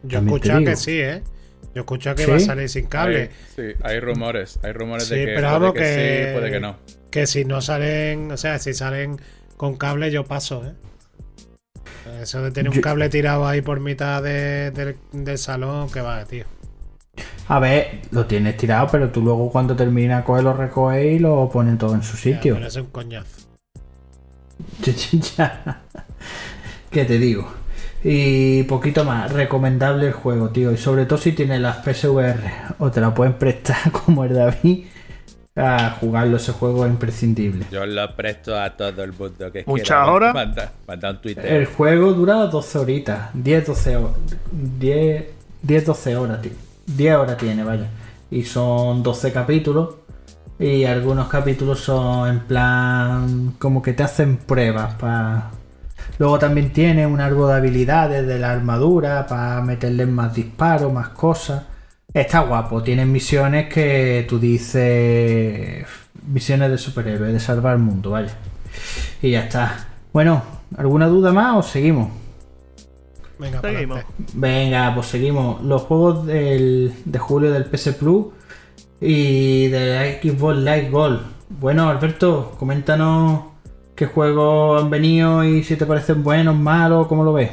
Yo 0.04 0.20
escucho 0.20 0.60
que 0.60 0.76
sí, 0.76 1.00
¿eh? 1.00 1.24
Yo 1.74 1.82
escucho 1.84 2.14
que 2.16 2.24
¿Sí? 2.26 2.32
va 2.32 2.36
a 2.38 2.40
salir 2.42 2.68
sin 2.68 2.88
cable. 2.88 3.22
Hay, 3.22 3.30
sí, 3.56 3.62
hay 3.84 4.00
rumores. 4.02 4.60
Hay 4.64 4.74
rumores 4.74 5.06
Sí, 5.08 5.16
de 5.16 5.26
que, 5.26 5.32
pero 5.36 5.58
puede 5.60 5.74
que, 5.74 5.80
que- 5.80 6.26
sí, 6.28 6.38
puede 6.38 6.52
que 6.52 6.60
no. 6.60 6.76
Que 7.12 7.26
si 7.28 7.46
no 7.46 7.62
salen, 7.62 8.32
o 8.32 8.38
sea, 8.38 8.60
si 8.60 8.74
salen 8.74 9.20
con 9.56 9.76
cable, 9.78 10.12
yo 10.12 10.24
paso, 10.26 10.64
¿eh? 10.66 10.74
Eso 12.22 12.42
de 12.42 12.52
tener 12.52 12.72
un 12.72 12.82
cable 12.82 13.10
tirado 13.10 13.46
ahí 13.48 13.62
por 13.62 13.80
mitad 13.80 14.22
de- 14.24 14.72
del- 14.72 14.98
del 15.12 15.38
salón, 15.38 15.90
que 15.90 16.02
va, 16.02 16.24
tío. 16.26 16.46
A 17.48 17.60
ver, 17.60 18.02
lo 18.12 18.26
tienes 18.26 18.58
tirado, 18.58 18.88
pero 18.92 19.10
tú 19.10 19.22
luego 19.22 19.52
cuando 19.52 19.76
terminas 19.76 20.24
coge 20.24 20.42
lo 20.42 20.54
recoge 20.54 21.14
y 21.14 21.20
lo 21.20 21.50
pones 21.50 21.78
todo 21.78 21.96
en 21.96 22.04
su 22.04 22.16
Ya, 22.18 22.22
sitio. 22.36 22.54
pero 22.56 22.68
eso 22.68 22.80
es 22.80 22.86
un 22.86 22.92
coñazo. 22.92 23.48
Ya. 25.38 25.82
¿Qué 26.92 27.06
te 27.06 27.18
digo? 27.18 27.48
Y 28.04 28.64
poquito 28.64 29.04
más, 29.04 29.32
recomendable 29.32 30.08
el 30.08 30.14
juego, 30.14 30.50
tío. 30.50 30.72
Y 30.72 30.78
sobre 30.78 31.06
todo 31.06 31.20
si 31.20 31.32
tienes 31.34 31.60
las 31.60 31.78
PSVR 31.78 32.52
o 32.80 32.92
te 32.92 33.02
la 33.02 33.14
pueden 33.14 33.34
prestar 33.38 33.92
como 33.92 34.24
el 34.24 34.34
David 34.34 34.86
a 35.58 35.92
jugarlo. 36.00 36.38
Ese 36.38 36.52
juego 36.52 36.86
es 36.86 36.92
imprescindible. 36.92 37.66
Yo 37.72 37.86
lo 37.86 38.16
presto 38.16 38.60
a 38.60 38.70
todo 38.70 39.04
el 39.04 39.14
mundo 39.14 39.52
que 39.52 39.64
¿Muchas 39.66 39.88
quiera. 39.88 40.12
horas? 40.12 40.34
Manda, 40.34 40.72
manda 40.88 41.12
un 41.12 41.18
Twitter. 41.22 41.46
El 41.46 41.66
juego 41.66 42.14
dura 42.14 42.36
12 42.46 42.80
horitas, 42.80 43.34
10-12 43.34 43.96
horas. 43.98 44.12
10-12 45.64 46.16
horas, 46.18 46.42
tío. 46.42 46.52
10 46.86 47.16
horas 47.16 47.38
tiene, 47.38 47.64
vaya. 47.64 47.88
Y 48.32 48.44
son 48.44 49.04
12 49.04 49.32
capítulos. 49.32 49.96
Y 50.60 50.86
algunos 50.86 51.28
capítulos 51.28 51.80
son 51.82 52.30
en 52.30 52.40
plan. 52.42 53.54
como 53.60 53.82
que 53.82 53.94
te 53.94 54.04
hacen 54.04 54.38
pruebas 54.38 54.96
para. 54.96 55.52
Luego 56.20 56.40
también 56.40 56.72
tiene 56.74 57.06
un 57.06 57.22
árbol 57.22 57.50
de 57.50 57.56
habilidades 57.56 58.26
de 58.26 58.40
la 58.40 58.52
armadura 58.54 59.28
para 59.28 59.62
meterle 59.62 60.06
más 60.08 60.34
disparos, 60.34 60.92
más 60.92 61.10
cosas. 61.10 61.64
Está 62.14 62.40
guapo, 62.42 62.82
tiene 62.82 63.06
misiones 63.06 63.72
que 63.72 64.26
tú 64.28 64.40
dices. 64.40 65.86
Misiones 66.26 66.72
de 66.72 66.78
superhéroe, 66.78 67.32
de 67.32 67.40
salvar 67.40 67.74
el 67.76 67.80
mundo, 67.84 68.12
vaya. 68.12 68.34
Y 69.22 69.32
ya 69.32 69.42
está. 69.42 69.88
Bueno, 70.12 70.42
¿alguna 70.78 71.08
duda 71.08 71.32
más 71.32 71.56
o 71.58 71.64
seguimos? 71.64 72.10
Venga, 73.40 73.62
Seguimos. 73.62 74.00
Venga, 74.34 74.96
pues 74.96 75.08
seguimos. 75.08 75.62
Los 75.64 75.84
juegos 75.84 76.26
del- 76.26 76.94
de 77.06 77.20
julio 77.20 77.52
del 77.52 77.66
PS 77.66 77.94
Plus 77.94 78.28
y 79.00 79.68
de 79.68 79.94
la 79.96 80.06
Xbox 80.32 80.58
Live 80.58 80.90
Gold. 80.90 81.22
Bueno, 81.50 81.88
Alberto, 81.90 82.56
coméntanos 82.58 83.44
qué 83.96 84.06
juegos 84.08 84.82
han 84.82 84.90
venido 84.90 85.44
y 85.44 85.64
si 85.64 85.76
te 85.76 85.86
parecen 85.86 86.24
buenos, 86.24 86.56
malos, 86.58 87.08
¿cómo 87.08 87.24
lo 87.24 87.34
ves? 87.34 87.52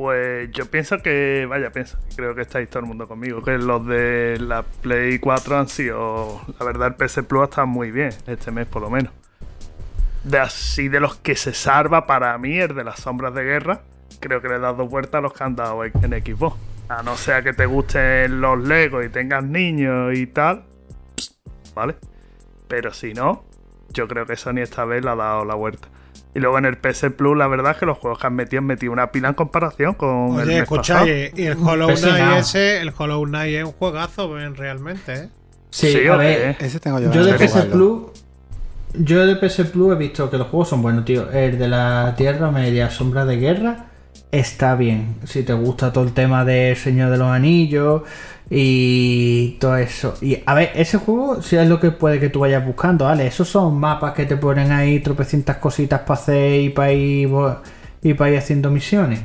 Pues 0.00 0.50
yo 0.52 0.64
pienso 0.64 0.96
que, 1.02 1.44
vaya, 1.46 1.72
pienso, 1.72 1.98
creo 2.16 2.34
que 2.34 2.40
estáis 2.40 2.70
todo 2.70 2.80
el 2.80 2.86
mundo 2.86 3.06
conmigo, 3.06 3.42
que 3.42 3.58
los 3.58 3.84
de 3.84 4.38
la 4.40 4.62
Play 4.62 5.18
4 5.18 5.58
han 5.58 5.68
sido, 5.68 6.40
la 6.58 6.64
verdad, 6.64 6.88
el 6.88 6.94
PS 6.94 7.22
Plus 7.24 7.50
está 7.50 7.66
muy 7.66 7.90
bien, 7.90 8.08
este 8.26 8.50
mes 8.50 8.66
por 8.66 8.80
lo 8.80 8.88
menos. 8.88 9.12
De 10.24 10.38
así 10.38 10.88
de 10.88 11.00
los 11.00 11.16
que 11.16 11.36
se 11.36 11.52
salva 11.52 12.06
para 12.06 12.38
mí, 12.38 12.58
el 12.58 12.74
de 12.74 12.82
las 12.82 13.00
sombras 13.00 13.34
de 13.34 13.42
guerra, 13.42 13.82
creo 14.20 14.40
que 14.40 14.48
le 14.48 14.54
he 14.54 14.58
dado 14.58 14.88
vuelta 14.88 15.18
a 15.18 15.20
los 15.20 15.34
que 15.34 15.44
han 15.44 15.54
dado 15.54 15.84
en 15.84 15.92
Xbox. 15.92 16.56
A 16.88 17.02
no 17.02 17.14
ser 17.18 17.44
que 17.44 17.52
te 17.52 17.66
gusten 17.66 18.40
los 18.40 18.58
Legos 18.58 19.04
y 19.04 19.10
tengas 19.10 19.44
niños 19.44 20.16
y 20.16 20.26
tal, 20.28 20.64
¿vale? 21.74 21.96
Pero 22.68 22.94
si 22.94 23.12
no, 23.12 23.44
yo 23.90 24.08
creo 24.08 24.24
que 24.24 24.36
Sony 24.36 24.60
esta 24.62 24.86
vez 24.86 25.04
le 25.04 25.10
ha 25.10 25.16
dado 25.16 25.44
la 25.44 25.56
vuelta. 25.56 25.88
Y 26.34 26.38
luego 26.38 26.58
en 26.58 26.64
el 26.64 26.78
PS 26.78 27.06
Plus, 27.16 27.36
la 27.36 27.48
verdad 27.48 27.72
es 27.72 27.78
que 27.78 27.86
los 27.86 27.98
juegos 27.98 28.18
que 28.20 28.26
han 28.28 28.34
metido 28.34 28.60
han 28.60 28.66
metido 28.66 28.92
una 28.92 29.10
pila 29.10 29.28
en 29.28 29.34
comparación 29.34 29.94
con 29.94 30.38
el 30.40 30.48
Oye, 30.48 30.64
pasado. 30.64 31.04
escucháis, 31.04 31.32
y 31.36 31.44
el 31.46 31.58
Hollow 31.58 31.88
PS 31.92 32.02
Knight 32.02 32.38
ese, 32.38 32.80
el 32.80 32.92
Hollow 32.96 33.24
Knight 33.24 33.54
es 33.56 33.64
un 33.64 33.72
juegazo, 33.72 34.30
ven, 34.30 34.54
realmente, 34.54 35.12
¿eh? 35.14 35.28
Sí, 35.70 35.92
Sí, 35.92 36.06
a 36.06 36.14
¿o 36.14 36.18
ver, 36.18 36.56
qué? 36.56 36.66
Ese 36.66 36.78
tengo 36.80 37.00
yo. 37.00 37.10
yo 37.10 37.24
de 37.24 37.34
PS. 37.34 37.66
Plus. 37.66 38.02
Yo 38.94 39.24
de 39.24 39.36
PS 39.36 39.64
Plus 39.70 39.92
he 39.92 39.96
visto 39.96 40.28
que 40.30 40.36
los 40.38 40.48
juegos 40.48 40.68
son 40.68 40.82
buenos, 40.82 41.04
tío. 41.04 41.30
El 41.30 41.58
de 41.58 41.68
la 41.68 42.14
Tierra 42.16 42.50
Media, 42.50 42.90
Sombra 42.90 43.24
de 43.24 43.36
Guerra, 43.36 43.86
está 44.32 44.74
bien. 44.74 45.16
Si 45.24 45.42
te 45.44 45.52
gusta 45.52 45.92
todo 45.92 46.04
el 46.04 46.12
tema 46.12 46.44
de 46.44 46.74
Señor 46.76 47.10
de 47.10 47.18
los 47.18 47.28
Anillos 47.28 48.02
y 48.50 49.52
todo 49.60 49.76
eso. 49.76 50.14
Y 50.20 50.42
a 50.44 50.54
ver, 50.54 50.72
ese 50.74 50.98
juego, 50.98 51.40
si 51.40 51.56
es 51.56 51.68
lo 51.68 51.78
que 51.78 51.92
puede 51.92 52.18
que 52.18 52.28
tú 52.28 52.40
vayas 52.40 52.66
buscando, 52.66 53.04
¿vale? 53.04 53.26
Esos 53.26 53.48
son 53.48 53.78
mapas 53.78 54.12
que 54.12 54.26
te 54.26 54.36
ponen 54.36 54.72
ahí 54.72 55.00
tropecientas 55.00 55.58
cositas 55.58 56.00
para 56.00 56.20
hacer 56.20 56.60
y 56.60 56.70
para 56.70 56.92
ir, 56.92 57.30
y 58.02 58.14
para 58.14 58.30
ir 58.32 58.38
haciendo 58.38 58.70
misiones. 58.70 59.20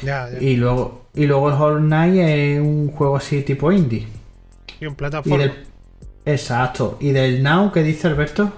Ya, 0.00 0.28
ya. 0.30 0.38
Y 0.40 0.56
luego, 0.56 1.06
y 1.14 1.26
luego 1.26 1.48
el 1.48 1.54
Hollow 1.56 1.78
Knight 1.80 2.14
es 2.16 2.60
un 2.60 2.92
juego 2.92 3.16
así 3.16 3.42
tipo 3.42 3.72
indie. 3.72 4.06
Y 4.80 4.86
un 4.86 4.94
Y 4.94 4.96
plataforma. 4.96 5.38
del, 5.38 5.66
exacto. 6.24 6.96
¿Y 7.00 7.10
del 7.10 7.42
Now 7.42 7.72
qué 7.72 7.82
dice 7.82 8.06
Alberto? 8.08 8.52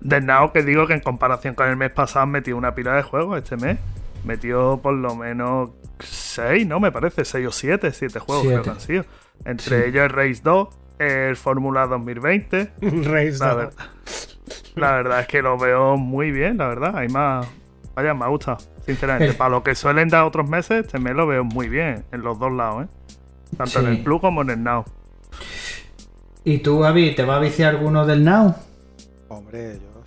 Del 0.00 0.26
Now 0.26 0.52
que 0.52 0.62
digo 0.62 0.86
que 0.86 0.94
en 0.94 1.00
comparación 1.00 1.54
con 1.54 1.68
el 1.68 1.76
mes 1.76 1.92
pasado 1.92 2.24
han 2.24 2.30
metido 2.30 2.56
una 2.56 2.74
pila 2.74 2.94
de 2.94 3.02
juegos 3.02 3.38
este 3.38 3.56
mes. 3.56 3.78
Metió 4.24 4.80
por 4.82 4.94
lo 4.94 5.14
menos 5.14 5.70
6, 6.00 6.66
¿no? 6.66 6.80
Me 6.80 6.92
parece, 6.92 7.24
6 7.24 7.46
o 7.46 7.52
7, 7.52 7.92
7 7.92 8.18
juegos 8.20 8.46
creo 8.46 8.62
que 8.62 8.70
han 8.70 8.80
sido. 8.80 9.04
Entre 9.44 9.88
ellos 9.88 10.04
el 10.04 10.10
Race 10.10 10.40
2, 10.42 10.68
el 10.98 11.36
Fórmula 11.36 11.86
2020. 11.86 12.72
Race 12.80 13.38
La, 13.38 13.48
Dog. 13.54 13.56
ver- 13.56 13.72
la 14.76 14.92
verdad 14.92 15.20
es 15.20 15.26
que 15.28 15.42
lo 15.42 15.58
veo 15.58 15.96
muy 15.96 16.30
bien, 16.30 16.56
la 16.58 16.68
verdad. 16.68 16.96
Hay 16.96 17.08
más. 17.08 17.46
Vaya, 17.94 18.12
me 18.14 18.24
ha 18.24 18.28
gustado, 18.28 18.58
sinceramente. 18.86 19.32
El- 19.32 19.36
Para 19.36 19.50
lo 19.50 19.62
que 19.62 19.74
suelen 19.74 20.08
dar 20.08 20.24
otros 20.24 20.48
meses, 20.48 20.86
mes 21.00 21.14
lo 21.14 21.26
veo 21.26 21.44
muy 21.44 21.68
bien, 21.68 22.04
en 22.12 22.22
los 22.22 22.38
dos 22.38 22.52
lados, 22.52 22.86
¿eh? 22.86 22.88
Tanto 23.56 23.80
en 23.80 23.86
el 23.86 24.02
Plus 24.02 24.20
como 24.20 24.42
en 24.42 24.50
el 24.50 24.62
Now. 24.64 24.84
¿Y 26.42 26.58
tú, 26.58 26.80
Gaby, 26.80 27.14
te 27.14 27.24
va 27.24 27.36
a 27.36 27.38
viciar 27.38 27.76
alguno 27.76 28.04
del 28.04 28.24
Now? 28.24 28.54
Hombre, 29.28 29.74
yo. 29.78 30.02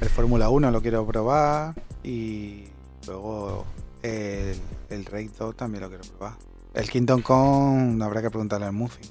El 0.00 0.08
Fórmula 0.08 0.48
1 0.50 0.70
lo 0.70 0.80
quiero 0.80 1.04
probar. 1.04 1.74
Y 2.04 2.64
luego 3.06 3.66
el, 4.02 4.54
el 4.90 5.04
Raid 5.04 5.30
2 5.36 5.56
también 5.56 5.82
lo 5.82 5.88
quiero 5.88 6.04
probar. 6.04 6.34
El 6.74 6.88
Kingdom 6.90 7.22
Come 7.22 8.04
habrá 8.04 8.22
que 8.22 8.30
preguntarle 8.30 8.66
al 8.66 8.72
Muffin. 8.72 9.06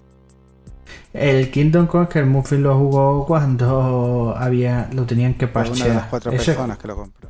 El 1.14 1.50
Kingdom 1.52 1.88
Come 1.88 2.08
que 2.08 2.20
el 2.20 2.26
Muffin 2.26 2.64
lo 2.64 2.78
jugó 2.78 3.26
cuando 3.26 4.34
había 4.38 4.90
lo 4.94 5.04
tenían 5.06 5.34
que 5.34 5.48
Fue 5.48 5.54
parchear. 5.64 5.76
una 5.78 5.86
de 5.88 5.94
las 5.96 6.06
cuatro 6.08 6.32
Ese- 6.32 6.46
personas 6.54 6.78
que 6.78 6.88
lo 6.88 6.96
compró. 6.96 7.30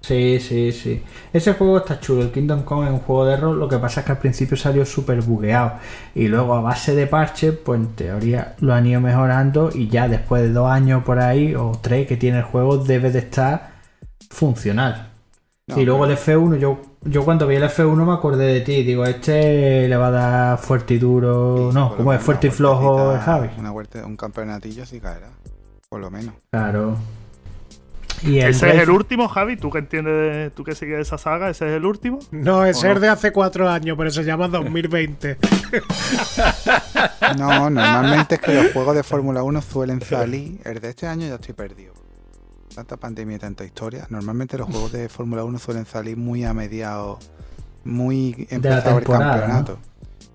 Sí, 0.00 0.38
sí, 0.38 0.70
sí. 0.70 1.02
Ese 1.32 1.54
juego 1.54 1.78
está 1.78 1.98
chulo. 1.98 2.22
El 2.22 2.30
Kingdom 2.30 2.62
Come 2.62 2.86
es 2.86 2.92
un 2.92 3.00
juego 3.00 3.26
de 3.26 3.36
rol. 3.36 3.58
Lo 3.58 3.68
que 3.68 3.76
pasa 3.78 4.00
es 4.00 4.06
que 4.06 4.12
al 4.12 4.18
principio 4.18 4.56
salió 4.56 4.86
súper 4.86 5.20
bugueado. 5.20 5.72
Y 6.14 6.28
luego 6.28 6.54
a 6.54 6.60
base 6.60 6.94
de 6.94 7.08
parche, 7.08 7.50
pues 7.52 7.80
en 7.80 7.88
teoría 7.96 8.54
lo 8.60 8.72
han 8.72 8.86
ido 8.86 9.00
mejorando. 9.00 9.70
Y 9.74 9.88
ya 9.88 10.06
después 10.08 10.42
de 10.42 10.52
dos 10.52 10.70
años 10.70 11.02
por 11.02 11.18
ahí, 11.18 11.56
o 11.56 11.72
tres 11.80 12.06
que 12.06 12.16
tiene 12.16 12.38
el 12.38 12.44
juego, 12.44 12.78
debe 12.78 13.10
de 13.10 13.18
estar 13.18 13.72
funcional. 14.30 15.10
No, 15.66 15.80
y 15.80 15.84
luego 15.84 16.04
el 16.06 16.12
F1, 16.16 16.56
yo, 16.56 16.78
yo 17.08 17.24
cuando 17.24 17.46
vi 17.46 17.56
el 17.56 17.62
F1 17.64 18.04
me 18.04 18.12
acordé 18.12 18.46
de 18.46 18.60
ti. 18.60 18.82
Digo, 18.82 19.04
este 19.04 19.88
le 19.88 19.96
va 19.96 20.08
a 20.08 20.10
dar 20.10 20.58
fuerte 20.58 20.94
y 20.94 20.98
duro. 20.98 21.70
Sí, 21.70 21.74
no, 21.74 21.96
como 21.96 22.12
es 22.12 22.22
fuerte 22.22 22.48
y 22.48 22.50
flojo 22.50 23.12
el 23.12 23.20
Javi. 23.20 23.48
Una 23.58 23.70
vuelta, 23.70 24.04
un 24.04 24.16
campeonatillo 24.16 24.84
sí 24.86 25.00
caerá. 25.00 25.28
Por 25.88 26.00
lo 26.00 26.10
menos. 26.10 26.34
Claro. 26.50 26.96
Y 28.22 28.38
el 28.38 28.50
Ese 28.50 28.70
es 28.70 28.82
el 28.82 28.90
último, 28.90 29.28
Javi. 29.28 29.56
Tú 29.56 29.70
que 29.70 29.78
entiendes, 29.78 30.52
tú 30.54 30.64
que 30.64 30.74
sigues 30.74 31.00
esa 31.00 31.18
saga, 31.18 31.50
ese 31.50 31.66
es 31.68 31.76
el 31.76 31.84
último. 31.84 32.18
No, 32.30 32.64
ese 32.64 32.86
¿O 32.88 32.90
es 32.90 32.94
no? 32.96 33.00
de 33.00 33.08
hace 33.08 33.30
cuatro 33.30 33.68
años, 33.68 33.96
pero 33.98 34.10
se 34.10 34.24
llama 34.24 34.48
2020. 34.48 35.36
No, 37.38 37.68
normalmente 37.68 38.36
es 38.36 38.40
que 38.40 38.54
los 38.54 38.72
juegos 38.72 38.94
de 38.94 39.02
Fórmula 39.02 39.42
1 39.42 39.60
suelen 39.60 40.00
salir. 40.00 40.60
El 40.64 40.80
de 40.80 40.90
este 40.90 41.06
año 41.06 41.26
ya 41.26 41.34
estoy 41.34 41.54
perdido. 41.54 41.92
Tanta 42.76 42.98
pandemia 42.98 43.36
y 43.36 43.38
tanta 43.38 43.64
historia. 43.64 44.06
Normalmente 44.10 44.58
los 44.58 44.68
juegos 44.68 44.92
de 44.92 45.08
Fórmula 45.08 45.44
1 45.44 45.58
suelen 45.58 45.86
salir 45.86 46.18
muy 46.18 46.44
a 46.44 46.52
mediados, 46.52 47.30
muy 47.84 48.46
empezado 48.50 48.98
el 48.98 49.04
campeonato. 49.04 49.78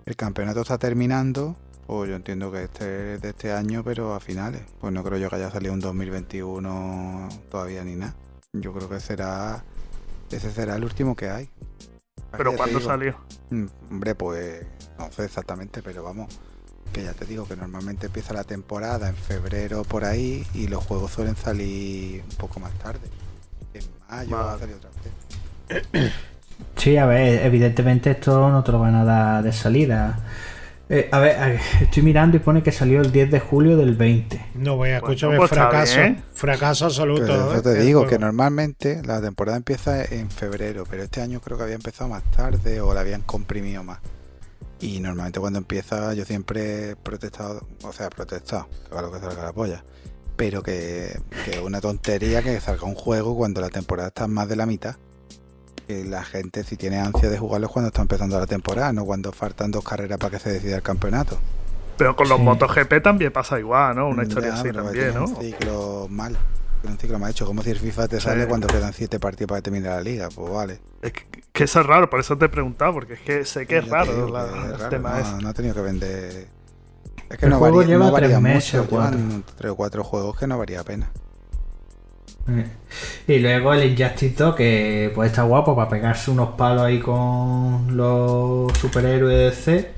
El 0.08 0.16
campeonato 0.16 0.62
está 0.62 0.80
terminando. 0.80 1.56
Pues 1.86 2.10
yo 2.10 2.16
entiendo 2.16 2.52
que 2.52 2.64
este 2.64 3.14
es 3.14 3.22
de 3.22 3.30
este 3.30 3.52
año, 3.54 3.84
pero 3.84 4.16
a 4.16 4.20
finales. 4.20 4.64
Pues 4.80 4.92
no 4.92 5.04
creo 5.04 5.20
yo 5.20 5.30
que 5.30 5.36
haya 5.36 5.52
salido 5.52 5.72
un 5.72 5.82
2021 5.82 7.30
todavía 7.52 7.84
ni 7.84 7.94
nada. 7.94 8.16
Yo 8.54 8.74
creo 8.74 8.90
que 8.90 9.00
será. 9.00 9.64
Ese 10.32 10.50
será 10.50 10.78
el 10.78 10.84
último 10.84 11.16
que 11.16 11.30
hay. 11.30 11.48
Pero 12.36 12.56
¿cuándo 12.56 12.80
salió? 12.80 13.18
Mm, 13.52 13.66
Hombre, 13.92 14.16
pues 14.16 14.66
no 14.98 15.12
sé 15.12 15.26
exactamente, 15.26 15.84
pero 15.84 16.02
vamos, 16.02 16.40
que 16.92 17.04
ya 17.04 17.14
te 17.14 17.26
digo 17.26 17.48
que 17.48 17.56
normalmente 17.56 18.08
empieza 18.08 18.34
la 18.34 18.44
temporada 18.44 19.10
en 19.10 19.16
febrero 19.16 19.84
por 19.84 20.06
ahí 20.06 20.46
y 20.54 20.68
los 20.68 20.84
juegos 20.84 21.12
suelen 21.12 21.36
salir 21.36 22.24
un 22.30 22.36
poco 22.38 22.60
más 22.60 22.74
tarde. 22.74 23.02
En 23.74 23.84
mayo 24.10 24.36
va 24.36 24.54
a 24.54 24.60
salir 24.60 24.76
otra 24.76 24.90
vez. 25.70 26.12
Sí, 26.76 26.96
a 26.98 27.06
ver, 27.06 27.46
evidentemente 27.46 28.12
esto 28.12 28.50
no 28.50 28.64
te 28.64 28.72
lo 28.72 28.80
van 28.80 28.96
a 28.96 29.04
dar 29.04 29.44
de 29.44 29.52
salida. 29.52 30.20
Eh, 30.90 31.08
a 31.12 31.20
ver, 31.20 31.38
a 31.38 31.48
ver, 31.48 31.60
estoy 31.80 32.04
mirando 32.04 32.36
y 32.36 32.40
pone 32.40 32.62
que 32.62 32.72
salió 32.72 33.02
el 33.02 33.12
10 33.12 33.32
de 33.32 33.40
julio 33.40 33.78
del 33.78 33.96
20. 33.96 34.48
No, 34.56 34.76
voy 34.76 34.90
a 34.90 34.98
escuchar 34.98 35.36
pues 35.38 35.50
fracaso. 35.50 36.00
bien. 36.00 36.24
Fracaso 36.34 36.86
absoluto. 36.86 37.24
Pero 37.26 37.52
eso 37.52 37.60
¿eh? 37.60 37.76
te 37.76 37.82
digo 37.82 38.06
que 38.06 38.20
normalmente 38.20 39.02
la 39.06 39.22
temporada 39.22 39.58
empieza 39.58 40.04
en 40.04 40.30
febrero, 40.30 40.84
pero 40.90 41.04
este 41.04 41.22
año 41.22 41.40
creo 41.40 41.58
que 41.58 41.64
había 41.64 41.76
empezado 41.76 42.10
más 42.10 42.24
tarde 42.32 42.82
o 42.82 42.94
la 42.94 43.02
habían 43.02 43.22
comprimido 43.22 43.84
más. 43.84 44.00
Y 44.82 45.00
normalmente 45.00 45.40
cuando 45.40 45.60
empieza 45.60 46.14
yo 46.14 46.26
siempre 46.26 46.92
he 46.92 46.96
protestado, 46.96 47.62
o 47.84 47.94
sea, 47.94 48.10
protestado, 48.10 48.68
que 48.90 48.92
haga 48.94 49.02
lo 49.04 49.12
que 49.12 49.20
salga 49.20 49.44
la 49.44 49.54
polla. 49.54 49.84
Pero 50.36 50.64
que, 50.64 51.20
que 51.46 51.52
es 51.52 51.60
una 51.60 51.82
tontería 51.82 52.42
que 52.42 52.60
salga 52.60 52.86
un 52.88 52.96
juego 52.96 53.36
cuando 53.38 53.62
la 53.62 53.70
temporada 53.70 54.08
está 54.08 54.26
en 54.26 54.34
más 54.34 54.50
de 54.50 54.56
la 54.56 54.66
mitad. 54.66 54.96
Que 55.88 56.04
la 56.06 56.24
gente 56.24 56.64
si 56.64 56.78
tiene 56.78 57.00
ansia 57.00 57.30
de 57.30 57.38
jugarlo 57.38 57.68
es 57.68 57.74
cuando 57.74 57.88
está 57.90 58.02
empezando 58.02 58.40
la 58.40 58.48
temporada, 58.48 58.92
no 58.94 59.06
cuando 59.06 59.32
faltan 59.32 59.70
dos 59.72 59.84
carreras 59.84 60.18
para 60.18 60.32
que 60.32 60.40
se 60.40 60.52
decida 60.52 60.78
el 60.78 60.82
campeonato. 60.82 61.38
Pero 61.98 62.16
con 62.16 62.28
los 62.30 62.40
Sí. 62.40 62.44
MotoGP 62.44 63.04
también 63.04 63.32
pasa 63.32 63.60
igual, 63.60 63.96
¿no? 63.96 64.08
Una 64.08 64.24
historia 64.24 64.50
Ya, 64.50 64.56
así 64.56 64.72
también, 64.72 64.94
tiene 64.94 65.12
¿no? 65.14 65.26
Un 65.26 65.36
ciclo 65.36 66.08
mal. 66.10 66.36
Un 66.84 66.98
ciclo 66.98 67.20
mal 67.20 67.30
hecho. 67.30 67.46
Como 67.46 67.62
si 67.62 67.70
el 67.70 67.78
FIFA 67.78 68.08
te 68.08 68.18
Sí. 68.20 68.24
sale 68.24 68.48
cuando 68.48 68.66
quedan 68.68 68.94
siete 68.94 69.20
partidos 69.20 69.50
para 69.50 69.60
que 69.60 69.64
termine 69.66 69.90
la 69.90 70.02
liga. 70.02 70.30
Pues 70.34 70.52
vale. 70.52 70.80
Es 71.04 71.12
que, 71.14 71.24
que 71.52 71.66
eso 71.66 71.80
es 71.82 71.86
raro, 71.86 72.10
por 72.10 72.20
eso 72.20 72.38
te 72.38 72.46
he 72.46 72.50
preguntado, 72.50 72.94
porque 72.94 73.14
es 73.14 73.20
que 73.22 73.46
sé 73.46 73.66
que 73.68 73.78
es 73.80 73.88
raro, 73.90 74.14
digo 74.14 74.30
la- 74.30 74.46
que 74.70 74.76
es 74.76 74.82
el 74.82 74.90
tema 74.90 75.12
no, 75.12 75.18
ese. 75.20 75.42
no 75.44 75.50
ha 75.50 75.54
tenido 75.54 75.76
que 75.76 75.82
vender. 75.82 76.48
Es 77.30 77.38
que 77.38 77.46
El 77.46 77.52
no 77.52 77.60
juego 77.60 77.78
varía, 77.78 77.92
lleva 77.94 78.06
no 78.08 78.12
varía 78.12 78.28
tres 78.30 78.42
mucho. 78.42 78.54
meses 78.54 78.80
o 78.82 78.86
cuatro. 78.88 79.18
Llevan 79.20 79.44
tres 79.58 79.72
o 79.72 79.76
cuatro 79.76 80.04
juegos 80.04 80.38
que 80.38 80.48
no 80.48 80.58
varía 80.58 80.84
pena. 80.84 81.12
Y 83.28 83.40
luego 83.40 83.74
el 83.74 83.92
Injustice 83.92 84.36
2, 84.44 84.56
que 84.56 85.12
pues 85.16 85.30
está 85.32 85.44
guapo 85.44 85.76
para 85.76 85.90
pegarse 85.90 86.32
unos 86.32 86.56
palos 86.56 86.84
ahí 86.84 87.00
con 87.00 87.96
los 87.96 88.76
superhéroes 88.78 89.38
de 89.38 89.44
DC. 89.46 89.92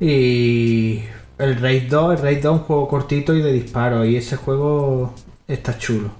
Y 0.00 1.02
el 1.38 1.56
Raid 1.60 1.90
2, 1.90 2.16
el 2.18 2.22
Raid 2.22 2.42
2 2.42 2.54
es 2.54 2.60
un 2.60 2.66
juego 2.66 2.88
cortito 2.88 3.34
y 3.34 3.42
de 3.42 3.52
disparo. 3.52 4.04
Y 4.04 4.16
ese 4.16 4.36
juego 4.36 5.14
está 5.48 5.76
chulo. 5.78 6.10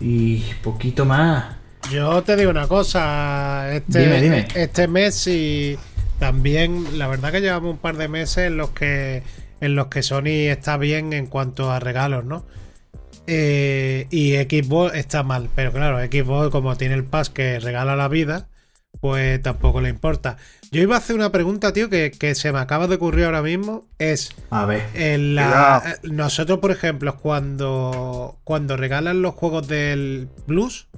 Y 0.00 0.44
poquito 0.62 1.04
más. 1.04 1.56
Yo 1.90 2.22
te 2.22 2.36
digo 2.36 2.50
una 2.50 2.66
cosa, 2.66 3.72
este, 3.74 4.00
Dime, 4.00 4.20
dime. 4.20 4.48
este 4.54 4.88
mes 4.88 5.26
y 5.28 5.78
también, 6.18 6.98
la 6.98 7.06
verdad 7.06 7.30
que 7.30 7.40
llevamos 7.40 7.72
un 7.72 7.78
par 7.78 7.96
de 7.96 8.08
meses 8.08 8.38
en 8.48 8.56
los 8.56 8.70
que 8.70 9.22
en 9.60 9.74
los 9.74 9.86
que 9.86 10.02
Sony 10.02 10.48
está 10.50 10.76
bien 10.76 11.12
en 11.12 11.26
cuanto 11.26 11.70
a 11.70 11.78
regalos, 11.80 12.24
¿no? 12.24 12.44
Eh, 13.26 14.06
y 14.10 14.34
Xbox 14.34 14.94
está 14.94 15.22
mal, 15.22 15.48
pero 15.54 15.72
claro, 15.72 15.98
Xbox 16.00 16.50
como 16.50 16.76
tiene 16.76 16.94
el 16.94 17.04
pass 17.04 17.30
que 17.30 17.58
regala 17.60 17.96
la 17.96 18.08
vida, 18.08 18.48
pues 19.00 19.40
tampoco 19.40 19.80
le 19.80 19.88
importa. 19.88 20.36
Yo 20.70 20.82
iba 20.82 20.96
a 20.96 20.98
hacer 20.98 21.16
una 21.16 21.30
pregunta, 21.32 21.72
tío, 21.72 21.88
que, 21.88 22.10
que 22.10 22.34
se 22.34 22.52
me 22.52 22.58
acaba 22.58 22.86
de 22.86 22.96
ocurrir 22.96 23.24
ahora 23.26 23.40
mismo, 23.42 23.86
es 23.98 24.30
A 24.50 24.66
ver. 24.66 24.82
en 24.94 25.34
la- 25.36 25.96
nosotros, 26.02 26.58
por 26.58 26.70
ejemplo, 26.72 27.16
cuando, 27.16 28.38
cuando 28.44 28.76
regalan 28.76 29.22
los 29.22 29.34
juegos 29.34 29.68
del 29.68 30.28
Plus, 30.46 30.88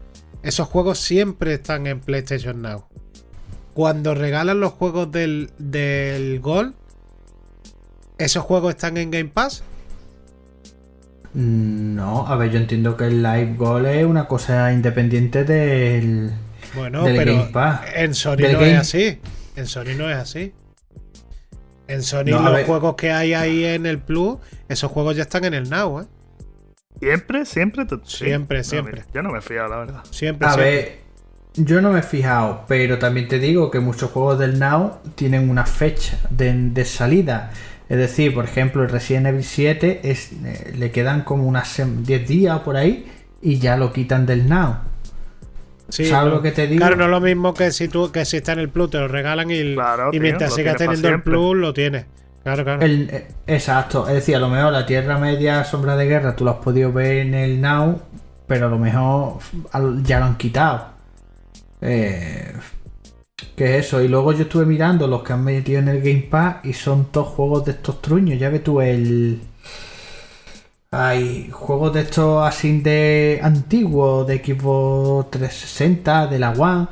esos 0.43 0.69
juegos 0.69 0.99
siempre 0.99 1.55
están 1.55 1.87
en 1.87 2.01
PlayStation 2.01 2.63
Now. 2.63 2.87
Cuando 3.75 4.15
regalan 4.15 4.61
los 4.61 4.73
juegos 4.73 5.11
del, 5.13 5.51
del 5.59 6.41
Gold, 6.41 6.75
¿esos 8.19 8.43
juegos 8.45 8.71
están 8.75 8.97
en 8.97 9.11
Game 9.11 9.29
Pass? 9.31 9.63
Mm, 11.35 11.95
No, 11.95 12.27
a 12.27 12.37
ver, 12.37 12.51
yo 12.51 12.59
entiendo 12.59 12.97
que 12.97 13.07
el 13.07 13.23
Live 13.23 13.55
Goal 13.57 13.87
es 13.87 14.05
una 14.07 14.27
cosa 14.27 14.73
independiente 14.73 15.45
del. 15.45 16.33
Bueno, 16.75 17.05
Del 17.05 17.17
pero 17.17 17.37
Game 17.37 17.51
Pass. 17.53 17.81
en 17.95 18.15
Sony 18.15 18.37
Del 18.37 18.53
no 18.53 18.59
Game- 18.61 18.73
es 18.73 18.79
así. 18.81 19.21
En 19.57 19.67
Sony 19.67 19.95
no 19.97 20.11
es 20.11 20.17
así. 20.17 20.53
En 21.87 22.03
Sony 22.03 22.25
No, 22.27 22.43
los 22.43 22.53
ver. 22.53 22.67
juegos 22.67 22.95
que 22.97 23.13
hay 23.13 23.33
ahí 23.35 23.65
en 23.65 23.87
el 23.87 23.99
Plus, 23.99 24.39
esos 24.69 24.91
juegos 24.91 25.17
ya 25.17 25.23
están 25.23 25.45
en 25.45 25.55
el 25.55 25.71
Now, 25.71 26.01
¿eh? 26.01 26.05
¿Siempre? 26.99 27.45
¿Siempre? 27.47 27.85
tú- 27.87 28.01
sí. 28.05 28.25
Siempre, 28.27 28.59
No, 28.59 28.65
siempre. 28.65 29.01
me- 29.01 29.07
yo 29.15 29.23
no 29.23 29.31
me 29.31 29.41
fío, 29.41 29.67
la 29.69 29.77
verdad. 29.79 30.01
Siempre, 30.11 30.47
A 30.49 30.53
siempre. 30.53 30.71
ver, 30.75 30.99
yo 31.55 31.81
no 31.81 31.93
me 31.93 32.01
he 32.01 32.03
fijado, 32.03 32.65
pero 32.69 32.99
también 32.99 33.29
te 33.29 33.39
digo 33.39 33.71
que 33.71 33.81
muchos 33.81 34.11
juegos 34.11 34.39
del 34.39 34.59
Now 34.59 34.99
tienen 35.15 35.49
una 35.51 35.65
fecha 35.67 36.19
de, 36.31 36.53
de 36.55 36.85
salida. 36.85 37.51
Es 37.89 37.97
decir, 37.97 38.35
por 38.35 38.45
ejemplo, 38.45 38.83
el 38.83 38.91
Resident 38.91 39.27
Evil 39.29 39.45
7 39.45 40.01
es, 40.05 40.33
eh, 40.45 40.73
le 40.77 40.91
quedan 40.91 41.23
como 41.23 41.45
unas 41.47 41.79
sem- 41.79 42.03
10 42.03 42.27
días 42.29 42.61
por 42.61 42.77
ahí 42.77 43.07
y 43.41 43.59
ya 43.59 43.77
lo 43.77 43.93
quitan 43.93 44.27
del 44.27 44.49
Now. 44.49 44.77
Sí, 45.89 46.05
¿Sabes 46.05 46.29
no. 46.29 46.37
lo 46.37 46.43
que 46.43 46.51
te 46.51 46.67
digo? 46.67 46.81
Claro, 46.81 46.97
no 46.97 47.05
es 47.05 47.11
lo 47.11 47.21
mismo 47.21 47.55
que 47.55 47.71
si 47.73 47.89
tú 47.89 48.13
que 48.13 48.27
si 48.27 48.37
está 48.37 48.53
en 48.53 48.59
el 48.59 48.69
Plus 48.69 48.91
te 48.91 48.99
lo 48.99 49.09
regalan 49.09 49.51
y, 49.51 49.75
Claro, 49.75 50.09
y 50.09 50.13
tío, 50.13 50.21
mientras 50.21 50.55
sigas 50.55 50.77
teniendo 50.77 51.09
el. 51.09 51.23
Plus 51.23 51.57
lo 51.57 51.73
tienes. 51.73 52.05
El- 52.85 53.11
eh, 53.11 53.29
exacto, 53.47 54.07
es 54.09 54.15
decir, 54.15 54.37
a 54.37 54.39
lo 54.41 54.49
mejor 54.49 54.73
la 54.73 54.87
Tierra 54.87 55.19
Media, 55.19 55.65
Sombra 55.65 55.97
de 55.97 56.07
Guerra, 56.07 56.37
tú 56.37 56.45
lo 56.45 56.53
has 56.53 56.57
podido 56.59 56.93
ver 56.93 57.19
en 57.19 57.35
el 57.35 57.61
Now, 57.61 58.01
pero 58.47 58.67
a 58.67 58.71
lo 58.71 58.79
mejor 58.79 59.39
ya 60.05 60.21
lo 60.21 60.27
han 60.27 60.37
quitado. 60.37 60.87
Eh, 61.81 62.53
¿Qué 63.57 63.79
es 63.79 63.87
eso? 63.87 64.01
Y 64.03 64.09
luego 64.09 64.33
yo 64.33 64.43
estuve 64.43 64.65
mirando 64.67 65.07
los 65.07 65.23
que 65.23 65.33
han 65.33 65.45
metido 65.45 65.81
en 65.81 65.89
el 65.89 66.01
Game 66.01 66.27
Pass 66.31 66.57
y 66.65 66.73
son 66.73 67.07
todos 67.13 67.29
juegos 67.29 67.65
de 67.67 67.73
estos 67.73 68.01
truños. 68.03 68.39
Ya 68.39 68.49
ves 68.51 68.65
tú 68.65 68.81
el. 68.81 69.41
Hay 70.91 71.51
juegos 71.51 71.93
de 71.93 72.01
estos 72.01 72.47
así 72.47 72.81
de 72.81 73.41
antiguos, 73.43 74.27
de 74.27 74.39
Xbox 74.39 75.31
360, 75.33 76.27
de 76.29 76.39
la 76.39 76.53
One, 76.53 76.87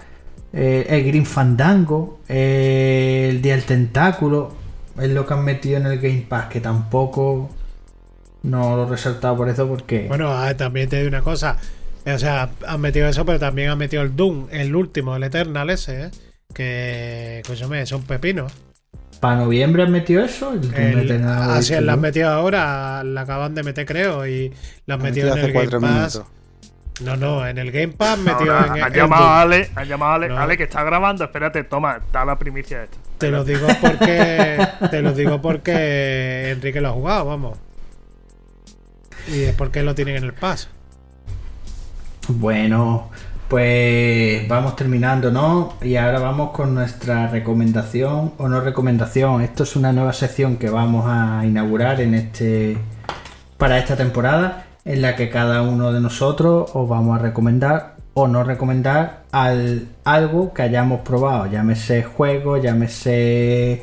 eh, 0.53 0.87
el 0.91 1.05
Green 1.07 1.25
Fandango, 1.25 2.21
el 2.29 3.41
Día 3.41 3.55
del 3.57 3.65
Tentáculo, 3.65 4.53
es 5.01 5.11
lo 5.11 5.27
que 5.27 5.35
han 5.35 5.45
metido 5.45 5.79
en 5.79 5.87
el 5.87 5.99
Game 6.01 6.27
Pass, 6.29 6.47
que 6.47 6.61
tampoco 6.61 7.51
no 8.43 8.77
lo 8.77 8.87
he 8.87 8.91
resaltado 8.91 9.37
por 9.37 9.49
eso 9.49 9.67
porque... 9.69 10.07
Bueno, 10.09 10.31
ah, 10.33 10.55
también 10.57 10.89
te 10.89 10.97
digo 10.97 11.09
una 11.09 11.23
cosa. 11.23 11.57
O 12.07 12.19
sea, 12.19 12.51
han 12.67 12.81
metido 12.81 13.09
eso, 13.09 13.25
pero 13.27 13.39
también 13.39 13.71
han 13.71 13.79
metido 13.79 14.03
el 14.03 14.15
Doom, 14.15 14.47
el 14.51 14.75
último, 14.77 15.17
el 15.17 15.25
Eternal 15.25 15.69
ese, 15.71 16.05
¿eh? 16.05 16.11
Que, 16.55 17.41
escúchame, 17.41 17.85
son 17.87 18.03
pepinos. 18.05 18.53
¿Para 19.21 19.37
noviembre 19.37 19.83
han 19.83 19.91
metido 19.93 20.25
eso? 20.25 20.53
El 20.53 20.73
El- 20.75 21.11
he 21.11 21.25
así 21.25 21.73
visto 21.73 21.81
la 21.81 21.95
han 21.95 22.01
metido 22.01 22.29
ahora, 22.31 23.03
la 23.03 23.23
acaban 23.23 23.55
de 23.55 23.63
meter, 23.65 23.87
creo, 23.87 24.27
y 24.27 24.53
la 24.87 24.95
han 24.95 25.01
Han 25.01 25.03
metido 25.03 25.33
en 25.33 25.39
el 25.39 25.53
Game 25.53 25.73
Pass. 25.81 26.21
minutos. 26.21 26.25
No, 27.01 27.17
no, 27.17 27.47
en 27.47 27.59
el 27.59 27.73
Game 27.73 27.93
Pass 27.95 28.19
metido 28.19 28.55
Ahora, 28.55 28.67
en 28.77 28.83
han 28.83 28.93
el. 28.93 28.99
llamado 28.99 29.25
a 29.27 29.41
Ale, 29.43 29.71
han 29.75 29.89
llamado 29.89 30.13
a 30.13 30.15
Ale, 30.17 30.29
No. 30.29 30.39
Ale 30.39 30.57
que 30.57 30.65
está 30.65 30.83
grabando, 30.85 31.25
espérate, 31.25 31.65
toma, 31.65 32.01
da 32.13 32.25
la 32.25 32.39
primicia 32.39 32.85
esta. 32.85 32.99
Te 33.19 33.31
lo 33.31 33.45
digo 33.45 33.67
porque. 33.81 34.67
te 34.91 35.03
lo 35.03 35.13
digo 35.13 35.41
porque 35.41 36.51
Enrique 36.51 36.81
lo 36.81 36.89
ha 36.89 36.93
jugado, 36.93 37.27
vamos. 37.27 37.59
Y 39.29 39.43
es 39.43 39.55
porque 39.55 39.83
lo 39.83 39.95
tienen 39.95 40.17
en 40.17 40.25
el 40.25 40.35
Pass. 40.35 40.69
Bueno, 42.29 43.11
pues 43.49 44.47
vamos 44.49 44.77
terminando, 44.77 45.31
¿no? 45.31 45.75
Y 45.81 45.97
ahora 45.97 46.19
vamos 46.19 46.51
con 46.51 46.75
nuestra 46.75 47.29
recomendación 47.29 48.35
o 48.39 48.49
no 48.49 48.61
recomendación. 48.61 49.43
Esto 49.43 49.63
es 49.63 49.77
una 49.77 49.93
nueva 49.93 50.13
sección 50.13 50.57
que 50.57 50.69
vamos 50.69 51.07
a 51.09 51.45
inaugurar 51.45 52.01
en 52.01 52.15
este 52.15 52.79
para 53.57 53.79
esta 53.79 53.97
temporada, 53.97 54.67
en 54.85 55.03
la 55.03 55.17
que 55.17 55.31
cada 55.31 55.63
uno 55.63 55.93
de 55.93 56.01
nosotros 56.01 56.71
os 56.75 56.89
vamos 56.89 57.19
a 57.19 57.23
recomendar 57.23 57.96
o 58.19 58.27
no 58.27 58.43
recomendar 58.43 59.25
al, 59.31 59.89
algo 60.05 60.55
que 60.55 60.63
hayamos 60.63 61.03
probado, 61.03 61.51
llámese 61.51 62.03
juego, 62.03 62.57
llámese 62.57 63.83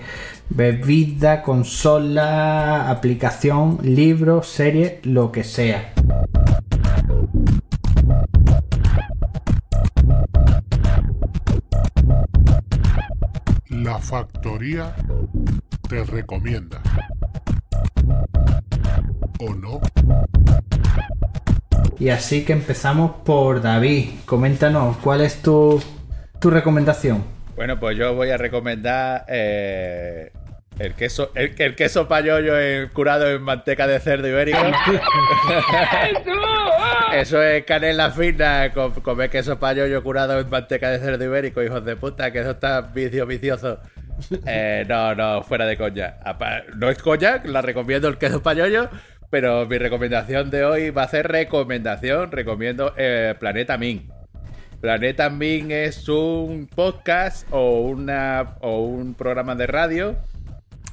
bebida, 0.50 1.44
consola, 1.44 2.90
aplicación, 2.90 3.78
libro, 3.84 4.42
serie, 4.42 5.02
lo 5.04 5.32
que 5.32 5.44
sea. 5.44 5.94
La 13.70 14.00
factoría 14.00 14.96
te 15.88 16.04
recomienda. 16.06 16.82
¿O 19.40 19.54
no? 19.54 19.80
Y 22.00 22.10
así 22.10 22.44
que 22.44 22.54
empezamos 22.54 23.12
por 23.26 23.62
David. 23.62 24.10
Coméntanos, 24.26 24.98
¿cuál 24.98 25.22
es 25.22 25.42
tu, 25.42 25.82
tu 26.40 26.50
recomendación? 26.50 27.24
Bueno, 27.56 27.80
pues 27.80 27.98
yo 27.98 28.14
voy 28.16 28.30
a 28.32 28.38
recomendar 28.38 29.26
eh, 29.28 30.32
el 30.80 30.96
queso, 30.96 31.32
el, 31.36 31.54
el 31.58 31.76
queso 31.76 32.08
payollo 32.08 32.60
en- 32.60 32.90
curado 32.90 33.30
en 33.30 33.42
manteca 33.42 33.86
de 33.88 34.00
cerdo 34.00 34.28
ibérico. 34.28 34.58
Eso 37.14 37.42
es 37.44 37.64
canela 37.66 38.10
fina, 38.12 38.72
com- 38.74 38.94
comer 38.94 39.30
queso 39.30 39.60
payollo 39.60 40.02
curado 40.04 40.40
en 40.40 40.50
manteca 40.50 40.90
de 40.90 41.00
cerdo 41.00 41.24
ibérico, 41.24 41.62
hijos 41.62 41.86
de 41.86 41.96
puta, 41.96 42.32
que 42.32 42.40
eso 42.40 42.52
está 42.52 42.82
vicio 42.82 43.26
vicioso. 43.28 43.80
Eh, 44.46 44.86
no, 44.88 45.14
no, 45.16 45.44
fuera 45.44 45.66
de 45.66 45.78
coña. 45.78 46.16
No 46.76 46.90
es 46.90 46.98
coña, 47.00 47.42
la 47.46 47.62
recomiendo 47.62 48.08
el 48.08 48.18
queso 48.18 48.42
payollo, 48.42 48.90
pero 49.34 49.66
mi 49.66 49.80
recomendación 49.80 50.52
de 50.52 50.64
hoy 50.64 50.92
va 50.92 51.02
a 51.04 51.08
ser 51.08 51.28
recomendación. 51.28 52.32
Recomiendo 52.32 52.94
eh, 52.96 53.34
Planeta 53.40 53.80
Min. 53.80 54.08
Planeta 54.80 55.32
Min 55.32 55.72
es 55.72 56.08
un 56.08 56.68
podcast 56.68 57.48
o 57.50 57.80
una 57.82 58.58
o 58.62 58.82
un 58.84 59.16
programa 59.16 59.56
de 59.56 59.66
radio 59.66 60.16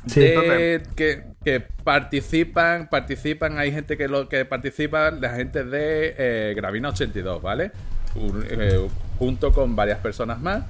Sí. 0.07 0.21
de- 0.21 0.83
que, 0.97 1.25
que 1.45 1.61
participan, 1.61 2.89
participan, 2.89 3.59
hay 3.59 3.73
gente 3.73 3.99
que 3.99 4.09
lo 4.09 4.27
que 4.27 4.47
participa, 4.47 5.11
la 5.11 5.35
gente 5.35 5.63
de 5.65 6.15
eh, 6.17 6.55
Gravina 6.57 6.89
82, 6.89 7.43
¿vale? 7.43 7.73
Un- 8.15 8.43
eh, 8.49 8.89
junto 9.19 9.53
con 9.53 9.77
varias 9.77 9.99
personas 9.99 10.41
más. 10.41 10.65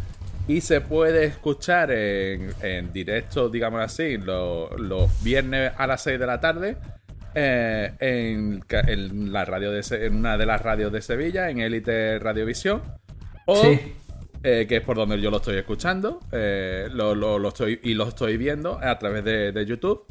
Y 0.49 0.63
se 0.63 0.81
puede 0.81 1.25
escuchar 1.27 1.93
en, 1.93 2.51
en 2.63 2.93
directo, 2.93 3.49
digamos 3.49 3.81
así, 3.81 4.17
lo- 4.19 4.77
los 4.77 5.23
viernes 5.23 5.71
a 5.77 5.87
las 5.87 6.03
6 6.03 6.19
de 6.19 6.27
la 6.27 6.41
tarde. 6.41 6.77
Eh, 7.35 7.93
en, 8.01 8.63
la 9.33 9.45
radio 9.45 9.71
de, 9.71 9.83
en 10.07 10.17
una 10.17 10.37
de 10.39 10.47
las 10.47 10.61
radios 10.63 10.93
de 10.93 11.03
Sevilla, 11.03 11.51
en 11.51 11.59
Elite 11.59 12.19
Radiovisión. 12.19 12.83
O 13.47 13.57
Sí. 13.57 13.79
eh, 14.43 14.67
que 14.69 14.77
es 14.77 14.83
por 14.83 14.97
donde 14.97 15.21
yo 15.21 15.31
lo 15.31 15.37
estoy 15.39 15.57
escuchando 15.57 16.21
eh, 16.33 16.89
lo, 16.93 17.15
lo- 17.15 17.39
lo 17.39 17.49
estoy, 17.49 17.81
y 17.83 17.95
lo 17.95 18.09
estoy 18.09 18.37
viendo 18.37 18.79
a 18.83 18.99
través 18.99 19.25
de, 19.25 19.53
de 19.53 19.67
YouTube. 19.67 20.05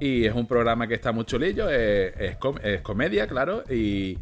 Y 0.00 0.24
es 0.24 0.34
un 0.34 0.46
programa 0.46 0.86
que 0.88 0.94
está 0.94 1.12
muy 1.12 1.24
chulillo, 1.24 1.68
es, 1.70 2.36
com- 2.36 2.58
es 2.62 2.80
comedia, 2.82 3.26
claro, 3.28 3.62
y, 3.70 4.18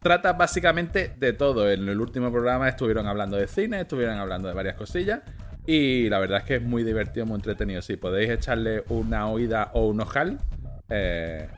trata 0.00 0.32
básicamente 0.34 1.12
de 1.16 1.32
todo. 1.32 1.70
En 1.70 1.88
el 1.88 2.00
último 2.00 2.30
programa 2.30 2.68
estuvieron 2.68 3.06
hablando 3.06 3.36
de 3.36 3.46
cine, 3.46 3.80
estuvieron 3.82 4.18
hablando 4.18 4.48
de 4.48 4.54
varias 4.54 4.74
cosillas. 4.76 5.20
Y 5.66 6.08
la 6.08 6.18
verdad 6.18 6.38
es 6.38 6.44
que 6.44 6.54
es 6.56 6.62
muy 6.62 6.82
divertido, 6.82 7.26
muy 7.26 7.36
entretenido. 7.36 7.82
Si 7.82 7.96
podéis 7.96 8.30
echarle 8.30 8.84
una 8.88 9.28
oída 9.28 9.70
o 9.74 9.86
un 9.86 10.00
ojal, 10.00 10.38
eh, 10.88 11.48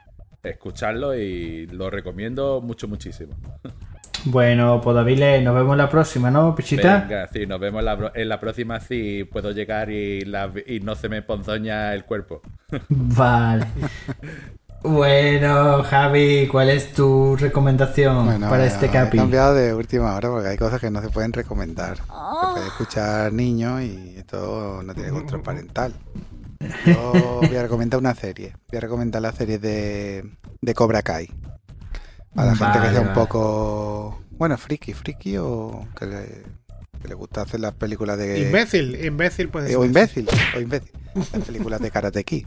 escucharlo 0.43 1.15
y 1.17 1.67
lo 1.67 1.91
recomiendo 1.91 2.61
mucho, 2.61 2.89
muchísimo. 2.89 3.35
Bueno, 4.25 4.81
pues 4.83 4.95
David, 4.95 5.19
le- 5.19 5.41
nos 5.41 5.55
vemos 5.55 5.77
la 5.79 5.89
próxima, 5.89 6.31
¿no, 6.31 6.55
Pichita? 6.55 7.01
Venga, 7.07 7.29
sí, 7.33 7.47
nos 7.47 7.59
vemos 7.59 7.83
la 7.83 7.97
pro- 7.97 8.13
en 8.15 8.29
la 8.29 8.39
próxima 8.39 8.79
si 8.81 9.25
puedo 9.25 9.51
llegar 9.53 9.91
y, 9.91 10.27
la- 10.27 10.53
y 10.67 10.81
no 10.81 10.95
se 10.95 11.09
me 11.09 11.23
ponzoña 11.23 11.95
el 11.95 12.05
cuerpo. 12.05 12.43
Vale. 12.89 13.67
Bueno, 14.83 15.83
Javi, 15.83 16.49
¿cuál 16.49 16.71
es 16.71 16.93
tu 16.95 17.37
recomendación 17.37 18.25
Bueno, 18.25 18.49
para 18.49 18.65
eh, 18.65 18.69
este 18.69 18.87
he 18.87 18.91
capi? 18.91 19.19
cambiado 19.19 19.55
de 19.55 19.75
última 19.75 20.15
hora 20.15 20.31
porque 20.31 20.49
hay 20.49 20.57
cosas 20.57 20.81
que 20.81 20.91
no 20.91 21.03
se 21.03 21.11
pueden 21.11 21.33
recomendar. 21.35 21.97
Se 21.99 22.53
puede 22.55 22.67
escuchar 22.67 23.33
niños 23.33 23.83
y 23.83 24.15
esto 24.17 24.83
no 24.83 24.95
tiene 24.95 25.11
control 25.11 25.43
parental. 25.43 25.93
Yo 26.87 27.41
voy 27.43 27.57
a 27.57 27.63
recomendar 27.63 27.99
una 28.01 28.15
serie. 28.15 28.55
Voy 28.71 28.79
a 28.79 28.81
recomendar 28.81 29.23
la 29.23 29.33
serie 29.33 29.59
de, 29.59 30.25
de 30.61 30.75
Cobra 30.75 31.03
Kai. 31.03 31.29
A 32.37 32.45
la 32.45 32.55
gente 32.55 32.73
que 32.75 32.79
Vale, 32.79 32.91
sea 32.93 33.01
un 33.01 33.13
poco, 33.13 34.23
bueno, 34.31 34.57
friki, 34.57 34.93
friki 34.93 35.37
o 35.39 35.89
que 35.99 36.07
le, 36.07 36.43
que 37.03 37.09
le 37.09 37.15
gusta 37.15 37.43
hacer 37.43 37.61
las 37.61 37.73
películas 37.75 38.19
de... 38.19 38.41
Imbécil, 38.41 39.05
imbécil 39.05 39.49
puede 39.49 39.73
Eh, 39.73 39.77
o 39.77 39.81
ser. 39.81 39.87
imbécil, 39.89 40.29
o 40.57 40.61
imbécil. 40.61 40.93
Las 41.15 41.45
películas 41.45 41.81
de 41.81 41.91
Karate 41.91 42.23
Kid. 42.25 42.47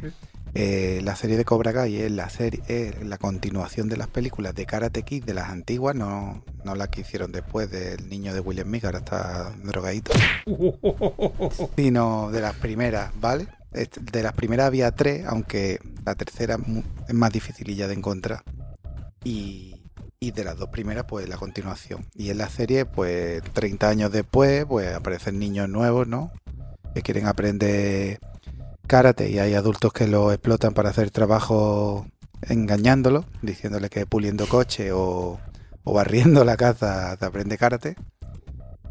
Eh, 0.56 1.02
la 1.04 1.16
serie 1.16 1.36
de 1.36 1.44
Cobra 1.46 1.74
Kai 1.74 1.98
es 1.98 2.12
la 2.12 2.30
serie 2.30 2.62
es 2.68 3.04
la 3.04 3.18
continuación 3.18 3.90
de 3.90 3.98
las 3.98 4.08
películas 4.08 4.54
de 4.54 4.68
Karate 4.68 5.02
Kid 5.02 5.24
de 5.26 5.34
las 5.34 5.50
antiguas, 5.50 5.96
no, 5.96 6.46
no 6.64 6.76
las 6.76 6.90
que 6.90 7.02
hicieron 7.02 7.32
después 7.32 7.72
del 7.72 8.08
niño 8.08 8.36
de 8.36 8.40
William 8.40 8.72
que 8.72 8.86
ahora 8.86 9.00
está 9.00 9.52
drogadito, 9.64 10.12
sino 11.76 12.30
de 12.32 12.42
las 12.42 12.54
primeras, 12.56 13.12
¿vale? 13.20 13.48
De 13.74 14.24
las 14.24 14.34
primeras 14.34 14.68
había 14.68 14.92
tres, 14.92 15.26
aunque 15.26 15.80
la 16.06 16.16
tercera 16.16 16.58
es 17.08 17.14
más 17.14 17.32
dificililla 17.32 17.88
de 17.88 17.96
encontrar. 17.96 18.44
Y, 19.24 19.82
y 20.20 20.32
de 20.32 20.44
las 20.44 20.58
dos 20.58 20.70
primeras, 20.70 21.06
pues 21.06 21.28
la 21.28 21.38
continuación. 21.38 22.06
Y 22.14 22.30
en 22.30 22.38
la 22.38 22.50
serie, 22.50 22.86
pues 22.86 23.42
30 23.54 23.90
años 23.90 24.12
después, 24.12 24.66
pues 24.66 24.94
aparecen 24.94 25.40
niños 25.40 25.70
nuevos, 25.70 26.08
¿no? 26.08 26.32
Que 26.94 27.02
quieren 27.02 27.28
aprender 27.28 28.20
karate 28.88 29.30
y 29.30 29.40
hay 29.40 29.54
adultos 29.56 29.92
que 29.94 30.08
lo 30.08 30.32
explotan 30.32 30.74
para 30.74 30.90
hacer 30.90 31.10
trabajo 31.10 32.06
engañándolo, 32.48 33.26
diciéndole 33.42 33.90
que 33.90 34.06
puliendo 34.06 34.48
coche 34.48 34.92
o, 34.92 35.40
o 35.84 35.94
barriendo 35.94 36.44
la 36.44 36.58
casa 36.58 37.16
te 37.18 37.26
aprende 37.26 37.58
karate. 37.58 37.96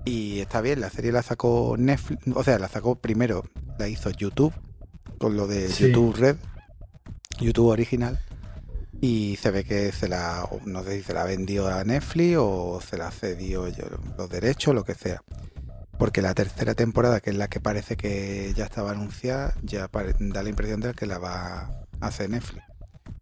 Y 0.04 0.40
está 0.40 0.60
bien, 0.60 0.80
la 0.80 0.90
serie 0.90 1.12
la 1.12 1.22
sacó 1.22 1.76
Netflix, 1.78 2.24
o 2.34 2.42
sea, 2.42 2.58
la 2.58 2.68
sacó 2.68 2.96
primero, 2.96 3.44
la 3.78 3.88
hizo 3.88 4.10
YouTube, 4.10 4.52
con 5.22 5.36
lo 5.36 5.46
de 5.46 5.68
Sí. 5.68 5.86
YouTube 5.92 6.16
Red, 6.16 6.36
YouTube 7.38 7.68
original. 7.68 8.18
Y 9.00 9.36
se 9.40 9.52
ve 9.52 9.62
que 9.64 9.92
se 9.92 10.08
la, 10.08 10.48
no 10.66 10.82
sé 10.82 10.98
si 10.98 11.04
se 11.04 11.14
la 11.14 11.24
vendió 11.24 11.68
a 11.68 11.84
Netflix 11.84 12.36
o 12.38 12.80
se 12.80 12.96
la 12.96 13.10
cedió 13.12 13.68
yo, 13.68 13.84
los 14.18 14.28
derechos, 14.28 14.74
lo 14.74 14.82
que 14.84 14.94
sea. 14.94 15.22
Porque 15.96 16.22
la 16.22 16.34
tercera 16.34 16.74
temporada, 16.74 17.20
que 17.20 17.30
es 17.30 17.36
la 17.36 17.46
que 17.48 17.60
parece 17.60 17.96
que 17.96 18.52
ya 18.56 18.64
estaba 18.64 18.90
anunciada, 18.90 19.54
ya 19.62 19.88
da 20.18 20.42
la 20.42 20.48
impresión 20.48 20.80
de 20.80 20.92
que 20.94 21.06
la 21.06 21.18
va 21.18 21.60
a 22.00 22.06
hacer 22.06 22.28
Netflix. 22.30 22.64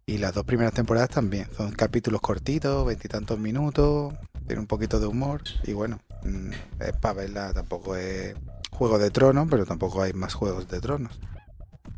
Y 0.07 0.17
las 0.17 0.33
dos 0.33 0.43
primeras 0.45 0.73
temporadas 0.73 1.09
también. 1.09 1.47
Son 1.55 1.71
capítulos 1.71 2.21
cortitos, 2.21 2.85
veintitantos 2.85 3.37
minutos, 3.37 4.13
tiene 4.47 4.59
un 4.59 4.67
poquito 4.67 4.99
de 4.99 5.05
humor. 5.05 5.43
Y 5.65 5.73
bueno, 5.73 5.99
mm, 6.23 6.51
es 6.79 6.93
para 6.99 7.13
verla, 7.13 7.53
tampoco 7.53 7.95
es 7.95 8.33
Juego 8.71 8.97
de 8.97 9.11
Tronos, 9.11 9.47
pero 9.49 9.65
tampoco 9.65 10.01
hay 10.01 10.13
más 10.13 10.33
Juegos 10.33 10.67
de 10.67 10.79
Tronos. 10.79 11.19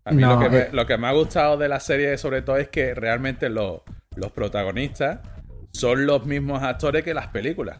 A 0.05 0.11
mí 0.11 0.22
No, 0.22 0.35
lo, 0.35 0.39
que 0.41 0.49
me, 0.49 0.57
eh. 0.60 0.69
lo 0.72 0.85
que 0.85 0.97
me 0.97 1.07
ha 1.07 1.11
gustado 1.11 1.57
de 1.57 1.68
la 1.69 1.80
serie 1.80 2.18
sobre 2.18 2.41
todo 2.41 2.57
es 2.57 2.68
que 2.69 2.93
realmente 2.93 3.49
los, 3.49 3.81
los 4.15 4.31
protagonistas 4.31 5.19
son 5.72 6.05
los 6.05 6.26
mismos 6.26 6.61
actores 6.64 7.03
que 7.03 7.14
las 7.14 7.27
películas. 7.27 7.80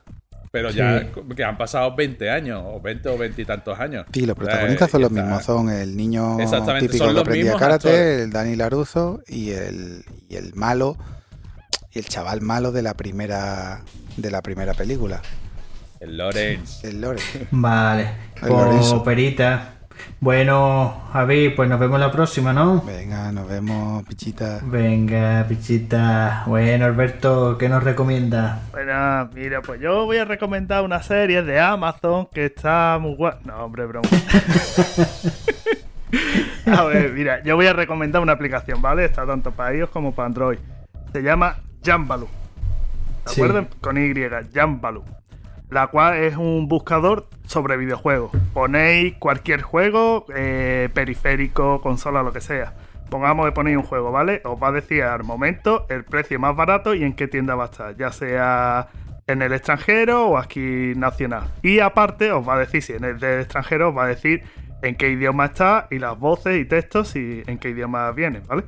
Pero 0.52 0.70
ya 0.70 1.00
Sí. 1.00 1.08
que 1.36 1.44
han 1.44 1.58
pasado 1.58 1.96
20 1.96 2.30
años, 2.30 2.62
o 2.64 2.80
20 2.80 3.10
o 3.10 3.18
20 3.18 3.42
y 3.42 3.46
tantos 3.46 3.80
años. 3.80 4.06
Sí, 4.14 4.22
los 4.28 4.36
sea, 4.38 4.46
protagonistas 4.46 4.92
son 4.92 5.02
los 5.02 5.10
está- 5.12 5.22
mismos, 5.24 5.44
son 5.44 5.70
el 5.72 5.98
niño 5.98 6.38
típico 6.80 7.12
que 7.14 7.20
aprendía 7.20 7.54
karate, 7.58 7.88
actores. 7.90 8.22
el 8.22 8.30
Dani 8.32 8.56
Laruso 8.56 9.22
y 9.28 9.50
el, 9.50 10.06
y 10.30 10.36
el 10.36 10.54
malo 10.54 10.96
y 11.92 11.98
el 12.00 12.06
chaval 12.06 12.42
malo 12.42 12.72
de 12.72 12.84
la 12.84 12.94
primera 12.94 13.82
de 14.16 14.30
la 14.30 14.42
primera 14.44 14.76
película. 14.76 15.22
El 16.00 16.18
Lorenz. 16.18 16.84
El 16.84 17.02
Lore. 17.02 17.22
Vale. 17.50 18.08
El 18.42 18.50
Lorenzo. 18.50 19.04
Perita. 19.04 19.74
Bueno, 20.20 21.02
Javi, 21.12 21.50
pues 21.50 21.68
nos 21.70 21.80
vemos 21.80 22.00
la 22.00 22.12
próxima, 22.12 22.54
¿no? 22.54 22.82
Venga, 22.82 23.32
nos 23.32 23.48
vemos, 23.48 24.04
pichita. 24.04 24.60
Venga, 24.64 25.46
pichita. 25.48 26.44
Bueno, 26.48 26.86
Alberto, 26.86 27.58
¿qué 27.58 27.68
nos 27.70 27.84
recomienda? 27.84 28.62
Bueno, 28.72 29.30
mira, 29.34 29.62
pues 29.62 29.82
yo 29.82 30.06
voy 30.06 30.18
a 30.18 30.26
recomendar 30.26 30.84
una 30.84 31.04
serie 31.04 31.44
de 31.44 31.60
Amazon 31.60 32.28
que 32.34 32.46
está 32.46 32.98
muy 33.02 33.16
guay. 33.16 33.36
No, 33.46 33.56
hombre, 33.66 33.86
broma. 33.86 34.08
a 36.66 36.84
ver, 36.84 37.12
mira, 37.12 37.42
yo 37.44 37.56
voy 37.56 37.68
a 37.68 37.74
recomendar 37.74 38.22
una 38.22 38.34
aplicación, 38.34 38.82
¿vale? 38.82 39.06
Está 39.06 39.26
tanto 39.26 39.52
para 39.52 39.76
iOS 39.76 39.90
como 39.90 40.14
para 40.14 40.28
Android. 40.28 40.60
Se 41.12 41.22
llama 41.22 41.58
Jambaloo. 41.84 42.28
¿De 43.26 43.32
Sí. 43.32 43.42
acuerdo? 43.42 43.68
Con 43.82 43.98
Y, 43.98 44.14
Jambaloo. 44.54 45.04
La 45.74 45.88
cual 45.88 46.18
es 46.18 46.38
un 46.38 46.68
buscador 46.68 47.28
sobre 47.48 47.78
videojuegos. 47.78 48.30
Ponéis 48.54 49.16
cualquier 49.18 49.64
juego, 49.64 50.28
eh, 50.36 50.88
periférico, 50.94 51.82
consola, 51.82 52.22
lo 52.22 52.32
que 52.32 52.42
sea. 52.42 52.76
Pongamos 53.10 53.48
que 53.48 53.54
ponéis 53.54 53.78
un 53.78 53.84
juego, 53.84 54.12
¿vale? 54.12 54.44
Os 54.46 54.62
va 54.62 54.68
a 54.68 54.72
decir 54.72 55.02
al 55.02 55.24
momento 55.24 55.88
el 55.90 56.04
precio 56.04 56.40
más 56.40 56.56
barato 56.56 56.94
y 56.94 57.04
en 57.04 57.14
qué 57.14 57.28
tienda 57.28 57.56
va 57.56 57.64
a 57.64 57.66
estar. 57.66 57.98
Ya 57.98 58.12
sea 58.12 58.90
en 59.26 59.42
el 59.42 59.52
extranjero 59.52 60.28
o 60.28 60.38
aquí 60.38 60.94
nacional. 60.96 61.46
Y 61.64 61.80
aparte 61.80 62.32
os 62.32 62.48
va 62.48 62.54
a 62.54 62.60
decir, 62.60 62.84
si 62.84 62.94
en 62.94 63.04
el 63.04 63.20
del 63.20 63.40
extranjero, 63.40 63.90
os 63.90 63.98
va 63.98 64.04
a 64.04 64.08
decir 64.10 64.44
en 64.84 64.94
qué 64.94 65.10
idioma 65.10 65.46
está 65.46 65.88
y 65.90 65.98
las 65.98 66.20
voces 66.20 66.62
y 66.62 66.66
textos 66.66 67.16
y 67.16 67.42
en 67.48 67.58
qué 67.58 67.70
idioma 67.70 68.12
viene, 68.12 68.42
¿vale? 68.48 68.64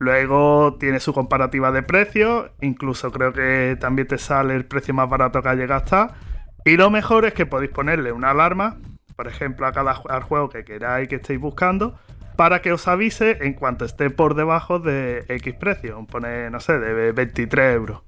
Luego 0.00 0.78
tiene 0.80 0.98
su 0.98 1.12
comparativa 1.12 1.70
de 1.70 1.84
precios, 1.84 2.50
incluso 2.60 3.12
creo 3.12 3.32
que 3.32 3.76
también 3.78 4.08
te 4.08 4.18
sale 4.18 4.56
el 4.56 4.64
precio 4.64 4.94
más 4.94 5.08
barato 5.08 5.40
que 5.42 5.48
ha 5.48 5.54
llegado 5.54 5.84
hasta. 5.84 6.29
Y 6.64 6.76
lo 6.76 6.90
mejor 6.90 7.24
es 7.24 7.34
que 7.34 7.46
podéis 7.46 7.70
ponerle 7.70 8.12
una 8.12 8.30
alarma, 8.30 8.78
por 9.16 9.28
ejemplo, 9.28 9.66
a 9.66 9.72
cada 9.72 9.92
al 10.08 10.22
juego 10.22 10.48
que 10.48 10.64
queráis 10.64 11.08
que 11.08 11.16
estéis 11.16 11.40
buscando, 11.40 11.98
para 12.36 12.62
que 12.62 12.72
os 12.72 12.88
avise 12.88 13.38
en 13.42 13.54
cuanto 13.54 13.84
esté 13.84 14.10
por 14.10 14.34
debajo 14.34 14.78
de 14.78 15.24
X 15.28 15.54
precio. 15.54 16.06
Pone, 16.06 16.50
no 16.50 16.60
sé, 16.60 16.78
de 16.78 17.12
23 17.12 17.74
euros. 17.74 18.02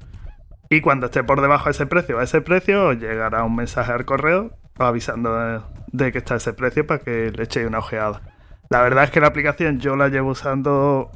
Y 0.70 0.80
cuando 0.80 1.06
esté 1.06 1.22
por 1.22 1.42
debajo 1.42 1.66
de 1.66 1.72
ese 1.72 1.86
precio, 1.86 2.18
a 2.18 2.22
ese 2.22 2.40
precio, 2.40 2.88
os 2.88 2.98
llegará 2.98 3.44
un 3.44 3.54
mensaje 3.56 3.92
al 3.92 4.06
correo 4.06 4.52
avisando 4.78 5.36
de, 5.38 5.60
de 5.88 6.12
que 6.12 6.18
está 6.18 6.36
ese 6.36 6.54
precio 6.54 6.86
para 6.86 7.00
que 7.00 7.30
le 7.30 7.42
echéis 7.42 7.66
una 7.66 7.78
ojeada. 7.78 8.22
La 8.70 8.80
verdad 8.80 9.04
es 9.04 9.10
que 9.10 9.20
la 9.20 9.26
aplicación 9.26 9.80
yo 9.80 9.96
la 9.96 10.08
llevo 10.08 10.30
usando, 10.30 11.10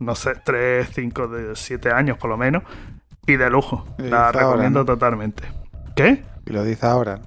no 0.00 0.14
sé, 0.16 0.32
3, 0.44 0.88
5, 0.92 1.30
7 1.54 1.92
años 1.92 2.18
por 2.18 2.28
lo 2.28 2.36
menos. 2.36 2.64
Y 3.24 3.36
de 3.36 3.48
lujo. 3.50 3.86
Y 3.98 4.08
La 4.08 4.26
ahora, 4.26 4.40
recomiendo 4.40 4.80
¿no? 4.80 4.84
totalmente. 4.84 5.44
¿Qué? 5.94 6.24
Y 6.46 6.52
lo 6.52 6.64
dice 6.64 6.86
ahora. 6.86 7.20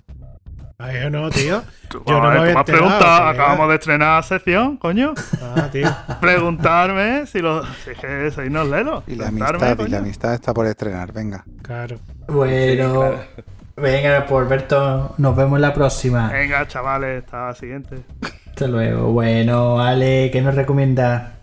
Ay, 0.78 1.04
yo 1.04 1.10
no, 1.10 1.30
tío. 1.30 1.64
Tú, 1.90 2.04
Yo 2.06 2.20
no 2.20 2.30
me 2.32 2.40
había 2.40 2.54
enterado, 2.54 3.28
acabamos 3.28 3.70
de 3.70 3.76
estrenar 3.76 4.24
sección, 4.24 4.78
coño. 4.78 5.14
Ah, 5.42 5.70
tío. 5.72 5.88
Preguntarme 6.22 7.26
si 7.28 7.40
lo. 7.40 7.64
Si 7.64 7.92
es 7.92 7.98
que 7.98 8.32
sois 8.32 8.52
lelos. 8.52 9.04
Y 9.08 9.16
la 9.16 9.30
amistad, 9.30 9.80
y 9.80 9.88
la 9.88 10.00
amistad 10.00 10.34
está 10.34 10.54
por 10.54 10.66
estrenar, 10.66 11.14
venga. 11.14 11.46
Claro. 11.62 11.98
Bueno, 12.28 13.16
venga, 13.78 14.26
pues 14.26 14.46
Alberto, 14.46 15.16
nos 15.18 15.36
vemos 15.36 15.60
la 15.60 15.74
próxima. 15.74 16.30
Venga, 16.30 16.68
chavales, 16.68 17.24
hasta 17.24 17.48
la 17.48 17.56
siguiente. 17.56 17.98
Hasta 18.50 18.68
luego. 18.68 19.12
Bueno, 19.14 19.80
Ale, 19.80 20.30
¿qué 20.32 20.42
nos 20.42 20.56
recomienda? 20.56 21.36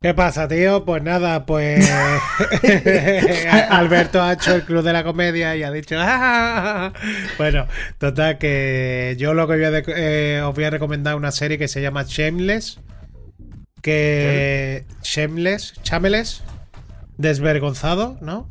¿Qué 0.00 0.14
pasa, 0.14 0.46
tío? 0.46 0.84
Pues 0.84 1.02
nada, 1.02 1.44
pues 1.44 1.90
Alberto 3.70 4.22
ha 4.22 4.34
hecho 4.34 4.54
el 4.54 4.62
club 4.62 4.84
de 4.84 4.92
la 4.92 5.02
comedia 5.02 5.56
y 5.56 5.64
ha 5.64 5.72
dicho, 5.72 5.96
"Ah". 5.98 6.92
bueno, 7.36 7.66
total 7.98 8.38
que 8.38 9.16
yo 9.18 9.34
lo 9.34 9.48
que 9.48 9.54
voy 9.56 9.64
a 9.64 9.70
de- 9.72 9.84
eh, 9.96 10.40
os 10.42 10.54
voy 10.54 10.64
a 10.64 10.70
recomendar 10.70 11.16
una 11.16 11.32
serie 11.32 11.58
que 11.58 11.66
se 11.66 11.82
llama 11.82 12.04
Shameless, 12.06 12.78
que 13.82 14.84
Shameless, 15.02 15.74
Shameless, 15.82 16.42
desvergonzado, 17.16 18.18
¿no? 18.20 18.48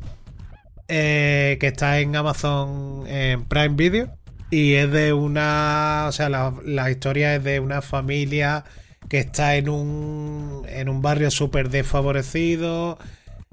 Eh, 0.88 1.56
que 1.60 1.68
está 1.68 1.98
en 2.00 2.14
Amazon 2.14 3.04
en 3.06 3.44
Prime 3.44 3.74
Video 3.74 4.10
y 4.50 4.74
es 4.74 4.90
de 4.90 5.14
una, 5.14 6.06
o 6.08 6.12
sea, 6.12 6.28
la, 6.28 6.52
la 6.64 6.90
historia 6.90 7.34
es 7.36 7.44
de 7.44 7.60
una 7.60 7.80
familia 7.82 8.64
que 9.08 9.18
está 9.18 9.56
en 9.56 9.68
un, 9.68 10.64
en 10.68 10.88
un 10.88 11.02
barrio 11.02 11.30
súper 11.30 11.70
desfavorecido. 11.70 12.98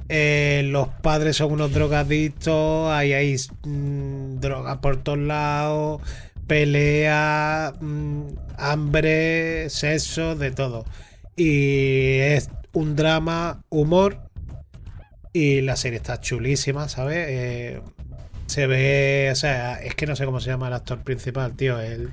eh, 0.09 0.63
los 0.65 0.89
padres 0.89 1.37
son 1.37 1.51
unos 1.53 1.73
drogadictos. 1.73 2.91
Ahí 2.91 3.13
hay 3.13 3.35
mm, 3.63 4.39
droga 4.39 4.81
por 4.81 4.97
todos 5.03 5.19
lados. 5.19 6.01
Pelea, 6.47 7.73
mm, 7.79 8.27
hambre, 8.57 9.69
sexo, 9.69 10.35
de 10.35 10.51
todo. 10.51 10.85
Y 11.35 12.19
es 12.19 12.49
un 12.73 12.95
drama, 12.95 13.63
humor. 13.69 14.19
Y 15.33 15.61
la 15.61 15.75
serie 15.75 15.97
está 15.97 16.21
chulísima, 16.21 16.87
¿sabes? 16.89 17.25
Eh, 17.29 17.81
se 18.47 18.67
ve, 18.67 19.29
o 19.31 19.35
sea, 19.35 19.75
es 19.81 19.95
que 19.95 20.05
no 20.07 20.15
sé 20.15 20.25
cómo 20.25 20.39
se 20.39 20.49
llama 20.49 20.67
el 20.67 20.73
actor 20.73 21.03
principal, 21.03 21.55
tío. 21.55 21.79
El, 21.79 22.11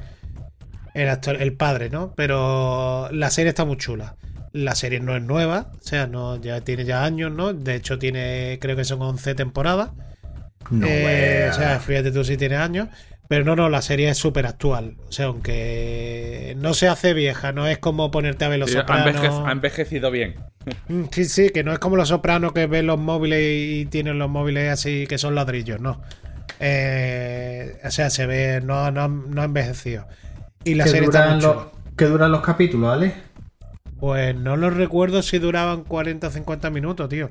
el 0.94 1.08
actor, 1.08 1.40
el 1.40 1.54
padre, 1.54 1.90
¿no? 1.90 2.12
Pero 2.16 3.08
la 3.12 3.30
serie 3.30 3.50
está 3.50 3.64
muy 3.64 3.76
chula. 3.76 4.16
La 4.52 4.74
serie 4.74 5.00
no 5.00 5.16
es 5.16 5.22
nueva, 5.22 5.70
o 5.78 5.82
sea, 5.82 6.06
no 6.06 6.36
ya 6.40 6.60
tiene 6.60 6.84
ya 6.84 7.04
años, 7.04 7.32
¿no? 7.32 7.54
De 7.54 7.74
hecho 7.74 7.98
tiene, 7.98 8.58
creo 8.60 8.76
que 8.76 8.84
son 8.84 9.00
11 9.02 9.34
temporadas. 9.34 9.90
No, 10.70 10.86
Eh, 10.88 11.48
o 11.50 11.54
sea, 11.54 11.80
fíjate 11.80 12.12
tú 12.12 12.24
si 12.24 12.36
tiene 12.36 12.56
años. 12.56 12.88
Pero 13.28 13.44
no, 13.46 13.56
no, 13.56 13.70
la 13.70 13.80
serie 13.80 14.10
es 14.10 14.18
súper 14.18 14.44
actual. 14.46 14.96
O 15.08 15.12
sea, 15.12 15.26
aunque 15.26 16.54
no 16.58 16.74
se 16.74 16.88
hace 16.88 17.14
vieja, 17.14 17.52
no 17.52 17.66
es 17.66 17.78
como 17.78 18.10
ponerte 18.10 18.44
a 18.44 18.48
ver 18.48 18.58
los 18.58 18.70
Sí, 18.70 18.76
ha, 18.76 18.80
sopranos. 18.80 19.14
envejec- 19.16 19.48
ha 19.48 19.52
envejecido 19.52 20.10
bien. 20.10 20.34
Mm, 20.88 21.04
Sí, 21.10 21.24
sí, 21.24 21.48
que 21.50 21.64
no 21.64 21.72
es 21.72 21.78
como 21.78 21.96
los 21.96 22.08
sopranos 22.08 22.52
que 22.52 22.66
ven 22.66 22.86
los 22.86 22.98
móviles 22.98 23.40
y 23.42 23.86
tienen 23.86 24.18
los 24.18 24.28
móviles 24.28 24.70
así 24.70 25.06
que 25.06 25.16
son 25.16 25.34
ladrillos, 25.34 25.80
no. 25.80 26.02
Eh, 26.60 27.78
o 27.84 27.90
sea, 27.90 28.10
se 28.10 28.26
ve, 28.26 28.60
no, 28.62 28.90
no, 28.90 29.08
no 29.08 29.42
ha 29.42 29.44
envejecido. 29.46 30.06
Y 30.64 30.74
la 30.74 30.84
¿Qué 30.84 30.90
serie 30.90 31.08
está 31.08 31.34
los, 31.36 31.42
chula. 31.44 31.72
qué 31.96 32.06
duran 32.06 32.32
los 32.32 32.40
capítulos, 32.42 32.92
Ale? 32.92 33.14
Pues 33.98 34.34
no 34.34 34.56
lo 34.56 34.70
recuerdo 34.70 35.22
si 35.22 35.38
duraban 35.38 35.84
40 35.84 36.26
o 36.26 36.30
50 36.30 36.70
minutos, 36.70 37.08
tío. 37.08 37.30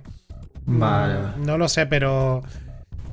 Vale, 0.65 1.15
vale. 1.15 1.37
No 1.37 1.57
lo 1.57 1.67
sé, 1.67 1.85
pero. 1.85 2.43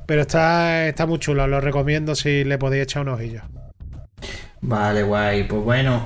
Pero 0.05 0.21
está, 0.21 0.87
está 0.87 1.05
muy 1.05 1.19
chulo. 1.19 1.47
Lo 1.47 1.61
recomiendo 1.61 2.15
si 2.15 2.43
le 2.43 2.57
podéis 2.57 2.83
echar 2.83 3.03
un 3.03 3.09
ojillo. 3.09 3.41
Vale, 4.61 5.03
guay. 5.03 5.43
Pues 5.47 5.63
bueno. 5.63 6.03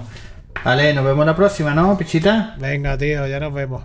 Ale, 0.63 0.93
nos 0.93 1.03
vemos 1.05 1.25
la 1.25 1.35
próxima, 1.35 1.73
¿no, 1.73 1.97
pichita? 1.97 2.55
Venga, 2.59 2.97
tío, 2.97 3.27
ya 3.27 3.39
nos 3.39 3.53
vemos. 3.53 3.83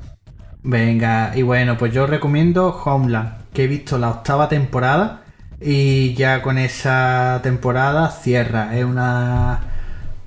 Venga, 0.62 1.32
y 1.34 1.42
bueno, 1.42 1.76
pues 1.78 1.92
yo 1.92 2.06
recomiendo 2.06 2.68
Homeland, 2.84 3.50
que 3.52 3.64
he 3.64 3.66
visto 3.66 3.98
la 3.98 4.10
octava 4.10 4.48
temporada 4.48 5.22
y 5.60 6.14
ya 6.14 6.42
con 6.42 6.58
esa 6.58 7.40
temporada 7.42 8.10
cierra. 8.10 8.76
Es 8.76 8.84
una 8.84 9.60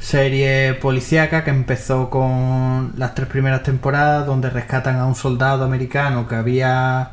serie 0.01 0.73
policíaca 0.73 1.43
que 1.43 1.51
empezó 1.51 2.09
con 2.09 2.93
las 2.97 3.13
tres 3.13 3.27
primeras 3.27 3.61
temporadas 3.61 4.25
donde 4.25 4.49
rescatan 4.49 4.97
a 4.97 5.05
un 5.05 5.13
soldado 5.15 5.63
americano 5.63 6.27
que 6.27 6.35
había 6.35 7.11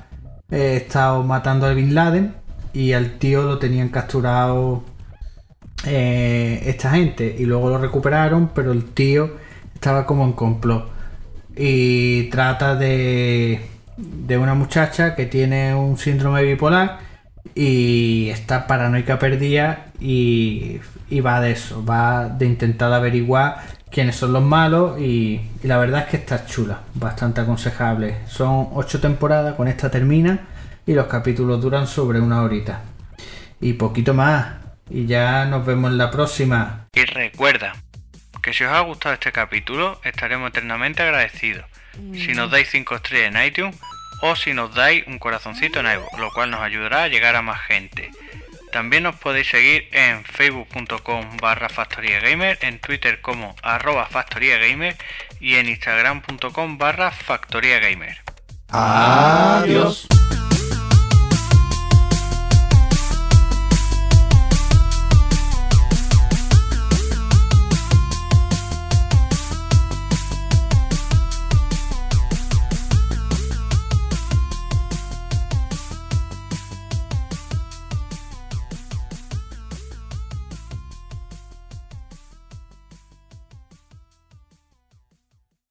eh, 0.50 0.76
estado 0.76 1.22
matando 1.22 1.66
a 1.66 1.74
Bin 1.74 1.94
Laden 1.94 2.34
y 2.72 2.94
al 2.94 3.18
tío 3.18 3.42
lo 3.42 3.58
tenían 3.58 3.90
capturado 3.90 4.84
eh, 5.84 6.62
esta 6.64 6.90
gente 6.90 7.36
y 7.38 7.44
luego 7.44 7.68
lo 7.68 7.78
recuperaron, 7.78 8.50
pero 8.54 8.72
el 8.72 8.86
tío 8.86 9.32
estaba 9.74 10.06
como 10.06 10.24
en 10.24 10.32
complot. 10.32 10.90
Y 11.56 12.24
trata 12.30 12.74
de, 12.74 13.68
de 13.96 14.38
una 14.38 14.54
muchacha 14.54 15.14
que 15.14 15.26
tiene 15.26 15.74
un 15.74 15.98
síndrome 15.98 16.42
bipolar 16.42 17.07
y 17.58 18.30
está 18.30 18.68
paranoica 18.68 19.18
perdida 19.18 19.86
y, 20.00 20.78
y 21.10 21.20
va 21.20 21.40
de 21.40 21.50
eso, 21.50 21.84
va 21.84 22.28
de 22.28 22.46
intentar 22.46 22.92
averiguar 22.92 23.64
quiénes 23.90 24.14
son 24.14 24.32
los 24.32 24.44
malos 24.44 25.00
y, 25.00 25.40
y 25.60 25.66
la 25.66 25.78
verdad 25.78 26.04
es 26.04 26.06
que 26.06 26.18
está 26.18 26.46
chula, 26.46 26.82
bastante 26.94 27.40
aconsejable. 27.40 28.18
Son 28.28 28.68
ocho 28.74 29.00
temporadas, 29.00 29.56
con 29.56 29.66
esta 29.66 29.90
termina 29.90 30.38
y 30.86 30.92
los 30.92 31.08
capítulos 31.08 31.60
duran 31.60 31.88
sobre 31.88 32.20
una 32.20 32.42
horita. 32.42 32.82
Y 33.60 33.72
poquito 33.72 34.14
más. 34.14 34.54
Y 34.88 35.06
ya 35.06 35.44
nos 35.44 35.66
vemos 35.66 35.90
en 35.90 35.98
la 35.98 36.12
próxima. 36.12 36.86
Y 36.94 37.04
recuerda 37.06 37.74
que 38.40 38.52
si 38.52 38.62
os 38.62 38.70
ha 38.70 38.80
gustado 38.82 39.14
este 39.14 39.32
capítulo 39.32 40.00
estaremos 40.04 40.50
eternamente 40.50 41.02
agradecidos 41.02 41.64
si 42.14 42.32
nos 42.34 42.52
dais 42.52 42.68
5 42.70 42.94
estrellas 42.94 43.34
en 43.34 43.44
iTunes 43.44 43.76
o 44.20 44.36
si 44.36 44.52
nos 44.52 44.74
dais 44.74 45.06
un 45.06 45.18
corazoncito 45.18 45.80
en 45.80 45.86
iVoox, 45.86 46.18
lo 46.18 46.32
cual 46.32 46.50
nos 46.50 46.60
ayudará 46.60 47.04
a 47.04 47.08
llegar 47.08 47.36
a 47.36 47.42
más 47.42 47.60
gente. 47.62 48.10
También 48.72 49.04
nos 49.04 49.16
podéis 49.16 49.48
seguir 49.48 49.88
en 49.92 50.24
facebook.com 50.24 51.38
barra 51.40 51.68
factoriagamer, 51.68 52.58
en 52.60 52.78
twitter 52.78 53.20
como 53.20 53.56
arroba 53.62 54.06
factoriagamer 54.06 54.96
y 55.40 55.56
en 55.56 55.68
instagram.com 55.68 56.78
barra 56.78 57.10
factoriagamer. 57.10 58.18
Adiós. 58.70 60.06